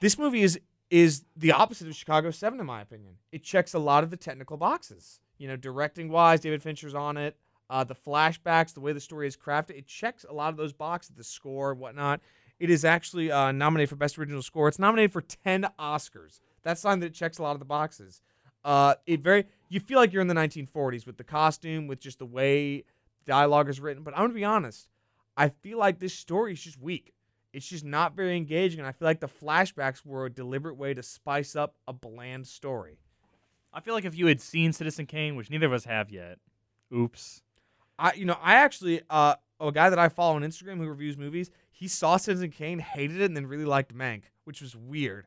this 0.00 0.16
movie 0.16 0.42
is 0.42 0.60
is 0.88 1.24
the 1.36 1.50
opposite 1.50 1.88
of 1.88 1.96
Chicago 1.96 2.30
7 2.30 2.60
in 2.60 2.66
my 2.66 2.80
opinion. 2.80 3.16
It 3.32 3.42
checks 3.42 3.74
a 3.74 3.80
lot 3.80 4.04
of 4.04 4.10
the 4.10 4.16
technical 4.16 4.56
boxes. 4.56 5.18
You 5.38 5.48
know, 5.48 5.56
directing 5.56 6.10
wise, 6.10 6.38
David 6.38 6.62
Fincher's 6.62 6.94
on 6.94 7.16
it. 7.16 7.36
Uh, 7.68 7.82
the 7.82 7.96
flashbacks, 7.96 8.72
the 8.72 8.78
way 8.78 8.92
the 8.92 9.00
story 9.00 9.26
is 9.26 9.36
crafted, 9.36 9.70
it 9.70 9.88
checks 9.88 10.24
a 10.30 10.32
lot 10.32 10.50
of 10.50 10.56
those 10.56 10.72
boxes, 10.72 11.16
the 11.16 11.24
score, 11.24 11.74
whatnot. 11.74 12.20
It 12.60 12.70
is 12.70 12.84
actually 12.84 13.32
uh, 13.32 13.50
nominated 13.50 13.88
for 13.88 13.96
Best 13.96 14.16
Original 14.16 14.42
Score. 14.42 14.68
It's 14.68 14.78
nominated 14.78 15.12
for 15.12 15.22
10 15.22 15.66
Oscars. 15.76 16.38
That's 16.62 16.80
a 16.80 16.82
sign 16.82 17.00
that 17.00 17.06
it 17.06 17.14
checks 17.14 17.38
a 17.38 17.42
lot 17.42 17.52
of 17.52 17.58
the 17.58 17.64
boxes. 17.64 18.22
Uh, 18.64 18.94
it 19.06 19.20
very 19.20 19.46
you 19.68 19.80
feel 19.80 19.98
like 19.98 20.12
you're 20.12 20.22
in 20.22 20.28
the 20.28 20.34
1940s 20.34 21.06
with 21.06 21.16
the 21.16 21.24
costume, 21.24 21.86
with 21.86 22.00
just 22.00 22.18
the 22.18 22.26
way 22.26 22.84
dialogue 23.24 23.68
is 23.68 23.80
written. 23.80 24.02
But 24.02 24.14
I'm 24.14 24.24
gonna 24.24 24.34
be 24.34 24.44
honest, 24.44 24.88
I 25.36 25.48
feel 25.48 25.78
like 25.78 25.98
this 25.98 26.14
story 26.14 26.52
is 26.52 26.60
just 26.60 26.80
weak. 26.80 27.14
It's 27.52 27.66
just 27.66 27.84
not 27.84 28.14
very 28.14 28.36
engaging, 28.36 28.78
and 28.78 28.86
I 28.86 28.92
feel 28.92 29.06
like 29.06 29.20
the 29.20 29.28
flashbacks 29.28 30.04
were 30.04 30.26
a 30.26 30.30
deliberate 30.30 30.76
way 30.76 30.94
to 30.94 31.02
spice 31.02 31.56
up 31.56 31.74
a 31.88 31.92
bland 31.92 32.46
story. 32.46 32.98
I 33.72 33.80
feel 33.80 33.94
like 33.94 34.04
if 34.04 34.16
you 34.16 34.26
had 34.26 34.40
seen 34.40 34.72
Citizen 34.72 35.06
Kane, 35.06 35.36
which 35.36 35.50
neither 35.50 35.66
of 35.66 35.72
us 35.72 35.84
have 35.84 36.10
yet, 36.10 36.38
oops. 36.94 37.42
I, 37.98 38.12
you 38.14 38.24
know, 38.24 38.38
I 38.40 38.54
actually, 38.54 39.02
uh, 39.10 39.34
a 39.60 39.72
guy 39.72 39.90
that 39.90 39.98
I 39.98 40.08
follow 40.08 40.36
on 40.36 40.42
Instagram 40.42 40.78
who 40.78 40.88
reviews 40.88 41.16
movies, 41.16 41.50
he 41.70 41.88
saw 41.88 42.16
Citizen 42.16 42.50
Kane, 42.50 42.78
hated 42.78 43.20
it, 43.20 43.24
and 43.24 43.36
then 43.36 43.46
really 43.46 43.64
liked 43.64 43.94
Mank, 43.94 44.24
which 44.44 44.60
was 44.60 44.76
weird. 44.76 45.26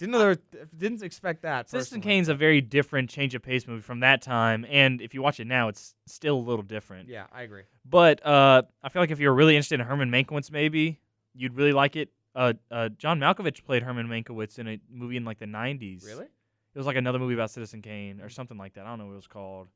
Didn't 0.00 0.12
know 0.12 0.18
there, 0.18 0.28
were- 0.28 0.66
didn't 0.76 1.02
expect 1.02 1.42
that. 1.42 1.68
Citizen 1.68 2.00
personally. 2.00 2.14
Kane's 2.16 2.28
a 2.28 2.34
very 2.34 2.60
different 2.60 3.10
change 3.10 3.34
of 3.34 3.42
pace 3.42 3.66
movie 3.68 3.82
from 3.82 4.00
that 4.00 4.22
time, 4.22 4.66
and 4.68 5.00
if 5.00 5.12
you 5.14 5.20
watch 5.22 5.38
it 5.38 5.46
now, 5.46 5.68
it's 5.68 5.94
still 6.06 6.36
a 6.36 6.40
little 6.40 6.62
different. 6.64 7.08
Yeah, 7.08 7.26
I 7.30 7.42
agree. 7.42 7.62
But 7.84 8.24
uh, 8.26 8.62
I 8.82 8.88
feel 8.88 9.02
like 9.02 9.10
if 9.10 9.20
you're 9.20 9.34
really 9.34 9.54
interested 9.56 9.78
in 9.78 9.86
Herman 9.86 10.10
Mankiewicz, 10.10 10.50
maybe 10.50 10.98
you'd 11.34 11.54
really 11.54 11.72
like 11.72 11.94
it. 11.96 12.08
Uh, 12.34 12.54
uh, 12.70 12.88
John 12.96 13.20
Malkovich 13.20 13.62
played 13.62 13.82
Herman 13.82 14.08
Mankiewicz 14.08 14.58
in 14.58 14.66
a 14.68 14.80
movie 14.90 15.16
in 15.18 15.24
like 15.24 15.38
the 15.38 15.46
'90s. 15.46 16.04
Really? 16.06 16.24
It 16.24 16.78
was 16.78 16.86
like 16.86 16.96
another 16.96 17.18
movie 17.18 17.34
about 17.34 17.50
Citizen 17.50 17.82
Kane 17.82 18.20
or 18.20 18.28
something 18.30 18.56
like 18.56 18.74
that. 18.74 18.86
I 18.86 18.88
don't 18.88 18.98
know 19.00 19.06
what 19.06 19.12
it 19.12 19.16
was 19.16 19.26
called. 19.26 19.68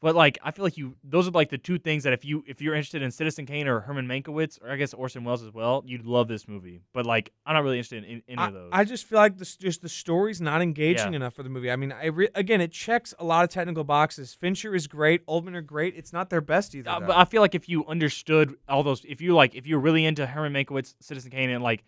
But 0.00 0.14
like 0.14 0.38
I 0.44 0.52
feel 0.52 0.64
like 0.64 0.76
you 0.76 0.94
those 1.02 1.26
are 1.26 1.32
like 1.32 1.50
the 1.50 1.58
two 1.58 1.78
things 1.78 2.04
that 2.04 2.12
if 2.12 2.24
you 2.24 2.44
if 2.46 2.60
you're 2.60 2.74
interested 2.74 3.02
in 3.02 3.10
Citizen 3.10 3.46
Kane 3.46 3.66
or 3.66 3.80
Herman 3.80 4.06
Mankiewicz 4.06 4.62
or 4.62 4.70
I 4.70 4.76
guess 4.76 4.94
Orson 4.94 5.24
Welles 5.24 5.42
as 5.42 5.52
well, 5.52 5.82
you'd 5.84 6.06
love 6.06 6.28
this 6.28 6.46
movie. 6.46 6.80
But 6.92 7.04
like 7.04 7.32
I'm 7.44 7.54
not 7.54 7.64
really 7.64 7.78
interested 7.78 8.04
in, 8.04 8.22
any 8.28 8.38
I, 8.38 8.46
of 8.48 8.54
those. 8.54 8.70
I 8.72 8.84
just 8.84 9.06
feel 9.06 9.18
like 9.18 9.36
this, 9.36 9.56
just 9.56 9.82
the 9.82 9.88
story's 9.88 10.40
not 10.40 10.62
engaging 10.62 11.12
Yeah. 11.12 11.16
enough 11.16 11.34
for 11.34 11.42
the 11.42 11.48
movie. 11.48 11.70
I 11.70 11.76
mean, 11.76 11.90
I 11.90 12.06
re- 12.06 12.28
again, 12.36 12.60
it 12.60 12.70
checks 12.70 13.12
a 13.18 13.24
lot 13.24 13.42
of 13.42 13.50
technical 13.50 13.82
boxes. 13.82 14.34
Fincher 14.34 14.72
is 14.74 14.86
great, 14.86 15.26
Oldman 15.26 15.56
are 15.56 15.62
great. 15.62 15.94
It's 15.96 16.12
not 16.12 16.30
their 16.30 16.40
best 16.40 16.76
either. 16.76 16.90
Uh, 16.90 17.00
but 17.00 17.16
I 17.16 17.24
feel 17.24 17.42
like 17.42 17.56
if 17.56 17.68
you 17.68 17.84
understood 17.86 18.54
all 18.68 18.84
those, 18.84 19.04
if 19.04 19.20
you 19.20 19.34
like, 19.34 19.56
if 19.56 19.66
you're 19.66 19.80
really 19.80 20.04
into 20.04 20.26
Herman 20.26 20.52
Mankiewicz, 20.52 20.94
Citizen 21.00 21.32
Kane, 21.32 21.50
and 21.50 21.62
like 21.64 21.82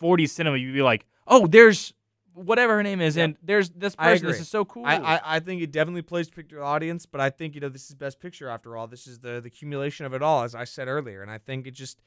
40s 0.00 0.30
cinema, 0.30 0.56
you'd 0.56 0.72
be 0.72 0.82
like, 0.82 1.04
oh, 1.26 1.46
there's 1.46 1.92
whatever 2.44 2.76
her 2.76 2.82
name 2.82 3.00
is, 3.00 3.16
Yep. 3.16 3.24
and 3.24 3.36
there's 3.42 3.70
this 3.70 3.94
person. 3.96 4.26
This 4.26 4.40
is 4.40 4.48
so 4.48 4.64
cool. 4.64 4.84
I, 4.86 4.96
I, 4.96 5.20
I 5.36 5.40
think 5.40 5.62
it 5.62 5.70
definitely 5.72 6.02
plays 6.02 6.28
to 6.28 6.34
picture 6.34 6.56
the 6.56 6.62
audience, 6.62 7.06
but 7.06 7.20
I 7.20 7.30
think 7.30 7.54
you 7.54 7.60
know 7.60 7.68
this 7.68 7.88
is 7.88 7.94
best 7.94 8.20
picture 8.20 8.48
after 8.48 8.76
all. 8.76 8.86
This 8.86 9.06
is 9.06 9.18
the 9.20 9.40
the 9.40 9.48
accumulation 9.48 10.06
of 10.06 10.14
it 10.14 10.22
all, 10.22 10.42
as 10.42 10.54
I 10.54 10.64
said 10.64 10.88
earlier, 10.88 11.22
and 11.22 11.30
I 11.30 11.38
think 11.38 11.66
it 11.66 11.72
just 11.72 12.00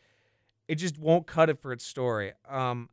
it 0.67 0.75
just 0.75 0.97
won't 0.97 1.27
cut 1.27 1.49
it 1.49 1.59
for 1.59 1.71
its 1.71 1.86
story. 1.86 2.34
Um, 2.49 2.89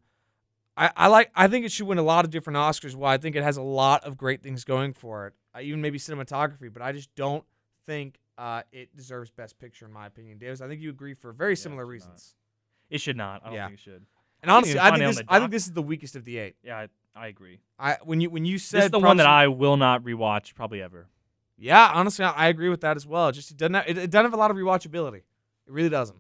I, 0.77 0.91
I 0.97 1.07
like 1.09 1.31
I 1.35 1.49
think 1.49 1.65
it 1.65 1.73
should 1.73 1.87
win 1.87 1.99
a 1.99 2.03
lot 2.03 2.25
of 2.25 2.31
different 2.31 2.57
Oscars. 2.57 2.95
Well, 2.95 3.11
I 3.11 3.19
think 3.19 3.37
it 3.37 3.43
has 3.43 3.57
a 3.57 3.63
lot 3.63 4.05
of 4.05 4.17
great 4.17 4.43
things 4.43 4.65
going 4.65 4.93
for 4.93 5.27
it, 5.29 5.35
uh, 5.55 5.61
even 5.61 5.81
maybe 5.81 5.99
cinematography, 5.99 6.73
but 6.73 6.83
I 6.83 6.93
just 6.93 7.15
don't 7.15 7.45
think 7.87 8.19
uh, 8.39 8.63
it 8.73 8.95
deserves 8.97 9.31
best 9.31 9.59
picture 9.59 9.85
in 9.87 9.93
my 9.93 10.07
opinion. 10.07 10.39
Davis, 10.39 10.61
I 10.61 10.69
think 10.69 10.81
you 10.81 10.91
agree 10.91 11.15
for 11.15 11.33
very 11.33 11.53
it 11.53 11.57
similar 11.57 11.83
should 11.83 11.87
not. 11.87 11.93
reasons. 11.93 12.35
it 12.89 13.01
should 13.01 13.17
not. 13.17 13.43
I 13.45 13.47
don't 13.47 13.55
Yeah. 13.55 13.67
think 13.67 13.79
it 13.79 13.83
should. 13.83 14.07
And 14.43 14.51
honestly, 14.51 14.79
I 14.79 14.91
think 14.97 15.05
this 15.17 15.23
I 15.29 15.39
think 15.39 15.51
this 15.51 15.67
is 15.67 15.73
the 15.73 15.83
weakest 15.83 16.17
of 16.17 16.25
the 16.25 16.39
eight. 16.39 16.57
Yeah, 16.63 16.79
I, 16.79 16.89
I 17.15 17.27
agree. 17.29 17.61
I 17.79 17.99
when 18.05 18.21
you 18.21 18.31
when 18.31 18.45
you 18.45 18.59
said 18.59 18.79
This 18.79 18.85
is 18.87 18.91
the 18.93 18.99
one 18.99 19.17
that 19.19 19.27
I 19.27 19.49
will 19.49 19.77
not 19.77 20.03
rewatch 20.05 20.55
probably 20.55 20.81
ever. 20.83 21.09
Yeah, 21.59 21.91
honestly, 21.93 22.25
I 22.25 22.31
I 22.33 22.49
agree 22.49 22.69
with 22.71 22.81
that 22.81 22.97
as 22.97 23.07
well. 23.07 23.29
It 23.29 23.33
just 23.33 23.51
it 23.51 23.57
doesn't 23.57 23.75
have, 23.75 23.85
it, 23.87 23.99
it 23.99 24.11
doesn't 24.11 24.27
have 24.27 24.35
a 24.35 24.39
lot 24.39 24.51
of 24.51 24.57
rewatchability. 24.57 25.19
It 25.19 25.25
really 25.73 25.91
doesn't. 25.91 26.19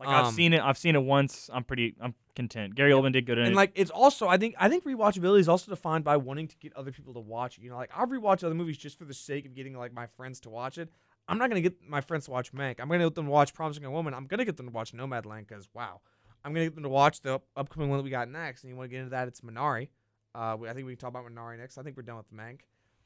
Like 0.00 0.08
I've 0.08 0.26
Um, 0.26 0.34
seen 0.34 0.52
it. 0.54 0.60
I've 0.62 0.78
seen 0.78 0.96
it 0.96 1.02
once. 1.02 1.48
I'm 1.52 1.62
pretty. 1.64 1.94
I'm 2.00 2.14
content. 2.34 2.74
Gary 2.74 2.92
Oldman 2.92 3.12
did 3.12 3.26
good 3.26 3.36
in 3.36 3.44
And 3.44 3.52
it. 3.52 3.56
like 3.56 3.72
it's 3.74 3.90
also 3.90 4.26
I 4.26 4.38
think 4.38 4.54
I 4.58 4.68
think 4.70 4.84
rewatchability 4.84 5.40
is 5.40 5.48
also 5.48 5.70
defined 5.70 6.02
by 6.04 6.16
wanting 6.16 6.48
to 6.48 6.56
get 6.56 6.72
other 6.74 6.90
people 6.90 7.12
to 7.14 7.20
watch 7.20 7.58
it. 7.58 7.62
You 7.64 7.70
know, 7.70 7.76
like 7.76 7.90
I'll 7.94 8.06
rewatch 8.06 8.42
other 8.42 8.54
movies 8.54 8.78
just 8.78 8.98
for 8.98 9.04
the 9.04 9.12
sake 9.14 9.44
of 9.44 9.54
getting 9.54 9.76
like 9.76 9.92
my 9.92 10.06
friends 10.06 10.40
to 10.40 10.50
watch 10.50 10.78
it. 10.78 10.88
I'm 11.28 11.38
not 11.38 11.50
gonna 11.50 11.60
get 11.60 11.74
my 11.86 12.00
friends 12.00 12.24
to 12.24 12.30
watch 12.30 12.52
Mank. 12.52 12.80
I'm 12.80 12.88
gonna 12.88 13.04
get 13.04 13.14
them 13.14 13.26
to 13.26 13.30
watch 13.30 13.52
Promising 13.54 13.82
Young 13.82 13.92
Woman. 13.92 14.14
I'm 14.14 14.26
gonna 14.26 14.44
get 14.46 14.56
them 14.56 14.66
to 14.66 14.72
watch 14.72 14.92
Nomadland 14.92 15.46
because 15.46 15.68
wow, 15.74 16.00
I'm 16.44 16.52
gonna 16.52 16.66
get 16.66 16.74
them 16.74 16.84
to 16.84 16.88
watch 16.88 17.20
the 17.20 17.40
upcoming 17.56 17.88
one 17.88 17.98
that 17.98 18.04
we 18.04 18.10
got 18.10 18.28
next. 18.28 18.62
And 18.62 18.70
you 18.70 18.76
want 18.76 18.90
to 18.90 18.90
get 18.90 18.98
into 18.98 19.10
that? 19.10 19.28
It's 19.28 19.40
Minari. 19.40 19.88
Uh, 20.34 20.56
we, 20.58 20.68
I 20.68 20.72
think 20.72 20.86
we 20.86 20.92
can 20.92 21.00
talk 21.00 21.10
about 21.10 21.30
Minari 21.30 21.58
next. 21.58 21.78
I 21.78 21.82
think 21.82 21.96
we're 21.96 22.02
done 22.02 22.16
with 22.16 22.28
the 22.28 22.36
Mank, 22.36 22.60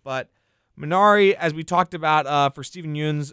but 0.05 0.30
Minari, 0.78 1.34
as 1.34 1.55
we 1.55 1.64
talked 1.64 1.95
about 1.95 2.26
uh, 2.26 2.51
for 2.51 2.62
Steven 2.62 2.95
Yeun's 2.95 3.32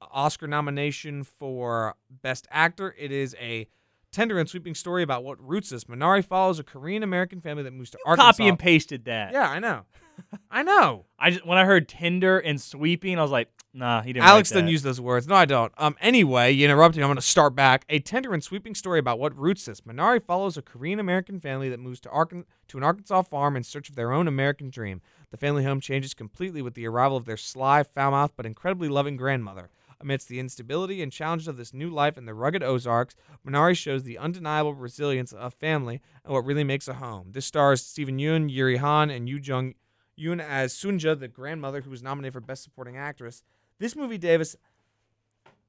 Oscar 0.00 0.46
nomination 0.46 1.24
for 1.24 1.94
Best 2.10 2.46
Actor, 2.50 2.94
it 2.98 3.12
is 3.12 3.36
a 3.40 3.68
tender 4.12 4.38
and 4.38 4.48
sweeping 4.48 4.74
story 4.74 5.02
about 5.02 5.24
what 5.24 5.40
roots 5.40 5.72
us. 5.72 5.84
Minari 5.84 6.24
follows 6.24 6.58
a 6.58 6.64
Korean 6.64 7.02
American 7.02 7.40
family 7.40 7.62
that 7.62 7.72
moves 7.72 7.90
to 7.90 7.98
Arkansas. 8.04 8.32
Copy 8.32 8.48
and 8.48 8.58
pasted 8.58 9.04
that. 9.04 9.32
Yeah, 9.32 9.48
I 9.48 9.58
know. 9.58 9.82
I 10.50 10.62
know. 10.62 11.06
I 11.18 11.30
just 11.30 11.46
when 11.46 11.58
I 11.58 11.64
heard 11.64 11.88
Tinder 11.88 12.38
and 12.38 12.60
sweeping, 12.60 13.18
I 13.18 13.22
was 13.22 13.30
like, 13.30 13.48
nah, 13.72 14.02
he 14.02 14.12
didn't. 14.12 14.26
Alex 14.26 14.50
didn't 14.50 14.68
use 14.68 14.82
those 14.82 15.00
words. 15.00 15.26
No, 15.26 15.34
I 15.34 15.44
don't. 15.44 15.72
Um. 15.78 15.96
Anyway, 16.00 16.52
you 16.52 16.64
interrupted. 16.64 16.98
me. 16.98 17.04
I'm 17.04 17.08
going 17.08 17.16
to 17.16 17.22
start 17.22 17.54
back. 17.54 17.84
A 17.88 17.98
tender 17.98 18.32
and 18.32 18.42
sweeping 18.42 18.74
story 18.74 18.98
about 18.98 19.18
what 19.18 19.36
roots 19.36 19.64
this. 19.64 19.82
Minari 19.82 20.22
follows 20.24 20.56
a 20.56 20.62
Korean 20.62 20.98
American 21.00 21.40
family 21.40 21.68
that 21.68 21.80
moves 21.80 22.00
to 22.00 22.08
Arkan- 22.08 22.44
to 22.68 22.78
an 22.78 22.84
Arkansas 22.84 23.22
farm 23.22 23.56
in 23.56 23.62
search 23.62 23.88
of 23.88 23.96
their 23.96 24.12
own 24.12 24.28
American 24.28 24.70
dream. 24.70 25.00
The 25.30 25.36
family 25.36 25.64
home 25.64 25.80
changes 25.80 26.14
completely 26.14 26.62
with 26.62 26.74
the 26.74 26.88
arrival 26.88 27.16
of 27.16 27.24
their 27.24 27.36
sly, 27.36 27.82
foul-mouthed, 27.84 28.34
but 28.36 28.46
incredibly 28.46 28.88
loving 28.88 29.16
grandmother. 29.16 29.70
Amidst 30.00 30.28
the 30.28 30.40
instability 30.40 31.02
and 31.02 31.12
challenges 31.12 31.46
of 31.46 31.58
this 31.58 31.74
new 31.74 31.90
life 31.90 32.16
in 32.16 32.24
the 32.24 32.32
rugged 32.32 32.62
Ozarks, 32.62 33.14
Minari 33.46 33.76
shows 33.76 34.02
the 34.02 34.16
undeniable 34.16 34.72
resilience 34.74 35.30
of 35.32 35.52
family 35.52 36.00
and 36.24 36.32
what 36.32 36.46
really 36.46 36.64
makes 36.64 36.88
a 36.88 36.94
home. 36.94 37.32
This 37.32 37.44
stars 37.44 37.84
Steven 37.84 38.18
Yeun, 38.18 38.50
Yeri 38.50 38.78
Han, 38.78 39.10
and 39.10 39.28
Yoo 39.28 39.38
Jung 39.42 39.74
Yoon 40.18 40.40
as 40.40 40.74
Sunja, 40.74 41.18
the 41.18 41.28
grandmother 41.28 41.80
who 41.80 41.90
was 41.90 42.02
nominated 42.02 42.32
for 42.32 42.40
Best 42.40 42.62
Supporting 42.62 42.96
Actress. 42.96 43.42
This 43.78 43.96
movie, 43.96 44.18
Davis, 44.18 44.56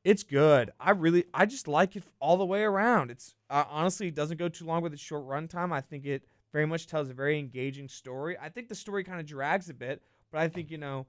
it's 0.04 0.24
good. 0.24 0.72
I 0.80 0.92
really, 0.92 1.26
I 1.34 1.46
just 1.46 1.68
like 1.68 1.96
it 1.96 2.04
all 2.20 2.38
the 2.38 2.46
way 2.46 2.64
around. 2.64 3.12
It's 3.12 3.36
uh, 3.50 3.66
honestly, 3.70 4.08
it 4.08 4.16
doesn't 4.16 4.38
go 4.38 4.50
too 4.50 4.66
long 4.66 4.82
with 4.82 4.94
its 4.94 5.02
short 5.02 5.26
runtime. 5.28 5.72
I 5.72 5.82
think 5.82 6.06
it 6.06 6.24
very 6.52 6.66
much 6.66 6.88
tells 6.88 7.10
a 7.10 7.14
very 7.14 7.40
engaging 7.40 7.88
story. 7.88 8.38
I 8.42 8.50
think 8.50 8.68
the 8.68 8.76
story 8.76 9.04
kind 9.04 9.20
of 9.20 9.26
drags 9.26 9.70
a 9.70 9.74
bit, 9.74 10.02
but 10.32 10.42
I 10.42 10.48
think 10.48 10.72
you 10.72 10.78
know, 10.78 11.06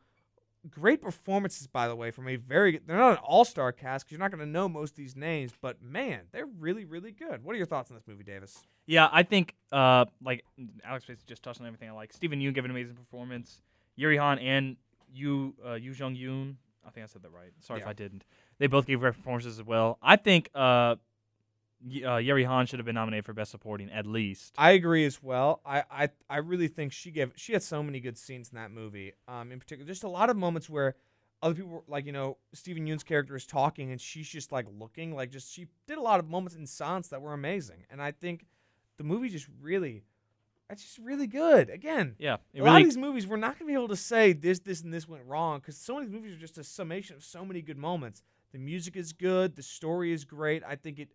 great 0.71 1.03
performances 1.03 1.67
by 1.67 1.89
the 1.89 1.97
way 1.97 2.11
from 2.11 2.29
a 2.29 2.37
very. 2.37 2.81
They're 2.87 2.97
not 2.97 3.13
an 3.13 3.19
all-star 3.19 3.73
cast 3.73 4.05
because 4.05 4.13
you're 4.13 4.21
not 4.21 4.31
going 4.31 4.45
to 4.45 4.51
know 4.51 4.69
most 4.69 4.91
of 4.91 4.97
these 4.97 5.17
names, 5.17 5.53
but 5.61 5.83
man, 5.83 6.21
they're 6.33 6.47
really, 6.47 6.85
really 6.85 7.13
good. 7.13 7.45
What 7.45 7.55
are 7.55 7.57
your 7.57 7.67
thoughts 7.67 7.91
on 7.91 7.97
this 7.97 8.07
movie, 8.07 8.25
Davis? 8.25 8.59
Yeah, 8.87 9.09
I 9.13 9.23
think 9.23 9.55
uh 9.71 10.07
like 10.25 10.45
Alex 10.85 11.05
basically 11.05 11.27
just 11.29 11.43
touched 11.43 11.61
on 11.61 11.67
everything 11.67 11.89
I 11.89 11.93
like. 11.93 12.13
Steven 12.13 12.41
Yeun 12.41 12.55
gave 12.55 12.65
an 12.65 12.71
amazing 12.71 12.97
performance. 12.97 13.63
Yeri 13.97 14.17
Han 14.17 14.39
and 14.39 14.77
Yu 15.13 15.55
uh, 15.65 15.75
Yu 15.75 15.93
Jung 15.93 16.17
Yoon. 16.17 16.57
I 16.87 16.91
think 16.91 17.05
I 17.05 17.07
said 17.07 17.23
that 17.23 17.33
right. 17.33 17.53
Sorry 17.61 17.81
if 17.81 17.87
I 17.87 17.93
didn't. 17.93 18.25
They 18.59 18.67
both 18.67 18.87
gave 18.87 19.01
great 19.01 19.15
performances 19.15 19.59
as 19.59 19.65
well. 19.65 19.99
I 20.03 20.17
think 20.17 20.51
uh, 20.55 20.97
uh 22.07 22.17
Yeri 22.17 22.45
Han 22.45 22.67
should 22.67 22.79
have 22.79 22.87
been 22.87 22.95
nominated 22.95 23.25
for 23.25 23.33
best 23.33 23.51
supporting 23.51 23.91
at 23.91 24.07
least. 24.07 24.55
I 24.57 24.73
agree 24.73 25.05
as 25.05 25.23
well. 25.23 25.61
I, 25.65 25.85
I 25.91 26.09
I 26.31 26.37
really 26.39 26.69
think 26.69 26.93
she 26.93 27.11
gave 27.11 27.33
she 27.37 27.53
had 27.53 27.63
so 27.63 27.83
many 27.83 28.01
good 28.01 28.17
scenes 28.17 28.51
in 28.51 28.57
that 28.57 28.71
movie. 28.71 29.13
Um, 29.29 29.53
in 29.53 29.59
particular, 29.59 29.87
just 29.87 30.05
a 30.05 30.09
lot 30.09 30.31
of 30.31 30.37
moments 30.37 30.69
where 30.71 30.95
other 31.43 31.55
people 31.55 31.71
were 31.71 31.83
like 31.89 32.07
you 32.07 32.13
know 32.13 32.39
Steven 32.53 32.87
Yeun's 32.87 33.03
character 33.03 33.35
is 33.35 33.47
talking 33.47 33.91
and 33.91 34.01
she's 34.01 34.29
just 34.29 34.53
like 34.53 34.67
looking 34.79 35.15
like 35.15 35.31
just 35.31 35.53
she 35.53 35.67
did 35.87 35.99
a 35.99 36.03
lot 36.03 36.21
of 36.21 36.29
moments 36.29 36.57
in 36.57 36.67
silence 36.67 37.09
that 37.09 37.21
were 37.21 37.33
amazing. 37.33 37.85
And 37.91 38.01
I 38.01 38.13
think 38.13 38.47
the 38.99 39.05
movie 39.05 39.29
just 39.29 39.49
really, 39.61 40.05
it's 40.71 40.83
just 40.83 40.99
really 40.99 41.27
good. 41.27 41.69
Again, 41.69 42.15
Yeah, 42.19 42.37
a 42.57 42.63
lot 42.63 42.81
of 42.81 42.85
these 42.85 42.97
movies 42.97 43.27
we're 43.27 43.37
not 43.37 43.59
gonna 43.59 43.69
be 43.69 43.75
able 43.75 43.89
to 43.89 43.97
say 43.97 44.33
this 44.33 44.61
this 44.61 44.83
and 44.83 44.95
this 44.95 45.09
went 45.09 45.25
wrong 45.27 45.59
because 45.59 45.77
so 45.77 45.97
many 45.97 46.07
movies 46.09 46.37
are 46.37 46.41
just 46.41 46.59
a 46.59 46.65
summation 46.65 47.17
of 47.17 47.25
so 47.25 47.45
many 47.45 47.61
good 47.61 47.79
moments. 47.79 48.23
The 48.53 48.59
music 48.59 48.97
is 48.97 49.13
good. 49.13 49.57
The 49.57 49.63
story 49.63 50.13
is 50.13 50.25
great. 50.25 50.63
I 50.63 50.77
think 50.77 50.99
it 50.99 51.09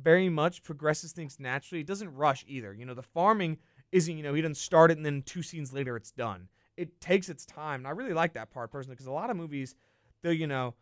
very 0.00 0.28
much 0.28 0.62
progresses 0.62 1.12
things 1.12 1.38
naturally. 1.38 1.80
It 1.80 1.86
doesn't 1.86 2.14
rush 2.14 2.44
either. 2.46 2.72
You 2.72 2.86
know, 2.86 2.94
the 2.94 3.02
farming 3.02 3.58
isn't, 3.90 4.16
you 4.16 4.22
know, 4.22 4.34
he 4.34 4.42
doesn't 4.42 4.56
start 4.56 4.90
it 4.90 4.96
and 4.96 5.04
then 5.04 5.22
two 5.22 5.42
scenes 5.42 5.72
later 5.72 5.96
it's 5.96 6.10
done. 6.10 6.48
It 6.76 7.00
takes 7.00 7.28
its 7.28 7.44
time. 7.44 7.80
And 7.80 7.86
I 7.86 7.90
really 7.90 8.14
like 8.14 8.32
that 8.34 8.50
part 8.50 8.70
personally 8.70 8.94
because 8.94 9.06
a 9.06 9.12
lot 9.12 9.30
of 9.30 9.36
movies, 9.36 9.74
they'll, 10.22 10.32
you 10.32 10.46
know, 10.46 10.74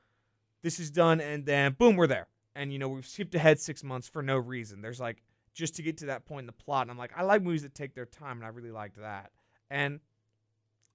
this 0.63 0.79
is 0.79 0.91
done 0.91 1.21
and 1.21 1.45
then 1.45 1.73
boom, 1.79 1.97
we're 1.97 2.07
there. 2.07 2.29
And, 2.55 2.73
you 2.73 2.79
know, 2.79 2.89
we've 2.89 3.07
skipped 3.07 3.35
ahead 3.35 3.61
six 3.61 3.83
months 3.83 4.09
for 4.09 4.23
no 4.23 4.37
reason. 4.37 4.83
There's 4.83 5.01
like, 5.01 5.23
just 5.53 5.75
to 5.77 5.83
get 5.83 5.97
to 5.99 6.07
that 6.07 6.25
point 6.25 6.41
in 6.41 6.47
the 6.47 6.53
plot. 6.53 6.83
And 6.83 6.91
I'm 6.91 6.99
like, 6.99 7.13
I 7.17 7.23
like 7.23 7.43
movies 7.43 7.63
that 7.63 7.75
take 7.75 7.95
their 7.95 8.07
time 8.07 8.39
and 8.39 8.45
I 8.45 8.49
really 8.49 8.71
liked 8.71 8.97
that. 9.01 9.33
And 9.69 10.01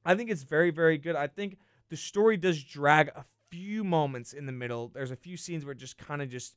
I 0.05 0.16
think 0.16 0.30
it's 0.30 0.43
very, 0.43 0.72
very 0.72 0.97
good. 0.97 1.16
I 1.16 1.28
think 1.28 1.57
the 1.89 1.97
story 1.97 2.38
does 2.38 2.63
drag 2.63 3.09
a 3.09 3.26
few 3.51 3.84
moments 3.84 4.34
in 4.34 4.45
the 4.45 4.51
middle. 4.51 4.89
There's 4.89 5.11
a 5.11 5.16
few 5.16 5.38
scenes 5.38 5.66
where 5.66 5.74
it 5.74 5.78
just 5.78 5.97
kind 5.97 6.22
of 6.22 6.30
just 6.30 6.55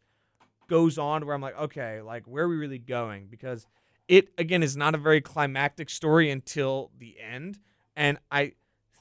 goes 0.68 0.98
on 0.98 1.20
to 1.20 1.26
where 1.26 1.34
I'm 1.34 1.40
like, 1.40 1.58
okay, 1.58 2.00
like 2.00 2.26
where 2.26 2.44
are 2.44 2.48
we 2.48 2.56
really 2.56 2.78
going? 2.78 3.26
Because 3.28 3.66
it 4.06 4.28
again 4.38 4.62
is 4.62 4.76
not 4.76 4.94
a 4.94 4.98
very 4.98 5.20
climactic 5.20 5.90
story 5.90 6.30
until 6.30 6.90
the 6.98 7.16
end, 7.20 7.58
and 7.96 8.18
I 8.30 8.52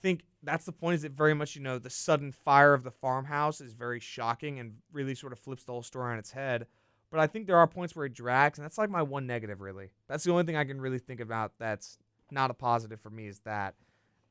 think 0.02 0.24
that's 0.44 0.66
the 0.66 0.72
point. 0.72 0.96
Is 0.96 1.04
it 1.04 1.12
very 1.12 1.34
much 1.34 1.56
you 1.56 1.62
know 1.62 1.80
the 1.80 1.90
sudden 1.90 2.32
fire 2.32 2.74
of 2.74 2.84
the 2.84 2.92
farmhouse 2.92 3.62
is 3.62 3.74
very 3.74 4.00
shocking 4.00 4.60
and 4.60 4.76
really 4.92 5.16
sort 5.16 5.34
of 5.34 5.40
flips 5.40 5.64
the 5.64 5.72
whole 5.72 5.84
story 5.84 6.12
on 6.12 6.20
its 6.20 6.32
head. 6.32 6.68
But 7.10 7.22
I 7.22 7.28
think 7.28 7.48
there 7.48 7.58
are 7.58 7.68
points 7.68 7.96
where 7.96 8.06
it 8.06 8.14
drags, 8.14 8.58
and 8.58 8.66
that's 8.66 8.78
like 8.78 8.90
my 8.90 9.02
one 9.02 9.28
negative. 9.28 9.62
Really, 9.62 9.92
that's 10.08 10.24
the 10.24 10.32
only 10.32 10.44
thing 10.44 10.58
I 10.58 10.66
can 10.66 10.82
really 10.82 11.00
think 11.00 11.20
about 11.20 11.54
that's 11.58 11.98
not 12.32 12.52
a 12.52 12.54
positive 12.54 13.00
for 13.00 13.10
me 13.10 13.28
is 13.28 13.40
that. 13.42 13.76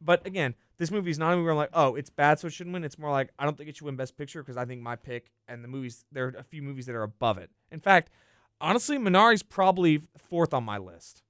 But 0.00 0.26
again, 0.26 0.54
this 0.78 0.90
movie 0.90 1.10
is 1.10 1.18
not 1.18 1.32
a 1.32 1.36
movie 1.36 1.44
where 1.44 1.52
I'm 1.52 1.58
like, 1.58 1.70
oh, 1.72 1.94
it's 1.94 2.10
bad, 2.10 2.38
so 2.38 2.46
it 2.48 2.52
shouldn't 2.52 2.74
win. 2.74 2.84
It's 2.84 2.98
more 2.98 3.10
like 3.10 3.30
I 3.38 3.44
don't 3.44 3.56
think 3.56 3.68
it 3.70 3.76
should 3.76 3.86
win 3.86 3.96
Best 3.96 4.16
Picture 4.16 4.42
because 4.42 4.56
I 4.56 4.64
think 4.64 4.82
my 4.82 4.96
pick 4.96 5.30
and 5.48 5.62
the 5.64 5.68
movies 5.68 6.04
there 6.12 6.26
are 6.26 6.34
a 6.38 6.42
few 6.44 6.62
movies 6.62 6.86
that 6.86 6.94
are 6.94 7.02
above 7.02 7.38
it. 7.38 7.50
In 7.72 7.80
fact, 7.80 8.10
honestly, 8.60 8.98
Minari's 8.98 9.42
probably 9.42 10.02
fourth 10.18 10.52
on 10.54 10.64
my 10.64 10.78
list. 10.78 11.22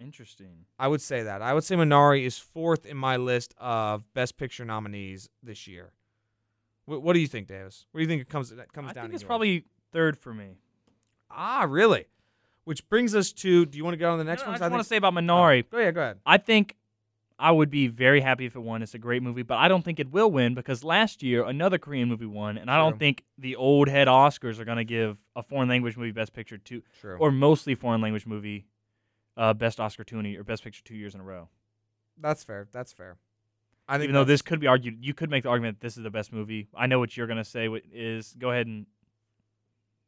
interesting. 0.00 0.66
I 0.78 0.88
would 0.88 1.00
say 1.02 1.22
that. 1.24 1.42
I 1.42 1.54
would 1.54 1.64
say 1.64 1.74
Minari 1.76 2.24
is 2.24 2.38
fourth 2.38 2.86
in 2.86 2.96
my 2.96 3.16
list 3.16 3.54
of 3.58 4.04
Best 4.14 4.36
Picture 4.36 4.64
nominees 4.64 5.28
this 5.42 5.66
year. 5.66 5.92
What, 6.86 7.02
what 7.02 7.12
do 7.14 7.18
you 7.20 7.26
think, 7.26 7.48
Davis? 7.48 7.86
What 7.90 7.98
do 7.98 8.02
you 8.02 8.08
think 8.08 8.22
it 8.22 8.28
comes 8.28 8.50
that 8.50 8.72
comes 8.72 8.90
I 8.90 8.92
down? 8.94 9.04
think 9.04 9.12
to 9.12 9.14
it's 9.16 9.24
probably 9.24 9.64
third 9.92 10.16
for 10.16 10.32
me. 10.32 10.56
ah 11.30 11.66
really, 11.68 12.06
which 12.64 12.88
brings 12.88 13.14
us 13.14 13.32
to. 13.32 13.66
Do 13.66 13.76
you 13.76 13.84
want 13.84 13.94
to 13.94 13.98
go 13.98 14.12
on 14.12 14.18
the 14.18 14.24
next 14.24 14.42
No, 14.42 14.46
one? 14.48 14.54
I 14.54 14.58
just 14.58 14.62
want 14.62 14.72
think- 14.74 14.82
to 14.84 14.88
say 14.88 14.96
about 14.96 15.14
Minari. 15.14 15.64
Oh, 15.64 15.68
go 15.72 15.78
ahead. 15.78 15.94
Go 15.94 16.00
ahead. 16.00 16.18
I 16.24 16.38
think 16.38 16.76
I 17.38 17.52
would 17.52 17.70
be 17.70 17.86
very 17.86 18.20
happy 18.20 18.46
if 18.46 18.56
it 18.56 18.60
won. 18.60 18.82
It's 18.82 18.94
a 18.94 18.98
great 18.98 19.22
movie, 19.22 19.42
but 19.42 19.58
I 19.58 19.68
don't 19.68 19.84
think 19.84 20.00
it 20.00 20.10
will 20.10 20.30
win 20.30 20.54
because 20.54 20.82
last 20.82 21.22
year 21.22 21.44
another 21.44 21.78
Korean 21.78 22.08
movie 22.08 22.26
won, 22.26 22.58
and 22.58 22.68
I 22.70 22.76
True. 22.76 22.90
don't 22.90 22.98
think 22.98 23.22
the 23.38 23.54
old 23.54 23.88
head 23.88 24.08
Oscars 24.08 24.58
are 24.58 24.64
going 24.64 24.78
to 24.78 24.84
give 24.84 25.18
a 25.36 25.42
foreign 25.42 25.68
language 25.68 25.96
movie 25.96 26.10
Best 26.10 26.32
Picture 26.32 26.58
to, 26.58 26.82
True. 27.00 27.16
or 27.20 27.30
mostly 27.30 27.74
foreign 27.76 28.00
language 28.00 28.26
movie, 28.26 28.66
uh, 29.36 29.54
Best 29.54 29.78
Oscar 29.78 30.02
twenty 30.02 30.36
or 30.36 30.42
Best 30.42 30.64
Picture 30.64 30.82
two 30.82 30.96
years 30.96 31.14
in 31.14 31.20
a 31.20 31.24
row. 31.24 31.48
That's 32.20 32.42
fair. 32.42 32.66
That's 32.72 32.92
fair. 32.92 33.18
I 33.88 33.94
think 33.94 34.04
Even 34.04 34.14
though 34.14 34.24
this 34.24 34.42
could 34.42 34.58
be 34.60 34.66
argued, 34.66 34.98
you 35.00 35.14
could 35.14 35.30
make 35.30 35.44
the 35.44 35.48
argument 35.48 35.78
that 35.80 35.86
this 35.86 35.96
is 35.96 36.02
the 36.02 36.10
best 36.10 36.32
movie. 36.32 36.68
I 36.74 36.86
know 36.86 36.98
what 36.98 37.16
you're 37.16 37.28
gonna 37.28 37.44
say. 37.44 37.68
is 37.92 38.34
Go 38.38 38.50
ahead 38.50 38.66
and 38.66 38.86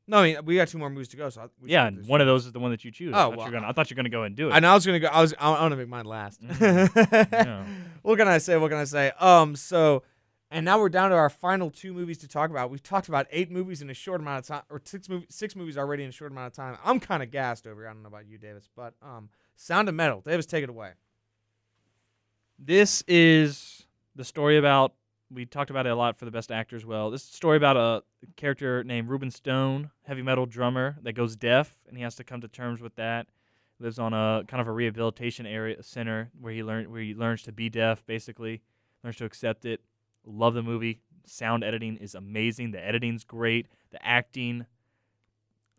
No, 0.06 0.18
I 0.18 0.22
mean 0.24 0.44
we 0.44 0.56
got 0.56 0.68
two 0.68 0.78
more 0.78 0.90
movies 0.90 1.08
to 1.08 1.16
go. 1.16 1.28
So 1.30 1.48
we 1.60 1.70
yeah, 1.70 1.86
and 1.86 1.98
this. 1.98 2.06
one 2.06 2.20
of 2.20 2.26
those 2.26 2.46
is 2.46 2.52
the 2.52 2.58
one 2.58 2.72
that 2.72 2.84
you 2.84 2.90
choose. 2.90 3.12
Oh, 3.14 3.18
I 3.18 3.22
thought, 3.22 3.36
well, 3.36 3.46
you're 3.46 3.52
gonna, 3.60 3.68
I 3.68 3.72
thought 3.72 3.90
you're 3.90 3.96
gonna 3.96 4.08
go 4.08 4.24
and 4.24 4.34
do 4.34 4.48
it. 4.48 4.54
And 4.54 4.66
I 4.66 4.74
was 4.74 4.84
gonna 4.84 4.98
go. 4.98 5.06
I 5.08 5.20
was. 5.20 5.34
I 5.38 5.50
want 5.50 5.70
to 5.72 5.76
make 5.76 5.88
mine 5.88 6.04
last. 6.04 6.42
Mhm. 6.42 7.28
Yeah. 7.32 7.64
What 8.02 8.16
can 8.18 8.26
I 8.28 8.38
say? 8.38 8.56
What 8.56 8.70
can 8.70 8.78
I 8.78 8.84
say? 8.84 9.12
Um. 9.20 9.54
So, 9.54 10.02
and 10.50 10.64
now 10.64 10.80
we're 10.80 10.88
down 10.88 11.10
to 11.10 11.16
our 11.16 11.28
final 11.30 11.70
two 11.70 11.92
movies 11.92 12.18
to 12.18 12.28
talk 12.28 12.50
about. 12.50 12.70
We've 12.70 12.82
talked 12.82 13.08
about 13.08 13.26
eight 13.30 13.50
movies 13.50 13.82
in 13.82 13.90
a 13.90 13.94
short 13.94 14.20
amount 14.20 14.38
of 14.40 14.46
time, 14.48 14.62
or 14.70 14.80
six 14.84 15.08
movie, 15.08 15.26
six 15.28 15.54
movies 15.54 15.76
already 15.78 16.02
in 16.02 16.08
a 16.08 16.12
short 16.12 16.32
amount 16.32 16.46
of 16.48 16.52
time. 16.54 16.76
I'm 16.84 16.98
kind 16.98 17.22
of 17.22 17.30
gassed 17.30 17.66
over. 17.66 17.82
here. 17.82 17.90
I 17.90 17.92
don't 17.92 18.02
know 18.02 18.08
about 18.08 18.26
you, 18.26 18.38
Davis, 18.38 18.68
but 18.74 18.94
um, 19.02 19.28
Sound 19.54 19.88
of 19.90 19.94
Metal. 19.94 20.22
Davis, 20.26 20.46
take 20.46 20.64
it 20.64 20.70
away. 20.70 20.92
This 22.58 23.02
is 23.06 23.86
the 24.16 24.24
story 24.24 24.56
about. 24.56 24.94
We 25.32 25.46
talked 25.46 25.70
about 25.70 25.86
it 25.86 25.90
a 25.90 25.94
lot 25.94 26.18
for 26.18 26.24
the 26.24 26.30
best 26.30 26.50
actor 26.50 26.74
as 26.74 26.84
well. 26.84 27.10
This 27.10 27.22
story 27.22 27.56
about 27.56 27.76
a 27.76 28.02
character 28.36 28.82
named 28.82 29.08
Ruben 29.08 29.30
Stone, 29.30 29.90
heavy 30.02 30.22
metal 30.22 30.44
drummer 30.44 30.96
that 31.02 31.12
goes 31.12 31.36
deaf, 31.36 31.76
and 31.88 31.96
he 31.96 32.02
has 32.02 32.16
to 32.16 32.24
come 32.24 32.40
to 32.40 32.48
terms 32.48 32.80
with 32.80 32.96
that. 32.96 33.28
Lives 33.78 33.98
on 33.98 34.12
a 34.12 34.44
kind 34.46 34.60
of 34.60 34.66
a 34.66 34.72
rehabilitation 34.72 35.46
area 35.46 35.82
center 35.82 36.30
where 36.38 36.52
he 36.52 36.62
learn 36.62 36.90
where 36.90 37.00
he 37.00 37.14
learns 37.14 37.42
to 37.44 37.52
be 37.52 37.68
deaf, 37.68 38.04
basically 38.06 38.60
learns 39.02 39.16
to 39.16 39.24
accept 39.24 39.64
it. 39.64 39.80
Love 40.24 40.54
the 40.54 40.62
movie. 40.62 41.00
Sound 41.26 41.64
editing 41.64 41.96
is 41.96 42.14
amazing. 42.14 42.72
The 42.72 42.84
editing's 42.84 43.24
great. 43.24 43.68
The 43.90 44.04
acting, 44.04 44.66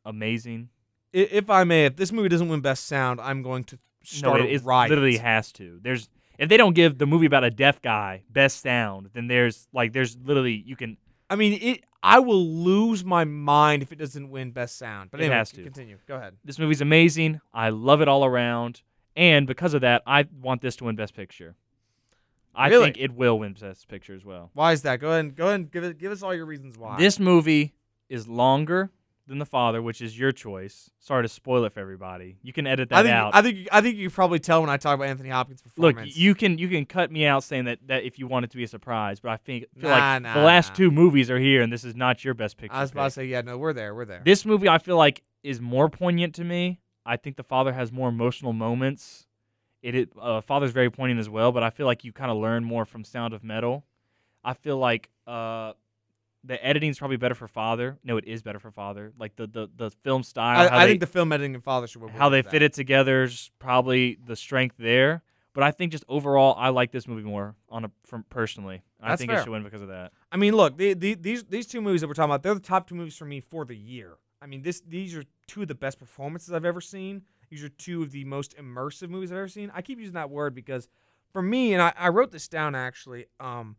amazing. 0.06 0.70
If 1.14 1.49
I 1.49 1.64
may, 1.66 1.86
if 1.86 1.97
this 1.97 2.12
movie 2.12 2.30
doesn't 2.30 2.47
win 2.47 2.62
Best 2.62 2.88
Sound, 2.88 3.20
I'm 3.20 3.43
going 3.43 3.66
to 3.66 3.78
start 4.04 4.39
no, 4.39 4.45
a 4.45 4.49
it, 4.49 4.62
it 4.62 4.66
literally 4.66 5.18
has 5.18 5.52
to. 5.54 5.80
There's 5.82 6.10
if 6.38 6.50
they 6.50 6.58
don't 6.58 6.74
give 6.74 6.98
the 6.98 7.06
movie 7.06 7.26
about 7.26 7.44
a 7.44 7.52
deaf 7.52 7.82
guy 7.82 8.24
best 8.30 8.62
sound, 8.62 9.10
then 9.14 9.28
there's 9.28 9.68
like 9.74 9.94
there's 9.94 10.18
literally 10.24 10.64
you 10.66 10.76
can 10.76 10.98
I 11.30 11.36
mean, 11.36 11.58
it. 11.62 11.84
I 12.04 12.20
will 12.20 12.46
lose 12.46 13.06
my 13.06 13.24
mind 13.26 13.84
if 13.84 13.92
it 13.92 13.98
doesn't 13.98 14.30
win 14.32 14.52
Best 14.52 14.78
Sound. 14.78 15.12
But 15.12 15.20
It 15.22 15.26
anyway, 15.26 15.38
has 15.38 15.52
to. 15.52 15.64
continue. 15.64 15.98
Go 16.08 16.16
ahead. 16.16 16.36
this 16.44 16.58
movie's 16.60 16.82
amazing. 16.82 17.40
I 17.54 17.70
love 17.70 18.02
it 18.02 18.08
all 18.10 18.26
around, 18.26 18.82
and 19.16 19.46
because 19.48 19.74
of 19.76 19.82
that, 19.82 20.02
I 20.08 20.26
want 20.42 20.62
this 20.62 20.76
to 20.78 20.86
win 20.86 20.96
Best 20.98 21.14
Picture. 21.16 21.56
I 22.54 22.68
Really? 22.68 22.86
think 22.86 22.98
it 23.00 23.14
will 23.14 23.40
win 23.40 23.54
Best 23.54 23.88
Picture 23.88 24.14
as 24.14 24.26
well. 24.26 24.50
Why 24.54 24.74
is 24.74 24.82
that? 24.82 25.00
Go 25.00 25.10
ahead. 25.12 25.20
And, 25.26 25.36
go 25.36 25.46
ahead. 25.48 25.60
And 25.62 25.72
give 25.72 25.84
it. 25.86 26.00
Give 26.00 26.12
us 26.12 26.22
all 26.24 26.34
your 26.34 26.46
reasons 26.48 26.78
why. 26.78 26.98
This 26.98 27.18
movie 27.20 27.76
is 28.10 28.28
longer 28.28 28.90
than 29.32 29.40
The 29.40 29.46
Father, 29.46 29.82
which 29.82 30.02
is 30.02 30.20
your 30.20 30.32
choice. 30.32 30.92
Sorry 31.00 31.24
to 31.24 31.28
spoil 31.28 31.66
it 31.66 31.74
for 31.74 31.80
everybody. 31.80 32.38
You 32.44 32.54
can 32.54 32.68
edit 32.68 32.90
that 32.90 33.00
I 33.00 33.04
think. 33.04 33.14
out. 33.16 33.34
I 33.34 33.42
think. 33.42 33.68
I 33.72 33.82
think 33.82 33.98
you 33.98 34.10
probably 34.12 34.38
tell 34.38 34.62
when 34.62 34.70
I 34.70 34.78
talk 34.78 34.94
about 34.96 35.08
Anthony 35.08 35.30
Hopkins' 35.30 35.64
Look, 35.78 35.98
you 36.04 36.36
can 36.36 36.58
you 36.60 36.68
can 36.68 36.86
cut 36.86 37.12
me 37.12 37.26
out 37.26 37.44
saying 37.44 37.66
that, 37.66 37.80
that 37.88 38.04
if 38.04 38.20
you 38.20 38.28
want 38.28 38.46
it 38.46 38.52
to 38.52 38.58
be 38.58 38.64
a 38.64 38.68
surprise, 38.68 39.20
but 39.20 39.30
I 39.32 39.38
think 39.38 39.66
feel 39.80 39.90
Nah, 39.90 39.96
like 39.96 40.22
nah, 40.22 40.34
the 40.36 40.42
last 40.42 40.70
nah. 40.70 40.76
two 40.76 40.92
movies 40.92 41.32
are 41.32 41.40
here, 41.40 41.62
and 41.62 41.74
this 41.74 41.84
is 41.84 41.96
not 41.96 42.24
your 42.24 42.34
best 42.36 42.58
picture. 42.58 42.76
I 42.76 42.82
was 42.82 42.92
about 42.92 43.06
to 43.06 43.12
say, 43.12 43.26
yeah, 43.26 43.42
no, 43.42 43.58
we're 43.58 43.74
there. 43.74 43.96
We're 43.96 44.06
there. 44.06 44.22
This 44.24 44.46
movie, 44.46 44.70
I 44.70 44.78
feel 44.78 44.98
like, 44.98 45.24
is 45.44 45.60
more 45.60 45.90
poignant 45.90 46.36
to 46.36 46.44
me. 46.44 46.80
I 47.06 47.18
think 47.18 47.38
the 47.38 47.44
father 47.44 47.74
has 47.74 47.92
more 47.92 48.10
emotional 48.10 48.54
moments. 48.54 49.26
It, 49.82 49.96
it 49.96 50.10
uh, 50.22 50.42
father's 50.42 50.72
very 50.72 50.92
poignant 50.92 51.20
as 51.20 51.30
well, 51.30 51.52
but 51.52 51.64
I 51.64 51.72
feel 51.72 51.88
like 51.88 52.04
you 52.04 52.12
kind 52.12 52.30
of 52.30 52.38
learn 52.38 52.64
more 52.64 52.86
from 52.86 53.04
Sound 53.04 53.34
of 53.34 53.44
Metal. 53.44 53.86
I 54.44 54.54
feel 54.54 54.78
like 54.78 55.10
uh, 55.26 55.74
the 56.44 56.64
editing's 56.66 56.98
probably 56.98 57.18
better 57.18 57.36
for 57.36 57.48
father. 57.48 58.00
No, 58.04 58.18
it 58.18 58.26
is 58.26 58.42
better 58.42 58.60
for 58.60 58.72
father. 58.72 59.14
Like 59.18 59.36
the 59.36 59.48
the, 59.48 59.70
the 59.76 59.89
film 59.89 60.24
style, 60.24 60.70
I, 60.72 60.76
I 60.76 60.86
they, 60.86 60.92
think 60.92 61.02
the 61.02 61.08
film 61.08 61.32
editing 61.32 61.56
and 61.56 61.64
Father 61.64 61.88
should 61.88 62.02
win. 62.02 62.12
how 62.12 62.30
they 62.30 62.42
that. 62.42 62.52
fit 62.52 62.62
it 62.62 62.74
together 62.74 63.24
is 63.24 63.52
probably 63.60 64.18
the 64.26 64.36
strength 64.36 64.76
there. 64.78 65.24
But 65.54 65.64
I 65.64 65.72
think 65.72 65.92
just 65.92 66.06
overall, 66.08 66.56
I 66.58 66.70
like 66.70 66.92
this 66.92 67.08
movie 67.08 67.24
more 67.24 67.56
on 67.70 67.86
a 67.86 67.92
from 68.06 68.24
personally. 68.30 68.84
I 69.02 69.16
think 69.16 69.32
fair. 69.32 69.39
it 69.39 69.44
should 69.44 69.52
win 69.52 69.64
because 69.64 69.82
of 69.82 69.89
that. 69.89 70.14
I 70.32 70.38
mean, 70.38 70.56
look, 70.56 70.78
the, 70.78 70.94
the, 70.94 71.16
these 71.16 71.44
these 71.44 71.68
two 71.68 71.82
movies 71.82 72.02
that 72.02 72.08
we're 72.08 72.14
talking 72.14 72.32
about, 72.32 72.44
they're 72.44 72.54
the 72.54 72.60
top 72.62 72.88
two 72.88 72.96
movies 72.96 73.18
for 73.18 73.26
me 73.26 73.42
for 73.42 73.66
the 73.66 73.76
year. 73.76 74.18
I 74.42 74.48
mean, 74.48 74.62
this 74.62 74.82
these 74.82 75.16
are 75.16 75.24
two 75.48 75.64
of 75.64 75.68
the 75.68 75.76
best 75.76 76.00
performances 76.00 76.54
I've 76.54 76.66
ever 76.66 76.82
seen. 76.82 77.24
These 77.50 77.64
are 77.64 77.70
two 77.70 78.02
of 78.02 78.12
the 78.12 78.24
most 78.24 78.56
immersive 78.58 79.10
movies 79.10 79.32
I've 79.32 79.39
ever 79.39 79.48
seen. 79.50 79.72
I 79.76 79.82
keep 79.82 80.00
using 80.00 80.14
that 80.14 80.30
word 80.30 80.56
because 80.56 80.88
for 81.32 81.42
me, 81.42 81.74
and 81.74 81.82
I, 81.82 81.94
I 81.98 82.10
wrote 82.10 82.32
this 82.32 82.48
down 82.48 82.74
actually, 82.74 83.26
um, 83.42 83.76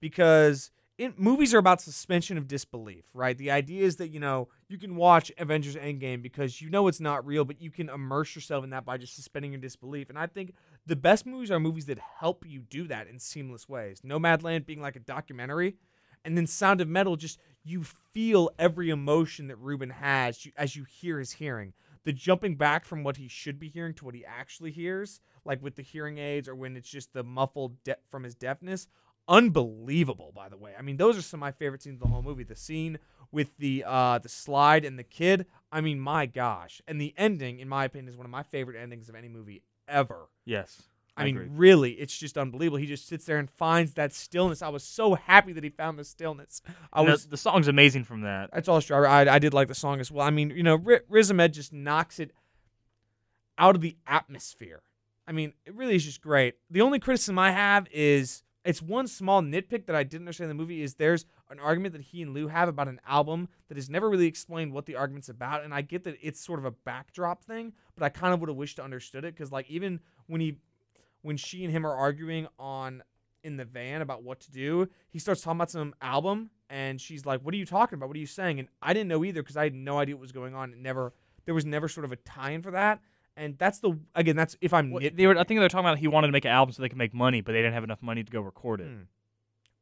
because 0.00 0.70
in, 0.98 1.12
movies 1.16 1.52
are 1.52 1.58
about 1.58 1.80
suspension 1.80 2.38
of 2.38 2.48
disbelief, 2.48 3.04
right? 3.12 3.36
The 3.36 3.50
idea 3.50 3.84
is 3.84 3.96
that 3.96 4.08
you 4.08 4.20
know 4.20 4.48
you 4.68 4.78
can 4.78 4.96
watch 4.96 5.30
Avengers 5.38 5.76
Endgame 5.76 6.22
because 6.22 6.60
you 6.60 6.70
know 6.70 6.88
it's 6.88 7.00
not 7.00 7.26
real, 7.26 7.44
but 7.44 7.60
you 7.60 7.70
can 7.70 7.88
immerse 7.88 8.34
yourself 8.34 8.64
in 8.64 8.70
that 8.70 8.84
by 8.84 8.96
just 8.96 9.14
suspending 9.14 9.52
your 9.52 9.60
disbelief. 9.60 10.08
And 10.08 10.18
I 10.18 10.26
think 10.26 10.54
the 10.86 10.96
best 10.96 11.26
movies 11.26 11.50
are 11.50 11.60
movies 11.60 11.86
that 11.86 11.98
help 11.98 12.44
you 12.46 12.60
do 12.60 12.88
that 12.88 13.08
in 13.08 13.18
seamless 13.18 13.68
ways. 13.68 14.00
Nomadland 14.00 14.64
being 14.64 14.80
like 14.80 14.96
a 14.96 15.00
documentary, 15.00 15.76
and 16.24 16.36
then 16.36 16.46
Sound 16.46 16.80
of 16.80 16.88
Metal, 16.88 17.16
just 17.16 17.38
you 17.62 17.84
feel 17.84 18.50
every 18.58 18.90
emotion 18.90 19.48
that 19.48 19.56
Ruben 19.56 19.90
has 19.90 20.46
as 20.56 20.76
you 20.76 20.84
hear 20.84 21.18
his 21.18 21.32
hearing. 21.32 21.74
The 22.04 22.12
jumping 22.12 22.54
back 22.54 22.84
from 22.84 23.02
what 23.02 23.16
he 23.16 23.26
should 23.26 23.58
be 23.58 23.68
hearing 23.68 23.92
to 23.94 24.04
what 24.04 24.14
he 24.14 24.24
actually 24.24 24.70
hears, 24.70 25.20
like 25.44 25.60
with 25.60 25.74
the 25.74 25.82
hearing 25.82 26.18
aids 26.18 26.48
or 26.48 26.54
when 26.54 26.76
it's 26.76 26.88
just 26.88 27.12
the 27.12 27.24
muffled 27.24 27.82
de- 27.82 27.96
from 28.10 28.22
his 28.22 28.36
deafness, 28.36 28.86
unbelievable. 29.28 30.32
By 30.34 30.48
the 30.48 30.56
way, 30.56 30.74
I 30.78 30.82
mean 30.82 30.96
those 30.96 31.16
are 31.18 31.22
some 31.22 31.38
of 31.38 31.42
my 31.42 31.52
favorite 31.52 31.82
scenes 31.82 31.94
of 31.96 32.00
the 32.00 32.08
whole 32.08 32.22
movie. 32.22 32.44
The 32.44 32.56
scene 32.56 32.98
with 33.32 33.56
the 33.58 33.84
uh, 33.86 34.18
the 34.18 34.28
slide 34.28 34.84
and 34.84 34.98
the 34.98 35.04
kid. 35.04 35.46
I 35.72 35.80
mean, 35.80 35.98
my 36.00 36.26
gosh, 36.26 36.80
and 36.86 37.00
the 37.00 37.12
ending, 37.16 37.58
in 37.60 37.68
my 37.68 37.84
opinion, 37.84 38.08
is 38.08 38.16
one 38.16 38.24
of 38.26 38.30
my 38.30 38.42
favorite 38.42 38.80
endings 38.80 39.08
of 39.08 39.14
any 39.14 39.28
movie 39.28 39.62
ever. 39.88 40.28
Yes, 40.44 40.82
I, 41.16 41.24
mean, 41.24 41.36
agree. 41.36 41.48
really, 41.50 41.90
it's 41.92 42.16
just 42.16 42.38
unbelievable. 42.38 42.78
He 42.78 42.86
just 42.86 43.08
sits 43.08 43.24
there 43.24 43.38
and 43.38 43.50
finds 43.50 43.94
that 43.94 44.12
stillness. 44.12 44.62
I 44.62 44.68
was 44.68 44.84
so 44.84 45.14
happy 45.14 45.52
that 45.52 45.64
he 45.64 45.70
found 45.70 45.98
the 45.98 46.04
stillness. 46.04 46.62
I 46.92 47.00
And 47.00 47.08
the- 47.08 47.12
was. 47.12 47.26
the, 47.26 47.36
song's 47.36 47.68
amazing 47.68 48.04
from 48.04 48.20
that. 48.22 48.50
That's 48.52 48.68
all. 48.68 48.80
I, 48.92 49.28
I 49.28 49.38
did 49.38 49.52
like 49.54 49.68
the 49.68 49.74
song 49.74 49.98
as 50.00 50.10
well. 50.10 50.26
I 50.26 50.30
mean, 50.30 50.50
you 50.50 50.62
know, 50.62 50.80
R- 50.86 51.02
Riz 51.08 51.30
Ahmed 51.30 51.52
just 51.52 51.72
knocks 51.72 52.20
it 52.20 52.30
out 53.58 53.74
of 53.74 53.80
the 53.80 53.96
atmosphere. 54.06 54.82
I 55.26 55.32
mean, 55.32 55.52
it 55.64 55.74
really 55.74 55.96
is 55.96 56.04
just 56.04 56.20
great. 56.20 56.54
The 56.70 56.82
only 56.82 57.00
criticism 57.00 57.38
I 57.38 57.50
have 57.50 57.88
is 57.90 58.44
it's 58.66 58.82
one 58.82 59.06
small 59.06 59.42
nitpick 59.42 59.86
that 59.86 59.96
I 59.96 60.02
didn't 60.02 60.22
understand 60.22 60.50
in 60.50 60.56
the 60.56 60.62
movie 60.62 60.82
is 60.82 60.94
there's 60.94 61.24
an 61.50 61.60
argument 61.60 61.92
that 61.92 62.02
he 62.02 62.22
and 62.22 62.34
Lou 62.34 62.48
have 62.48 62.68
about 62.68 62.88
an 62.88 63.00
album 63.06 63.48
that 63.68 63.78
is 63.78 63.88
never 63.88 64.10
really 64.10 64.26
explained 64.26 64.72
what 64.72 64.86
the 64.86 64.96
argument's 64.96 65.28
about. 65.28 65.64
And 65.64 65.72
I 65.72 65.82
get 65.82 66.04
that 66.04 66.16
it's 66.20 66.44
sort 66.44 66.58
of 66.58 66.64
a 66.64 66.70
backdrop 66.70 67.44
thing, 67.44 67.72
but 67.94 68.04
I 68.04 68.08
kind 68.08 68.34
of 68.34 68.40
would 68.40 68.48
have 68.48 68.56
wished 68.56 68.76
to 68.76 68.84
understood 68.84 69.24
it 69.24 69.34
because 69.34 69.52
like 69.52 69.70
even 69.70 70.00
when 70.26 70.40
he 70.40 70.58
when 71.22 71.36
she 71.36 71.64
and 71.64 71.72
him 71.72 71.86
are 71.86 71.94
arguing 71.94 72.46
on 72.58 73.02
in 73.42 73.56
the 73.56 73.64
van 73.64 74.02
about 74.02 74.22
what 74.22 74.40
to 74.40 74.50
do, 74.50 74.88
he 75.08 75.18
starts 75.18 75.40
talking 75.40 75.58
about 75.58 75.70
some 75.70 75.94
album, 76.02 76.50
and 76.68 77.00
she's 77.00 77.24
like, 77.24 77.40
"What 77.42 77.54
are 77.54 77.56
you 77.56 77.66
talking 77.66 77.96
about? 77.96 78.08
What 78.08 78.16
are 78.16 78.20
you 78.20 78.26
saying?" 78.26 78.58
And 78.58 78.68
I 78.82 78.92
didn't 78.92 79.08
know 79.08 79.24
either 79.24 79.42
because 79.42 79.56
I 79.56 79.64
had 79.64 79.74
no 79.74 79.98
idea 79.98 80.16
what 80.16 80.22
was 80.22 80.32
going 80.32 80.54
on. 80.54 80.72
It 80.72 80.78
never 80.78 81.12
there 81.44 81.54
was 81.54 81.64
never 81.64 81.88
sort 81.88 82.04
of 82.04 82.12
a 82.12 82.16
tie-in 82.16 82.62
for 82.62 82.72
that, 82.72 83.00
and 83.36 83.58
that's 83.58 83.78
the 83.80 83.98
again 84.14 84.36
that's 84.36 84.56
if 84.60 84.72
I'm 84.72 84.90
Well, 84.90 85.02
nit- 85.02 85.16
they 85.16 85.26
were, 85.26 85.34
I 85.34 85.44
think 85.44 85.58
they 85.58 85.64
were 85.64 85.68
talking 85.68 85.86
about 85.86 85.98
he 85.98 86.08
wanted 86.08 86.28
to 86.28 86.32
make 86.32 86.44
an 86.44 86.50
album 86.50 86.72
so 86.72 86.82
they 86.82 86.88
could 86.88 86.98
make 86.98 87.14
money, 87.14 87.40
but 87.40 87.52
they 87.52 87.58
didn't 87.58 87.74
have 87.74 87.84
enough 87.84 88.02
money 88.02 88.24
to 88.24 88.30
go 88.30 88.40
record 88.40 88.80
it. 88.80 88.88
Hmm. 88.88 89.02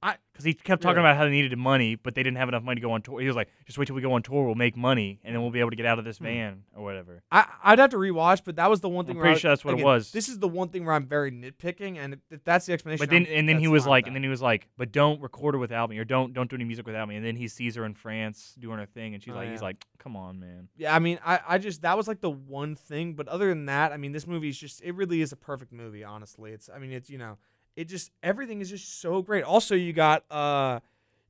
Hmm. 0.04 0.10
Because 0.32 0.44
he 0.44 0.52
kept 0.52 0.82
talking 0.82 0.96
Really? 0.96 1.10
about 1.10 1.16
how 1.16 1.24
they 1.24 1.30
needed 1.30 1.56
money, 1.56 1.94
but 1.94 2.16
they 2.16 2.22
didn't 2.24 2.38
have 2.38 2.48
enough 2.48 2.64
money 2.64 2.80
to 2.80 2.84
go 2.84 2.90
on 2.90 3.02
tour. 3.02 3.20
He 3.20 3.26
was 3.28 3.36
like, 3.36 3.48
"Just 3.66 3.78
wait 3.78 3.84
till 3.86 3.94
we 3.94 4.02
go 4.02 4.12
on 4.14 4.22
tour, 4.24 4.44
we'll 4.44 4.56
make 4.56 4.76
money, 4.76 5.20
and 5.22 5.32
then 5.32 5.40
we'll 5.42 5.52
be 5.52 5.60
able 5.60 5.70
to 5.70 5.76
get 5.76 5.86
out 5.86 6.00
of 6.00 6.04
this 6.04 6.18
Hmm. 6.18 6.24
van 6.24 6.62
or 6.74 6.82
whatever." 6.82 7.22
I 7.30 7.46
I'd 7.62 7.78
have 7.78 7.90
to 7.90 7.96
rewatch, 7.98 8.42
but 8.44 8.56
that 8.56 8.68
was 8.68 8.80
the 8.80 8.88
one 8.88 9.06
thing. 9.06 9.12
I'm 9.12 9.18
where 9.18 9.26
I 9.26 9.28
pretty 9.28 9.34
was- 9.36 9.40
sure 9.42 9.50
that's 9.52 9.64
what 9.64 9.70
it 9.70 9.74
again, 9.74 9.84
was. 9.86 10.10
This 10.10 10.28
is 10.28 10.40
the 10.40 10.48
one 10.48 10.70
thing 10.70 10.84
where 10.84 10.94
I'm 10.94 11.06
very 11.06 11.30
nitpicking, 11.30 11.98
and 11.98 12.14
if, 12.30 12.42
that's 12.44 12.66
the 12.66 12.72
explanation. 12.72 13.02
But 13.04 13.10
then 13.10 13.26
I'm- 13.26 13.32
and 13.38 13.48
then 13.48 13.58
he 13.60 13.68
was 13.68 13.86
like, 13.86 14.04
with 14.04 14.08
and 14.08 14.16
then 14.16 14.24
he 14.24 14.28
was 14.28 14.42
like, 14.42 14.68
"But 14.76 14.90
don't 14.90 15.20
record 15.22 15.54
it 15.54 15.58
without 15.58 15.88
me, 15.88 15.98
or 15.98 16.04
don't 16.04 16.32
don't 16.32 16.50
do 16.50 16.56
any 16.56 16.64
music 16.64 16.84
without 16.84 17.08
me." 17.08 17.14
And 17.14 17.24
then 17.24 17.36
he 17.36 17.46
sees 17.46 17.76
her 17.76 17.84
in 17.84 17.94
France 17.94 18.56
doing 18.58 18.78
her 18.78 18.86
thing, 18.86 19.14
and 19.14 19.22
she's 19.22 19.32
Oh, 19.32 19.36
like, 19.36 19.50
"He's 19.50 19.62
like, 19.62 19.84
come 19.98 20.16
on, 20.16 20.40
man." 20.40 20.68
Yeah, 20.76 20.94
I 20.94 20.98
mean, 20.98 21.20
I, 21.24 21.38
I 21.46 21.58
just 21.58 21.82
that 21.82 21.96
was 21.96 22.08
like 22.08 22.20
the 22.20 22.30
one 22.30 22.74
thing, 22.74 23.14
but 23.14 23.28
other 23.28 23.48
than 23.50 23.66
that, 23.66 23.92
I 23.92 23.96
mean, 23.98 24.10
this 24.10 24.26
movie 24.26 24.48
is 24.48 24.58
just 24.58 24.82
it 24.82 24.96
really 24.96 25.20
is 25.20 25.30
a 25.30 25.36
perfect 25.36 25.70
movie. 25.72 26.02
Honestly, 26.02 26.50
it's 26.50 26.68
I 26.68 26.78
mean, 26.80 26.90
it's 26.90 27.08
you 27.08 27.18
know, 27.18 27.38
it 27.76 27.84
just 27.88 28.10
everything 28.22 28.60
is 28.60 28.70
just 28.70 29.00
so 29.00 29.22
great. 29.22 29.44
Also, 29.44 29.74
you 29.74 29.92
got 29.92 30.24
uh, 30.30 30.80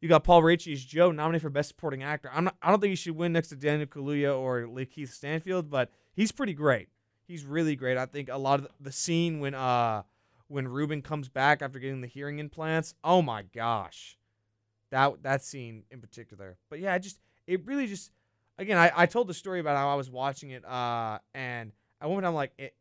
you 0.00 0.08
got 0.08 0.24
Paul 0.24 0.42
Raci 0.42 0.72
as 0.72 0.84
Joe 0.84 1.10
nominated 1.10 1.42
for 1.42 1.50
Best 1.50 1.68
Supporting 1.68 2.02
Actor. 2.02 2.30
I'm 2.32 2.44
not, 2.44 2.56
I 2.62 2.70
don't 2.70 2.80
think 2.80 2.90
he 2.90 2.96
should 2.96 3.16
win 3.16 3.32
next 3.32 3.48
to 3.48 3.56
Daniel 3.56 3.86
Kaluuya 3.86 4.38
or 4.38 4.62
Lakeith 4.62 5.08
Stanfield, 5.08 5.70
but 5.70 5.90
he's 6.12 6.32
pretty 6.32 6.54
great. 6.54 6.88
He's 7.26 7.44
really 7.44 7.74
great. 7.74 7.96
I 7.96 8.06
think 8.06 8.28
a 8.28 8.36
lot 8.36 8.60
of 8.60 8.68
the, 8.80 8.92
scene 8.92 9.40
when 9.40 9.54
uh 9.54 10.02
when 10.48 10.68
Ruben 10.68 11.00
comes 11.00 11.28
back 11.28 11.62
after 11.62 11.78
getting 11.78 12.02
the 12.02 12.06
hearing 12.06 12.38
implants. 12.38 12.94
Oh 13.02 13.22
my 13.22 13.42
gosh, 13.42 14.18
that 14.90 15.22
that 15.22 15.42
scene 15.42 15.84
in 15.90 16.00
particular. 16.00 16.58
But 16.68 16.80
yeah, 16.80 16.94
it 16.94 17.00
just 17.00 17.18
it 17.46 17.64
really 17.64 17.86
just 17.86 18.12
again, 18.58 18.76
I, 18.76 18.92
I 18.94 19.06
told 19.06 19.26
the 19.26 19.34
story 19.34 19.60
about 19.60 19.76
how 19.76 19.88
I 19.88 19.94
was 19.94 20.10
watching 20.10 20.50
it, 20.50 20.64
uh, 20.64 21.18
and 21.34 21.72
at 22.00 22.08
one 22.08 22.16
point 22.16 22.26
I'm 22.26 22.34
like, 22.34 22.52
it, 22.58 22.74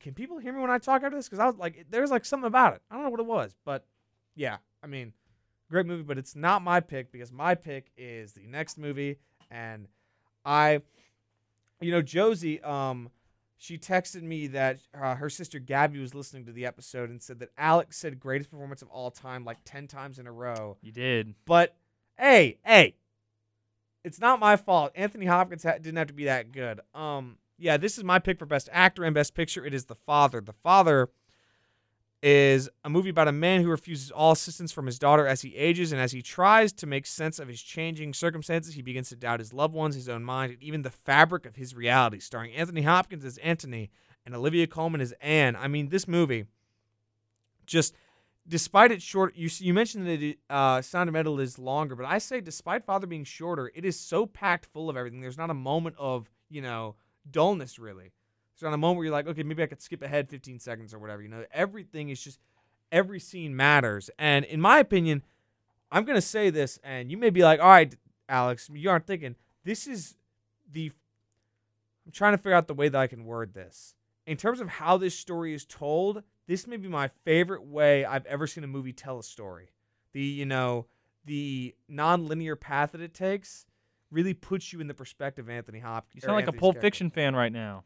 can 0.00 0.14
people 0.14 0.38
hear 0.38 0.52
me 0.52 0.60
when 0.60 0.70
I 0.70 0.78
talk 0.78 1.02
after 1.02 1.16
this? 1.16 1.26
Because 1.26 1.40
I 1.40 1.46
was 1.46 1.56
like, 1.56 1.86
there's 1.90 2.10
like 2.10 2.24
something 2.24 2.46
about 2.46 2.74
it. 2.74 2.82
I 2.90 2.94
don't 2.94 3.04
know 3.04 3.10
what 3.10 3.20
it 3.20 3.26
was, 3.26 3.54
but 3.64 3.84
yeah, 4.34 4.58
I 4.82 4.86
mean, 4.86 5.12
great 5.70 5.86
movie, 5.86 6.02
but 6.02 6.18
it's 6.18 6.36
not 6.36 6.62
my 6.62 6.80
pick 6.80 7.10
because 7.12 7.32
my 7.32 7.54
pick 7.54 7.90
is 7.96 8.32
the 8.32 8.46
next 8.46 8.78
movie, 8.78 9.18
and 9.50 9.88
I, 10.44 10.82
you 11.80 11.90
know, 11.90 12.02
Josie, 12.02 12.62
um, 12.62 13.10
she 13.56 13.76
texted 13.76 14.22
me 14.22 14.46
that 14.48 14.78
uh, 14.94 15.16
her 15.16 15.28
sister 15.28 15.58
Gabby 15.58 15.98
was 15.98 16.14
listening 16.14 16.44
to 16.46 16.52
the 16.52 16.64
episode 16.64 17.10
and 17.10 17.20
said 17.20 17.40
that 17.40 17.50
Alex 17.58 17.96
said 17.98 18.20
greatest 18.20 18.50
performance 18.50 18.82
of 18.82 18.88
all 18.88 19.10
time 19.10 19.44
like 19.44 19.58
10 19.64 19.88
times 19.88 20.20
in 20.20 20.28
a 20.28 20.32
row. 20.32 20.76
You 20.80 20.92
did. 20.92 21.34
But 21.44 21.74
hey, 22.16 22.58
hey, 22.64 22.94
it's 24.04 24.20
not 24.20 24.38
my 24.38 24.56
fault. 24.56 24.92
Anthony 24.94 25.26
Hopkins 25.26 25.64
ha- 25.64 25.78
didn't 25.78 25.96
have 25.96 26.06
to 26.06 26.14
be 26.14 26.26
that 26.26 26.52
good. 26.52 26.80
Um, 26.94 27.36
yeah, 27.58 27.76
this 27.76 27.98
is 27.98 28.04
my 28.04 28.18
pick 28.18 28.38
for 28.38 28.46
best 28.46 28.68
actor 28.72 29.04
and 29.04 29.14
best 29.14 29.34
picture. 29.34 29.64
It 29.64 29.74
is 29.74 29.86
The 29.86 29.94
Father. 29.94 30.40
The 30.40 30.52
Father 30.52 31.10
is 32.22 32.68
a 32.84 32.90
movie 32.90 33.10
about 33.10 33.28
a 33.28 33.32
man 33.32 33.62
who 33.62 33.68
refuses 33.68 34.10
all 34.10 34.32
assistance 34.32 34.72
from 34.72 34.86
his 34.86 34.98
daughter 34.98 35.26
as 35.26 35.42
he 35.42 35.54
ages, 35.56 35.92
and 35.92 36.00
as 36.00 36.12
he 36.12 36.22
tries 36.22 36.72
to 36.72 36.86
make 36.86 37.06
sense 37.06 37.38
of 37.38 37.48
his 37.48 37.62
changing 37.62 38.12
circumstances, 38.12 38.74
he 38.74 38.82
begins 38.82 39.08
to 39.08 39.16
doubt 39.16 39.38
his 39.38 39.52
loved 39.52 39.74
ones, 39.74 39.94
his 39.94 40.08
own 40.08 40.24
mind, 40.24 40.52
and 40.52 40.62
even 40.62 40.82
the 40.82 40.90
fabric 40.90 41.46
of 41.46 41.56
his 41.56 41.74
reality. 41.74 42.18
Starring 42.18 42.52
Anthony 42.54 42.82
Hopkins 42.82 43.24
as 43.24 43.38
Anthony 43.38 43.90
and 44.26 44.34
Olivia 44.34 44.66
Colman 44.66 45.00
as 45.00 45.14
Anne. 45.20 45.54
I 45.56 45.68
mean, 45.68 45.88
this 45.88 46.08
movie 46.08 46.46
just 47.68 47.94
despite 48.48 48.90
its 48.90 49.04
short 49.04 49.36
you 49.36 49.48
you 49.58 49.72
mentioned 49.74 50.06
that 50.06 50.22
it, 50.22 50.38
uh, 50.50 50.82
Sound 50.82 51.08
of 51.08 51.12
Metal 51.12 51.38
is 51.38 51.58
longer, 51.58 51.94
but 51.94 52.06
I 52.06 52.18
say 52.18 52.40
despite 52.40 52.84
Father 52.84 53.06
being 53.06 53.24
shorter, 53.24 53.70
it 53.74 53.84
is 53.84 53.98
so 53.98 54.26
packed 54.26 54.66
full 54.66 54.90
of 54.90 54.96
everything. 54.96 55.20
There's 55.20 55.38
not 55.38 55.50
a 55.50 55.54
moment 55.54 55.94
of 55.98 56.28
you 56.50 56.62
know 56.62 56.96
dullness 57.30 57.78
really. 57.78 58.12
There's 58.54 58.68
not 58.68 58.74
a 58.74 58.78
moment 58.78 58.98
where 58.98 59.04
you're 59.06 59.12
like, 59.12 59.28
okay, 59.28 59.42
maybe 59.42 59.62
I 59.62 59.66
could 59.66 59.82
skip 59.82 60.02
ahead 60.02 60.28
15 60.28 60.58
seconds 60.58 60.92
or 60.92 60.98
whatever. 60.98 61.22
You 61.22 61.28
know, 61.28 61.44
everything 61.52 62.08
is 62.08 62.22
just 62.22 62.40
every 62.90 63.20
scene 63.20 63.54
matters. 63.54 64.10
And 64.18 64.44
in 64.44 64.60
my 64.60 64.78
opinion, 64.78 65.22
I'm 65.90 66.04
gonna 66.04 66.20
say 66.20 66.50
this, 66.50 66.78
and 66.82 67.10
you 67.10 67.16
may 67.16 67.30
be 67.30 67.42
like, 67.42 67.60
all 67.60 67.68
right, 67.68 67.94
Alex, 68.28 68.68
you 68.72 68.90
aren't 68.90 69.06
thinking 69.06 69.36
this 69.64 69.86
is 69.86 70.16
the. 70.70 70.92
I'm 72.06 72.12
trying 72.12 72.32
to 72.32 72.38
figure 72.38 72.54
out 72.54 72.68
the 72.68 72.74
way 72.74 72.88
that 72.88 72.98
I 72.98 73.06
can 73.06 73.24
word 73.26 73.52
this. 73.52 73.94
In 74.26 74.36
terms 74.36 74.60
of 74.60 74.68
how 74.68 74.96
this 74.96 75.14
story 75.14 75.54
is 75.54 75.66
told, 75.66 76.22
this 76.46 76.66
may 76.66 76.78
be 76.78 76.88
my 76.88 77.08
favorite 77.24 77.64
way 77.64 78.04
I've 78.04 78.24
ever 78.26 78.46
seen 78.46 78.64
a 78.64 78.66
movie 78.66 78.92
tell 78.94 79.18
a 79.18 79.22
story. 79.22 79.70
The, 80.12 80.22
you 80.22 80.46
know, 80.46 80.86
the 81.26 81.74
non-linear 81.86 82.56
path 82.56 82.92
that 82.92 83.02
it 83.02 83.12
takes 83.12 83.66
really 84.10 84.34
puts 84.34 84.72
you 84.72 84.80
in 84.80 84.86
the 84.86 84.94
perspective 84.94 85.46
of 85.46 85.50
Anthony 85.50 85.78
Hopkins. 85.78 86.22
You 86.22 86.26
sound 86.26 86.36
like 86.36 86.48
a 86.48 86.52
Pulp 86.52 86.80
Fiction 86.80 87.10
fan 87.10 87.34
right 87.34 87.52
now. 87.52 87.84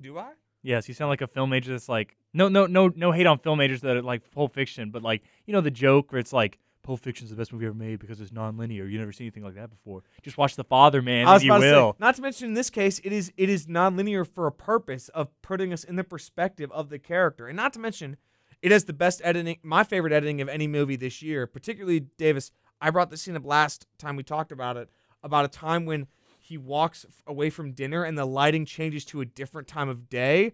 Do 0.00 0.18
I? 0.18 0.32
Yes, 0.62 0.88
you 0.88 0.94
sound 0.94 1.10
like 1.10 1.20
a 1.20 1.26
film 1.26 1.50
major 1.50 1.72
that's 1.72 1.88
like 1.88 2.16
no 2.32 2.48
no 2.48 2.66
no 2.66 2.88
no 2.94 3.12
hate 3.12 3.26
on 3.26 3.38
film 3.38 3.58
majors 3.58 3.80
that 3.80 3.96
are 3.96 4.02
like 4.02 4.30
Pulp 4.30 4.54
Fiction, 4.54 4.90
but 4.90 5.02
like 5.02 5.22
you 5.46 5.52
know 5.52 5.60
the 5.60 5.70
joke 5.70 6.12
where 6.12 6.20
it's 6.20 6.32
like 6.32 6.58
Pulp 6.82 7.00
Fiction's 7.00 7.30
the 7.30 7.36
best 7.36 7.52
movie 7.52 7.66
ever 7.66 7.74
made 7.74 7.98
because 7.98 8.20
it's 8.20 8.32
non-linear. 8.32 8.86
You 8.86 8.98
never 8.98 9.12
seen 9.12 9.26
anything 9.26 9.44
like 9.44 9.54
that 9.54 9.70
before. 9.70 10.02
Just 10.22 10.36
watch 10.38 10.56
The 10.56 10.64
Father, 10.64 11.00
man, 11.02 11.26
I 11.26 11.34
was 11.34 11.42
and 11.42 11.46
you 11.48 11.54
to 11.54 11.60
say, 11.60 11.72
will. 11.72 11.96
not 11.98 12.16
to 12.16 12.22
mention 12.22 12.48
in 12.48 12.54
this 12.54 12.70
case, 12.70 13.00
it 13.04 13.12
is 13.12 13.32
it 13.36 13.48
is 13.48 13.68
non-linear 13.68 14.24
for 14.24 14.46
a 14.46 14.52
purpose 14.52 15.08
of 15.10 15.28
putting 15.42 15.72
us 15.72 15.84
in 15.84 15.96
the 15.96 16.04
perspective 16.04 16.70
of 16.72 16.88
the 16.90 16.98
character, 16.98 17.48
and 17.48 17.56
not 17.56 17.72
to 17.72 17.78
mention, 17.78 18.16
it 18.62 18.70
has 18.70 18.84
the 18.84 18.92
best 18.92 19.20
editing, 19.24 19.58
my 19.62 19.82
favorite 19.84 20.12
editing 20.12 20.40
of 20.40 20.48
any 20.48 20.68
movie 20.68 20.96
this 20.96 21.22
year. 21.22 21.46
Particularly 21.46 22.00
Davis, 22.00 22.52
I 22.80 22.90
brought 22.90 23.10
this 23.10 23.22
scene 23.22 23.36
up 23.36 23.44
last 23.44 23.86
time 23.98 24.16
we 24.16 24.22
talked 24.22 24.52
about 24.52 24.76
it, 24.76 24.90
about 25.22 25.44
a 25.44 25.48
time 25.48 25.86
when 25.86 26.06
he 26.38 26.58
walks 26.58 27.06
away 27.26 27.50
from 27.50 27.72
dinner 27.72 28.04
and 28.04 28.18
the 28.18 28.24
lighting 28.24 28.64
changes 28.64 29.04
to 29.06 29.20
a 29.20 29.24
different 29.24 29.68
time 29.68 29.88
of 29.88 30.08
day. 30.08 30.52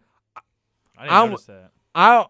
I 0.96 1.02
didn't 1.02 1.12
I'm- 1.14 1.30
notice 1.30 1.46
that. 1.46 1.70
I 1.94 2.26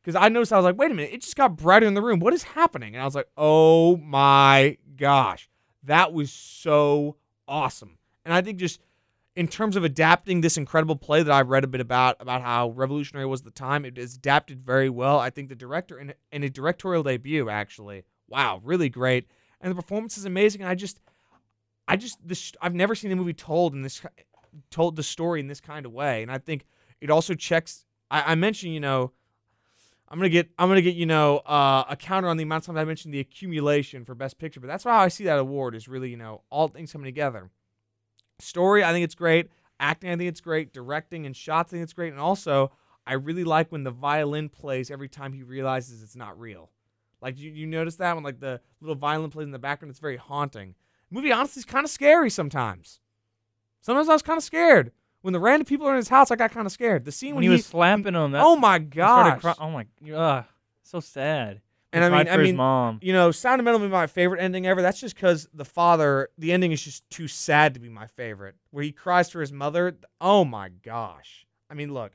because 0.00 0.16
I 0.16 0.28
noticed 0.28 0.52
I 0.52 0.56
was 0.56 0.64
like, 0.64 0.76
wait 0.76 0.90
a 0.90 0.94
minute, 0.94 1.12
it 1.12 1.20
just 1.20 1.36
got 1.36 1.56
brighter 1.56 1.86
in 1.86 1.94
the 1.94 2.02
room. 2.02 2.18
What 2.18 2.32
is 2.34 2.42
happening? 2.42 2.94
And 2.94 3.02
I 3.02 3.04
was 3.04 3.14
like, 3.14 3.28
oh 3.36 3.96
my 3.98 4.76
gosh, 4.96 5.48
that 5.84 6.12
was 6.12 6.32
so 6.32 7.16
awesome. 7.46 7.98
And 8.24 8.34
I 8.34 8.40
think 8.40 8.58
just 8.58 8.80
in 9.36 9.48
terms 9.48 9.76
of 9.76 9.84
adapting 9.84 10.40
this 10.40 10.56
incredible 10.56 10.96
play 10.96 11.22
that 11.22 11.32
I've 11.32 11.48
read 11.48 11.64
a 11.64 11.68
bit 11.68 11.80
about 11.80 12.16
about 12.20 12.42
how 12.42 12.70
revolutionary 12.70 13.26
was 13.26 13.42
the 13.42 13.50
time, 13.50 13.84
it 13.84 13.96
is 13.96 14.16
adapted 14.16 14.64
very 14.64 14.90
well. 14.90 15.18
I 15.18 15.30
think 15.30 15.48
the 15.48 15.54
director 15.54 15.98
in, 15.98 16.14
in 16.32 16.42
a 16.42 16.50
directorial 16.50 17.02
debut 17.02 17.48
actually, 17.48 18.04
wow, 18.28 18.60
really 18.64 18.88
great, 18.88 19.28
and 19.60 19.70
the 19.70 19.80
performance 19.80 20.18
is 20.18 20.24
amazing. 20.24 20.62
And 20.62 20.68
I 20.68 20.74
just, 20.74 21.00
I 21.92 21.96
just 21.96 22.26
this 22.26 22.52
I've 22.62 22.74
never 22.74 22.94
seen 22.94 23.10
the 23.10 23.16
movie 23.16 23.34
told 23.34 23.74
in 23.74 23.82
this 23.82 24.00
told 24.70 24.96
the 24.96 25.02
story 25.02 25.40
in 25.40 25.46
this 25.46 25.60
kind 25.60 25.84
of 25.84 25.92
way, 25.92 26.22
and 26.22 26.32
I 26.32 26.38
think 26.38 26.64
it 27.02 27.10
also 27.10 27.34
checks. 27.34 27.84
I, 28.10 28.32
I 28.32 28.34
mentioned, 28.34 28.72
you 28.72 28.80
know, 28.80 29.12
I'm 30.08 30.18
gonna 30.18 30.30
get 30.30 30.48
I'm 30.58 30.70
gonna 30.70 30.80
get 30.80 30.94
you 30.94 31.04
know 31.04 31.38
uh, 31.40 31.84
a 31.90 31.96
counter 31.96 32.28
on 32.28 32.38
the 32.38 32.44
amount 32.44 32.62
of 32.62 32.66
times 32.68 32.78
I 32.78 32.84
mentioned 32.84 33.12
the 33.12 33.20
accumulation 33.20 34.06
for 34.06 34.14
best 34.14 34.38
picture, 34.38 34.58
but 34.58 34.68
that's 34.68 34.84
how 34.84 35.00
I 35.00 35.08
see 35.08 35.24
that 35.24 35.38
award 35.38 35.74
is 35.74 35.86
really 35.86 36.08
you 36.08 36.16
know 36.16 36.40
all 36.48 36.66
things 36.68 36.90
coming 36.92 37.04
together. 37.04 37.50
Story, 38.38 38.82
I 38.82 38.92
think 38.92 39.04
it's 39.04 39.14
great. 39.14 39.50
Acting, 39.78 40.08
I 40.08 40.16
think 40.16 40.30
it's 40.30 40.40
great. 40.40 40.72
Directing 40.72 41.26
and 41.26 41.36
shots, 41.36 41.68
I 41.68 41.76
think 41.76 41.82
it's 41.82 41.92
great. 41.92 42.12
And 42.12 42.20
also, 42.22 42.72
I 43.06 43.14
really 43.14 43.44
like 43.44 43.70
when 43.70 43.84
the 43.84 43.90
violin 43.90 44.48
plays 44.48 44.90
every 44.90 45.10
time 45.10 45.34
he 45.34 45.42
realizes 45.42 46.02
it's 46.02 46.16
not 46.16 46.40
real. 46.40 46.70
Like 47.20 47.38
you, 47.38 47.50
you 47.50 47.66
notice 47.66 47.96
that 47.96 48.14
when 48.14 48.24
like 48.24 48.40
the 48.40 48.62
little 48.80 48.96
violin 48.96 49.28
plays 49.28 49.44
in 49.44 49.50
the 49.50 49.58
background, 49.58 49.90
it's 49.90 50.00
very 50.00 50.16
haunting. 50.16 50.74
Movie 51.12 51.32
honestly 51.32 51.60
is 51.60 51.64
kind 51.64 51.84
of 51.84 51.90
scary 51.90 52.30
sometimes. 52.30 53.00
Sometimes 53.80 54.08
I 54.08 54.12
was 54.12 54.22
kind 54.22 54.38
of 54.38 54.44
scared 54.44 54.92
when 55.22 55.32
the 55.32 55.40
random 55.40 55.66
people 55.66 55.86
are 55.86 55.92
in 55.92 55.96
his 55.96 56.08
house. 56.08 56.30
I 56.30 56.36
got 56.36 56.52
kind 56.52 56.66
of 56.66 56.72
scared. 56.72 57.04
The 57.04 57.12
scene 57.12 57.34
When 57.34 57.36
when, 57.36 57.42
he 57.44 57.48
was 57.50 57.66
slapping 57.66 58.14
him, 58.14 58.32
that 58.32 58.42
oh 58.44 58.56
my 58.56 58.78
gosh! 58.78 59.40
cry- 59.40 59.54
oh 59.58 59.70
my, 59.70 60.14
uh, 60.14 60.44
so 60.82 61.00
sad. 61.00 61.60
And 61.94 62.02
I 62.02 62.08
mean, 62.08 62.28
I 62.28 62.36
mean, 62.38 62.56
mom. 62.56 63.00
you 63.02 63.12
know, 63.12 63.30
Sound 63.30 63.60
of 63.60 63.66
Metal 63.66 63.78
be 63.78 63.88
my 63.88 64.06
favorite 64.06 64.40
ending 64.40 64.66
ever. 64.66 64.80
That's 64.80 64.98
just 64.98 65.14
because 65.14 65.46
the 65.52 65.64
father, 65.64 66.30
the 66.38 66.50
ending 66.52 66.72
is 66.72 66.82
just 66.82 67.08
too 67.10 67.28
sad 67.28 67.74
to 67.74 67.80
be 67.80 67.90
my 67.90 68.06
favorite. 68.06 68.54
Where 68.70 68.82
he 68.82 68.92
cries 68.92 69.28
for 69.28 69.42
his 69.42 69.52
mother. 69.52 69.98
Oh 70.18 70.44
my 70.44 70.70
gosh! 70.70 71.46
I 71.68 71.74
mean, 71.74 71.92
look, 71.92 72.12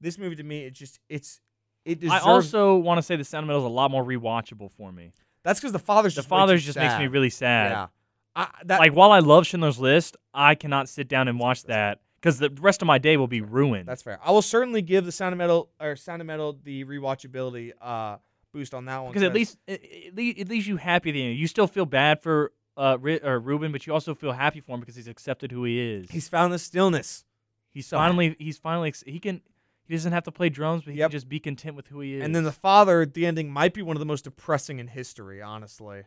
this 0.00 0.18
movie 0.18 0.36
to 0.36 0.44
me, 0.44 0.64
it 0.64 0.72
just 0.72 1.00
it's 1.08 1.40
it 1.84 2.08
I 2.08 2.20
also 2.20 2.76
want 2.76 2.98
to 2.98 3.02
say 3.02 3.16
the 3.16 3.24
Sound 3.24 3.44
of 3.44 3.48
Metal 3.48 3.62
is 3.62 3.66
a 3.66 3.68
lot 3.68 3.90
more 3.90 4.04
rewatchable 4.04 4.70
for 4.70 4.92
me. 4.92 5.12
That's 5.46 5.60
because 5.60 5.72
the 5.72 5.78
father's 5.78 6.14
The 6.14 6.20
just 6.20 6.28
Father's 6.28 6.64
just 6.64 6.76
makes 6.78 6.98
me 6.98 7.06
really 7.06 7.30
sad. 7.30 7.70
Yeah, 7.70 7.86
I, 8.34 8.48
that 8.64 8.80
Like 8.80 8.92
while 8.92 9.12
I 9.12 9.20
love 9.20 9.46
Schindler's 9.46 9.78
List, 9.78 10.16
I 10.34 10.54
cannot 10.54 10.88
sit 10.88 11.08
down 11.08 11.28
and 11.28 11.38
watch 11.38 11.62
that 11.64 12.00
because 12.20 12.38
the 12.38 12.50
rest 12.60 12.82
of 12.82 12.86
my 12.86 12.98
day 12.98 13.16
will 13.16 13.28
be 13.28 13.40
ruined. 13.40 13.86
that's 13.88 14.02
fair. 14.02 14.18
I 14.22 14.30
will 14.32 14.42
certainly 14.42 14.82
give 14.82 15.04
the 15.04 15.12
Sound 15.12 15.32
of 15.32 15.38
Metal 15.38 15.70
or 15.80 15.96
Sound 15.96 16.20
of 16.20 16.26
Metal 16.26 16.58
the 16.62 16.84
rewatchability 16.84 17.72
uh 17.80 18.16
boost 18.52 18.74
on 18.74 18.86
that 18.86 19.02
one 19.02 19.12
because 19.12 19.22
at 19.22 19.34
least 19.34 19.58
it, 19.66 19.82
it, 19.84 20.38
it 20.38 20.48
leaves 20.48 20.66
you 20.66 20.76
happy 20.78 21.10
at 21.10 21.12
the 21.12 21.22
end. 21.22 21.38
You 21.38 21.46
still 21.46 21.66
feel 21.66 21.86
bad 21.86 22.22
for 22.22 22.52
uh 22.76 22.98
or 23.22 23.38
Ruben, 23.38 23.72
but 23.72 23.86
you 23.86 23.92
also 23.92 24.14
feel 24.14 24.32
happy 24.32 24.60
for 24.60 24.72
him 24.74 24.80
because 24.80 24.96
he's 24.96 25.08
accepted 25.08 25.52
who 25.52 25.64
he 25.64 25.78
is. 25.80 26.10
he's 26.10 26.28
found 26.28 26.52
the 26.52 26.58
stillness. 26.58 27.24
he's 27.70 27.88
finally 27.88 28.34
he's 28.38 28.58
finally 28.58 28.92
he 29.06 29.18
can 29.20 29.40
he 29.88 29.94
doesn't 29.94 30.12
have 30.12 30.24
to 30.24 30.32
play 30.32 30.48
drums, 30.48 30.82
but 30.84 30.92
he 30.94 30.98
Yep. 31.00 31.10
can 31.10 31.16
just 31.16 31.28
be 31.28 31.38
content 31.40 31.76
with 31.76 31.88
who 31.88 32.00
he 32.00 32.16
is. 32.16 32.22
And 32.24 32.34
then 32.34 32.44
the 32.44 32.52
father, 32.52 33.06
the 33.06 33.26
ending 33.26 33.50
might 33.50 33.72
be 33.74 33.82
one 33.82 33.96
of 33.96 34.00
the 34.00 34.06
most 34.06 34.24
depressing 34.24 34.78
in 34.78 34.88
history, 34.88 35.40
honestly. 35.42 36.02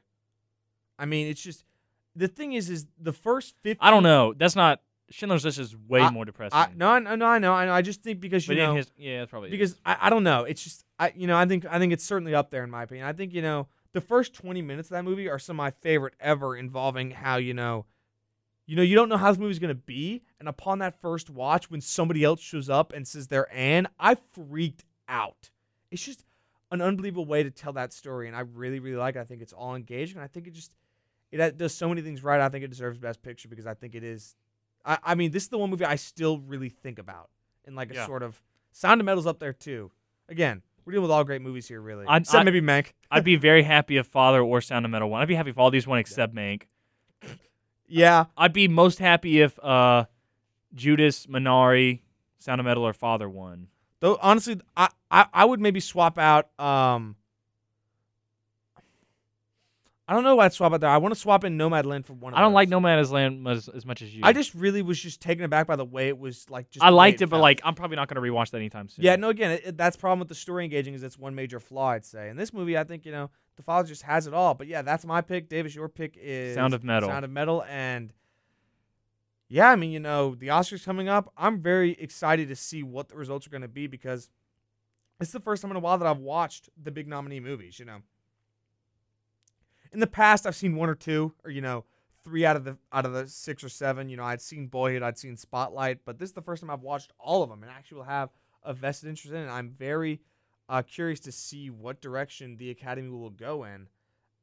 I 0.98 1.06
mean, 1.06 1.28
it's 1.28 1.42
just 1.42 1.64
the 2.16 2.28
thing 2.28 2.54
is, 2.54 2.70
is 2.70 2.86
the 3.00 3.14
first 3.14 3.56
fifty. 3.62 3.80
I 3.82 3.90
don't 3.92 4.04
know. 4.04 4.34
That's 4.34 4.56
not 4.56 4.82
Schindler's 5.10 5.46
List 5.46 5.60
is 5.60 5.76
way 5.76 6.02
I- 6.02 6.10
more 6.12 6.26
depressing. 6.26 6.58
I, 6.58 6.70
no, 6.76 6.90
I, 6.90 7.00
no, 7.00 7.26
I 7.26 7.40
know, 7.40 7.54
I 7.54 7.66
know. 7.66 7.74
I 7.74 7.82
just 7.82 8.04
think 8.04 8.20
because 8.20 8.48
you 8.48 8.56
but 8.56 8.62
know, 8.62 8.72
in 8.72 8.78
his 8.78 8.92
yeah, 8.98 9.20
that's 9.20 9.32
probably 9.32 9.50
because 9.50 9.80
I, 9.86 9.98
I 10.02 10.10
don't 10.10 10.24
know. 10.24 10.44
It's 10.44 10.64
just 10.64 10.86
I, 11.00 11.14
you 11.16 11.28
know, 11.28 11.38
I 11.38 11.46
think 11.46 11.66
I 11.66 11.80
think 11.80 11.94
it's 11.94 12.04
certainly 12.04 12.36
up 12.36 12.50
there 12.52 12.64
in 12.64 12.70
my 12.70 12.84
opinion. 12.84 13.08
I 13.08 13.14
think 13.14 13.34
you 13.34 13.42
know 13.42 13.68
the 13.94 14.02
first 14.02 14.34
twenty 14.34 14.62
minutes 14.62 14.90
of 14.90 14.96
that 14.96 15.04
movie 15.06 15.30
are 15.30 15.40
some 15.40 15.56
of 15.56 15.58
my 15.58 15.72
favorite 15.72 16.16
ever, 16.20 16.56
involving 16.56 17.12
how 17.12 17.38
you 17.38 17.54
know, 17.54 17.86
you 18.70 18.76
know, 18.76 18.84
you 18.84 18.94
don't 18.96 19.10
know 19.10 19.18
how 19.18 19.32
this 19.32 19.40
movie's 19.40 19.58
gonna 19.60 19.74
be, 19.74 20.22
and 20.40 20.48
upon 20.48 20.78
that 20.80 21.02
first 21.02 21.30
watch, 21.30 21.72
when 21.72 21.82
somebody 21.82 22.24
else 22.24 22.40
shows 22.40 22.70
up 22.70 22.94
and 22.94 23.08
says 23.08 23.28
they're 23.28 23.52
Anne, 23.54 23.88
I 24.00 24.16
freaked 24.34 24.86
out. 25.08 25.50
It's 25.92 26.06
just 26.06 26.24
an 26.72 26.80
unbelievable 26.82 27.26
way 27.26 27.42
to 27.42 27.50
tell 27.50 27.74
that 27.74 27.94
story, 27.94 28.28
and 28.28 28.36
I 28.38 28.42
really, 28.42 28.80
really 28.80 28.98
like. 28.98 29.16
it. 29.16 29.20
I 29.20 29.24
think 29.24 29.42
it's 29.42 29.54
all 29.54 29.74
engaging. 29.76 30.18
and 30.18 30.24
I 30.24 30.28
think 30.28 30.46
it 30.46 30.54
just 30.54 30.72
it 31.32 31.58
does 31.58 31.74
so 31.74 31.90
many 31.90 32.02
things 32.02 32.24
right. 32.24 32.40
I 32.40 32.50
think 32.50 32.64
it 32.64 32.70
deserves 32.70 32.98
Best 33.00 33.22
Picture 33.24 33.50
because 33.50 33.66
I 33.66 33.74
think 33.74 33.96
it 33.96 34.04
is. 34.04 34.36
I, 34.86 34.98
I 35.04 35.16
mean, 35.16 35.32
this 35.32 35.44
is 35.44 35.50
the 35.50 35.58
one 35.58 35.70
movie 35.72 35.86
I 35.86 35.96
still 35.96 36.38
really 36.40 36.70
think 36.70 37.00
about 37.00 37.30
in 37.66 37.74
like 37.76 37.90
a 37.92 37.96
Yeah. 37.96 38.06
sort 38.06 38.22
of 38.24 38.40
Sound 38.72 39.02
of 39.02 39.06
Metal's 39.06 39.26
up 39.28 39.40
there 39.40 39.52
too. 39.54 39.92
Again, 40.30 40.62
we're 40.86 40.92
dealing 40.94 41.04
with 41.04 41.12
all 41.12 41.24
great 41.24 41.42
movies 41.42 41.68
here, 41.68 41.82
really. 41.82 42.06
I'd- 42.08 42.22
Except 42.22 42.42
I- 42.42 42.44
maybe 42.44 42.62
Mank. 42.62 42.94
I'd 43.10 43.24
be 43.24 43.36
very 43.50 43.64
happy 43.64 43.98
if 43.98 44.06
Father 44.08 44.42
or 44.42 44.62
Sound 44.62 44.86
of 44.86 44.92
Metal 44.92 45.10
won. 45.10 45.22
I'd 45.24 45.28
be 45.28 45.34
happy 45.36 45.50
if 45.50 45.58
all 45.58 45.72
these 45.72 45.88
won 45.88 45.98
except 46.00 46.34
Mank. 46.36 46.64
Yeah, 47.90 48.26
I'd 48.38 48.54
be 48.54 48.68
most 48.68 49.00
happy 49.00 49.42
if 49.42 49.58
uh, 49.64 50.06
Judas, 50.74 51.26
Minari, 51.26 52.02
Sound 52.38 52.62
of 52.62 52.66
Metal, 52.66 52.84
or 52.84 52.94
Father 52.94 53.28
won. 53.28 53.68
though 54.00 54.18
honestly, 54.22 54.62
I, 54.78 54.90
I 55.12 55.26
I 55.34 55.46
would 55.46 55.60
maybe 55.60 55.80
swap 55.80 56.18
out. 56.18 56.50
Um, 56.60 57.16
I 60.10 60.14
don't 60.14 60.24
know 60.24 60.36
why 60.38 60.46
I'd 60.46 60.54
swap 60.54 60.74
out 60.74 60.82
there. 60.82 60.90
I 60.90 60.98
want 60.98 61.14
to 61.14 61.20
swap 61.20 61.44
in 61.44 61.56
Nomadland 61.56 62.04
for 62.04 62.14
one. 62.14 62.34
Of 62.34 62.40
I 62.40 62.42
don't 62.42 62.52
like 62.54 62.68
those. 62.68 62.72
Nomad's 62.82 63.12
Land 63.12 63.48
as, 63.48 63.70
as 63.70 63.86
much 63.86 64.02
as 64.02 64.12
you. 64.12 64.22
I 64.24 64.34
just 64.34 64.56
really 64.56 64.82
was 64.82 65.00
just 65.00 65.22
taken 65.22 65.46
aback 65.46 65.68
by 65.68 65.76
the 65.76 65.86
way 65.86 66.08
it 66.08 66.18
was 66.18 66.50
like. 66.50 66.72
Just 66.72 66.84
I 66.84 66.90
the 66.90 66.96
way 66.96 66.98
liked 66.98 67.22
it, 67.22 67.28
but 67.28 67.36
felt. 67.36 67.44
like 67.44 67.62
I'm 67.64 67.76
probably 67.76 67.96
not 67.96 68.08
gonna 68.08 68.20
rewatch 68.22 68.50
that 68.50 68.58
anytime 68.58 68.90
soon. 68.90 69.06
Yeah, 69.06 69.18
no. 69.18 69.30
Again, 69.30 69.52
it, 69.52 69.62
it- 69.68 69.78
that's 69.78 69.96
the 69.98 70.02
problem 70.02 70.18
with 70.18 70.28
the 70.28 70.34
story 70.34 70.64
engaging 70.64 70.96
is 70.96 71.04
it's 71.04 71.20
one 71.20 71.36
major 71.36 71.60
flaw. 71.60 71.90
I'd 71.92 72.06
say 72.06 72.30
in 72.30 72.38
this 72.38 72.52
movie, 72.52 72.76
I 72.76 72.86
think 72.86 73.06
you 73.06 73.12
know 73.12 73.30
the 73.56 73.62
father 73.62 73.88
just 73.88 74.02
has 74.02 74.26
it 74.26 74.34
all. 74.34 74.56
But 74.56 74.66
yeah, 74.66 74.82
that's 74.82 75.06
my 75.06 75.22
pick. 75.22 75.48
Davis, 75.48 75.76
your 75.76 75.88
pick 75.88 76.18
is 76.20 76.56
Sound 76.56 76.74
of 76.74 76.84
Metal. 76.84 77.08
Sound 77.08 77.24
of 77.24 77.30
Metal, 77.30 77.64
and 77.70 78.12
yeah, 79.48 79.70
I 79.70 79.76
mean, 79.76 79.92
you 79.92 80.00
know, 80.00 80.34
the 80.34 80.48
Oscars 80.48 80.84
coming 80.84 81.08
up. 81.08 81.32
I'm 81.38 81.62
very 81.62 81.92
excited 81.92 82.48
to 82.48 82.56
see 82.56 82.82
what 82.82 83.10
the 83.10 83.16
results 83.16 83.46
are 83.46 83.52
going 83.52 83.62
to 83.62 83.68
be 83.68 83.86
because 83.86 84.32
it's 85.20 85.32
the 85.32 85.40
first 85.40 85.62
time 85.62 85.70
in 85.70 85.78
a 85.78 85.82
while 85.82 86.00
that 86.00 86.08
I've 86.08 86.18
watched 86.18 86.70
the 86.82 86.90
big 86.90 87.08
nominee 87.08 87.40
movies. 87.40 87.78
You 87.78 87.86
know, 87.86 88.00
in 89.92 90.00
the 90.00 90.08
past 90.08 90.46
I've 90.46 90.56
seen 90.56 90.76
one 90.76 90.90
or 90.90 90.96
two, 90.96 91.34
or 91.44 91.52
you 91.52 91.62
know, 91.62 91.86
three 92.24 92.46
out 92.46 92.56
of 92.56 92.64
the 92.64 92.78
out 92.92 93.06
of 93.06 93.14
the 93.14 93.28
six 93.28 93.64
or 93.64 93.70
seven. 93.70 94.10
You 94.10 94.18
know, 94.18 94.24
I'd 94.24 94.42
seen 94.42 94.68
Boyhood, 94.68 95.04
I'd 95.04 95.18
seen 95.18 95.36
Spotlight, 95.38 96.00
but 96.06 96.20
this 96.20 96.30
is 96.30 96.34
the 96.34 96.42
first 96.42 96.62
time 96.62 96.70
I've 96.70 96.82
watched 96.82 97.14
all 97.20 97.44
of 97.44 97.50
them 97.50 97.64
and 97.64 97.72
actually 97.72 97.98
will 97.98 98.06
have 98.06 98.30
a 98.64 98.74
vested 98.74 99.10
interest 99.10 99.34
in 99.34 99.44
it. 99.44 99.50
I'm 99.50 99.70
very 99.70 100.22
uh, 100.68 100.82
curious 100.84 101.20
to 101.22 101.32
see 101.32 101.70
what 101.70 102.02
direction 102.02 102.58
the 102.58 102.70
Academy 102.70 103.10
will 103.10 103.32
go 103.32 103.64
in. 103.64 103.88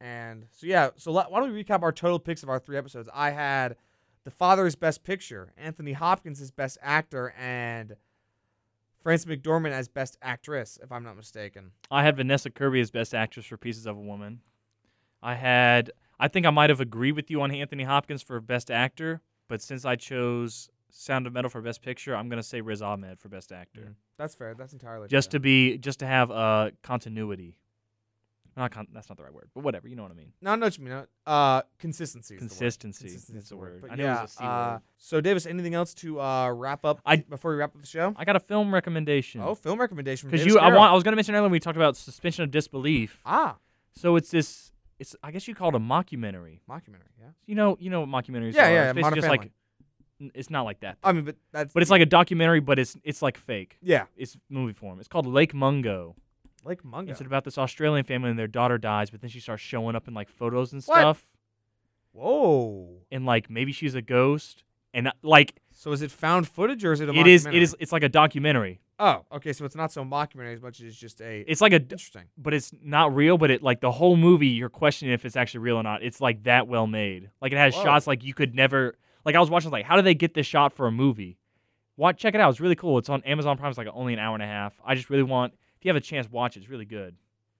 And 0.00 0.46
so 0.52 0.66
yeah, 0.66 0.90
so 0.96 1.12
why 1.12 1.24
don't 1.30 1.52
we 1.52 1.64
recap 1.64 1.82
our 1.82 1.92
total 1.92 2.18
picks 2.18 2.42
of 2.42 2.48
our 2.48 2.58
three 2.58 2.76
episodes? 2.76 3.08
I 3.14 3.30
had 3.30 3.76
The 4.24 4.30
Father 4.30 4.66
is 4.66 4.76
Best 4.76 5.04
Picture, 5.04 5.52
Anthony 5.56 5.92
Hopkins 5.92 6.40
is 6.40 6.50
Best 6.50 6.76
Actor, 6.82 7.34
and 7.38 7.96
Frances 9.02 9.26
McDormand 9.26 9.70
as 9.70 9.88
Best 9.88 10.18
Actress, 10.20 10.78
if 10.82 10.90
I'm 10.90 11.04
not 11.04 11.16
mistaken. 11.16 11.70
I 11.90 12.02
had 12.02 12.16
Vanessa 12.16 12.50
Kirby 12.50 12.80
as 12.80 12.90
Best 12.90 13.14
Actress 13.14 13.46
for 13.46 13.56
Pieces 13.56 13.86
of 13.86 13.96
a 13.96 14.00
Woman. 14.00 14.40
I 15.22 15.34
had, 15.34 15.90
I 16.20 16.28
think 16.28 16.46
I 16.46 16.50
might 16.50 16.70
have 16.70 16.80
agreed 16.80 17.12
with 17.12 17.30
you 17.30 17.42
on 17.42 17.50
Anthony 17.50 17.84
Hopkins 17.84 18.22
for 18.22 18.40
Best 18.40 18.70
Actor, 18.70 19.20
but 19.48 19.60
since 19.62 19.84
I 19.84 19.96
chose 19.96 20.68
Sound 20.90 21.26
of 21.26 21.32
Metal 21.32 21.50
for 21.50 21.60
Best 21.60 21.82
Picture, 21.82 22.14
I'm 22.16 22.28
gonna 22.28 22.42
say 22.42 22.60
Riz 22.60 22.82
Ahmed 22.82 23.18
for 23.18 23.28
Best 23.28 23.52
Actor, 23.52 23.80
Mm, 23.90 23.94
That's 24.18 24.34
fair. 24.34 24.54
That's 24.54 24.72
entirely 24.72 25.08
just 25.08 25.30
fair. 25.30 25.38
to 25.38 25.40
be, 25.40 25.78
just 25.78 25.98
to 26.00 26.06
have 26.06 26.30
uh 26.30 26.70
continuity. 26.82 27.56
Not 28.56 28.70
con- 28.70 28.86
that's 28.94 29.10
not 29.10 29.18
the 29.18 29.24
right 29.24 29.34
word, 29.34 29.50
but 29.54 29.62
whatever, 29.64 29.86
you 29.86 29.96
know 29.96 30.02
what 30.02 30.12
I 30.12 30.14
mean. 30.14 30.32
No, 30.40 30.52
I 30.52 30.56
know 30.56 30.64
what 30.64 30.78
you 30.78 30.84
mean. 30.84 31.04
Uh, 31.26 31.60
consistency. 31.78 32.36
is 32.36 32.40
the 32.40 32.44
word. 32.44 32.48
Consistency. 32.48 33.04
Consistency 33.08 33.38
is 33.38 33.48
the 33.50 33.56
word. 33.58 33.82
But 33.82 33.90
I 33.92 33.94
knew 33.96 34.04
yeah. 34.04 34.18
it 34.20 34.22
was 34.22 34.30
a 34.30 34.34
C 34.36 34.44
uh, 34.44 34.70
word. 34.72 34.80
so 34.96 35.20
Davis, 35.20 35.44
anything 35.44 35.74
else 35.74 35.92
to 35.96 36.18
uh, 36.22 36.50
wrap 36.50 36.86
up? 36.86 37.02
I- 37.04 37.16
before 37.16 37.50
we 37.50 37.58
wrap 37.58 37.74
up 37.74 37.80
the 37.82 37.86
show. 37.86 38.14
I 38.16 38.24
got 38.24 38.34
a 38.36 38.40
film 38.40 38.72
recommendation. 38.72 39.42
Oh, 39.42 39.54
film 39.54 39.78
recommendation. 39.78 40.30
because 40.30 40.46
you, 40.46 40.58
I 40.58 40.68
want, 40.74 40.90
I 40.90 40.94
was 40.94 41.02
gonna 41.02 41.16
mention 41.16 41.34
earlier 41.34 41.42
when 41.42 41.52
we 41.52 41.60
talked 41.60 41.76
about 41.76 41.98
suspension 41.98 42.44
of 42.44 42.50
disbelief. 42.50 43.20
ah 43.26 43.56
So 43.92 44.16
it's 44.16 44.30
this, 44.30 44.72
it's 44.98 45.14
I 45.22 45.30
guess 45.30 45.46
you 45.48 45.54
call 45.54 45.68
it 45.70 45.74
a 45.74 45.78
mockumentary. 45.78 46.60
mockumentary. 46.68 47.12
Yeah. 47.20 47.26
You 47.46 47.54
know, 47.54 47.76
you 47.80 47.90
know 47.90 48.00
what 48.00 48.08
mockumentaries 48.08 48.54
Yeah, 48.54 48.66
are. 48.68 48.72
yeah, 48.72 48.84
It's 48.90 48.94
basically 48.94 49.16
just 49.16 49.26
Family. 49.28 49.38
like, 49.38 49.52
n- 50.20 50.30
it's 50.34 50.50
not 50.50 50.62
like 50.62 50.80
that. 50.80 50.98
I 51.04 51.12
mean, 51.12 51.24
but 51.24 51.36
that's. 51.52 51.72
But 51.72 51.82
it's 51.82 51.90
like 51.90 52.02
a 52.02 52.06
documentary, 52.06 52.60
but 52.60 52.78
it's 52.78 52.96
it's 53.04 53.22
like 53.22 53.36
fake. 53.36 53.78
yeah, 53.82 54.04
It's 54.16 54.36
movie 54.48 54.72
form. 54.72 54.98
It's 54.98 55.08
called 55.08 55.26
Lake 55.26 55.52
Mungo. 55.54 56.16
Lake 56.64 56.84
Mungo. 56.84 57.12
It's 57.12 57.20
about 57.20 57.44
this 57.44 57.58
Australian 57.58 58.04
family 58.04 58.30
and 58.30 58.38
their 58.38 58.48
daughter 58.48 58.76
dies, 58.78 59.10
but 59.10 59.20
then 59.20 59.30
she 59.30 59.38
starts 59.40 59.62
showing 59.62 59.94
up 59.94 60.08
in 60.08 60.14
like 60.14 60.28
photos 60.28 60.72
and 60.72 60.82
What? 60.84 60.98
stuff, 60.98 61.26
Whoa. 62.12 63.02
and 63.10 63.26
like 63.26 63.50
maybe 63.50 63.72
she's 63.72 63.94
a 63.94 64.02
ghost, 64.02 64.64
and 64.94 65.08
uh, 65.08 65.12
like 65.22 65.54
So 65.78 65.92
is 65.92 66.00
it 66.00 66.10
found 66.10 66.48
footage 66.48 66.82
or 66.86 66.92
is 66.92 67.00
it 67.00 67.08
a 67.10 67.12
it 67.12 67.26
is 67.26 67.44
it 67.44 67.54
is 67.54 67.76
it's 67.78 67.92
like 67.92 68.02
a 68.02 68.08
documentary. 68.08 68.80
Oh, 68.98 69.26
okay. 69.30 69.52
So 69.52 69.66
it's 69.66 69.76
not 69.76 69.92
so 69.92 70.04
mockumentary 70.04 70.54
as 70.54 70.62
much 70.62 70.80
as 70.80 70.86
it's 70.86 70.96
just 70.96 71.20
a. 71.20 71.44
It's 71.46 71.60
like 71.60 71.72
a 71.72 71.76
interesting. 71.76 72.24
but 72.38 72.54
it's 72.54 72.72
not 72.82 73.14
real. 73.14 73.36
But 73.36 73.50
it 73.50 73.62
like 73.62 73.82
the 73.82 73.92
whole 73.92 74.16
movie, 74.16 74.48
you're 74.48 74.70
questioning 74.70 75.12
if 75.12 75.26
it's 75.26 75.36
actually 75.36 75.60
real 75.60 75.76
or 75.76 75.82
not. 75.82 76.02
It's 76.02 76.18
like 76.18 76.44
that 76.44 76.66
well 76.66 76.86
made. 76.86 77.30
Like 77.42 77.52
it 77.52 77.58
has 77.58 77.74
Whoa. 77.74 77.84
shots 77.84 78.06
like 78.06 78.24
you 78.24 78.32
could 78.32 78.54
never. 78.54 78.96
Like 79.26 79.34
I 79.34 79.40
was 79.40 79.50
watching, 79.50 79.70
like 79.70 79.84
how 79.84 79.96
do 79.96 80.02
they 80.02 80.14
get 80.14 80.32
this 80.32 80.46
shot 80.46 80.72
for 80.72 80.86
a 80.86 80.90
movie? 80.92 81.36
Watch, 81.98 82.18
check 82.18 82.34
it 82.34 82.40
out. 82.40 82.48
It's 82.50 82.60
really 82.60 82.74
cool. 82.74 82.96
It's 82.96 83.10
on 83.10 83.22
Amazon 83.24 83.58
Prime. 83.58 83.68
It's 83.68 83.76
like 83.76 83.88
only 83.92 84.14
an 84.14 84.18
hour 84.18 84.34
and 84.34 84.42
a 84.42 84.46
half. 84.46 84.72
I 84.82 84.94
just 84.94 85.10
really 85.10 85.24
want. 85.24 85.52
If 85.78 85.84
you 85.84 85.90
have 85.90 85.96
a 85.96 86.00
chance, 86.00 86.30
watch 86.30 86.56
it. 86.56 86.60
It's 86.60 86.70
really 86.70 86.86
good. 86.86 87.16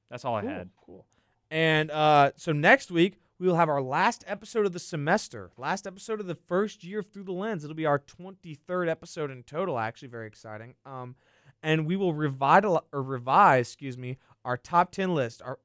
That's 0.09 0.25
all 0.25 0.35
I 0.35 0.43
had. 0.43 0.71
Cool. 0.87 1.05
And 1.51 1.91
uh, 1.91 2.31
so 2.37 2.53
next 2.53 2.91
week 2.91 3.19
we 3.39 3.47
will 3.47 3.57
have 3.57 3.69
our 3.69 3.83
last 3.83 4.25
episode 4.27 4.65
of 4.67 4.73
the 4.73 4.79
semester, 4.79 5.51
last 5.59 5.87
episode 5.87 6.21
of 6.21 6.27
the 6.27 6.35
first 6.35 6.83
year 6.83 7.01
of 7.01 7.07
Through 7.07 7.25
the 7.25 7.33
Lens. 7.33 7.65
It'll 7.65 7.77
be 7.77 7.87
our 7.87 7.99
23rd 7.99 8.89
episode 8.89 9.31
in 9.31 9.43
total. 9.43 9.79
Actually, 9.79 10.09
very 10.09 10.27
exciting. 10.27 10.75
Um, 10.87 11.17
and 11.63 11.87
we 11.87 11.97
will 11.97 12.15
revitalize 12.15 12.85
or 12.93 13.03
revise, 13.03 13.69
excuse 13.69 13.99
me, 13.99 14.19
our 14.45 14.57
top 14.57 14.91
10 14.91 15.15
list. 15.15 15.43
Our 15.43 15.59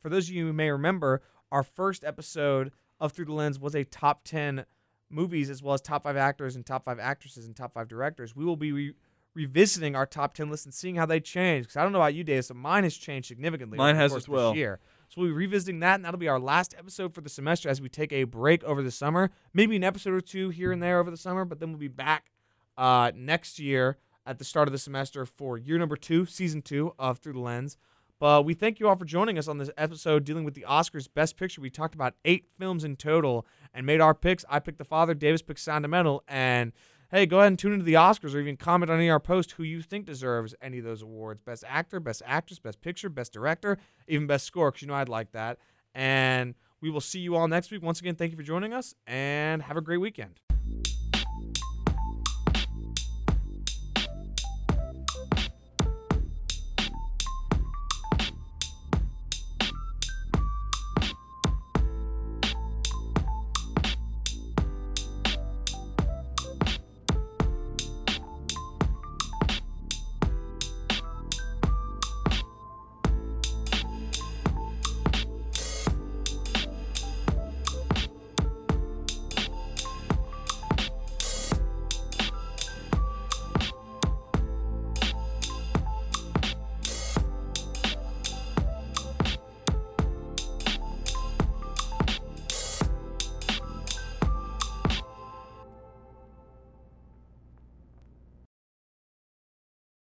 for 0.00 0.10
those 0.10 0.28
of 0.28 0.34
you 0.34 0.46
who 0.46 0.52
may 0.52 0.70
remember, 0.70 1.22
our 1.50 1.64
first 1.64 2.04
episode 2.04 2.70
of 3.00 3.12
Through 3.12 3.26
the 3.26 3.32
Lens 3.32 3.58
was 3.58 3.74
a 3.74 3.84
top 3.84 4.22
10 4.24 4.64
movies 5.10 5.50
as 5.50 5.62
well 5.62 5.74
as 5.74 5.80
top 5.80 6.04
five 6.04 6.16
actors 6.16 6.54
and 6.54 6.64
top 6.64 6.84
five 6.84 7.00
actresses 7.00 7.46
and 7.46 7.56
top 7.56 7.74
five 7.74 7.88
directors. 7.88 8.36
We 8.36 8.44
will 8.44 8.56
be 8.56 8.70
re- 8.70 8.94
revisiting 9.34 9.96
our 9.96 10.06
top 10.06 10.34
10 10.34 10.50
list 10.50 10.66
and 10.66 10.74
seeing 10.74 10.96
how 10.96 11.06
they 11.06 11.18
change. 11.18 11.64
Because 11.64 11.76
I 11.76 11.82
don't 11.82 11.92
know 11.92 11.98
about 11.98 12.14
you, 12.14 12.22
Dave, 12.22 12.44
so 12.44 12.54
mine 12.54 12.84
has 12.84 12.96
changed 12.96 13.26
significantly. 13.26 13.78
Mine 13.78 13.96
has 13.96 14.12
as 14.12 14.16
of 14.16 14.22
this 14.22 14.28
well. 14.28 14.54
Year. 14.54 14.78
So 15.08 15.22
we'll 15.22 15.30
be 15.30 15.34
revisiting 15.34 15.80
that, 15.80 15.94
and 15.94 16.04
that'll 16.04 16.18
be 16.18 16.28
our 16.28 16.38
last 16.38 16.74
episode 16.78 17.14
for 17.14 17.22
the 17.22 17.30
semester 17.30 17.68
as 17.68 17.80
we 17.80 17.88
take 17.88 18.12
a 18.12 18.24
break 18.24 18.62
over 18.64 18.82
the 18.82 18.90
summer. 18.90 19.30
Maybe 19.54 19.74
an 19.74 19.84
episode 19.84 20.12
or 20.12 20.20
two 20.20 20.50
here 20.50 20.70
and 20.70 20.82
there 20.82 21.00
over 21.00 21.10
the 21.10 21.16
summer, 21.16 21.44
but 21.44 21.60
then 21.60 21.70
we'll 21.70 21.78
be 21.78 21.88
back 21.88 22.30
uh, 22.76 23.12
next 23.14 23.58
year 23.58 23.96
at 24.26 24.38
the 24.38 24.44
start 24.44 24.68
of 24.68 24.72
the 24.72 24.78
semester 24.78 25.24
for 25.24 25.56
year 25.56 25.78
number 25.78 25.96
two, 25.96 26.26
season 26.26 26.60
two 26.60 26.92
of 26.98 27.18
Through 27.18 27.32
the 27.32 27.40
Lens. 27.40 27.78
But 28.20 28.44
we 28.44 28.52
thank 28.52 28.80
you 28.80 28.88
all 28.88 28.96
for 28.96 29.04
joining 29.04 29.38
us 29.38 29.48
on 29.48 29.58
this 29.58 29.70
episode 29.78 30.24
dealing 30.24 30.44
with 30.44 30.54
the 30.54 30.66
Oscars 30.68 31.08
Best 31.12 31.36
Picture. 31.36 31.60
We 31.60 31.70
talked 31.70 31.94
about 31.94 32.14
eight 32.24 32.46
films 32.58 32.84
in 32.84 32.96
total 32.96 33.46
and 33.72 33.86
made 33.86 34.00
our 34.00 34.12
picks. 34.12 34.44
I 34.48 34.58
picked 34.58 34.78
The 34.78 34.84
Father, 34.84 35.14
Davis 35.14 35.40
picked 35.40 35.60
Sound 35.60 35.84
of 35.84 35.90
Metal, 35.90 36.24
and 36.26 36.72
hey, 37.10 37.26
go 37.26 37.38
ahead 37.38 37.48
and 37.48 37.58
tune 37.58 37.72
into 37.72 37.84
the 37.84 37.94
Oscars 37.94 38.34
or 38.34 38.40
even 38.40 38.56
comment 38.56 38.90
on 38.90 38.98
any 38.98 39.08
of 39.08 39.12
our 39.12 39.20
posts 39.20 39.52
who 39.52 39.62
you 39.62 39.82
think 39.82 40.06
deserves 40.06 40.54
any 40.60 40.78
of 40.78 40.84
those 40.84 41.02
awards 41.02 41.40
Best 41.40 41.64
Actor, 41.66 42.00
Best 42.00 42.22
Actress, 42.26 42.58
Best 42.58 42.80
Picture, 42.80 43.08
Best 43.08 43.32
Director, 43.32 43.78
even 44.06 44.26
Best 44.26 44.46
Score, 44.46 44.70
because 44.70 44.82
you 44.82 44.88
know 44.88 44.94
I'd 44.94 45.08
like 45.08 45.32
that. 45.32 45.58
And 45.94 46.54
we 46.80 46.90
will 46.90 47.00
see 47.00 47.20
you 47.20 47.34
all 47.34 47.48
next 47.48 47.70
week. 47.70 47.82
Once 47.82 48.00
again, 48.00 48.14
thank 48.14 48.30
you 48.30 48.36
for 48.36 48.42
joining 48.42 48.72
us 48.72 48.94
and 49.06 49.62
have 49.62 49.76
a 49.76 49.80
great 49.80 49.98
weekend. 49.98 50.40